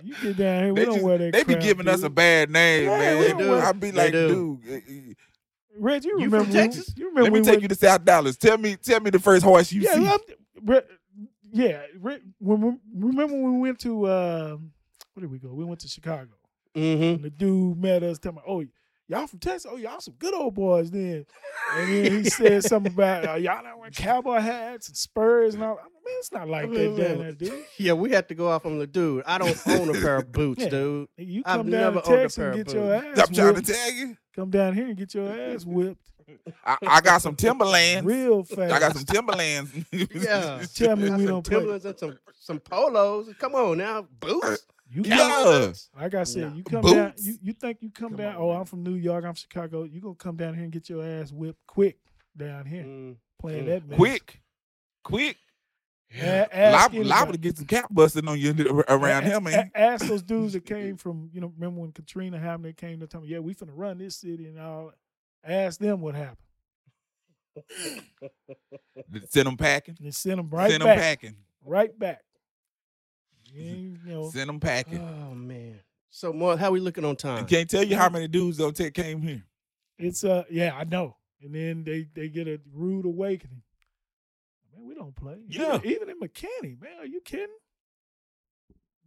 You 0.03 0.15
get 0.21 0.37
down 0.37 0.63
here, 0.63 0.73
we 0.73 0.79
They, 0.79 0.85
don't 0.85 0.93
just- 0.95 1.05
wear 1.05 1.17
that. 1.19 1.33
they 1.33 1.43
be 1.43 1.53
crap, 1.53 1.63
giving 1.63 1.87
us 1.87 2.03
a 2.03 2.09
bad 2.09 2.49
name, 2.49 2.83
Yeah, 2.85 2.97
man. 2.97 3.21
They 3.21 3.43
do. 3.43 3.53
I'd 3.55 3.79
be 3.79 3.91
They 3.91 3.97
like, 3.97 4.11
do. 4.11 4.59
dude, 4.63 4.71
eh, 4.71 4.75
eh, 4.75 4.79
you 4.89 5.15
You 5.77 6.13
remember 6.15 6.43
from 6.43 6.53
when- 6.53 6.71
Texas? 6.71 6.93
You 6.97 7.07
remember 7.09 7.23
let 7.23 7.33
me 7.33 7.39
we 7.39 7.45
take 7.45 7.51
went- 7.53 7.61
you 7.63 7.67
to 7.69 7.75
South 7.75 8.03
Dallas. 8.03 8.35
Tell 8.37 8.57
me, 8.57 8.75
tell 8.75 8.99
me 8.99 9.09
the 9.09 9.19
first 9.19 9.43
horse 9.43 9.71
you 9.71 9.81
yeah, 9.81 9.93
see. 9.93 10.05
I'm- 10.07 10.19
Re- 10.65 10.81
yeah. 11.51 11.81
Re- 11.99 12.21
when 12.39 12.61
we, 12.61 12.73
remember 13.07 13.33
when 13.35 13.53
we 13.55 13.59
went 13.59 13.79
to 13.79 14.09
um, 14.09 14.71
where 15.13 15.21
did 15.21 15.31
we 15.31 15.39
go? 15.39 15.53
We 15.53 15.63
went 15.65 15.79
to 15.81 15.87
Chicago. 15.87 16.31
Mm-hmm. 16.75 17.03
And 17.03 17.23
the 17.23 17.29
dude 17.29 17.77
met 17.77 18.03
us, 18.03 18.19
telling 18.19 18.37
me, 18.37 18.41
"Oh, 18.47 18.63
y'all 19.07 19.27
from 19.27 19.39
Texas? 19.39 19.69
Oh, 19.71 19.77
y'all 19.77 19.99
some 20.01 20.15
good 20.19 20.33
old 20.33 20.55
boys 20.55 20.89
then." 20.91 21.25
And 21.75 21.87
then 21.91 22.11
he 22.23 22.23
said 22.29 22.63
something 22.63 22.91
about 22.93 23.27
uh, 23.27 23.33
y'all 23.35 23.63
not 23.63 23.77
wearing 23.77 23.93
cowboy 23.93 24.39
hats 24.39 24.87
and 24.87 24.97
spurs 24.97 25.53
and 25.55 25.63
all. 25.63 25.77
I 25.79 25.83
mean, 26.05 26.15
it's 26.19 26.31
not 26.31 26.49
like 26.49 26.69
that 26.71 26.97
down 26.97 27.17
there, 27.19 27.31
dude. 27.31 27.63
Yeah, 27.77 27.93
we 27.93 28.11
had 28.11 28.27
to 28.29 28.35
go 28.35 28.49
off 28.49 28.65
on 28.65 28.77
the 28.79 28.87
dude. 28.87 29.23
I 29.25 29.37
don't 29.37 29.57
own 29.67 29.89
a 29.89 29.93
pair 30.01 30.17
of 30.17 30.31
boots, 30.31 30.63
Yeah. 30.63 30.69
dude. 30.69 31.07
You 31.17 31.43
I've 31.45 31.57
come 31.59 31.69
down 31.71 31.81
never 31.95 32.01
to 32.01 32.07
owned 32.07 32.15
a 32.15 32.21
Texas 32.23 32.35
pair 32.37 32.51
and 32.51 32.59
of 32.61 32.65
get 32.67 32.73
your 32.75 33.01
boots. 33.01 33.19
ass 33.19 33.27
I'm 33.29 33.33
trying 33.35 33.47
to 33.47 33.53
whipped. 33.53 33.67
tell 33.67 33.91
you. 33.91 34.17
Come 34.35 34.49
down 34.49 34.73
here 34.73 34.87
and 34.87 34.97
get 34.97 35.13
your 35.13 35.29
ass 35.31 35.63
whipped 35.63 36.09
I, 36.65 36.77
I 36.87 37.01
got 37.01 37.21
some 37.21 37.35
Timberlands. 37.35 38.05
real 38.05 38.43
fast. 38.43 38.71
I 38.73 38.79
got 38.79 38.95
some 38.95 39.03
Timberlands. 39.05 39.71
Yeah. 39.91 40.63
Tell 40.73 40.95
me 40.95 41.09
Got 41.09 41.17
we 41.19 41.25
some 41.25 41.25
don't 41.27 41.45
play. 41.45 41.55
Timberlands 41.57 41.85
and 41.85 41.99
some 41.99 42.19
some 42.39 42.59
polos. 42.59 43.29
Come 43.39 43.55
on 43.55 43.77
now, 43.77 44.07
boots. 44.19 44.65
You 44.93 45.01
Yeah. 45.05 45.17
come, 45.17 45.73
like 45.99 46.13
I 46.13 46.23
said, 46.23 46.49
Nah. 46.51 46.55
you 46.55 46.63
come 46.63 46.81
down. 46.83 47.13
You, 47.17 47.37
you 47.41 47.53
think 47.53 47.79
you 47.81 47.89
come, 47.89 48.09
Come 48.09 48.17
down? 48.17 48.35
on, 48.35 48.41
oh, 48.41 48.51
man. 48.51 48.59
I'm 48.59 48.65
from 48.65 48.83
New 48.83 48.93
York. 48.93 49.25
I'm 49.25 49.33
Chicago. 49.33 49.83
You 49.83 49.99
gonna 50.01 50.13
come 50.15 50.35
down 50.35 50.53
here 50.53 50.63
and 50.63 50.71
get 50.71 50.87
your 50.89 51.03
ass 51.03 51.31
whipped 51.31 51.65
quick 51.65 51.97
down 52.37 52.65
here 52.65 52.83
Mm. 52.83 53.15
playing 53.39 53.63
Mm. 53.63 53.67
that 53.67 53.87
mess. 53.87 53.97
quick, 53.97 54.41
quick. 55.03 55.37
A- 56.15 56.55
ask 56.55 56.93
Liable, 56.93 57.07
liable 57.09 57.31
to 57.31 57.39
get 57.39 57.57
some 57.57 57.65
cap 57.65 57.87
busting 57.89 58.27
on 58.27 58.37
you 58.39 58.51
around 58.87 59.23
A- 59.23 59.27
here, 59.29 59.41
man. 59.41 59.71
a- 59.73 59.79
Ask 59.79 60.05
those 60.05 60.21
dudes 60.21 60.53
that 60.53 60.63
came 60.65 60.95
from, 60.97 61.31
you 61.33 61.41
know, 61.41 61.51
remember 61.57 61.81
when 61.81 61.91
Katrina 61.91 62.37
happened, 62.37 62.65
they 62.65 62.73
came 62.73 62.99
to 62.99 63.07
tell 63.07 63.21
me, 63.21 63.29
yeah, 63.29 63.39
we 63.39 63.55
finna 63.55 63.71
run 63.73 63.97
this 63.97 64.17
city 64.17 64.45
and 64.45 64.59
all. 64.59 64.91
Ask 65.43 65.79
them 65.79 66.01
what 66.01 66.13
happened. 66.13 66.37
Send 69.29 69.47
them 69.47 69.57
packing. 69.57 69.95
And 69.97 70.07
they 70.07 70.11
sent 70.11 70.37
them 70.37 70.49
right 70.49 70.69
Send 70.71 70.83
them 70.83 70.97
packing. 70.97 71.35
Right 71.65 71.97
back. 71.97 72.21
You 73.53 73.97
know, 74.05 74.29
Send 74.29 74.49
them 74.49 74.59
packing. 74.59 74.99
Oh 74.99 75.35
man. 75.35 75.79
So 76.09 76.31
more, 76.33 76.57
how 76.57 76.71
we 76.71 76.79
looking 76.79 77.05
on 77.05 77.11
I 77.11 77.15
time? 77.15 77.45
can't 77.45 77.69
tell 77.69 77.83
you 77.83 77.95
how 77.95 78.09
many 78.09 78.27
dudes 78.27 78.57
don't 78.57 78.75
take 78.75 78.93
came 78.93 79.21
here. 79.21 79.43
it's 79.97 80.23
uh 80.23 80.43
yeah, 80.49 80.75
I 80.77 80.83
know. 80.83 81.17
And 81.41 81.53
then 81.53 81.83
they 81.83 82.07
they 82.13 82.29
get 82.29 82.47
a 82.47 82.59
rude 82.71 83.05
awakening. 83.05 83.61
Man, 84.73 84.87
we 84.87 84.95
don't 84.95 85.15
play. 85.15 85.37
Yeah. 85.47 85.75
Even, 85.77 85.89
even 85.91 86.09
in 86.09 86.19
McKinney, 86.19 86.81
man, 86.81 86.99
are 86.99 87.05
you 87.05 87.21
kidding? 87.21 87.47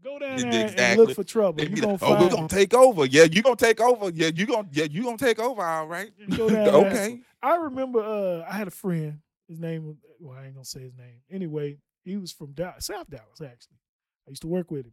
Go 0.04 0.18
down 0.18 0.38
there 0.38 0.74
and 0.78 1.00
look 1.00 1.14
for 1.14 1.24
trouble. 1.24 1.64
You 1.64 1.76
gonna 1.76 1.92
like, 1.94 2.02
oh, 2.02 2.20
we're 2.20 2.30
gonna 2.30 2.48
take 2.48 2.74
over. 2.74 3.06
Yeah, 3.06 3.24
you 3.24 3.42
gonna 3.42 3.56
take 3.56 3.80
over. 3.80 4.10
Yeah, 4.10 4.30
you 4.34 4.46
gonna 4.46 4.68
yeah, 4.70 4.84
you 4.84 5.02
gonna 5.02 5.16
take 5.16 5.38
over, 5.40 5.62
all 5.62 5.86
right. 5.86 6.12
Okay. 6.30 7.20
I 7.42 7.56
remember 7.56 8.00
uh, 8.00 8.44
I 8.48 8.56
had 8.56 8.68
a 8.68 8.72
friend. 8.72 9.18
His 9.48 9.58
name 9.58 9.86
was 9.86 9.96
well, 10.20 10.38
I 10.38 10.46
ain't 10.46 10.54
gonna 10.54 10.64
say 10.64 10.80
his 10.80 10.94
name. 10.96 11.22
Anyway, 11.30 11.78
he 12.04 12.16
was 12.16 12.30
from 12.30 12.52
Dallas, 12.52 12.86
South 12.86 13.08
Dallas 13.10 13.40
actually. 13.42 13.78
I 14.26 14.30
used 14.30 14.42
to 14.42 14.48
work 14.48 14.70
with 14.70 14.86
him. 14.86 14.92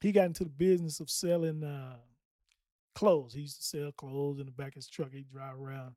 He 0.00 0.12
got 0.12 0.26
into 0.26 0.44
the 0.44 0.50
business 0.50 1.00
of 1.00 1.10
selling 1.10 1.64
uh, 1.64 1.96
clothes. 2.94 3.34
He 3.34 3.40
used 3.42 3.58
to 3.58 3.64
sell 3.64 3.92
clothes 3.92 4.38
in 4.38 4.46
the 4.46 4.52
back 4.52 4.68
of 4.68 4.74
his 4.74 4.88
truck. 4.88 5.12
He'd 5.12 5.28
drive 5.30 5.60
around, 5.60 5.94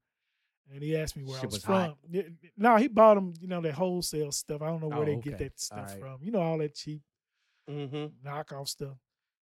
and 0.73 0.81
he 0.81 0.97
asked 0.97 1.15
me 1.15 1.23
where 1.23 1.39
I 1.39 1.43
was, 1.43 1.53
was 1.55 1.63
from. 1.63 1.95
Yeah, 2.09 2.23
No, 2.57 2.77
he 2.77 2.87
bought 2.87 3.15
them. 3.15 3.33
You 3.39 3.47
know 3.47 3.61
that 3.61 3.73
wholesale 3.73 4.31
stuff. 4.31 4.61
I 4.61 4.67
don't 4.67 4.81
know 4.81 4.87
where 4.87 5.01
Oh, 5.01 5.05
they 5.05 5.15
get 5.17 5.37
that 5.39 5.59
stuff 5.59 5.77
Alright. 5.77 5.99
from. 5.99 6.19
You 6.23 6.31
know 6.31 6.41
all 6.41 6.57
that 6.59 6.75
cheap 6.75 7.01
Mm-hmm. 7.69 8.27
knockoff 8.27 8.67
stuff. 8.67 8.97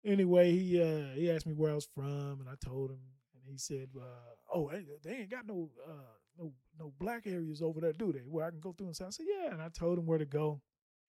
Anyway, 0.05 0.51
he 0.53 0.81
uh 0.83 1.15
he 1.15 1.31
asked 1.31 1.47
me 1.47 1.55
where 1.55 1.73
I 1.73 1.75
was 1.75 1.89
from, 1.95 2.41
and 2.41 2.49
I 2.49 2.55
told 2.65 2.91
him, 2.91 2.99
and 3.35 3.43
he 3.47 3.57
said, 3.59 3.89
uh, 3.97 4.03
"Oh, 4.53 4.71
they, 4.71 4.85
they 5.03 5.17
ain't 5.19 5.31
got 5.31 5.47
no 5.47 5.71
uh 5.87 6.17
no 6.39 6.53
no 6.79 6.93
black 6.99 7.27
areas 7.27 7.63
over 7.63 7.81
there, 7.81 7.93
do 7.93 8.13
they? 8.13 8.21
Where 8.21 8.45
I 8.47 8.51
can 8.51 8.61
go 8.61 8.73
through 8.73 8.89
and 8.89 8.97
say, 8.97 9.05
I 9.05 9.11
said, 9.11 9.27
yeah, 9.29 9.53
and 9.53 9.63
I 9.63 9.69
told 9.69 9.99
him 9.99 10.07
where 10.07 10.19
to 10.19 10.25
go. 10.25 10.61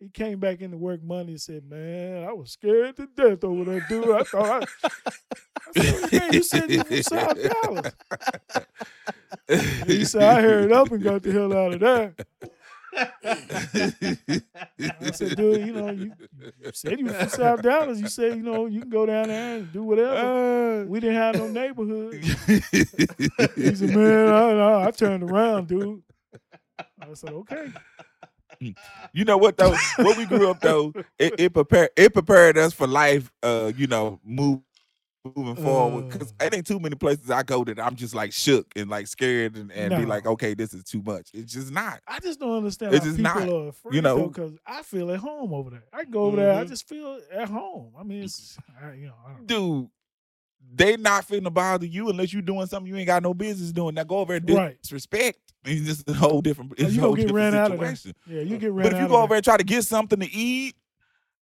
He 0.02 0.10
came 0.10 0.40
back 0.40 0.62
into 0.62 0.78
work 0.78 1.04
Monday 1.04 1.34
and 1.34 1.42
said, 1.42 1.64
"Man, 1.70 2.28
I 2.28 2.34
was 2.34 2.54
scared 2.54 2.96
to 2.96 3.06
death 3.06 3.44
over 3.44 3.66
there, 3.66 3.86
dude. 3.88 4.10
I 4.10 4.24
thought 4.24 4.68
I." 4.84 4.90
I 5.76 5.84
said, 5.84 6.12
"Man, 6.12 6.34
you 6.34 6.42
said 6.44 6.72
you 6.72 6.84
from 6.84 7.04
South 7.04 7.38
Dallas." 7.44 7.94
He 9.86 10.04
said, 10.06 10.24
"I 10.24 10.42
heard 10.42 10.72
up 10.72 10.92
and 10.92 11.04
got 11.04 11.22
the 11.22 11.32
hell 11.32 11.56
out 11.56 11.76
of 11.76 11.80
there." 11.82 12.16
I 15.00 15.12
said, 15.12 15.38
"Dude, 15.38 15.68
you 15.68 15.74
know, 15.74 15.92
you, 15.92 16.14
you 16.60 16.72
said 16.74 17.00
you 17.00 17.08
from 17.08 17.30
South 17.30 17.62
Dallas. 17.62 18.00
You 18.00 18.08
said, 18.08 18.38
you 18.38 18.42
know, 18.42 18.66
you 18.66 18.82
can 18.82 18.90
go 18.90 19.06
down 19.06 19.28
there 19.28 19.58
and 19.58 19.72
do 19.72 19.84
whatever. 19.84 20.82
Uh, 20.82 20.86
we 20.86 21.00
didn't 21.00 21.18
have 21.18 21.36
no 21.36 21.48
neighborhood." 21.48 22.16
He 23.56 23.76
said, 23.76 23.96
"Man, 23.96 24.30
I, 24.30 24.50
I, 24.50 24.88
I 24.88 24.92
turned 24.92 25.30
around, 25.30 25.68
dude." 25.68 26.02
I 27.00 27.14
said, 27.14 27.34
"Okay." 27.34 27.72
you 29.14 29.26
know 29.26 29.38
what 29.38 29.58
though? 29.58 29.76
What 29.98 30.18
we 30.18 30.26
grew 30.26 30.50
up 30.50 30.62
though, 30.62 30.94
it, 31.20 31.34
it 31.38 31.54
prepared 31.54 31.90
it 31.96 32.14
prepared 32.14 32.58
us 32.58 32.74
for 32.74 32.88
life. 32.88 33.32
Uh, 33.44 33.72
you 33.76 33.88
know, 33.88 34.20
move 34.24 34.60
moving 35.36 35.56
forward 35.56 36.10
because 36.10 36.34
Uh. 36.40 36.46
it 36.46 36.56
ain't 36.56 36.66
too 36.66 36.80
many 36.80 36.96
places 36.96 37.30
I 37.30 37.44
go 37.44 37.64
that 37.66 37.80
I'm 37.80 37.96
just 37.96 38.16
like 38.16 38.34
shook 38.34 38.72
and 38.76 38.90
like 38.90 39.06
scared 39.08 39.56
and, 39.56 39.72
and 39.72 39.96
be 39.96 40.06
like, 40.06 40.26
okay, 40.26 40.54
this 40.56 40.74
is 40.74 40.84
too 40.84 41.02
much. 41.06 41.30
It's 41.34 41.54
just 41.54 41.72
not. 41.72 42.02
I 42.08 42.20
just 42.20 42.40
don't 42.40 42.58
understand 42.58 42.96
It's 42.96 43.06
just 43.06 43.18
people 43.18 43.42
not, 43.42 43.50
are 43.50 43.68
afraid, 43.70 44.02
know. 44.02 44.28
because 44.30 44.58
I 44.66 44.82
feel 44.82 45.12
at 45.12 45.20
home 45.20 45.54
over 45.54 45.70
there. 45.70 45.84
I 45.94 46.04
can 46.04 46.12
go 46.12 46.24
over 46.24 46.38
there, 46.38 46.58
I 46.58 46.64
Mhm. 46.64 46.70
just 46.70 46.88
feel 46.88 47.20
at 47.32 47.50
home. 47.50 47.94
I 48.00 48.04
mean, 48.04 48.24
it's 48.24 48.58
I, 48.82 48.94
you 48.94 49.08
know, 49.08 49.16
I 49.26 49.34
don't 49.34 49.46
Dude, 49.48 49.90
they 50.74 50.96
not 50.98 51.28
finna 51.28 51.54
bother 51.54 51.86
you 51.86 52.10
unless 52.10 52.32
you 52.34 52.42
doing 52.42 52.66
something 52.68 52.90
you 52.92 52.98
ain't 52.98 53.08
got 53.08 53.22
no 53.24 53.34
business 53.34 53.72
doing. 53.72 53.94
Now 53.96 54.04
go 54.04 54.18
over 54.20 54.36
and 54.36 54.50
Right. 54.50 54.82
disrespect. 54.82 55.40
It's 55.66 55.86
just 55.86 56.10
a 56.10 56.14
whole 56.14 56.42
different, 56.42 56.72
Oh, 56.72 56.76
it's 56.78 56.94
you 56.94 57.00
a 57.00 57.02
whole 57.02 57.12
gonna 57.12 57.22
get 57.24 57.28
different 57.28 57.54
ran 57.54 57.62
out 57.62 57.72
of 57.72 57.80
there. 57.80 57.96
situation. 57.96 58.16
Yeah, 58.28 58.42
you 58.42 58.58
get 58.58 58.72
ran 58.72 58.84
But 58.86 58.94
if 58.94 59.00
out 59.00 59.02
you 59.04 59.08
go 59.10 59.18
over 59.18 59.28
there. 59.30 59.36
and 59.38 59.44
try 59.44 59.58
to 59.58 59.64
get 59.64 59.84
something 59.84 60.20
to 60.20 60.32
eat 60.32 60.76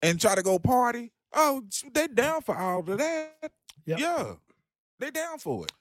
and 0.03 0.20
try 0.20 0.35
to 0.35 0.43
go 0.43 0.59
party, 0.59 1.12
oh, 1.33 1.62
they 1.93 2.09
down 2.09 2.41
for 2.43 2.57
all 2.57 2.81
of 2.81 2.99
that. 2.99 3.53
Yep. 3.87 3.99
Yeah, 3.99 4.35
they 4.99 5.11
down 5.11 5.39
for 5.39 5.64
it. 5.64 5.72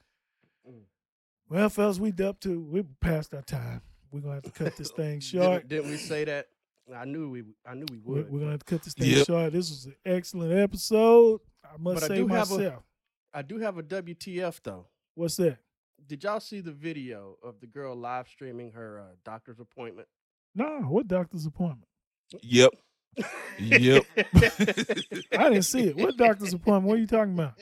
Well, 1.49 1.69
fellas, 1.69 1.97
we 1.99 2.11
up 2.23 2.39
to 2.41 2.59
we 2.59 2.83
passed 2.99 3.33
our 3.33 3.41
time. 3.41 3.81
We're 4.11 4.19
gonna 4.21 4.35
have 4.35 4.43
to 4.43 4.51
cut 4.51 4.75
this 4.75 4.91
thing 4.91 5.19
short. 5.21 5.67
Didn't, 5.67 5.69
didn't 5.69 5.91
we 5.91 5.97
say 5.97 6.25
that? 6.25 6.47
I 6.93 7.05
knew 7.05 7.29
we. 7.29 7.43
I 7.65 7.73
knew 7.73 7.85
we 7.89 7.97
We're, 8.03 8.15
would. 8.15 8.31
we're 8.31 8.39
gonna 8.39 8.51
have 8.51 8.59
to 8.65 8.65
cut 8.65 8.83
this 8.83 8.93
thing 8.93 9.09
Yep. 9.11 9.27
short. 9.27 9.53
This 9.53 9.69
was 9.69 9.85
an 9.85 9.95
excellent 10.05 10.53
episode. 10.53 11.39
I 11.63 11.77
must 11.77 12.01
But 12.01 12.03
I 12.03 12.07
say 12.07 12.15
do 12.21 12.27
have 12.27 12.51
a- 12.51 12.57
myself. 12.57 12.83
I 13.33 13.41
do 13.41 13.59
have 13.59 13.77
a 13.77 13.83
WTF 13.83 14.61
though. 14.63 14.87
What's 15.15 15.37
that? 15.37 15.57
Did 16.05 16.23
y'all 16.23 16.39
see 16.39 16.61
the 16.61 16.71
video 16.71 17.37
of 17.43 17.59
the 17.59 17.67
girl 17.67 17.95
live 17.95 18.27
streaming 18.27 18.71
her 18.71 18.99
uh, 18.99 19.15
doctor's 19.25 19.59
appointment? 19.59 20.07
No, 20.55 20.65
what 20.87 21.07
doctor's 21.07 21.45
appointment? 21.45 21.87
Yep. 22.41 22.71
Yep. 23.59 24.03
I 25.37 25.49
didn't 25.49 25.63
see 25.63 25.85
it. 25.85 25.97
What 25.97 26.17
doctor's 26.17 26.53
appointment? 26.53 26.85
What 26.85 26.97
are 26.97 27.01
you 27.01 27.07
talking 27.07 27.33
about? 27.33 27.53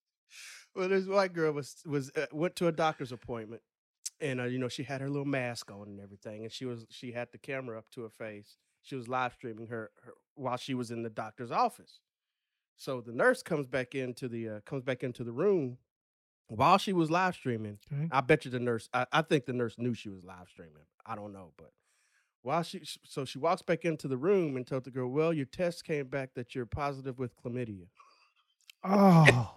well, 0.74 0.88
this 0.88 1.06
white 1.06 1.32
girl 1.32 1.52
was 1.52 1.76
was 1.86 2.10
uh, 2.16 2.26
went 2.32 2.56
to 2.56 2.66
a 2.66 2.72
doctor's 2.72 3.12
appointment, 3.12 3.62
and 4.20 4.40
uh, 4.40 4.44
you 4.44 4.58
know 4.58 4.68
she 4.68 4.82
had 4.82 5.00
her 5.00 5.08
little 5.08 5.24
mask 5.24 5.70
on 5.70 5.88
and 5.88 6.00
everything, 6.00 6.42
and 6.42 6.52
she 6.52 6.64
was 6.64 6.86
she 6.90 7.12
had 7.12 7.28
the 7.32 7.38
camera 7.38 7.78
up 7.78 7.88
to 7.90 8.02
her 8.02 8.10
face. 8.10 8.56
She 8.82 8.96
was 8.96 9.08
live 9.08 9.34
streaming 9.34 9.66
her, 9.68 9.90
her 10.02 10.14
while 10.34 10.56
she 10.56 10.74
was 10.74 10.90
in 10.90 11.02
the 11.02 11.10
doctor's 11.10 11.50
office. 11.50 12.00
So 12.80 13.02
the 13.02 13.12
nurse 13.12 13.42
comes 13.42 13.66
back 13.66 13.94
into 13.94 14.26
the 14.26 14.48
uh, 14.48 14.60
comes 14.60 14.82
back 14.82 15.02
into 15.02 15.22
the 15.22 15.32
room 15.32 15.76
while 16.48 16.78
she 16.78 16.94
was 16.94 17.10
live 17.10 17.34
streaming. 17.34 17.78
Okay. 17.92 18.08
I 18.10 18.22
bet 18.22 18.46
you 18.46 18.50
the 18.50 18.58
nurse. 18.58 18.88
I, 18.94 19.04
I 19.12 19.20
think 19.20 19.44
the 19.44 19.52
nurse 19.52 19.74
knew 19.76 19.92
she 19.92 20.08
was 20.08 20.24
live 20.24 20.48
streaming. 20.48 20.86
I 21.04 21.14
don't 21.14 21.34
know, 21.34 21.52
but 21.58 21.72
while 22.40 22.62
she 22.62 22.80
so 23.04 23.26
she 23.26 23.38
walks 23.38 23.60
back 23.60 23.84
into 23.84 24.08
the 24.08 24.16
room 24.16 24.56
and 24.56 24.66
told 24.66 24.84
the 24.84 24.90
girl, 24.90 25.10
"Well, 25.10 25.34
your 25.34 25.44
test 25.44 25.84
came 25.84 26.06
back 26.06 26.30
that 26.36 26.54
you're 26.54 26.64
positive 26.64 27.18
with 27.18 27.36
chlamydia." 27.36 27.84
Oh, 28.82 29.56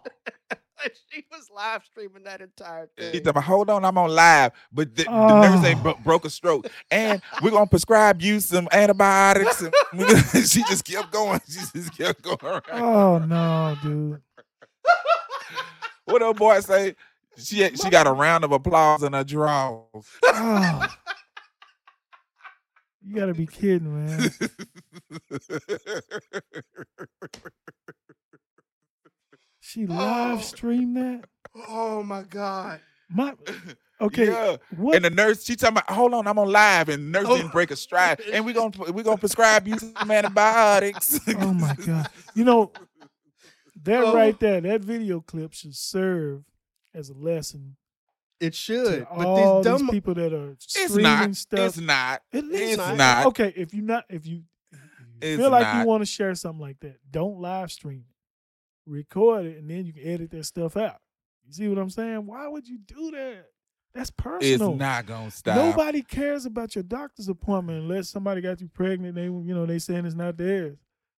she 1.11 1.25
was 1.31 1.49
live 1.55 1.83
streaming 1.85 2.23
that 2.23 2.41
entire 2.41 2.87
thing. 2.97 3.11
talking 3.11 3.27
about, 3.27 3.43
hold 3.43 3.69
on, 3.69 3.85
I'm 3.85 3.97
on 3.97 4.09
live, 4.09 4.51
but 4.71 4.95
the, 4.95 5.03
the 5.03 5.11
nurse 5.41 5.65
ain't 5.65 5.79
Oh. 5.79 5.83
bro- 5.83 5.99
broke 6.03 6.25
a 6.25 6.29
stroke, 6.29 6.67
and 6.91 7.21
we're 7.41 7.51
gonna 7.51 7.67
prescribe 7.67 8.21
you 8.21 8.39
some 8.39 8.67
antibiotics. 8.71 9.61
And 9.61 9.73
she 10.47 10.63
just 10.63 10.85
kept 10.85 11.11
going. 11.11 11.39
She 11.47 11.59
just 11.73 11.97
kept 11.97 12.21
going. 12.21 12.37
Around. 12.43 12.63
oh 12.71 13.17
no, 13.19 13.75
dude. 13.83 14.21
What 16.05 16.21
old 16.21 16.37
boy 16.37 16.59
say? 16.59 16.95
She 17.37 17.61
had- 17.61 17.79
she 17.79 17.89
got 17.89 18.07
a 18.07 18.11
round 18.11 18.43
of 18.43 18.51
applause 18.51 19.03
and 19.03 19.15
a 19.15 19.23
drawers. 19.23 19.85
Oh. 20.25 20.87
You 23.05 23.15
gotta 23.15 23.33
be 23.33 23.45
kidding, 23.45 24.05
man. 24.05 24.29
She 29.65 29.85
live 29.87 30.39
Oh. 30.39 30.41
streamed 30.41 30.97
that. 30.97 31.23
oh 31.69 32.03
my 32.03 32.23
god! 32.23 32.81
My 33.09 33.33
okay. 34.01 34.25
Yeah. 34.27 34.57
What? 34.75 34.95
And 34.97 35.05
the 35.05 35.09
nurse, 35.09 35.45
she 35.45 35.55
talking 35.55 35.77
about, 35.77 35.89
hold 35.89 36.13
on, 36.13 36.27
I'm 36.27 36.37
on 36.37 36.51
live, 36.51 36.89
and 36.89 37.05
the 37.13 37.19
nurse 37.21 37.27
Oh. 37.29 37.37
didn't 37.37 37.53
break 37.53 37.71
a 37.71 37.77
stride, 37.77 38.19
and 38.33 38.45
we 38.45 38.51
gonna 38.51 38.91
we 38.91 39.03
gonna 39.03 39.17
prescribe 39.17 39.65
you 39.67 39.79
some 39.79 40.11
antibiotics. 40.11 41.17
oh 41.39 41.53
my 41.53 41.75
god. 41.75 42.09
You 42.35 42.43
know 42.43 42.71
that 43.83 44.03
Oh. 44.03 44.13
right 44.13 44.37
there. 44.37 44.59
That 44.59 44.81
video 44.81 45.21
clip 45.21 45.53
should 45.53 45.75
serve 45.75 46.43
as 46.93 47.09
a 47.09 47.13
lesson 47.13 47.77
It 48.41 48.49
to 48.51 48.55
should, 48.57 49.07
but 49.15 49.25
all 49.25 49.61
these 49.63 49.71
these, 49.71 49.79
dumb. 49.79 49.89
people 49.89 50.13
that 50.15 50.33
are 50.33 50.51
It's 50.51 50.73
streaming 50.89 51.03
not. 51.03 51.35
stuff. 51.37 51.59
It's 51.59 51.77
not. 51.77 52.21
It 52.33 52.43
is 52.45 52.61
It's 52.71 52.77
not. 52.77 52.97
not. 52.97 53.25
Okay, 53.27 53.53
if 53.55 53.73
you 53.73 53.81
not 53.81 54.03
if 54.09 54.27
you, 54.27 54.43
if 55.21 55.29
you 55.31 55.37
feel 55.37 55.49
like 55.51 55.63
not. 55.63 55.79
you 55.81 55.87
want 55.87 56.01
to 56.01 56.05
share 56.05 56.35
something 56.35 56.59
like 56.61 56.81
that, 56.81 56.97
don't 57.09 57.39
live 57.39 57.71
stream 57.71 58.03
it. 58.09 58.12
Record 58.85 59.45
it 59.45 59.57
and 59.57 59.69
then 59.69 59.85
you 59.85 59.93
can 59.93 60.03
edit 60.05 60.31
that 60.31 60.45
stuff 60.45 60.75
out. 60.77 60.97
You 61.45 61.53
see 61.53 61.67
what 61.67 61.77
I'm 61.77 61.89
saying? 61.89 62.25
Why 62.25 62.47
would 62.47 62.67
you 62.67 62.77
do 62.79 63.11
that? 63.11 63.45
That's 63.93 64.09
personal. 64.09 64.39
It's 64.41 64.51
personal. 64.53 64.75
not 64.75 65.05
gonna 65.05 65.31
stop. 65.31 65.55
Nobody 65.55 66.01
cares 66.01 66.45
about 66.45 66.75
your 66.75 66.83
doctor's 66.83 67.27
appointment 67.29 67.83
unless 67.83 68.09
somebody 68.09 68.41
got 68.41 68.59
you 68.59 68.67
pregnant. 68.67 69.15
They 69.15 69.25
you 69.25 69.53
know 69.53 69.65
they 69.65 69.79
saying 69.79 70.05
it's 70.05 70.15
not 70.15 70.35
theirs. 70.37 70.77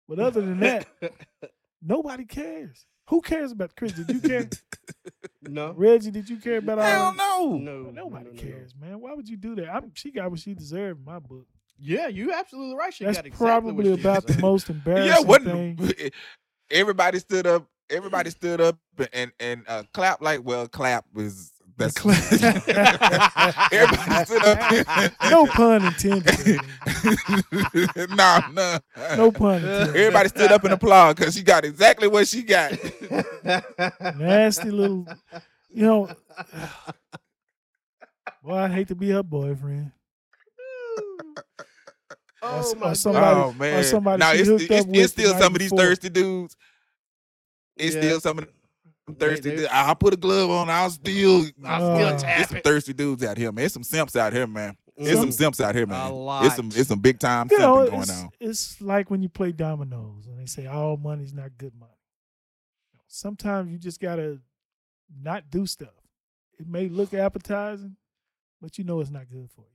But 0.09 0.19
other 0.19 0.41
than 0.41 0.59
that, 0.59 0.85
nobody 1.81 2.25
cares. 2.25 2.85
Who 3.09 3.21
cares 3.21 3.51
about 3.51 3.75
Chris? 3.75 3.93
Did 3.93 4.09
you 4.09 4.19
care? 4.19 4.49
no, 5.41 5.73
Reggie, 5.73 6.11
did 6.11 6.27
you 6.29 6.37
care 6.37 6.57
about 6.57 6.79
Hell 6.79 7.11
that? 7.11 7.17
no. 7.17 7.57
no, 7.57 7.83
Well, 7.83 7.91
Nobody 7.93 8.25
no, 8.25 8.31
no, 8.31 8.35
no. 8.35 8.41
cares, 8.41 8.73
man. 8.79 8.99
Why 8.99 9.13
would 9.13 9.29
you 9.29 9.37
do 9.37 9.55
that? 9.55 9.69
I'm, 9.73 9.91
she 9.93 10.11
got 10.11 10.29
what 10.31 10.39
she 10.39 10.53
deserved 10.55 10.99
in 10.99 11.05
my 11.05 11.19
book. 11.19 11.45
Yeah, 11.77 12.07
you 12.07 12.31
absolutely 12.33 12.75
right. 12.75 12.93
She 12.93 13.03
That's 13.05 13.17
got 13.17 13.25
exactly 13.27 13.45
what 13.47 13.61
probably 13.61 13.95
she 13.95 14.01
about 14.01 14.27
the 14.27 14.37
most 14.41 14.69
embarrassing 14.69 15.07
Yeah, 15.21 15.27
what? 15.27 15.43
thing. 15.43 15.77
Eh, 15.99 16.09
Everybody 16.71 17.19
stood 17.19 17.47
up. 17.47 17.67
Everybody 17.89 18.29
stood 18.31 18.61
up 18.61 18.77
and 19.13 19.31
and 19.39 19.63
uh, 19.67 19.83
clap 19.93 20.21
like 20.21 20.43
well, 20.43 20.67
clap 20.67 21.05
was 21.13 21.51
that's 21.77 21.93
clap. 21.95 22.17
everybody 23.71 24.25
stood 24.29 24.45
up. 24.45 25.11
No 25.29 25.45
pun 25.45 25.85
intended. 25.85 26.59
no, 28.11 28.39
no, 28.53 28.79
No 29.17 29.31
pun 29.31 29.55
intended. 29.55 29.95
Everybody 29.95 30.29
stood 30.29 30.51
up 30.51 30.63
and 30.63 30.73
applaud 30.73 31.17
because 31.17 31.35
she 31.35 31.43
got 31.43 31.65
exactly 31.65 32.07
what 32.07 32.27
she 32.27 32.43
got. 32.43 32.71
Nasty 34.17 34.71
little, 34.71 35.05
you 35.69 35.83
know. 35.83 36.09
Boy, 38.43 38.57
I 38.57 38.67
hate 38.69 38.87
to 38.89 38.95
be 38.95 39.09
her 39.09 39.23
boyfriend. 39.23 39.91
Oh 42.41 42.71
or 42.71 42.75
my 42.79 42.93
somebody- 42.93 43.39
oh 43.41 43.53
man, 43.53 43.83
somebody 43.83 44.19
now 44.19 44.33
she 44.33 44.39
it's, 44.39 44.49
it's, 44.49 44.71
it's 44.71 44.85
with 44.87 45.09
still 45.11 45.33
some 45.39 45.53
of 45.53 45.59
these 45.59 45.71
before. 45.71 45.85
thirsty 45.85 46.09
dudes. 46.09 46.55
It's 47.77 47.95
Yeah. 47.95 48.01
still 48.01 48.19
some 48.21 48.39
of 48.39 48.45
them 49.07 49.15
thirsty. 49.15 49.49
they- 49.49 49.55
dudes. 49.57 49.69
I 49.71 49.93
put 49.93 50.13
a 50.13 50.17
glove 50.17 50.49
on. 50.49 50.69
I'll 50.69 50.89
still. 50.89 51.45
I'm 51.63 51.81
Uh, 51.81 51.95
still 51.95 52.07
It's 52.09 52.23
It's 52.27 52.49
some 52.51 52.61
thirsty 52.61 52.93
dudes 52.93 53.23
out 53.23 53.37
here, 53.37 53.51
man. 53.51 53.65
It's 53.65 53.73
some 53.73 53.83
simps 53.83 54.15
out 54.15 54.33
here, 54.33 54.47
man. 54.47 54.75
It's 54.97 55.19
some 55.19 55.31
simps 55.31 55.59
out 55.59 55.75
here, 55.75 55.85
man. 55.85 56.11
lot. 56.13 56.45
It's 56.45 56.55
some 56.55 56.67
it's 56.73 56.87
some 56.87 56.99
big 56.99 57.19
time 57.19 57.49
You 57.51 57.59
know, 57.59 57.89
going 57.89 58.01
it's, 58.03 58.11
on. 58.23 58.29
it's 58.39 58.81
like 58.81 59.09
when 59.11 59.21
you 59.21 59.27
play 59.29 59.51
dominoes 59.51 60.27
and 60.27 60.39
they 60.39 60.45
say 60.45 60.67
all 60.67 60.95
money's 60.97 61.33
not 61.33 61.57
good 61.57 61.73
money. 61.77 61.91
Sometimes 63.07 63.71
you 63.71 63.77
just 63.77 63.99
gotta 63.99 64.39
not 65.21 65.49
do 65.49 65.65
stuff. 65.65 65.89
It 66.59 66.67
may 66.67 66.87
look 66.87 67.13
appetizing, 67.13 67.97
but 68.61 68.77
you 68.77 68.83
know 68.85 69.01
it's 69.01 69.09
not 69.09 69.29
good 69.29 69.49
for 69.51 69.61
you. 69.61 69.74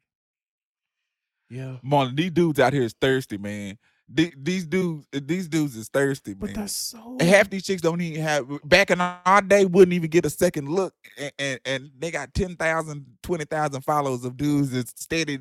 Yeah. 1.50 1.76
Marlon, 1.84 2.16
these 2.16 2.30
dudes 2.30 2.58
out 2.60 2.72
here 2.72 2.82
is 2.84 2.94
thirsty, 3.00 3.36
man. 3.38 3.76
The- 4.12 4.32
These 4.36 4.66
dudes, 4.66 5.06
these 5.12 5.46
dudes 5.48 5.76
is 5.76 5.88
thirsty, 5.88 6.34
But 6.34 6.50
man. 6.50 6.60
that's 6.60 6.72
so 6.72 7.16
And 7.20 7.28
half 7.28 7.48
these 7.50 7.64
chicks 7.64 7.80
don't 7.82 8.00
even 8.00 8.20
have 8.22 8.46
back 8.64 8.90
in 8.90 9.00
our 9.00 9.40
day 9.42 9.64
wouldn't 9.64 9.92
even 9.92 10.10
get 10.10 10.24
a 10.26 10.30
second 10.30 10.68
look 10.68 10.94
and 11.18 11.32
and, 11.38 11.60
and 11.64 11.90
they 11.98 12.10
got 12.10 12.34
10,000 12.34 13.06
20,000 13.22 13.82
followers 13.82 14.24
of 14.24 14.36
dudes 14.36 14.72
that's 14.72 14.92
steady 15.00 15.38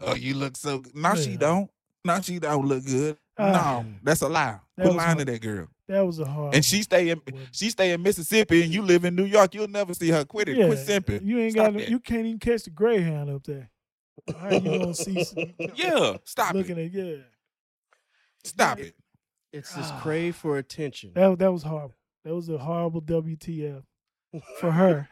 oh 0.00 0.14
you 0.16 0.34
look 0.34 0.56
so 0.56 0.78
good. 0.78 0.96
no 0.96 1.14
she 1.14 1.36
don't 1.36 1.70
no 2.04 2.20
she 2.20 2.38
don't 2.40 2.66
look 2.66 2.84
good 2.84 3.16
Ah. 3.38 3.52
no 3.84 3.86
that's 4.02 4.22
a 4.22 4.28
lie 4.28 4.58
That 4.76 4.86
was 4.88 4.96
lying 4.96 5.18
to 5.18 5.24
that 5.24 5.40
girl 5.40 5.68
that 5.86 6.00
was 6.04 6.18
a 6.18 6.24
hard 6.24 6.56
and 6.56 6.64
she 6.64 6.82
stay 6.82 7.10
in 7.10 7.20
she 7.52 7.70
stay 7.70 7.92
in 7.92 8.02
Mississippi 8.02 8.64
and 8.64 8.74
you 8.74 8.82
live 8.82 9.04
in 9.04 9.14
New 9.14 9.26
York 9.26 9.54
you'll 9.54 9.68
never 9.68 9.94
see 9.94 10.08
her 10.08 10.24
quit 10.24 10.48
it 10.48 10.56
quit 10.56 10.78
simping 10.80 11.24
You 11.24 11.38
ain't 11.38 11.52
Stop 11.52 11.66
got 11.66 11.78
that. 11.78 11.88
you 11.88 12.00
can't 12.00 12.26
even 12.26 12.40
catch 12.40 12.64
the 12.64 12.70
greyhound 12.70 13.30
up 13.30 13.44
there. 13.44 13.70
How 14.40 14.50
you 14.50 14.60
gonna 14.60 14.94
see 14.94 15.24
some- 15.24 15.52
yeah 15.74 16.16
stop 16.24 16.54
looking 16.54 16.78
it 16.78 16.86
at 16.86 16.92
yeah. 16.92 17.16
stop 18.44 18.78
it 18.78 18.94
It's 19.52 19.72
this 19.74 19.86
Ah. 19.90 20.00
crave 20.02 20.36
for 20.36 20.58
attention. 20.58 21.12
That 21.14 21.38
that 21.38 21.52
was 21.52 21.62
horrible. 21.62 21.96
That 22.24 22.34
was 22.34 22.48
a 22.48 22.58
horrible 22.58 23.00
WTF 23.00 23.82
for 24.60 24.70
her. 24.70 25.08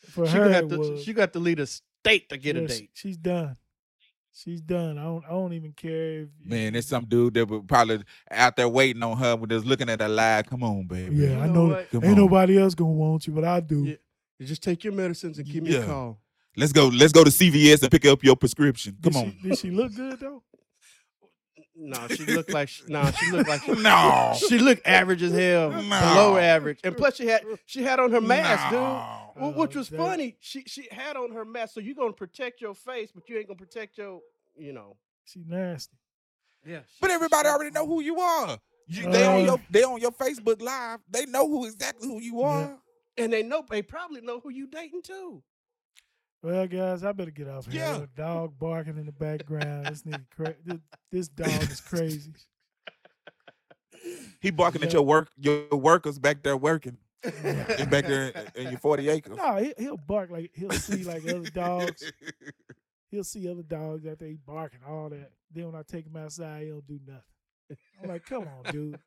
For 0.00 0.26
she 0.26 0.32
her, 0.32 0.44
gonna 0.44 0.66
it 0.66 0.68
to, 0.70 0.78
was. 0.78 1.04
she 1.04 1.12
got 1.12 1.32
to 1.34 1.38
lead 1.38 1.60
a 1.60 1.66
state 1.66 2.28
to 2.30 2.38
get 2.38 2.56
a 2.56 2.62
Yes, 2.62 2.78
date. 2.78 2.90
She's 2.94 3.16
done. 3.16 3.56
She's 4.32 4.60
done. 4.60 4.96
I 4.98 5.02
don't. 5.04 5.24
I 5.26 5.28
don't 5.30 5.52
even 5.52 5.72
care 5.72 6.22
if. 6.22 6.28
man 6.44 6.72
there's 6.72 6.86
some 6.86 7.04
dude 7.04 7.34
that 7.34 7.46
would 7.48 7.68
probably 7.68 8.02
out 8.30 8.56
there 8.56 8.68
waiting 8.68 9.02
on 9.02 9.16
her 9.18 9.36
when 9.36 9.48
they're 9.48 9.58
looking 9.60 9.88
at 9.88 10.00
her 10.00 10.08
live 10.08 10.46
come 10.46 10.62
on 10.62 10.86
baby 10.86 11.14
Yeah, 11.16 11.28
You 11.30 11.38
I 11.40 11.46
know 11.46 11.52
know. 11.52 11.74
what? 11.74 11.90
Come 11.90 12.04
Ain't 12.04 12.12
on. 12.12 12.18
nobody 12.18 12.58
else 12.58 12.74
gonna 12.74 12.90
want 12.90 13.26
you, 13.26 13.32
but 13.34 13.44
I 13.44 13.60
do. 13.60 13.84
Yeah. 13.84 13.94
You 14.38 14.46
just 14.46 14.62
take 14.62 14.82
your 14.84 14.92
medicines 14.94 15.38
and 15.38 15.46
give 15.46 15.62
me 15.64 15.72
Yeah. 15.72 15.80
a 15.80 15.86
call. 15.86 16.20
Let's 16.56 16.72
go 16.72 16.88
let's 16.88 17.12
go 17.12 17.24
to 17.24 17.30
CVS 17.30 17.82
and 17.82 17.90
pick 17.90 18.04
up 18.06 18.22
your 18.24 18.36
prescription 18.36 18.96
come 19.02 19.12
did 19.12 19.18
on 19.18 19.36
She, 19.42 19.48
did 19.48 19.58
she 19.58 19.70
look 19.70 19.94
good 19.94 20.20
though? 20.20 20.42
No, 21.82 22.08
she 22.08 22.26
looked 22.26 22.52
like 22.52 22.68
she, 22.68 22.82
no, 22.88 23.10
she 23.12 23.30
looked 23.30 23.48
like 23.48 23.62
she, 23.62 23.72
No. 23.72 24.34
she 24.48 24.58
looked 24.58 24.86
average 24.86 25.22
as 25.22 25.32
hell, 25.32 25.70
No. 25.70 25.78
below 25.80 26.36
average, 26.36 26.80
and 26.84 26.94
plus 26.94 27.16
she 27.16 27.26
had 27.26 27.42
she 27.64 27.82
had 27.82 27.98
on 27.98 28.10
her 28.10 28.20
mask, 28.20 28.64
dude. 28.70 28.72
No. 28.80 29.32
Well, 29.36 29.52
which 29.54 29.76
Oh, 29.76 29.78
was 29.78 29.88
that- 29.88 29.96
funny. 29.96 30.36
She 30.40 30.62
she 30.66 30.88
had 30.90 31.16
on 31.16 31.32
her 31.32 31.44
mask, 31.46 31.74
so 31.74 31.80
you're 31.80 31.94
gonna 31.94 32.12
protect 32.12 32.60
your 32.60 32.74
face, 32.74 33.10
but 33.14 33.26
you 33.30 33.38
ain't 33.38 33.46
gonna 33.46 33.56
protect 33.58 33.96
your, 33.96 34.20
you 34.58 34.74
know. 34.74 34.96
She 35.24 35.42
nasty. 35.46 35.96
Yeah. 36.66 36.80
But 37.00 37.12
everybody 37.12 37.48
already 37.48 37.70
know 37.70 37.86
who 37.86 38.02
you 38.02 38.20
are. 38.20 38.58
You, 38.86 39.10
they 39.10 39.24
on 39.24 39.44
your 39.46 39.60
they 39.70 39.82
on 39.82 40.00
your 40.00 40.12
Facebook 40.12 40.60
live. 40.60 40.98
They 41.08 41.24
know 41.24 41.48
who 41.48 41.64
exactly 41.64 42.08
who 42.08 42.20
you 42.20 42.42
are. 42.42 42.76
and 43.16 43.32
they 43.32 43.42
know 43.42 43.64
they 43.70 43.80
probably 43.80 44.20
know 44.20 44.40
who 44.40 44.50
you 44.50 44.66
dating 44.66 45.02
too. 45.02 45.42
Well, 46.42 46.66
guys, 46.66 47.04
I 47.04 47.12
better 47.12 47.30
get 47.30 47.48
off 47.48 47.66
here. 47.66 47.82
Yeah. 47.82 48.06
Dog 48.16 48.58
barking 48.58 48.96
in 48.96 49.04
the 49.04 49.12
background. 49.12 49.86
This 49.86 50.02
nigga, 50.02 50.24
cra- 50.34 50.54
this, 50.64 50.78
this 51.12 51.28
dog 51.28 51.70
is 51.70 51.80
crazy. 51.80 52.32
He 54.40 54.50
barking 54.50 54.82
at 54.82 54.92
your 54.94 55.02
work 55.02 55.30
your 55.36 55.66
workers 55.70 56.18
back 56.18 56.42
there 56.42 56.56
working. 56.56 56.96
Yeah. 57.22 57.66
And 57.78 57.90
back 57.90 58.06
there 58.06 58.28
in, 58.28 58.64
in 58.66 58.70
your 58.70 58.78
40 58.78 59.08
acres. 59.10 59.36
No, 59.36 59.56
he, 59.56 59.74
he'll 59.76 59.98
bark 59.98 60.30
like 60.30 60.50
he'll 60.54 60.70
see 60.70 61.04
like 61.04 61.22
other 61.28 61.50
dogs. 61.50 62.10
He'll 63.10 63.24
see 63.24 63.50
other 63.50 63.62
dogs 63.62 64.06
out 64.06 64.18
there 64.18 64.32
barking 64.46 64.80
all 64.88 65.10
that. 65.10 65.32
Then 65.52 65.66
when 65.66 65.74
I 65.74 65.82
take 65.82 66.06
him 66.06 66.16
outside, 66.16 66.62
he 66.62 66.68
don't 66.70 66.86
do 66.86 66.98
nothing. 67.06 67.22
I'm 68.02 68.08
like, 68.08 68.24
come 68.24 68.44
on, 68.44 68.72
dude. 68.72 68.98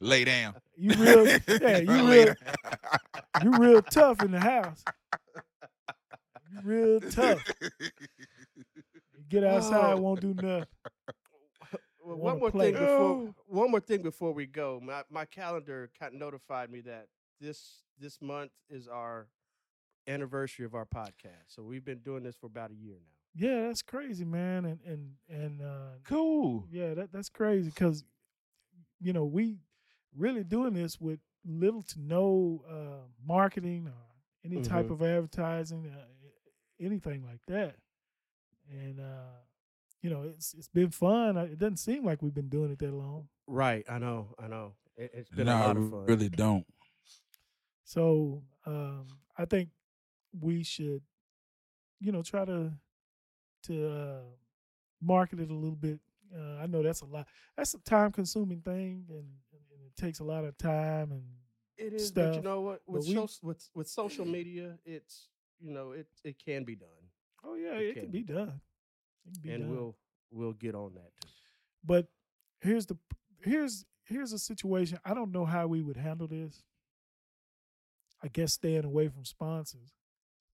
Lay 0.00 0.24
down. 0.24 0.54
You 0.76 0.94
real, 0.94 1.26
yeah, 1.48 1.78
you 1.78 2.08
real, 2.08 2.26
down. 2.26 2.36
you 3.42 3.50
real 3.58 3.82
tough 3.82 4.22
in 4.22 4.30
the 4.30 4.40
house. 4.40 4.84
Real 6.62 7.00
tough. 7.00 7.42
Get 9.28 9.44
outside, 9.44 9.94
Oh. 9.94 10.00
won't 10.00 10.20
do 10.20 10.34
nothing. 10.34 10.66
Well, 12.04 12.16
one 12.16 12.40
more 12.40 12.50
play. 12.50 12.72
thing 12.72 12.80
before 12.80 13.34
one 13.46 13.70
more 13.70 13.78
thing 13.78 14.02
before 14.02 14.32
we 14.32 14.44
go. 14.44 14.80
My 14.82 15.04
my 15.08 15.24
calendar 15.24 15.88
kind 15.96 16.12
of 16.12 16.18
notified 16.18 16.68
me 16.68 16.80
that 16.80 17.06
this 17.40 17.84
this 17.96 18.20
month 18.20 18.50
is 18.68 18.88
our 18.88 19.28
anniversary 20.08 20.64
of 20.66 20.74
our 20.74 20.84
podcast. 20.84 21.46
So 21.46 21.62
we've 21.62 21.84
been 21.84 22.00
doing 22.00 22.24
this 22.24 22.34
for 22.34 22.46
about 22.46 22.72
a 22.72 22.74
year 22.74 22.96
now. 22.96 23.46
Yeah, 23.48 23.68
that's 23.68 23.82
crazy, 23.82 24.24
man. 24.24 24.64
And 24.64 24.80
and 24.84 25.10
and 25.28 25.62
uh, 25.62 25.90
Cool. 26.02 26.64
yeah, 26.72 26.94
that 26.94 27.12
that's 27.12 27.28
crazy 27.28 27.68
because 27.70 28.02
you 29.00 29.12
know 29.12 29.24
we 29.24 29.58
really 30.16 30.42
doing 30.42 30.74
this 30.74 31.00
with 31.00 31.20
little 31.46 31.84
to 31.84 32.00
no 32.00 32.64
uh, 32.68 33.06
marketing 33.24 33.86
or 33.86 33.94
any 34.44 34.60
type 34.60 34.86
Mhm. 34.86 34.90
of 34.90 35.02
advertising, 35.02 35.86
uh, 35.86 36.04
anything 36.82 37.24
like 37.24 37.40
that. 37.48 37.76
And 38.70 39.00
uh, 39.00 39.36
you 40.02 40.10
know, 40.10 40.22
it's 40.22 40.54
it's 40.54 40.68
been 40.68 40.90
fun. 40.90 41.36
It 41.36 41.58
doesn't 41.58 41.76
seem 41.78 42.04
like 42.04 42.22
we've 42.22 42.34
been 42.34 42.48
doing 42.48 42.70
it 42.72 42.78
that 42.80 42.92
long. 42.92 43.28
Right. 43.46 43.84
I 43.88 43.98
know. 43.98 44.34
I 44.42 44.46
know. 44.48 44.72
It, 44.96 45.10
it's 45.14 45.30
been 45.30 45.46
no, 45.46 45.56
a 45.56 45.58
lot 45.58 45.76
I 45.76 45.80
of 45.80 45.90
fun. 45.90 46.06
really 46.06 46.28
don't. 46.28 46.66
So 47.84 48.42
um, 48.66 49.06
I 49.36 49.44
think 49.44 49.70
we 50.40 50.62
should, 50.62 51.02
you 52.00 52.12
know, 52.12 52.22
try 52.22 52.44
to 52.44 52.72
to 53.64 53.88
uh, 53.88 54.20
market 55.00 55.40
it 55.40 55.50
a 55.50 55.54
little 55.54 55.76
bit. 55.76 56.00
Uh, 56.34 56.62
I 56.62 56.66
know 56.66 56.82
that's 56.82 57.02
a 57.02 57.06
lot. 57.06 57.26
That's 57.56 57.74
a 57.74 57.78
time 57.78 58.10
consuming 58.12 58.60
thing, 58.60 59.04
and, 59.10 59.18
and 59.52 59.86
it 59.86 59.94
takes 60.00 60.20
a 60.20 60.24
lot 60.24 60.44
of 60.44 60.56
time. 60.56 61.12
And 61.12 61.22
It 61.76 61.92
is, 61.92 62.10
but 62.10 62.34
you 62.34 62.40
know 62.40 62.62
what? 62.62 62.80
but 62.86 62.92
With 62.98 63.08
we- 63.08 63.14
so, 63.14 63.28
with 63.42 63.68
with 63.74 63.88
social 63.88 64.24
media, 64.38 64.78
it's 64.86 65.28
you 65.62 65.70
know 65.72 65.92
it 65.92 66.06
it 66.24 66.36
can 66.44 66.64
be 66.64 66.74
done, 66.76 66.88
oh 67.44 67.54
yeah, 67.54 67.74
It 67.74 67.82
it, 67.90 67.94
can 67.94 68.02
can 68.04 68.10
be 68.12 68.22
be 68.22 68.32
done. 68.32 68.60
It 69.26 69.32
can 69.34 69.42
be 69.42 69.50
and 69.52 69.62
done. 69.64 69.70
we'll 69.70 69.96
we'll 70.30 70.52
get 70.54 70.74
on 70.74 70.94
that 70.94 71.10
too. 71.20 71.28
But 71.84 72.08
here's 72.60 72.86
the 72.86 72.96
here's 73.42 73.84
here's 74.04 74.32
a 74.32 74.38
situation. 74.38 74.98
I 75.04 75.14
don't 75.14 75.32
know 75.32 75.44
how 75.44 75.66
we 75.68 75.80
would 75.82 75.96
handle 75.96 76.26
this. 76.26 76.62
I 78.22 78.28
guess 78.28 78.52
staying 78.52 78.84
away 78.84 79.08
from 79.08 79.24
sponsors 79.24 79.92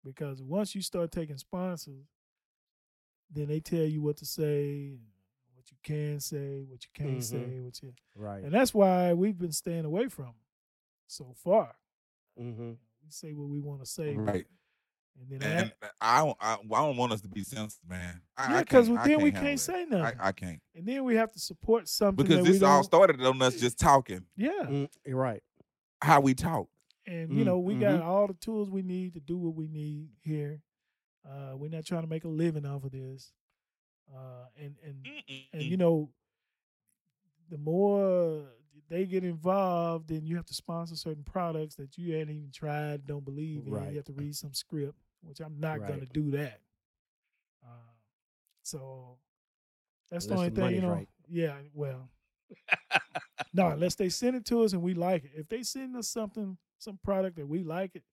because 0.03 0.41
once 0.41 0.73
you 0.73 0.81
start 0.81 1.11
taking 1.11 1.37
sponsors, 1.37 2.05
then 3.29 3.47
they 3.47 3.59
tell 3.59 3.83
you 3.85 4.01
what 4.01 4.15
to 4.17 4.25
say, 4.25 4.97
what 5.53 5.69
you 5.69 5.77
can 5.83 6.19
say, 6.21 6.63
what 6.63 6.83
you 6.85 6.89
can't 6.93 7.17
Mhm. 7.17 7.23
say, 7.23 7.59
what 7.59 7.81
you, 7.83 7.93
Right. 8.15 8.41
and 8.43 8.53
that's 8.53 8.73
why 8.73 9.13
we've 9.13 9.37
been 9.37 9.51
staying 9.51 9.83
away 9.83 10.07
from 10.07 10.27
'em 10.27 10.35
so 11.07 11.33
far. 11.33 11.75
mm-hmm. 12.39 12.73
We 13.03 13.09
say 13.09 13.33
what 13.33 13.49
we 13.49 13.59
want 13.59 13.79
to 13.81 13.85
say, 13.85 14.15
Right. 14.15 14.47
And 15.19 15.29
then 15.41 15.41
And 15.41 15.73
that, 15.81 15.91
I 15.99 16.19
don't 16.19 16.37
I, 16.39 16.53
I 16.53 16.81
don't 16.81 16.97
want 16.97 17.11
us 17.11 17.21
to 17.21 17.27
be 17.27 17.43
sensitive, 17.43 17.89
man. 17.89 18.21
I, 18.37 18.51
yeah, 18.51 18.57
I 18.57 18.59
because 18.61 18.87
can't- 18.87 19.03
then 19.03 19.21
we 19.21 19.31
can't 19.31 19.45
it. 19.55 19.59
say 19.59 19.81
I, 19.81 19.85
nothing, 19.85 20.17
I 20.19 20.31
can't. 20.31 20.61
and 20.75 20.85
then 20.85 21.03
we 21.03 21.15
have 21.15 21.31
to 21.33 21.39
support 21.39 21.87
something 21.89 22.23
Because 22.23 22.45
that 22.45 22.51
this 22.51 22.61
all 22.61 22.77
don't. 22.77 22.83
started 22.83 23.21
on 23.25 23.41
us 23.41 23.55
just 23.59 23.79
talking. 23.79 24.23
yeah, 24.35 24.51
Mm, 24.65 24.89
you're 25.05 25.17
right. 25.17 25.41
How 26.01 26.19
we 26.21 26.33
talk. 26.35 26.67
and 27.07 27.31
you 27.33 27.43
Mm, 27.43 27.45
know 27.47 27.59
we 27.59 27.75
got 27.75 27.99
mhm. 28.01 28.05
all 28.05 28.27
the 28.27 28.35
tools 28.35 28.69
we 28.69 28.83
need 28.83 29.13
to 29.15 29.19
do 29.19 29.37
what 29.37 29.55
we 29.55 29.67
need 29.67 30.09
here. 30.21 30.61
Uh, 31.27 31.53
we're 31.57 31.69
not 31.69 31.85
trying 31.85 32.03
to 32.03 32.07
make 32.07 32.23
a 32.23 32.27
living 32.29 32.65
off 32.65 32.83
of 32.83 32.91
this, 32.91 33.33
uh, 34.15 34.45
and 34.55 34.75
and 34.83 35.07
and 35.53 35.63
you 35.63 35.77
know, 35.77 36.09
the 37.49 37.57
more 37.57 38.43
they 38.89 39.05
get 39.05 39.23
involved, 39.23 40.07
then 40.09 40.25
you 40.25 40.35
have 40.37 40.45
to 40.45 40.53
sponsor 40.53 40.95
certain 40.95 41.23
products 41.23 41.75
that 41.75 41.97
you 41.97 42.13
hadn't 42.13 42.33
even 42.35 42.51
tried, 42.53 43.05
don't 43.05 43.25
believe 43.25 43.63
in. 43.65 43.73
Right. 43.73 43.89
You 43.89 43.95
have 43.97 44.05
to 44.05 44.13
read 44.13 44.35
some 44.35 44.53
script, 44.53 44.95
which 45.23 45.39
I'm 45.39 45.59
not 45.59 45.79
going 45.79 45.99
to 46.01 46.05
do 46.07 46.31
that. 46.31 46.59
Uh, 47.63 47.91
so 48.63 49.17
that's 50.11 50.25
the 50.25 50.35
only 50.35 50.49
thing, 50.49 50.75
you 50.75 50.81
know. 50.81 50.89
right. 50.89 51.09
Yeah, 51.29 51.55
well, 51.73 52.09
no, 53.53 53.67
unless 53.67 53.95
they 53.95 54.09
send 54.09 54.35
it 54.35 54.45
to 54.45 54.63
us 54.63 54.73
and 54.73 54.81
we 54.81 54.93
like 54.93 55.25
it. 55.25 55.31
If 55.35 55.49
they 55.49 55.63
send 55.63 55.95
us 55.97 56.07
something, 56.07 56.57
some 56.77 56.99
product 57.03 57.35
that 57.37 57.47
we 57.47 57.63
like 57.63 57.95
it, 57.95 58.03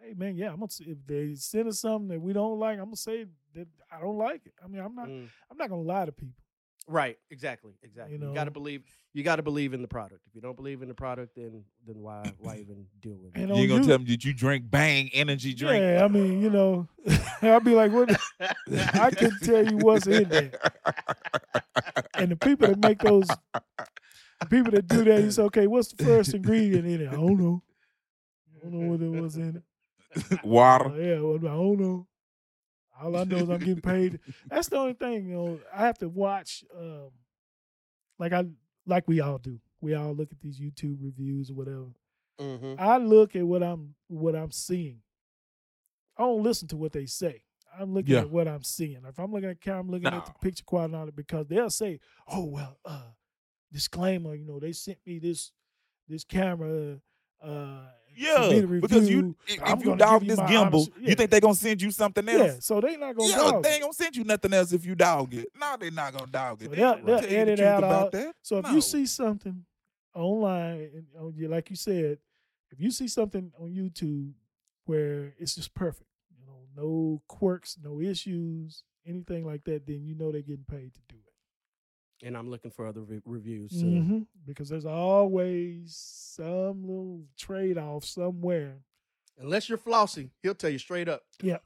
hey 0.00 0.14
man, 0.14 0.36
yeah, 0.36 0.48
I'm 0.50 0.60
gonna. 0.60 0.70
If 0.80 0.98
they 1.06 1.34
send 1.34 1.68
us 1.68 1.80
something 1.80 2.08
that 2.08 2.20
we 2.20 2.32
don't 2.32 2.58
like, 2.58 2.78
I'm 2.78 2.86
gonna 2.86 2.96
say 2.96 3.26
that 3.54 3.68
I 3.90 4.00
don't 4.00 4.16
like 4.16 4.46
it. 4.46 4.54
I 4.62 4.68
mean, 4.68 4.82
I'm 4.82 4.94
not. 4.94 5.08
Mm, 5.08 5.28
I'm 5.50 5.56
not 5.56 5.68
gonna 5.68 5.82
lie 5.82 6.06
to 6.06 6.12
people. 6.12 6.43
Right. 6.86 7.16
Exactly. 7.30 7.72
Exactly. 7.82 8.18
You, 8.18 8.34
got 8.34 8.44
to 8.44 8.50
believe. 8.50 8.82
You 9.14 9.22
got 9.22 9.36
to 9.36 9.42
believe 9.42 9.72
in 9.72 9.80
the 9.80 9.88
product. 9.88 10.20
If 10.26 10.34
you 10.34 10.40
don't 10.42 10.56
believe 10.56 10.82
in 10.82 10.88
the 10.88 10.94
product, 10.94 11.34
then 11.34 11.64
then 11.86 11.96
why 12.00 12.30
why 12.38 12.56
even 12.60 12.86
deal 13.00 13.16
with 13.16 13.34
it? 13.36 13.40
And 13.40 13.48
You 13.48 13.54
on 13.54 13.60
ain't 13.60 13.68
gonna 13.70 13.82
you- 13.82 13.88
tell 13.88 13.98
me 13.98 14.04
did 14.04 14.24
you 14.24 14.34
drink 14.34 14.70
bang 14.70 15.08
energy 15.14 15.54
drink. 15.54 15.80
Yeah, 15.80 16.04
I 16.04 16.08
mean, 16.08 16.42
you 16.42 16.50
know, 16.50 16.86
I'll 17.42 17.60
be 17.60 17.74
like, 17.74 17.90
what? 17.92 18.14
I 18.94 19.10
couldn't 19.10 19.40
tell 19.40 19.66
you 19.66 19.78
what's 19.78 20.06
in 20.06 20.28
there. 20.28 20.50
And 22.14 22.30
the 22.32 22.36
people 22.36 22.68
that 22.68 22.78
make 22.78 22.98
those, 23.00 23.28
the 23.28 24.46
people 24.50 24.72
that 24.72 24.86
do 24.86 25.04
that, 25.04 25.22
you 25.22 25.30
say, 25.30 25.42
okay, 25.44 25.66
what's 25.66 25.92
the 25.92 26.04
first 26.04 26.34
ingredient 26.34 26.86
in 26.86 27.00
it? 27.02 27.08
I 27.08 27.12
don't 27.12 27.38
know. 27.38 27.62
I 28.56 28.64
don't 28.68 28.78
know 28.80 28.90
what 28.90 29.00
it 29.00 29.22
was 29.22 29.36
in 29.36 29.56
it. 29.56 30.44
Water. 30.44 30.90
Uh, 30.90 30.94
yeah, 30.96 31.20
well, 31.20 31.36
I 31.36 31.56
don't 31.56 31.80
know. 31.80 32.06
All 33.00 33.16
I 33.16 33.24
know 33.24 33.36
is 33.38 33.48
I'm 33.50 33.58
getting 33.58 33.80
paid. 33.80 34.20
That's 34.48 34.68
the 34.68 34.76
only 34.76 34.94
thing, 34.94 35.28
you 35.28 35.34
know. 35.34 35.60
I 35.74 35.78
have 35.86 35.98
to 35.98 36.08
watch, 36.08 36.64
um, 36.78 37.10
like 38.18 38.32
I 38.32 38.44
like 38.86 39.08
we 39.08 39.20
all 39.20 39.38
do. 39.38 39.58
We 39.80 39.94
all 39.94 40.14
look 40.14 40.30
at 40.32 40.40
these 40.40 40.60
YouTube 40.60 40.98
reviews 41.02 41.50
or 41.50 41.54
whatever. 41.54 41.86
Mm-hmm. 42.40 42.74
I 42.78 42.98
look 42.98 43.34
at 43.36 43.44
what 43.46 43.62
I'm 43.62 43.94
what 44.08 44.34
I'm 44.36 44.50
seeing. 44.52 45.00
I 46.16 46.22
don't 46.22 46.42
listen 46.42 46.68
to 46.68 46.76
what 46.76 46.92
they 46.92 47.06
say. 47.06 47.42
I'm 47.78 47.92
looking 47.92 48.14
Yeah. 48.14 48.20
at 48.20 48.30
what 48.30 48.46
I'm 48.46 48.62
seeing. 48.62 49.02
If 49.04 49.18
I'm 49.18 49.32
looking 49.32 49.50
at 49.50 49.60
camera, 49.60 49.80
I'm 49.80 49.90
looking 49.90 50.06
at 50.06 50.26
the 50.26 50.32
picture 50.40 50.62
quality 50.64 50.92
and 50.92 51.00
all 51.00 51.06
that 51.06 51.16
because 51.16 51.46
they'll 51.48 51.70
say, 51.70 51.98
"Oh 52.28 52.44
well, 52.44 52.78
uh, 52.84 53.08
disclaimer, 53.72 54.34
you 54.36 54.44
know, 54.44 54.60
they 54.60 54.72
sent 54.72 54.98
me 55.04 55.18
this 55.18 55.50
this 56.08 56.22
camera." 56.24 57.00
Uh, 57.42 57.86
Yeah, 58.16 58.48
to 58.60 58.80
because 58.80 59.08
you 59.08 59.34
if, 59.46 59.60
if 59.62 59.84
you 59.84 59.96
dog 59.96 60.26
this 60.26 60.38
gimbal, 60.40 60.88
yeah. 61.00 61.08
you 61.10 61.14
think 61.14 61.30
they 61.30 61.40
gonna 61.40 61.54
send 61.54 61.80
you 61.82 61.90
something 61.90 62.28
else? 62.28 62.40
Yeah, 62.54 62.56
so 62.60 62.80
they 62.80 62.96
not 62.96 63.16
gonna 63.16 63.28
Yeah, 63.30 63.36
dog 63.36 63.62
they 63.62 63.70
ain't 63.72 63.82
gonna 63.82 63.92
send 63.92 64.16
you 64.16 64.24
nothing 64.24 64.52
else 64.52 64.72
if 64.72 64.84
you 64.86 64.94
dog 64.94 65.34
it. 65.34 65.48
No, 65.58 65.76
they 65.78 65.90
not 65.90 66.12
gonna 66.12 66.30
dog 66.30 66.62
it. 66.62 66.64
So 66.66 66.70
They 66.70 66.76
they'll- 66.76 67.04
they'll 67.04 67.20
tell 67.20 67.48
you 67.48 67.56
the 67.56 67.68
out 67.68 67.78
about 67.78 68.02
all- 68.04 68.10
that. 68.10 68.36
So 68.42 68.58
if 68.58 68.64
No. 68.64 68.70
you 68.72 68.80
see 68.80 69.06
something 69.06 69.64
online, 70.14 70.90
and 70.94 71.06
oh, 71.18 71.32
like 71.48 71.70
you 71.70 71.76
said, 71.76 72.18
if 72.70 72.80
you 72.80 72.90
see 72.90 73.08
something 73.08 73.52
on 73.58 73.70
YouTube 73.70 74.32
where 74.86 75.34
it's 75.38 75.54
just 75.54 75.74
perfect, 75.74 76.08
you 76.38 76.44
know, 76.46 76.66
no 76.76 77.22
quirks, 77.28 77.78
no 77.82 78.00
issues, 78.00 78.84
anything 79.06 79.44
like 79.46 79.64
that, 79.64 79.86
then 79.86 80.04
you 80.04 80.14
know 80.14 80.32
they're 80.32 80.42
getting 80.42 80.64
paid 80.68 80.92
to. 80.94 81.00
And 82.24 82.36
I'm 82.36 82.48
looking 82.50 82.70
for 82.70 82.86
other 82.86 83.02
re- 83.02 83.20
reviews. 83.26 83.72
So 83.78 83.84
Mhm. 83.86 84.26
Because 84.46 84.68
there's 84.70 84.86
always 84.86 85.94
some 85.96 86.82
little 86.82 87.26
trade 87.36 87.76
off 87.78 88.04
somewhere. 88.04 88.82
unless 89.38 89.68
you're 89.68 89.78
flossy, 89.78 90.30
he'll 90.42 90.54
tell 90.54 90.70
you 90.70 90.78
straight 90.78 91.08
up. 91.08 91.22
Yeah, 91.42 91.58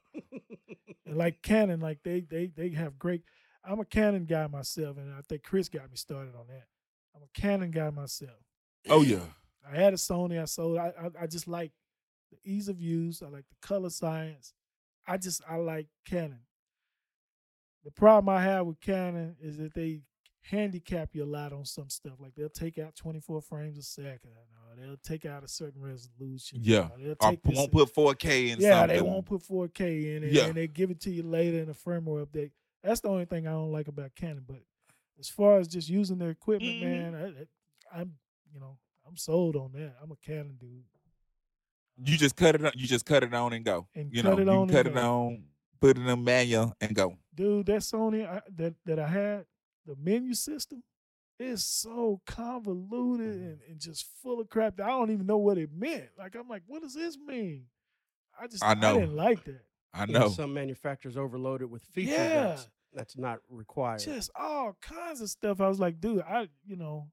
and 1.05 1.15
like 1.17 1.41
Canon, 1.43 1.79
like 1.79 1.99
they 2.03 2.21
they 2.21 2.47
they 2.47 2.69
have 2.71 2.97
great. 2.99 3.23
I'm 3.63 3.79
a 3.79 3.85
Canon 3.85 4.25
guy 4.25 4.47
myself, 4.47 4.97
and 4.97 5.13
I 5.13 5.21
think 5.21 5.43
Chris 5.43 5.69
got 5.69 5.89
me 5.89 5.95
started 5.95 6.35
on 6.35 6.47
that. 6.47 6.67
I'm 7.15 7.21
a 7.23 7.27
Canon 7.39 7.71
guy 7.71 7.89
myself. 7.91 8.39
Oh 8.89 9.01
yeah. 9.03 9.21
I 9.71 9.75
had 9.75 9.93
a 9.93 9.97
Sony. 9.97 10.41
I 10.41 10.45
sold. 10.45 10.77
I, 10.79 10.87
I 10.99 11.23
I 11.23 11.27
just 11.27 11.47
like 11.47 11.71
the 12.31 12.37
ease 12.43 12.69
of 12.69 12.81
use. 12.81 13.21
I 13.21 13.27
like 13.27 13.45
the 13.49 13.67
color 13.67 13.89
science. 13.91 14.53
I 15.07 15.17
just 15.17 15.41
I 15.47 15.57
like 15.57 15.87
Canon. 16.05 16.41
The 17.85 17.91
problem 17.91 18.29
I 18.35 18.41
have 18.43 18.65
with 18.65 18.81
Canon 18.81 19.35
is 19.41 19.57
that 19.57 19.73
they 19.73 20.01
handicap 20.41 21.09
you 21.13 21.23
a 21.23 21.25
lot 21.25 21.53
on 21.53 21.65
some 21.65 21.89
stuff. 21.89 22.13
Like 22.19 22.33
they'll 22.35 22.49
take 22.49 22.77
out 22.77 22.95
24 22.95 23.41
frames 23.41 23.77
a 23.77 23.83
second, 23.83 24.31
or 24.31 24.75
they'll 24.81 24.97
take 24.97 25.25
out 25.25 25.43
a 25.43 25.47
certain 25.47 25.81
resolution. 25.81 26.59
Yeah. 26.61 26.89
or 26.91 26.97
they'll 26.97 27.15
Or 27.19 27.31
take 27.31 27.43
this- 27.43 27.57
won't 27.57 27.71
put 27.71 27.93
4K 27.93 28.49
in 28.51 28.59
yeah, 28.59 28.79
something. 28.81 28.95
they 28.97 29.01
won't 29.01 29.25
put 29.25 29.41
4K 29.43 30.15
in 30.15 30.23
it, 30.23 30.31
Yeah. 30.33 30.45
and 30.47 30.55
they 30.55 30.67
give 30.67 30.91
it 30.91 30.99
to 31.01 31.11
you 31.11 31.23
later 31.23 31.59
in 31.59 31.69
a 31.69 31.73
firmware 31.73 32.25
update. 32.25 32.51
That's 32.83 33.01
the 33.01 33.09
only 33.09 33.25
thing 33.25 33.47
I 33.47 33.51
don't 33.51 33.71
like 33.71 33.87
about 33.87 34.15
Canon. 34.15 34.45
But 34.47 34.61
as 35.19 35.29
far 35.29 35.59
as 35.59 35.67
just 35.67 35.89
using 35.89 36.17
their 36.17 36.29
equipment, 36.29 36.77
Mhm. 36.77 36.81
man, 36.81 37.15
I, 37.15 37.97
I, 37.97 38.01
I'm 38.01 38.17
you 38.53 38.59
know 38.59 38.77
I'm 39.05 39.17
sold 39.17 39.55
on 39.55 39.71
that. 39.73 39.95
I'm 40.01 40.11
a 40.11 40.15
Canon 40.15 40.55
dude. 40.59 40.85
You 42.01 42.17
just 42.17 42.37
cut 42.37 42.55
it 42.55 42.63
on. 42.63 42.71
You 42.75 42.87
just 42.87 43.05
cut 43.05 43.23
it 43.23 43.33
on 43.33 43.51
and 43.51 43.65
go. 43.65 43.87
And 43.93 44.13
you 44.13 44.21
cut 44.23 44.29
know, 44.35 44.39
it 44.41 44.45
you 44.45 44.51
on 44.51 44.61
and 44.63 44.71
cut 44.71 44.87
it 44.87 44.93
go. 44.93 45.23
on, 45.25 45.43
put 45.81 45.97
it 45.97 46.01
in 46.01 46.07
a 46.07 46.15
manual 46.15 46.73
and 46.79 46.95
go. 46.95 47.17
dude, 47.35 47.65
that 47.65 47.81
Sony 47.81 48.25
I, 48.25 48.41
that 48.55 48.75
that 48.85 48.99
I 48.99 49.07
had, 49.07 49.45
the 49.89 49.95
menu 50.01 50.33
system 50.33 50.83
is 51.39 51.65
so 51.65 52.21
convoluted 52.27 53.35
Mm-hmm. 53.35 53.43
and, 53.45 53.59
and 53.69 53.79
just 53.79 54.05
full 54.21 54.39
of 54.39 54.49
crap 54.49 54.77
that 54.77 54.85
I 54.85 54.89
don't 54.89 55.09
even 55.11 55.25
know 55.25 55.37
what 55.37 55.57
it 55.57 55.69
meant. 55.75 56.09
Like 56.17 56.35
I'm 56.35 56.47
like, 56.47 56.63
what 56.67 56.81
does 56.81 56.93
this 56.93 57.17
mean? 57.17 57.63
I 58.39 58.47
just 58.47 58.63
I 58.63 58.73
know. 58.75 58.91
I 58.97 58.99
didn't 58.99 59.15
like 59.15 59.43
that. 59.45 59.61
I 59.93 60.05
know, 60.05 60.19
know. 60.19 60.29
some 60.29 60.53
manufacturers 60.53 61.17
overloaded 61.17 61.69
with 61.71 61.81
features 61.81 62.13
Yeah. 62.13 62.43
that's, 62.43 62.67
that's 62.93 63.17
not 63.17 63.39
required. 63.49 63.99
Just 64.01 64.29
all 64.35 64.77
kinds 64.81 65.21
of 65.21 65.29
stuff. 65.29 65.59
I 65.61 65.67
was 65.67 65.79
like, 65.79 65.99
dude, 65.99 66.21
I 66.21 66.47
you 66.65 66.75
know, 66.75 67.07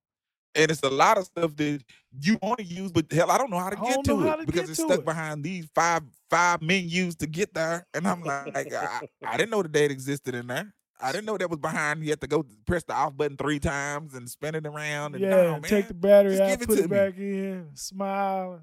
and 0.55 0.71
it's 0.71 0.83
a 0.83 0.91
lot 0.91 1.19
of 1.19 1.25
stuff 1.25 1.55
that 1.57 1.83
you 2.21 2.39
want 2.43 2.59
to 2.59 2.65
use, 2.65 2.91
but 2.91 3.11
hell, 3.13 3.31
I 3.31 3.39
don't 3.39 3.51
know 3.51 3.59
how 3.59 3.71
to 3.71 3.77
get 3.77 4.05
to 4.05 4.27
it 4.27 4.37
to 4.39 4.47
because 4.47 4.71
it's 4.71 4.83
stuck 4.83 5.01
it. 5.01 5.05
behind 5.05 5.45
these 5.45 5.67
five 5.75 6.03
five 6.31 6.63
menus 6.63 7.15
to 7.17 7.27
get 7.27 7.53
there. 7.55 7.87
And 7.95 8.07
I'm 8.09 8.23
like, 8.23 8.57
I, 8.57 9.01
I 9.27 9.37
didn't 9.37 9.51
know 9.51 9.63
the 9.63 9.69
date 9.69 9.91
existed 9.91 10.35
in 10.35 10.47
there. 10.47 10.73
I 11.01 11.13
didn't 11.13 11.27
know 11.27 11.37
that 11.37 11.51
was 11.51 11.59
behind. 11.59 12.03
You 12.03 12.11
had 12.11 12.21
to 12.23 12.27
go 12.27 12.45
press 12.67 12.83
the 12.85 12.95
off 12.95 13.17
button 13.17 13.37
three 13.37 13.59
times 13.59 14.15
and 14.15 14.29
spin 14.31 14.55
it 14.55 14.67
around. 14.67 15.15
And 15.15 15.23
yeah, 15.25 15.31
no, 15.31 15.53
man. 15.53 15.63
take 15.63 15.89
the 15.89 15.95
battery 15.95 16.41
out, 16.41 16.59
put 16.61 16.79
it 16.79 16.83
me. 16.91 16.97
back 16.97 17.17
in, 17.19 17.69
smile. 17.75 18.63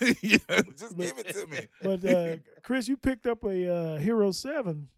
yeah, 0.22 0.38
just 0.76 0.96
But- 0.96 1.06
give 1.06 1.18
it 1.18 1.28
to 1.34 1.46
me. 1.46 1.58
But 1.82 2.04
uh, 2.04 2.36
Chris, 2.62 2.88
you 2.88 2.96
picked 2.96 3.26
up 3.26 3.44
a 3.44 3.68
uh, 3.74 3.96
Hero 3.98 4.32
Seven 4.32 4.88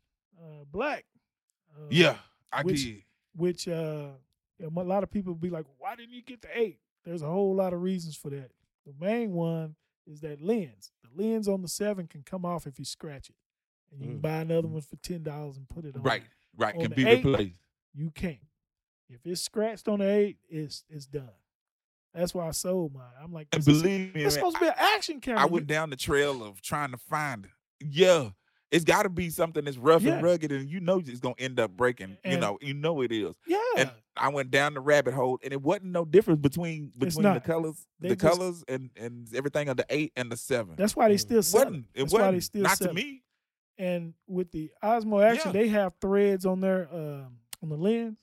uh, 0.41 0.65
Black. 0.71 1.05
Uh, 1.77 1.87
Yeah, 1.91 2.17
I 2.53 2.63
which- 2.63 2.85
did. 2.85 3.03
which 3.35 3.69
uh 3.69 4.11
a 4.65 4.71
lot 4.83 5.03
of 5.03 5.11
people 5.11 5.35
be 5.35 5.51
like, 5.51 5.67
why 5.79 5.95
didn't 5.97 6.15
you 6.15 6.23
get 6.23 6.41
the 6.41 6.49
eight? 6.59 6.79
There's 7.05 7.21
a 7.23 7.27
whole 7.27 7.55
lot 7.55 7.75
of 7.75 7.83
reasons 7.83 8.17
for 8.17 8.31
that. 8.31 8.51
The 8.87 8.95
main 8.99 9.33
one 9.33 9.75
is 10.07 10.21
that 10.21 10.41
lens. 10.41 10.93
The 11.03 11.23
lens 11.23 11.47
on 11.47 11.61
the 11.61 11.69
seven 11.69 12.07
can 12.07 12.23
come 12.23 12.47
off 12.47 12.67
if 12.67 12.79
you 12.79 12.85
scratch 12.87 13.29
it. 13.29 13.37
And 13.93 14.01
you 14.01 14.09
can 14.09 14.19
Mm. 14.19 14.23
buy 14.23 14.37
another 14.39 14.67
one 14.69 14.81
for 14.81 14.97
ten 14.97 15.23
dollars 15.23 15.59
and 15.59 15.69
put 15.69 15.85
it 15.85 15.95
on. 15.95 16.03
Right, 16.03 16.23
right. 16.57 16.75
on 16.75 16.81
Can 16.83 16.93
be 16.93 17.07
eight, 17.07 17.25
replaced. 17.25 17.55
You 17.95 18.11
can't. 18.11 18.39
If 19.09 19.21
it's 19.25 19.41
scratched 19.43 19.89
on 19.89 20.01
the 20.01 20.09
eight, 20.11 20.39
it's 20.49 20.85
it's 20.89 21.07
done. 21.07 21.31
That's 22.15 22.35
why 22.35 22.49
I 22.49 22.51
sold 22.53 22.95
mine. 22.95 23.03
I'm 23.23 23.33
like, 23.33 23.49
And 23.53 23.65
believe 23.65 24.15
me, 24.15 24.23
it's 24.25 24.35
man, 24.37 24.41
supposed 24.41 24.57
to 24.57 24.61
be 24.63 24.67
an 24.69 24.75
action 24.77 25.21
camera. 25.21 25.43
I 25.43 25.47
went 25.47 25.67
down 25.67 25.91
the 25.91 25.97
trail 25.97 26.43
of 26.43 26.63
trying 26.63 26.91
to 26.93 26.97
find 26.97 27.45
it. 27.45 27.51
Yeah. 27.81 28.31
It's 28.73 28.85
got 28.85 29.03
to 29.05 29.09
be 29.11 29.31
something 29.31 29.65
that's 29.65 29.77
rough 29.77 30.03
Yeah. 30.03 30.15
and 30.15 30.23
rugged, 30.25 30.51
and 30.51 30.69
you 30.69 30.81
know 30.81 30.99
it's 30.99 31.21
gonna 31.21 31.35
end 31.39 31.61
up 31.61 31.71
breaking. 31.77 32.17
you 32.25 32.37
know, 32.39 32.59
you 32.61 32.75
know 32.75 33.01
it 33.03 33.13
is. 33.13 33.35
yeah. 33.47 33.59
And 33.77 33.91
I 34.17 34.31
went 34.31 34.51
down 34.51 34.75
the 34.75 34.81
rabbit 34.81 35.15
hole, 35.15 35.39
and 35.45 35.53
it 35.53 35.63
wasn't 35.63 35.93
no 35.93 36.05
difference 36.05 36.41
between 36.41 36.91
between 36.99 37.33
the 37.35 37.41
colors, 37.41 37.87
They 38.01 38.09
the 38.09 38.17
just- 38.17 38.35
colors, 38.39 38.65
and 38.67 38.91
and 38.97 39.29
everything 39.35 39.69
of 39.69 39.77
the 39.77 39.87
eight 39.91 40.13
and 40.17 40.33
the 40.33 40.37
seven. 40.37 40.75
That's 40.77 40.97
why 40.97 41.09
they 41.09 41.15
Mm. 41.15 41.21
still 41.21 41.43
sell 41.45 41.65
wasn't. 41.67 41.77
it. 41.77 41.89
It 41.95 42.01
That's 42.05 42.13
why 42.15 42.19
they 42.23 42.25
wasn't. 42.29 42.43
still 42.45 42.63
Not 42.63 42.79
to 42.79 42.93
me. 42.95 43.23
And 43.79 44.15
with 44.27 44.51
the 44.53 44.71
Osmo 44.83 45.23
Action, 45.23 45.49
Yeah. 45.55 45.61
they 45.61 45.69
have 45.69 45.95
threads 46.01 46.47
on 46.47 46.61
their 46.61 46.89
um, 46.95 47.39
on 47.63 47.69
the 47.69 47.77
lens. 47.77 48.19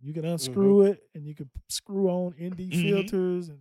You 0.00 0.12
can 0.12 0.24
unscrew 0.24 0.82
it, 0.82 1.02
and 1.14 1.26
you 1.26 1.34
can 1.34 1.50
screw 1.68 2.08
on 2.08 2.34
ND 2.38 2.70
Mhm. 2.70 2.82
filters 2.82 3.48
and, 3.48 3.60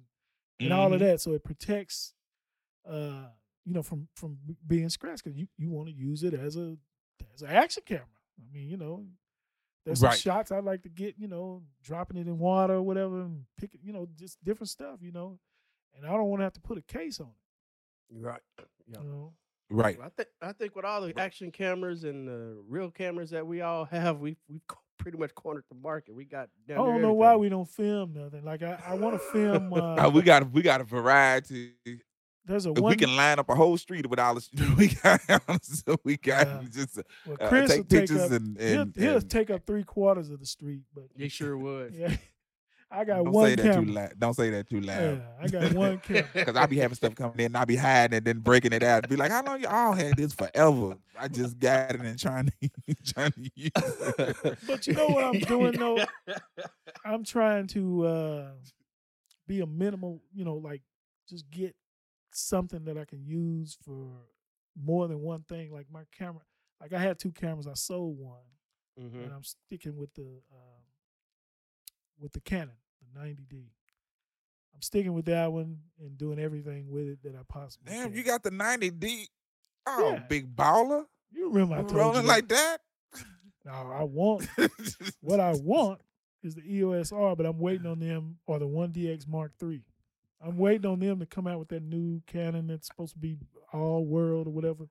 and 0.60 0.72
all 0.74 0.94
of 0.94 1.00
Mhm. 1.00 1.06
that. 1.06 1.22
So 1.22 1.34
it 1.34 1.44
protects, 1.44 2.14
uh, 2.86 3.30
you 3.66 3.74
know, 3.74 3.82
from 3.82 4.08
from 4.16 4.38
being 4.66 4.90
scratched 4.90 5.24
because 5.24 5.38
you, 5.38 5.48
you 5.58 5.70
want 5.70 5.88
to 5.90 5.94
use 5.94 6.24
it 6.24 6.34
as 6.34 6.56
a 6.56 6.78
as 7.34 7.42
an 7.42 7.50
action 7.50 7.84
camera. 7.86 8.06
I 8.40 8.54
mean, 8.54 8.70
you 8.70 8.78
know, 8.78 9.06
there's 9.86 10.00
some 10.00 10.12
shots 10.14 10.52
I 10.52 10.60
like 10.60 10.84
to 10.84 10.90
get, 10.90 11.18
you 11.18 11.28
know, 11.28 11.64
dropping 11.82 12.18
it 12.18 12.28
in 12.28 12.38
water 12.38 12.76
or 12.76 12.82
whatever, 12.82 13.22
and 13.22 13.46
pick 13.58 13.74
it, 13.74 13.82
you 13.84 13.92
know, 13.94 14.06
just 14.16 14.44
different 14.44 14.70
stuff, 14.70 15.02
you 15.02 15.12
know. 15.12 15.40
And 15.94 16.06
I 16.06 16.10
don't 16.12 16.28
want 16.30 16.42
to 16.42 16.44
have 16.46 16.54
to 16.54 16.62
put 16.62 16.78
a 16.78 16.82
case 16.82 17.20
on 17.22 17.28
it, 17.30 18.18
Right. 18.22 18.42
Yeah. 18.88 19.02
you 19.02 19.08
know. 19.08 19.34
Right. 19.70 19.98
I 20.02 20.10
think 20.10 20.30
I 20.42 20.52
think 20.54 20.76
with 20.76 20.86
all 20.86 21.02
the 21.02 21.18
action 21.20 21.52
cameras 21.52 22.04
and 22.04 22.28
the 22.28 22.58
real 22.68 22.92
cameras 22.92 23.32
that 23.32 23.46
we 23.48 23.62
all 23.62 23.86
have, 23.86 24.20
we 24.20 24.38
we've 24.48 24.62
pretty 25.00 25.18
much 25.18 25.34
cornered 25.36 25.64
the 25.70 25.76
market. 25.78 26.14
We 26.16 26.26
got. 26.26 26.50
I 26.70 26.74
don't 26.76 27.02
know 27.02 27.14
why 27.14 27.36
we 27.36 27.50
don't 27.50 27.70
film 27.70 28.14
nothing. 28.14 28.44
Like 28.46 28.62
I, 28.64 28.80
I 28.86 28.94
want 28.96 29.16
to 29.16 29.20
film. 29.32 29.74
Uh, 29.74 30.06
Uh, 30.06 30.10
we 30.14 30.22
got 30.22 30.52
we 30.52 30.62
got 30.62 30.82
a 30.82 30.84
variety. 30.84 31.74
there's 32.46 32.68
a 32.68 32.74
one. 32.74 32.92
we 32.92 32.96
can 32.96 33.16
line 33.16 33.40
up 33.40 33.50
a 33.50 33.56
whole 33.56 33.76
street 33.78 34.08
with 34.08 34.20
all 34.20 34.36
this, 34.36 34.50
we 34.78 34.90
got 34.90 35.20
so 35.66 35.98
we 36.04 36.18
got 36.18 36.46
Yeah. 36.48 36.62
just 36.72 37.00
well, 37.26 37.38
uh, 37.42 37.48
Chris 37.50 37.72
will 37.72 37.78
take 37.78 37.90
take 37.90 38.00
pictures 38.02 38.22
up. 38.22 38.32
and, 38.34 38.60
he'll, 38.60 38.82
and, 38.82 38.96
he'll 38.96 39.18
and 39.18 39.30
take 39.32 39.50
up 39.50 39.66
three 39.66 39.84
quarters 39.84 40.30
of 40.30 40.40
the 40.40 40.46
street, 40.46 40.84
but 40.94 41.06
He 41.18 41.28
sure 41.28 41.58
would. 41.58 41.94
yeah, 41.96 42.16
I 42.92 43.04
got 43.04 43.24
don't 43.24 43.32
one 43.32 43.46
say 43.50 43.56
that 43.56 43.64
too 43.64 43.70
camera. 43.72 43.92
loud. 43.94 44.14
Don't 44.20 44.34
say 44.36 44.50
that 44.52 44.70
too 44.70 44.80
Yeah, 44.80 44.94
loud. 44.96 45.22
I 45.42 45.48
got 45.48 45.74
one 45.74 45.98
camera. 46.04 46.30
Because 46.34 46.56
I 46.56 46.66
be 46.68 46.78
having 46.78 46.96
stuff 46.96 47.16
coming 47.16 47.40
in, 47.40 47.46
and 47.48 47.58
I 47.58 47.66
be 47.66 47.76
hiding 47.76 48.18
and 48.18 48.26
then 48.26 48.40
breaking 48.40 48.74
it 48.74 48.84
out. 48.84 49.10
Be 49.10 49.16
like, 49.16 49.32
how 49.32 49.44
long 49.44 49.60
y'all 49.62 49.94
had 49.94 50.16
this 50.16 50.34
forever? 50.34 50.98
I 51.20 51.28
just 51.28 51.60
got 51.60 51.96
it 51.96 52.02
and 52.02 52.18
trying 52.20 52.48
to 52.62 52.96
trying 53.14 53.32
to 53.32 53.50
use 53.56 53.72
it. 53.76 54.58
But 54.68 54.88
you 54.88 54.94
know 54.94 55.08
what 55.08 55.24
I'm 55.26 55.40
doing 55.40 55.74
though? 55.74 56.04
I'm 57.06 57.24
trying 57.24 57.68
to 57.68 58.06
uh, 58.06 58.48
be 59.48 59.62
a 59.62 59.66
minimal. 59.66 60.22
You 60.34 60.46
know, 60.46 60.56
like 60.56 60.82
just 61.28 61.50
get 61.50 61.76
something 62.34 62.86
that 62.86 62.98
I 62.98 63.06
can 63.06 63.26
use 63.26 63.78
for 63.84 64.08
more 64.82 65.08
than 65.08 65.20
one 65.22 65.44
thing. 65.50 65.72
Like 65.72 65.88
my 65.92 66.04
camera. 66.18 66.42
Like 66.80 66.94
I 66.94 67.00
had 67.00 67.18
two 67.20 67.32
cameras. 67.32 67.68
I 67.68 67.74
sold 67.74 68.18
one. 68.20 68.40
Mhm. 68.98 69.26
and 69.26 69.34
I'm 69.34 69.44
sticking 69.44 69.98
with 69.98 70.14
the 70.14 70.22
um, 70.22 70.85
with 72.20 72.34
the 72.34 72.40
Canon, 72.42 72.76
the 73.14 73.20
90D. 73.20 73.66
I'm 74.74 74.82
sticking 74.82 75.14
with 75.14 75.26
that 75.26 75.52
one 75.52 75.80
and 76.00 76.18
doing 76.18 76.38
everything 76.40 76.90
with 76.90 77.08
it 77.08 77.24
that 77.24 77.36
I 77.36 77.42
possibly 77.48 77.92
can. 77.92 78.00
Damn, 78.02 78.10
can. 78.10 78.18
you 78.18 78.24
got 78.24 78.44
the 78.44 78.52
90D. 78.52 79.28
Oh, 79.88 80.14
Yeah. 80.14 80.20
big 80.28 80.56
baller. 80.56 81.06
You 81.32 81.48
remember 81.50 81.76
I 81.76 81.82
told 81.82 81.94
Rolling 81.94 82.22
you 82.24 82.28
like 82.28 82.48
that. 82.50 82.78
No, 83.66 83.72
I 83.72 84.04
want 84.04 84.48
what 85.22 85.40
I 85.40 85.54
want 85.54 86.00
is 86.44 86.54
the 86.56 86.62
EOS 86.62 87.12
R, 87.12 87.36
but 87.36 87.46
I'm 87.48 87.58
waiting 87.58 87.88
on 87.88 88.00
them 88.00 88.38
or 88.46 88.60
the 88.60 88.68
1DX 88.68 89.28
Mark 89.28 89.54
III. 89.62 89.82
I'm 90.40 90.58
waiting 90.58 90.86
on 90.86 91.00
them 91.00 91.20
to 91.20 91.26
come 91.26 91.48
out 91.48 91.58
with 91.58 91.70
that 91.70 91.82
new 91.82 92.22
Canon 92.28 92.68
that's 92.68 92.88
supposed 92.88 93.14
to 93.14 93.20
be 93.20 93.38
all 93.74 94.06
world 94.06 94.46
or 94.48 94.52
whatever. 94.52 94.86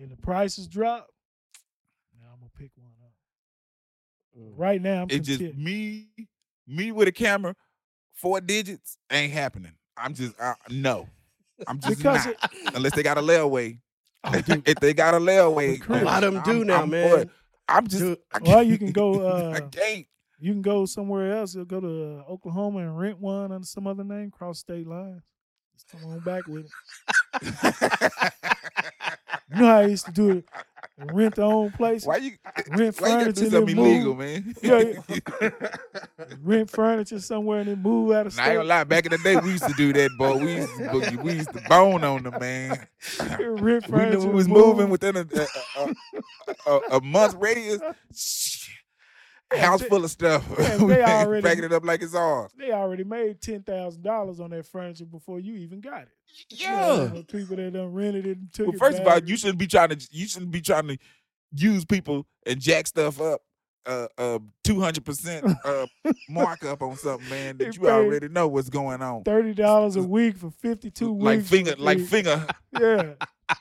And 0.00 0.10
the 0.10 0.16
prices 0.16 0.66
drop. 0.66 1.08
Now 2.18 2.28
I'm 2.32 2.38
gonna 2.38 2.50
pick 2.58 2.70
one. 2.76 2.93
Right 4.36 4.80
now, 4.82 5.02
I'm 5.02 5.08
It 5.10 5.20
just 5.20 5.40
me, 5.56 6.08
me 6.66 6.90
with 6.92 7.08
a 7.08 7.12
camera, 7.12 7.54
four 8.14 8.40
digits 8.40 8.96
ain't 9.10 9.32
happening. 9.32 9.72
I'm 9.96 10.12
just 10.14 10.38
uh, 10.40 10.54
no. 10.70 11.08
I'm 11.68 11.78
just 11.78 11.98
Because 11.98 12.26
not. 12.26 12.52
Unless 12.74 12.94
they 12.96 13.02
got 13.02 13.18
a 13.18 13.22
layaway. 13.22 13.78
Oh, 14.26 14.32
if 14.64 14.76
they 14.80 14.94
got 14.94 15.12
a 15.12 15.18
layaway, 15.18 15.78
Chris- 15.78 16.00
A 16.00 16.04
lot 16.06 16.24
of 16.24 16.32
them 16.32 16.42
do 16.44 16.50
I'm- 16.60 16.66
now, 16.66 16.82
I'm 16.82 16.88
man. 16.90 17.10
for 17.10 17.18
it. 17.18 17.30
I'm 17.68 17.86
just. 17.86 18.02
Dude, 18.02 18.18
I 18.32 18.38
Or 18.56 18.62
you 18.62 18.78
can't- 18.78 18.80
can 18.80 18.92
go, 18.92 19.26
I 19.26 19.58
uh, 19.58 19.68
can't. 19.68 20.06
You 20.40 20.52
can 20.54 20.62
go 20.62 20.86
somewhere 20.86 21.36
else. 21.36 21.54
You'll 21.54 21.66
go 21.66 21.78
to 21.80 21.86
uh, 22.26 22.32
Oklahoma 22.32 22.78
and 22.78 22.98
rent 22.98 23.20
one 23.20 23.52
under 23.52 23.66
some 23.66 23.86
other 23.86 24.02
name, 24.02 24.30
cross 24.30 24.60
state 24.60 24.86
lines. 24.86 25.20
Just 25.74 25.88
come 25.88 26.10
on 26.10 26.20
back 26.20 26.46
with 26.46 26.64
it. 26.64 26.72
You 29.52 29.60
know 29.60 29.66
how 29.66 29.78
I 29.80 29.84
used 29.86 30.06
to 30.06 30.12
do 30.12 30.30
it. 30.30 30.44
Rent 30.98 31.34
their 31.36 31.44
own 31.44 31.72
place. 31.72 32.04
Why 32.06 32.18
you? 32.18 32.32
Rent 32.68 32.96
Why 32.98 33.08
you 33.08 33.14
furniture 33.18 33.40
and 33.42 33.50
something 33.52 33.78
illegal, 33.78 34.14
man? 34.14 34.54
Yeah, 34.62 34.92
Rent 36.42 36.70
furniture 36.70 37.20
somewhere 37.20 37.60
and 37.60 37.68
then 37.68 37.82
move 37.82 38.12
out 38.12 38.26
of 38.28 38.36
Nah, 38.36 38.42
I 38.44 38.46
ain't 38.50 38.56
gonna 38.58 38.68
lie. 38.68 38.84
Back 38.84 39.06
in 39.06 39.12
the 39.12 39.18
day, 39.18 39.36
we 39.36 39.52
used 39.52 39.66
to 39.66 39.74
do 39.74 39.92
that, 39.92 40.10
boy. 40.16 40.36
We 40.36 40.54
used 40.54 40.76
to, 40.76 40.82
boogie- 40.84 41.16
we 41.22 41.34
used 41.34 41.52
to 41.52 41.60
bone 41.60 42.04
on 42.04 42.22
them, 42.24 42.38
man. 42.38 42.86
Rent 43.38 43.84
We 43.86 43.90
furniture. 43.90 44.18
knew 44.18 44.26
we 44.28 44.34
was 44.34 44.48
moving 44.48 44.90
within 44.90 45.16
a 45.16 45.26
a, 45.34 45.48
a, 45.76 45.88
a, 46.66 46.80
a 46.98 47.00
month 47.00 47.34
radius. 47.34 47.80
House 49.52 49.80
they- 49.82 49.88
full 49.88 50.04
of 50.04 50.10
stuff. 50.10 50.44
they 50.56 51.02
already- 51.02 51.42
packing 51.42 51.64
it 51.64 51.72
up 51.72 51.84
like 51.84 52.02
it's 52.02 52.14
ours. 52.14 52.50
They 52.58 52.72
already 52.72 53.04
made 53.04 53.40
ten 53.40 53.62
thousand 53.62 54.02
dollars 54.02 54.40
on 54.40 54.50
that 54.50 54.66
furniture 54.66 55.04
before 55.04 55.38
you 55.40 55.54
even 55.56 55.80
got 55.80 56.02
it. 56.02 56.08
You 56.50 56.68
know, 56.70 57.12
Yeah. 57.14 57.22
people 57.28 57.56
that 57.56 57.72
done 57.72 57.92
rented 57.92 58.26
it 58.26 58.38
and 58.38 58.52
took 58.52 58.68
Well, 58.68 58.78
first 58.78 58.98
of 58.98 59.06
all, 59.06 59.18
you 59.20 59.36
shouldn't 59.36 59.58
be 59.58 59.66
trying 59.66 59.90
to 59.90 60.08
you 60.10 60.26
shouldn't 60.26 60.50
be 60.50 60.60
trying 60.60 60.88
to 60.88 60.98
use 61.52 61.84
people 61.84 62.26
and 62.46 62.60
jack 62.60 62.86
stuff 62.88 63.20
up 63.20 63.42
uh 63.86 64.08
uh 64.18 64.38
200% 64.66 65.56
uh 65.64 65.86
markup 66.28 66.82
on 66.82 66.96
something 66.96 67.28
man 67.28 67.58
that 67.58 67.76
you 67.76 67.88
already 67.88 68.28
know 68.28 68.48
what's 68.48 68.70
going 68.70 69.02
on. 69.02 69.22
thirty 69.24 69.52
dollars 69.54 69.94
a 69.96 70.02
week 70.02 70.36
for 70.36 70.50
fifty 70.50 70.90
two 70.90 71.12
weeks. 71.12 71.24
Like 71.24 71.36
weeks. 71.38 71.48
finger 71.50 71.74
like 71.78 72.00
finger 72.00 72.46
yeah. 72.80 73.12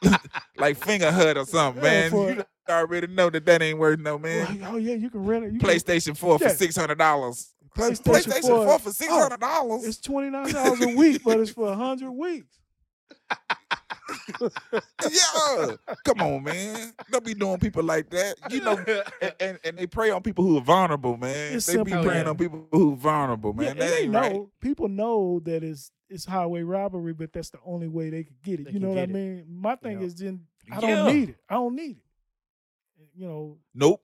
like 0.58 0.80
Fingerhut 0.80 1.36
or 1.36 1.46
something, 1.46 1.84
Yeah, 1.84 1.90
man. 1.90 2.10
for- 2.12 2.32
You- 2.32 2.44
already 2.70 3.08
know 3.08 3.30
that 3.30 3.46
that 3.46 3.62
ain't 3.62 3.80
worth 3.80 4.00
no 4.00 4.18
man. 4.18 4.64
oh 4.66 4.78
yeah, 4.78 4.96
you 4.96 5.10
can 5.10 5.26
rent 5.26 5.46
it. 5.46 5.54
You 5.54 5.60
can- 5.60 5.70
PlayStation 5.70 6.16
Four 6.18 6.40
for 6.40 6.50
six 6.50 6.76
hundred 6.76 6.98
dollars. 6.98 7.50
PlayStation, 7.76 8.04
PlayStation 8.04 8.42
4, 8.42 8.66
Four 8.66 8.80
for 8.80 8.92
six 8.92 9.12
hundred 9.12 9.40
dollars. 9.40 9.82
Oh, 9.84 9.88
it's 9.88 10.00
twenty 10.00 10.30
nine 10.30 10.52
dollars 10.52 10.80
a 10.82 10.96
week, 10.96 11.24
but 11.24 11.40
it's 11.40 11.50
for 11.52 11.74
hundred 11.74 12.12
weeks. 12.12 12.60
yeah, 14.42 15.76
come 16.06 16.22
on, 16.22 16.44
man. 16.44 16.94
Don't 17.12 17.26
be 17.26 17.34
doing 17.34 17.58
people 17.60 17.84
like 17.84 18.10
that. 18.12 18.36
You 18.52 18.62
know, 18.62 18.78
and, 19.22 19.34
and, 19.40 19.60
and 19.64 19.78
they 19.78 19.88
prey 19.88 20.12
on 20.12 20.22
people 20.22 20.44
who 20.44 20.58
are 20.58 20.62
vulnerable, 20.62 21.18
man. 21.18 21.54
It's 21.54 21.66
they 21.66 21.74
be 21.82 21.92
simple, 21.92 22.04
preying 22.04 22.20
man. 22.24 22.28
on 22.28 22.38
people 22.38 22.68
who 22.72 22.94
are 22.94 22.98
vulnerable, 22.98 23.54
man. 23.54 23.66
yeah, 23.66 23.74
that 23.74 23.90
they 23.90 23.98
ain't 24.04 24.12
know 24.12 24.20
right. 24.20 24.42
people 24.62 24.88
know 24.88 25.40
that 25.46 25.64
it's 25.64 25.92
it's 26.10 26.26
highway 26.26 26.62
robbery, 26.62 27.14
but 27.14 27.34
that's 27.34 27.50
the 27.50 27.60
only 27.66 27.88
way 27.88 28.10
they 28.10 28.24
could 28.24 28.42
get 28.44 28.60
it. 28.60 28.66
They 28.66 28.72
you 28.72 28.80
know 28.80 28.90
what 28.90 29.00
I 29.00 29.06
get 29.08 29.10
it. 29.10 29.14
mean? 29.14 29.46
My 29.50 29.76
thing 29.76 30.00
Yeah. 30.00 30.06
is 30.06 30.16
then 30.16 30.42
I 30.72 30.80
don't 30.80 30.90
Yeah. 30.90 31.12
need 31.12 31.30
it. 31.30 31.38
I 31.50 31.56
don't 31.56 31.76
need 31.76 31.98
it. 31.98 32.04
You 33.16 33.28
know, 33.28 33.58
Nope. 33.74 34.02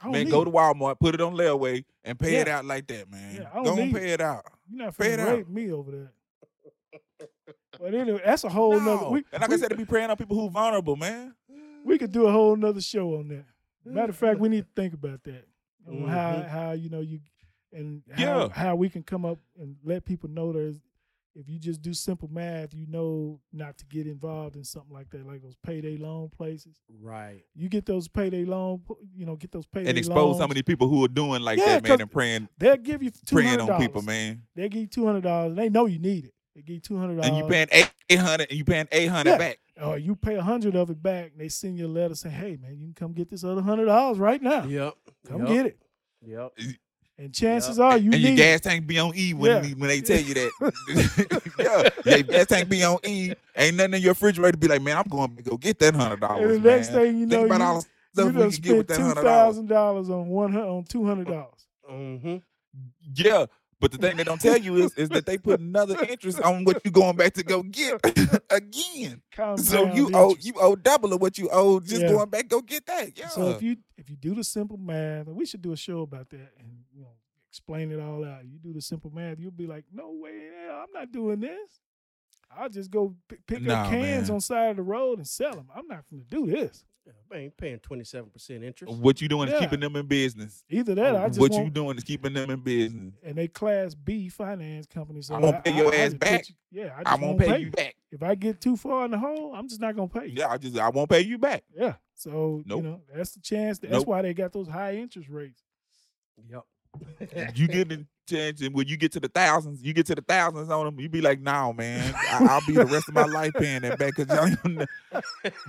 I 0.00 0.04
don't 0.04 0.12
Man, 0.12 0.24
need 0.24 0.30
go 0.30 0.44
to 0.44 0.50
Walmart, 0.50 0.98
put 0.98 1.14
it 1.14 1.20
on 1.20 1.34
layaway, 1.34 1.84
and 2.02 2.18
pay 2.18 2.36
it 2.36 2.48
out 2.48 2.64
like 2.64 2.86
that, 2.86 3.10
man. 3.10 3.36
Yeah, 3.36 3.50
I 3.52 3.62
don't 3.62 3.76
need 3.76 3.94
pay 3.94 4.10
it 4.12 4.20
out. 4.22 4.46
You're 4.70 4.86
not 4.86 4.96
pay 4.96 5.12
it 5.12 5.20
out. 5.20 5.48
me 5.50 5.70
over 5.72 5.90
there. 5.90 6.12
But 7.78 7.94
anyway, 7.94 8.20
that's 8.24 8.44
a 8.44 8.48
whole 8.48 8.78
nother. 8.80 9.08
We, 9.10 9.24
and 9.32 9.40
like 9.40 9.48
we, 9.50 9.56
I 9.56 9.58
said, 9.58 9.70
to 9.70 9.76
be 9.76 9.84
preying 9.84 10.10
on 10.10 10.16
people 10.16 10.36
who 10.36 10.48
vulnerable, 10.50 10.96
man. 10.96 11.34
we 11.84 11.98
could 11.98 12.12
do 12.12 12.26
a 12.26 12.32
whole 12.32 12.56
nother 12.56 12.80
show 12.80 13.16
on 13.16 13.28
that. 13.28 13.44
Matter 13.84 14.10
of 14.10 14.16
fact, 14.16 14.40
we 14.40 14.48
need 14.48 14.66
to 14.74 14.80
think 14.82 14.94
about 14.94 15.22
that. 15.24 15.46
On 15.88 16.06
how 16.06 16.30
mm-hmm. 16.32 16.48
how 16.48 16.72
you 16.72 16.90
know 16.90 17.00
you 17.00 17.20
and 17.72 18.02
how, 18.12 18.22
Yeah. 18.22 18.48
how 18.52 18.76
we 18.76 18.88
can 18.90 19.02
come 19.02 19.24
up 19.24 19.38
and 19.58 19.76
let 19.84 20.04
people 20.04 20.28
know 20.28 20.52
there's 20.52 20.78
if 21.34 21.48
you 21.48 21.58
just 21.58 21.80
do 21.80 21.94
simple 21.94 22.28
math, 22.30 22.74
you 22.74 22.86
know 22.88 23.40
not 23.52 23.78
to 23.78 23.86
get 23.86 24.06
involved 24.06 24.56
in 24.56 24.64
something 24.64 24.92
like 24.92 25.10
that, 25.10 25.26
like 25.26 25.42
those 25.42 25.56
payday 25.64 25.96
loan 25.96 26.28
places. 26.36 26.76
right. 27.00 27.42
You 27.54 27.68
get 27.68 27.86
those 27.86 28.08
payday 28.08 28.44
loan, 28.44 28.82
you 29.14 29.26
know, 29.26 29.36
get 29.36 29.52
those 29.52 29.66
payday 29.66 29.88
And 29.90 29.98
expose 29.98 30.16
loans. 30.16 30.38
some 30.38 30.50
of 30.50 30.54
these 30.54 30.64
people 30.64 30.88
who 30.88 31.04
are 31.04 31.08
doing 31.08 31.42
like 31.42 31.58
Yeah, 31.58 31.78
that, 31.78 31.82
man, 31.84 32.00
and 32.00 32.10
praying. 32.10 32.48
They'll 32.58 32.76
give 32.76 33.02
you 33.02 33.10
two 33.10 33.34
preying 33.36 33.58
hundred 33.60 33.72
on 33.74 33.80
people, 33.80 34.02
man. 34.02 34.42
They 34.56 34.68
give 34.68 34.80
you 34.80 34.86
two 34.88 35.06
hundred 35.06 35.22
dollars. 35.22 35.56
They 35.56 35.68
know 35.68 35.86
you 35.86 35.98
need 35.98 36.24
it. 36.26 36.34
They 36.56 36.62
give 36.62 36.74
you 36.74 36.80
two 36.80 36.98
hundred 36.98 37.16
dollars. 37.16 37.28
And 37.28 37.36
you 37.38 37.44
paying 37.44 37.68
eight 37.70 37.90
eight 38.10 38.18
hundred, 38.18 38.48
and 38.50 38.58
you 38.58 38.64
paying 38.64 38.88
eight 38.90 39.06
hundred 39.06 39.30
Yeah. 39.30 39.38
back. 39.38 39.58
or 39.80 39.96
you 39.98 40.14
pay 40.16 40.34
a 40.34 40.42
hundred 40.42 40.74
of 40.76 40.90
it 40.90 41.00
back. 41.02 41.30
And 41.32 41.40
they 41.40 41.48
send 41.48 41.78
you 41.78 41.86
a 41.86 41.88
letter 41.88 42.14
saying, 42.16 42.34
"Hey, 42.34 42.58
man, 42.60 42.76
you 42.76 42.86
can 42.86 42.94
come 42.94 43.12
get 43.12 43.30
this 43.30 43.44
other 43.44 43.62
hundred 43.62 43.86
dollars 43.86 44.18
right 44.18 44.42
now. 44.42 44.64
Yep. 44.64 44.94
Come 45.28 45.38
yep. 45.46 45.48
get 45.48 45.66
it." 45.66 45.78
Yep. 46.26 46.52
And 47.20 47.34
chances 47.34 47.76
Yep. 47.76 47.84
are 47.84 47.98
you 47.98 48.12
and 48.12 48.20
your 48.22 48.30
need 48.30 48.36
gas 48.38 48.60
tank 48.62 48.86
be 48.86 48.98
on 48.98 49.12
E 49.14 49.34
when 49.34 49.62
Yeah. 49.62 49.70
when 49.76 49.88
they 49.88 50.00
tell 50.00 50.18
you 50.18 50.32
that. 50.32 51.52
yeah, 52.06 52.14
your 52.16 52.22
gas 52.22 52.46
tank 52.46 52.70
be 52.70 52.82
on 52.82 52.96
E. 53.04 53.34
Ain't 53.54 53.76
nothing 53.76 53.92
in 53.94 54.00
your 54.00 54.12
refrigerator. 54.12 54.52
To 54.52 54.58
be 54.58 54.68
like, 54.68 54.80
man, 54.80 54.96
I'm 54.96 55.04
going 55.08 55.36
to 55.36 55.42
go 55.42 55.58
get 55.58 55.78
that 55.80 55.94
hundred 55.94 56.20
dollars. 56.20 56.56
And 56.56 56.64
the 56.64 56.70
next 56.70 56.92
man. 56.92 56.98
thing 57.02 57.18
you 57.18 57.26
know, 57.26 57.36
Think 57.42 57.46
about 57.52 57.60
you, 57.60 57.64
all 57.66 57.74
the 57.74 57.80
stuff 57.82 58.24
you 58.24 58.24
we 58.24 58.32
done 58.32 58.50
can 58.52 58.60
get 58.62 58.76
with 58.78 58.86
spent 58.86 58.88
that 58.88 58.96
two 58.96 59.02
hundred 59.02 59.68
dollars. 59.68 60.08
on 60.10 60.28
one 60.28 60.52
hun- 60.54 60.62
on 60.62 60.84
two 60.84 61.04
hundred 61.04 61.26
dollars. 61.26 61.66
Mm-hmm. 61.90 62.36
Yeah, 63.14 63.46
but 63.80 63.90
the 63.92 63.98
thing 63.98 64.16
they 64.16 64.24
don't 64.24 64.40
tell 64.40 64.56
you 64.58 64.76
is 64.76 64.94
is 64.94 65.08
that 65.10 65.26
they 65.26 65.38
put 65.38 65.60
another 65.60 65.96
interest 66.04 66.40
on 66.40 66.64
what 66.64 66.84
you 66.84 66.90
going 66.90 67.16
back 67.16 67.34
to 67.34 67.42
go 67.42 67.62
get 67.62 68.00
again. 68.50 69.22
So 69.56 69.92
you 69.94 70.10
owe 70.14 70.36
you 70.40 70.52
owe 70.60 70.76
double 70.76 71.12
of 71.12 71.20
what 71.20 71.38
you 71.38 71.48
owe 71.50 71.80
just 71.80 72.02
Yeah. 72.02 72.08
going 72.12 72.28
back 72.30 72.48
go 72.48 72.60
get 72.60 72.86
that. 72.86 73.16
Yeah. 73.18 73.28
So 73.28 73.48
if 73.50 73.62
you 73.62 73.76
if 73.96 74.08
you 74.10 74.16
do 74.16 74.34
the 74.34 74.44
simple 74.44 74.76
math, 74.76 75.26
and 75.26 75.36
we 75.36 75.46
should 75.46 75.62
do 75.62 75.72
a 75.72 75.76
show 75.76 76.02
about 76.02 76.28
that, 76.30 76.52
and 76.58 76.84
you 76.94 77.00
know 77.02 77.08
explain 77.48 77.90
it 77.90 77.98
all 78.00 78.24
out. 78.24 78.44
You 78.44 78.58
do 78.58 78.72
the 78.72 78.80
simple 78.80 79.10
math, 79.10 79.38
you'll 79.40 79.50
be 79.50 79.66
like, 79.66 79.84
no 79.92 80.10
way, 80.12 80.50
I'm 80.72 80.92
not 80.94 81.10
doing 81.10 81.40
this. 81.40 81.80
I'll 82.56 82.68
just 82.68 82.90
go 82.90 83.14
p- 83.28 83.36
pick 83.46 83.68
up 83.68 83.90
cans 83.90 84.28
man. 84.28 84.34
on 84.34 84.40
side 84.40 84.70
of 84.70 84.76
the 84.76 84.82
road 84.82 85.18
and 85.18 85.26
sell 85.26 85.52
them. 85.52 85.68
I'm 85.74 85.86
not 85.88 86.04
going 86.10 86.24
to 86.24 86.28
do 86.28 86.46
this. 86.46 86.84
Yeah, 87.10 87.36
man, 87.36 87.44
ain't 87.44 87.56
paying 87.56 87.78
twenty 87.78 88.04
seven 88.04 88.30
percent 88.30 88.62
interest. 88.62 88.94
what 88.98 89.20
you 89.20 89.28
doing 89.28 89.48
is 89.48 89.58
keeping 89.58 89.80
them 89.80 89.96
in 89.96 90.06
business. 90.06 90.64
Either 90.70 90.94
that, 90.94 91.14
or 91.14 91.18
I 91.18 91.20
mm-hmm. 91.20 91.26
just 91.28 91.40
what 91.40 91.50
want, 91.52 91.64
you 91.64 91.70
doing 91.70 91.96
is 91.96 92.04
keeping 92.04 92.32
them 92.32 92.50
in 92.50 92.60
business. 92.60 93.14
and 93.22 93.36
they 93.36 93.48
class 93.48 93.94
B 93.94 94.28
finance 94.28 94.86
companies. 94.86 95.26
So 95.26 95.34
I 95.34 95.38
won't 95.38 95.64
pay 95.64 95.76
your 95.76 95.94
ass 95.94 96.10
just 96.10 96.12
put 96.12 96.20
back. 96.20 96.48
you- 96.48 96.54
yeah, 96.72 96.94
I, 96.96 97.00
I, 97.00 97.02
just 97.04 97.22
won't 97.22 97.38
pay, 97.38 97.58
you 97.58 97.66
you. 97.66 97.70
back. 97.72 97.96
If 98.12 98.22
I 98.22 98.34
get 98.34 98.60
too 98.60 98.76
far 98.76 99.04
in 99.04 99.10
the 99.10 99.18
hole, 99.18 99.54
I'm 99.54 99.68
just 99.68 99.80
not 99.80 99.96
gonna 99.96 100.08
pay 100.08 100.26
you. 100.26 100.34
Yeah, 100.36 100.48
I 100.48 100.58
just 100.58 100.78
I 100.78 100.88
won't 100.88 101.10
pay 101.10 101.20
you 101.20 101.38
back. 101.38 101.64
Yeah. 101.76 101.94
So 102.14 102.62
Nope. 102.64 102.84
you 102.84 102.90
know 102.90 103.00
that's 103.12 103.32
the 103.32 103.40
chance. 103.40 103.78
That's 103.78 103.92
Nope. 103.92 104.06
why 104.06 104.22
they 104.22 104.34
got 104.34 104.52
those 104.52 104.68
high 104.68 104.96
interest 104.96 105.28
rates. 105.28 105.62
Yep. 106.48 106.64
you 107.54 107.68
get 107.68 107.88
the 107.88 108.06
chance, 108.28 108.60
and 108.60 108.74
when 108.74 108.86
you 108.88 108.96
get 108.96 109.12
to 109.12 109.20
the 109.20 109.28
thousands, 109.28 109.82
you 109.82 109.92
get 109.92 110.06
to 110.06 110.14
the 110.14 110.22
thousands 110.22 110.70
on 110.70 110.84
them. 110.86 111.00
You 111.00 111.08
be 111.08 111.20
like, 111.20 111.40
"No, 111.40 111.72
man, 111.72 112.14
I, 112.14 112.46
I'll 112.48 112.60
be 112.66 112.74
the 112.74 112.86
rest 112.86 113.08
of 113.08 113.14
my 113.14 113.24
life 113.24 113.52
paying 113.54 113.82
that 113.82 113.98
back." 113.98 114.14
Cause 114.14 114.28
y'all 114.28 114.48
don't 114.64 114.88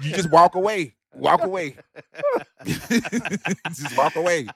you 0.02 0.12
just 0.14 0.30
walk 0.32 0.56
away, 0.56 0.96
walk 1.14 1.44
away, 1.44 1.76
just 2.66 3.98
walk 3.98 4.16
away. 4.16 4.48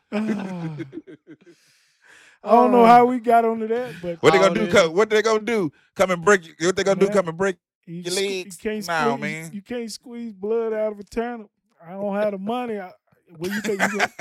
I 2.43 2.51
don't 2.51 2.71
know 2.71 2.85
how 2.85 3.01
oh. 3.01 3.05
we 3.05 3.19
got 3.19 3.43
onto 3.43 3.67
that, 3.67 3.93
but 4.01 4.21
What 4.21 4.31
they 4.33 4.39
Oh, 4.39 4.41
gonna 4.41 4.53
do? 4.55 4.63
it 4.65 4.71
Come, 4.71 4.93
what 4.93 5.09
they 5.09 5.21
gonna 5.21 5.39
do? 5.41 5.71
Come 5.95 6.11
and 6.11 6.23
break? 6.23 6.45
you- 6.47 6.67
What 6.67 6.75
they 6.75 6.83
gonna 6.83 6.99
do? 6.99 7.09
Come 7.09 7.27
and 7.29 7.37
break? 7.37 7.57
you, 7.87 7.95
your 7.95 8.13
sque- 8.13 8.21
you 8.21 8.27
legs? 8.43 8.57
can't 8.57 8.87
Nah, 8.87 9.01
squeeze, 9.15 9.21
man. 9.21 9.49
You 9.53 9.61
can't 9.61 9.91
squeeze 9.91 10.33
blood 10.33 10.73
out 10.73 10.91
of 10.91 10.99
a 10.99 11.03
turnip. 11.03 11.49
I 11.83 11.91
don't 11.91 12.15
have 12.15 12.31
the 12.31 12.37
money. 12.37 12.79
I, 12.79 12.91
well, 13.37 13.51
you 13.51 13.61
think 13.61 13.81
you 13.81 13.89
gonna, 13.89 14.11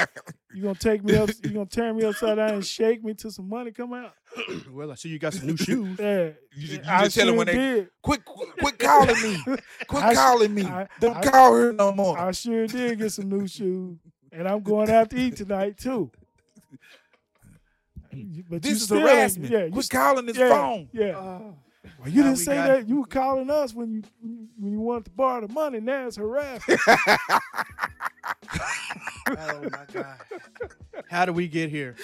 you 0.55 0.63
gonna 0.63 0.75
take 0.75 1.03
me 1.05 1.17
up? 1.17 1.31
You 1.43 1.51
gonna 1.51 1.67
turn 1.67 1.97
me 1.97 2.05
upside 2.05 2.37
down 2.37 2.55
and 2.55 2.65
shake 2.67 3.03
me 3.05 3.15
till 3.15 3.31
some 3.31 3.49
money 3.49 3.71
come 3.73 3.93
out? 3.93 4.13
well, 4.73 4.91
I 4.93 4.95
see 4.95 5.09
you 5.11 5.19
got 5.19 5.35
some 5.35 5.47
new 5.47 5.57
shoes. 5.57 5.99
Yeah, 6.01 6.31
You, 6.57 6.67
ju- 6.69 6.75
you 6.75 6.81
I 6.87 7.05
just 7.05 7.17
tell 7.17 7.27
them 7.27 7.35
sure 7.35 7.39
when 7.39 7.47
they 7.47 7.53
did. 7.55 7.89
quit, 8.03 8.25
quit, 8.25 8.49
quit 8.59 8.79
calling 8.79 9.23
me, 9.23 9.39
quit 9.89 10.03
I 10.05 10.11
s- 10.11 10.17
calling 10.17 10.55
me. 10.55 10.65
I- 10.65 10.87
Don't 11.01 11.17
I- 11.17 11.23
call 11.31 11.55
her 11.55 11.73
no 11.73 11.93
more. 11.93 12.19
I 12.19 12.31
sure 12.33 12.67
did 12.67 12.99
get 12.99 13.13
some 13.13 13.29
new 13.29 13.47
shoes, 13.47 13.99
and 14.33 14.49
I'm 14.49 14.63
going 14.63 14.91
out 14.91 15.11
to 15.11 15.17
eat 15.17 15.37
tonight 15.37 15.79
too. 15.79 16.11
But 18.11 18.19
you 18.21 18.59
this 18.61 18.73
is 18.73 18.85
still 18.85 18.99
ain't- 18.99 19.09
harassment. 19.09 19.51
Yeah, 19.53 19.65
you 19.65 19.73
quit 19.73 19.85
st- 19.87 20.01
calling 20.03 20.27
this 20.27 20.37
yeah, 20.37 20.49
phone. 20.49 20.89
Yeah. 20.93 21.17
Oh, 21.17 21.57
Well, 21.99 22.09
you 22.09 22.23
Now 22.23 22.29
didn't 22.29 22.39
we 22.39 22.45
say 22.45 22.55
got- 22.55 22.67
that. 22.69 22.89
You 22.89 23.01
were 23.01 23.07
calling 23.07 23.51
us 23.51 23.75
when 23.75 23.91
you 23.93 24.03
when 24.21 24.33
you- 24.39 24.49
when 24.59 24.73
you 24.73 24.81
wanted 24.81 25.05
to 25.07 25.11
borrow 25.11 25.47
the 25.47 25.53
money. 25.53 25.81
Now 25.81 26.07
it's 26.07 26.17
harassment. 26.17 26.81
oh 29.29 29.63
my 29.71 29.85
god. 29.93 30.17
How 31.09 31.25
do 31.25 31.33
we 31.33 31.49
get 31.49 31.71
here? 31.71 31.95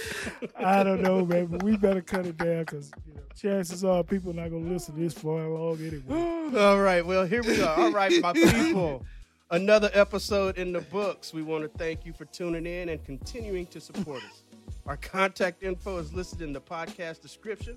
I 0.56 0.82
don't 0.82 1.02
know, 1.02 1.24
man, 1.24 1.46
but 1.46 1.62
we 1.62 1.76
better 1.76 2.00
cut 2.00 2.26
it 2.26 2.36
down 2.36 2.60
because 2.60 2.90
you 3.06 3.14
know, 3.14 3.20
chances 3.36 3.84
are 3.84 4.02
people 4.02 4.32
not 4.32 4.50
gonna 4.50 4.68
listen 4.68 4.98
this 4.98 5.14
far 5.14 5.42
along 5.44 5.78
anyway. 5.80 6.58
All 6.58 6.80
right. 6.80 7.04
Well, 7.04 7.24
here 7.26 7.42
we 7.42 7.60
are. 7.62 7.78
All 7.78 7.92
right, 7.92 8.12
my 8.20 8.32
people. 8.34 9.04
Another 9.50 9.90
episode 9.94 10.58
in 10.58 10.72
the 10.72 10.80
books. 10.80 11.32
We 11.34 11.42
want 11.42 11.62
to 11.64 11.78
thank 11.78 12.06
you 12.06 12.12
for 12.12 12.24
tuning 12.26 12.66
in 12.66 12.88
and 12.88 13.04
continuing 13.04 13.66
to 13.66 13.80
support 13.80 14.22
us. 14.22 14.42
Our 14.86 14.96
contact 14.96 15.62
info 15.62 15.98
is 15.98 16.12
listed 16.12 16.40
in 16.42 16.52
the 16.52 16.60
podcast 16.60 17.20
description. 17.20 17.76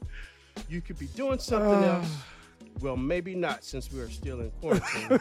You 0.69 0.81
could 0.81 0.99
be 0.99 1.07
doing 1.07 1.39
something 1.39 1.83
Ah. 1.83 1.97
else. 1.97 2.07
Well, 2.81 2.97
maybe 2.97 3.35
not 3.35 3.63
since 3.63 3.91
we 3.91 3.99
are 4.01 4.09
still 4.09 4.41
in 4.41 4.51
quarantine. 4.61 5.19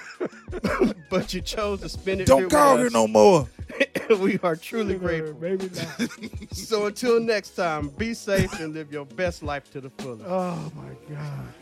but 1.10 1.32
you 1.32 1.40
chose 1.40 1.80
to 1.80 1.88
spend 1.88 2.20
it 2.22 2.26
Don't 2.26 2.44
with 2.44 2.52
call 2.52 2.76
her 2.78 2.86
us. 2.86 2.92
no 2.92 3.06
more. 3.06 3.48
we 4.18 4.38
are 4.42 4.56
truly 4.56 4.94
grateful. 4.96 5.36
Maybe 5.40 5.70
not. 5.74 6.08
So 6.52 6.86
until 6.86 7.18
next 7.20 7.50
time, 7.50 7.88
be 7.88 8.14
safe 8.14 8.58
and 8.60 8.74
live 8.74 8.92
your 8.92 9.04
best 9.04 9.42
life 9.42 9.70
to 9.72 9.80
the 9.80 9.90
fullest. 9.90 10.24
Oh 10.26 10.72
my 10.74 11.14
god. 11.14 11.54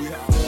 We 0.00 0.08
out. 0.08 0.45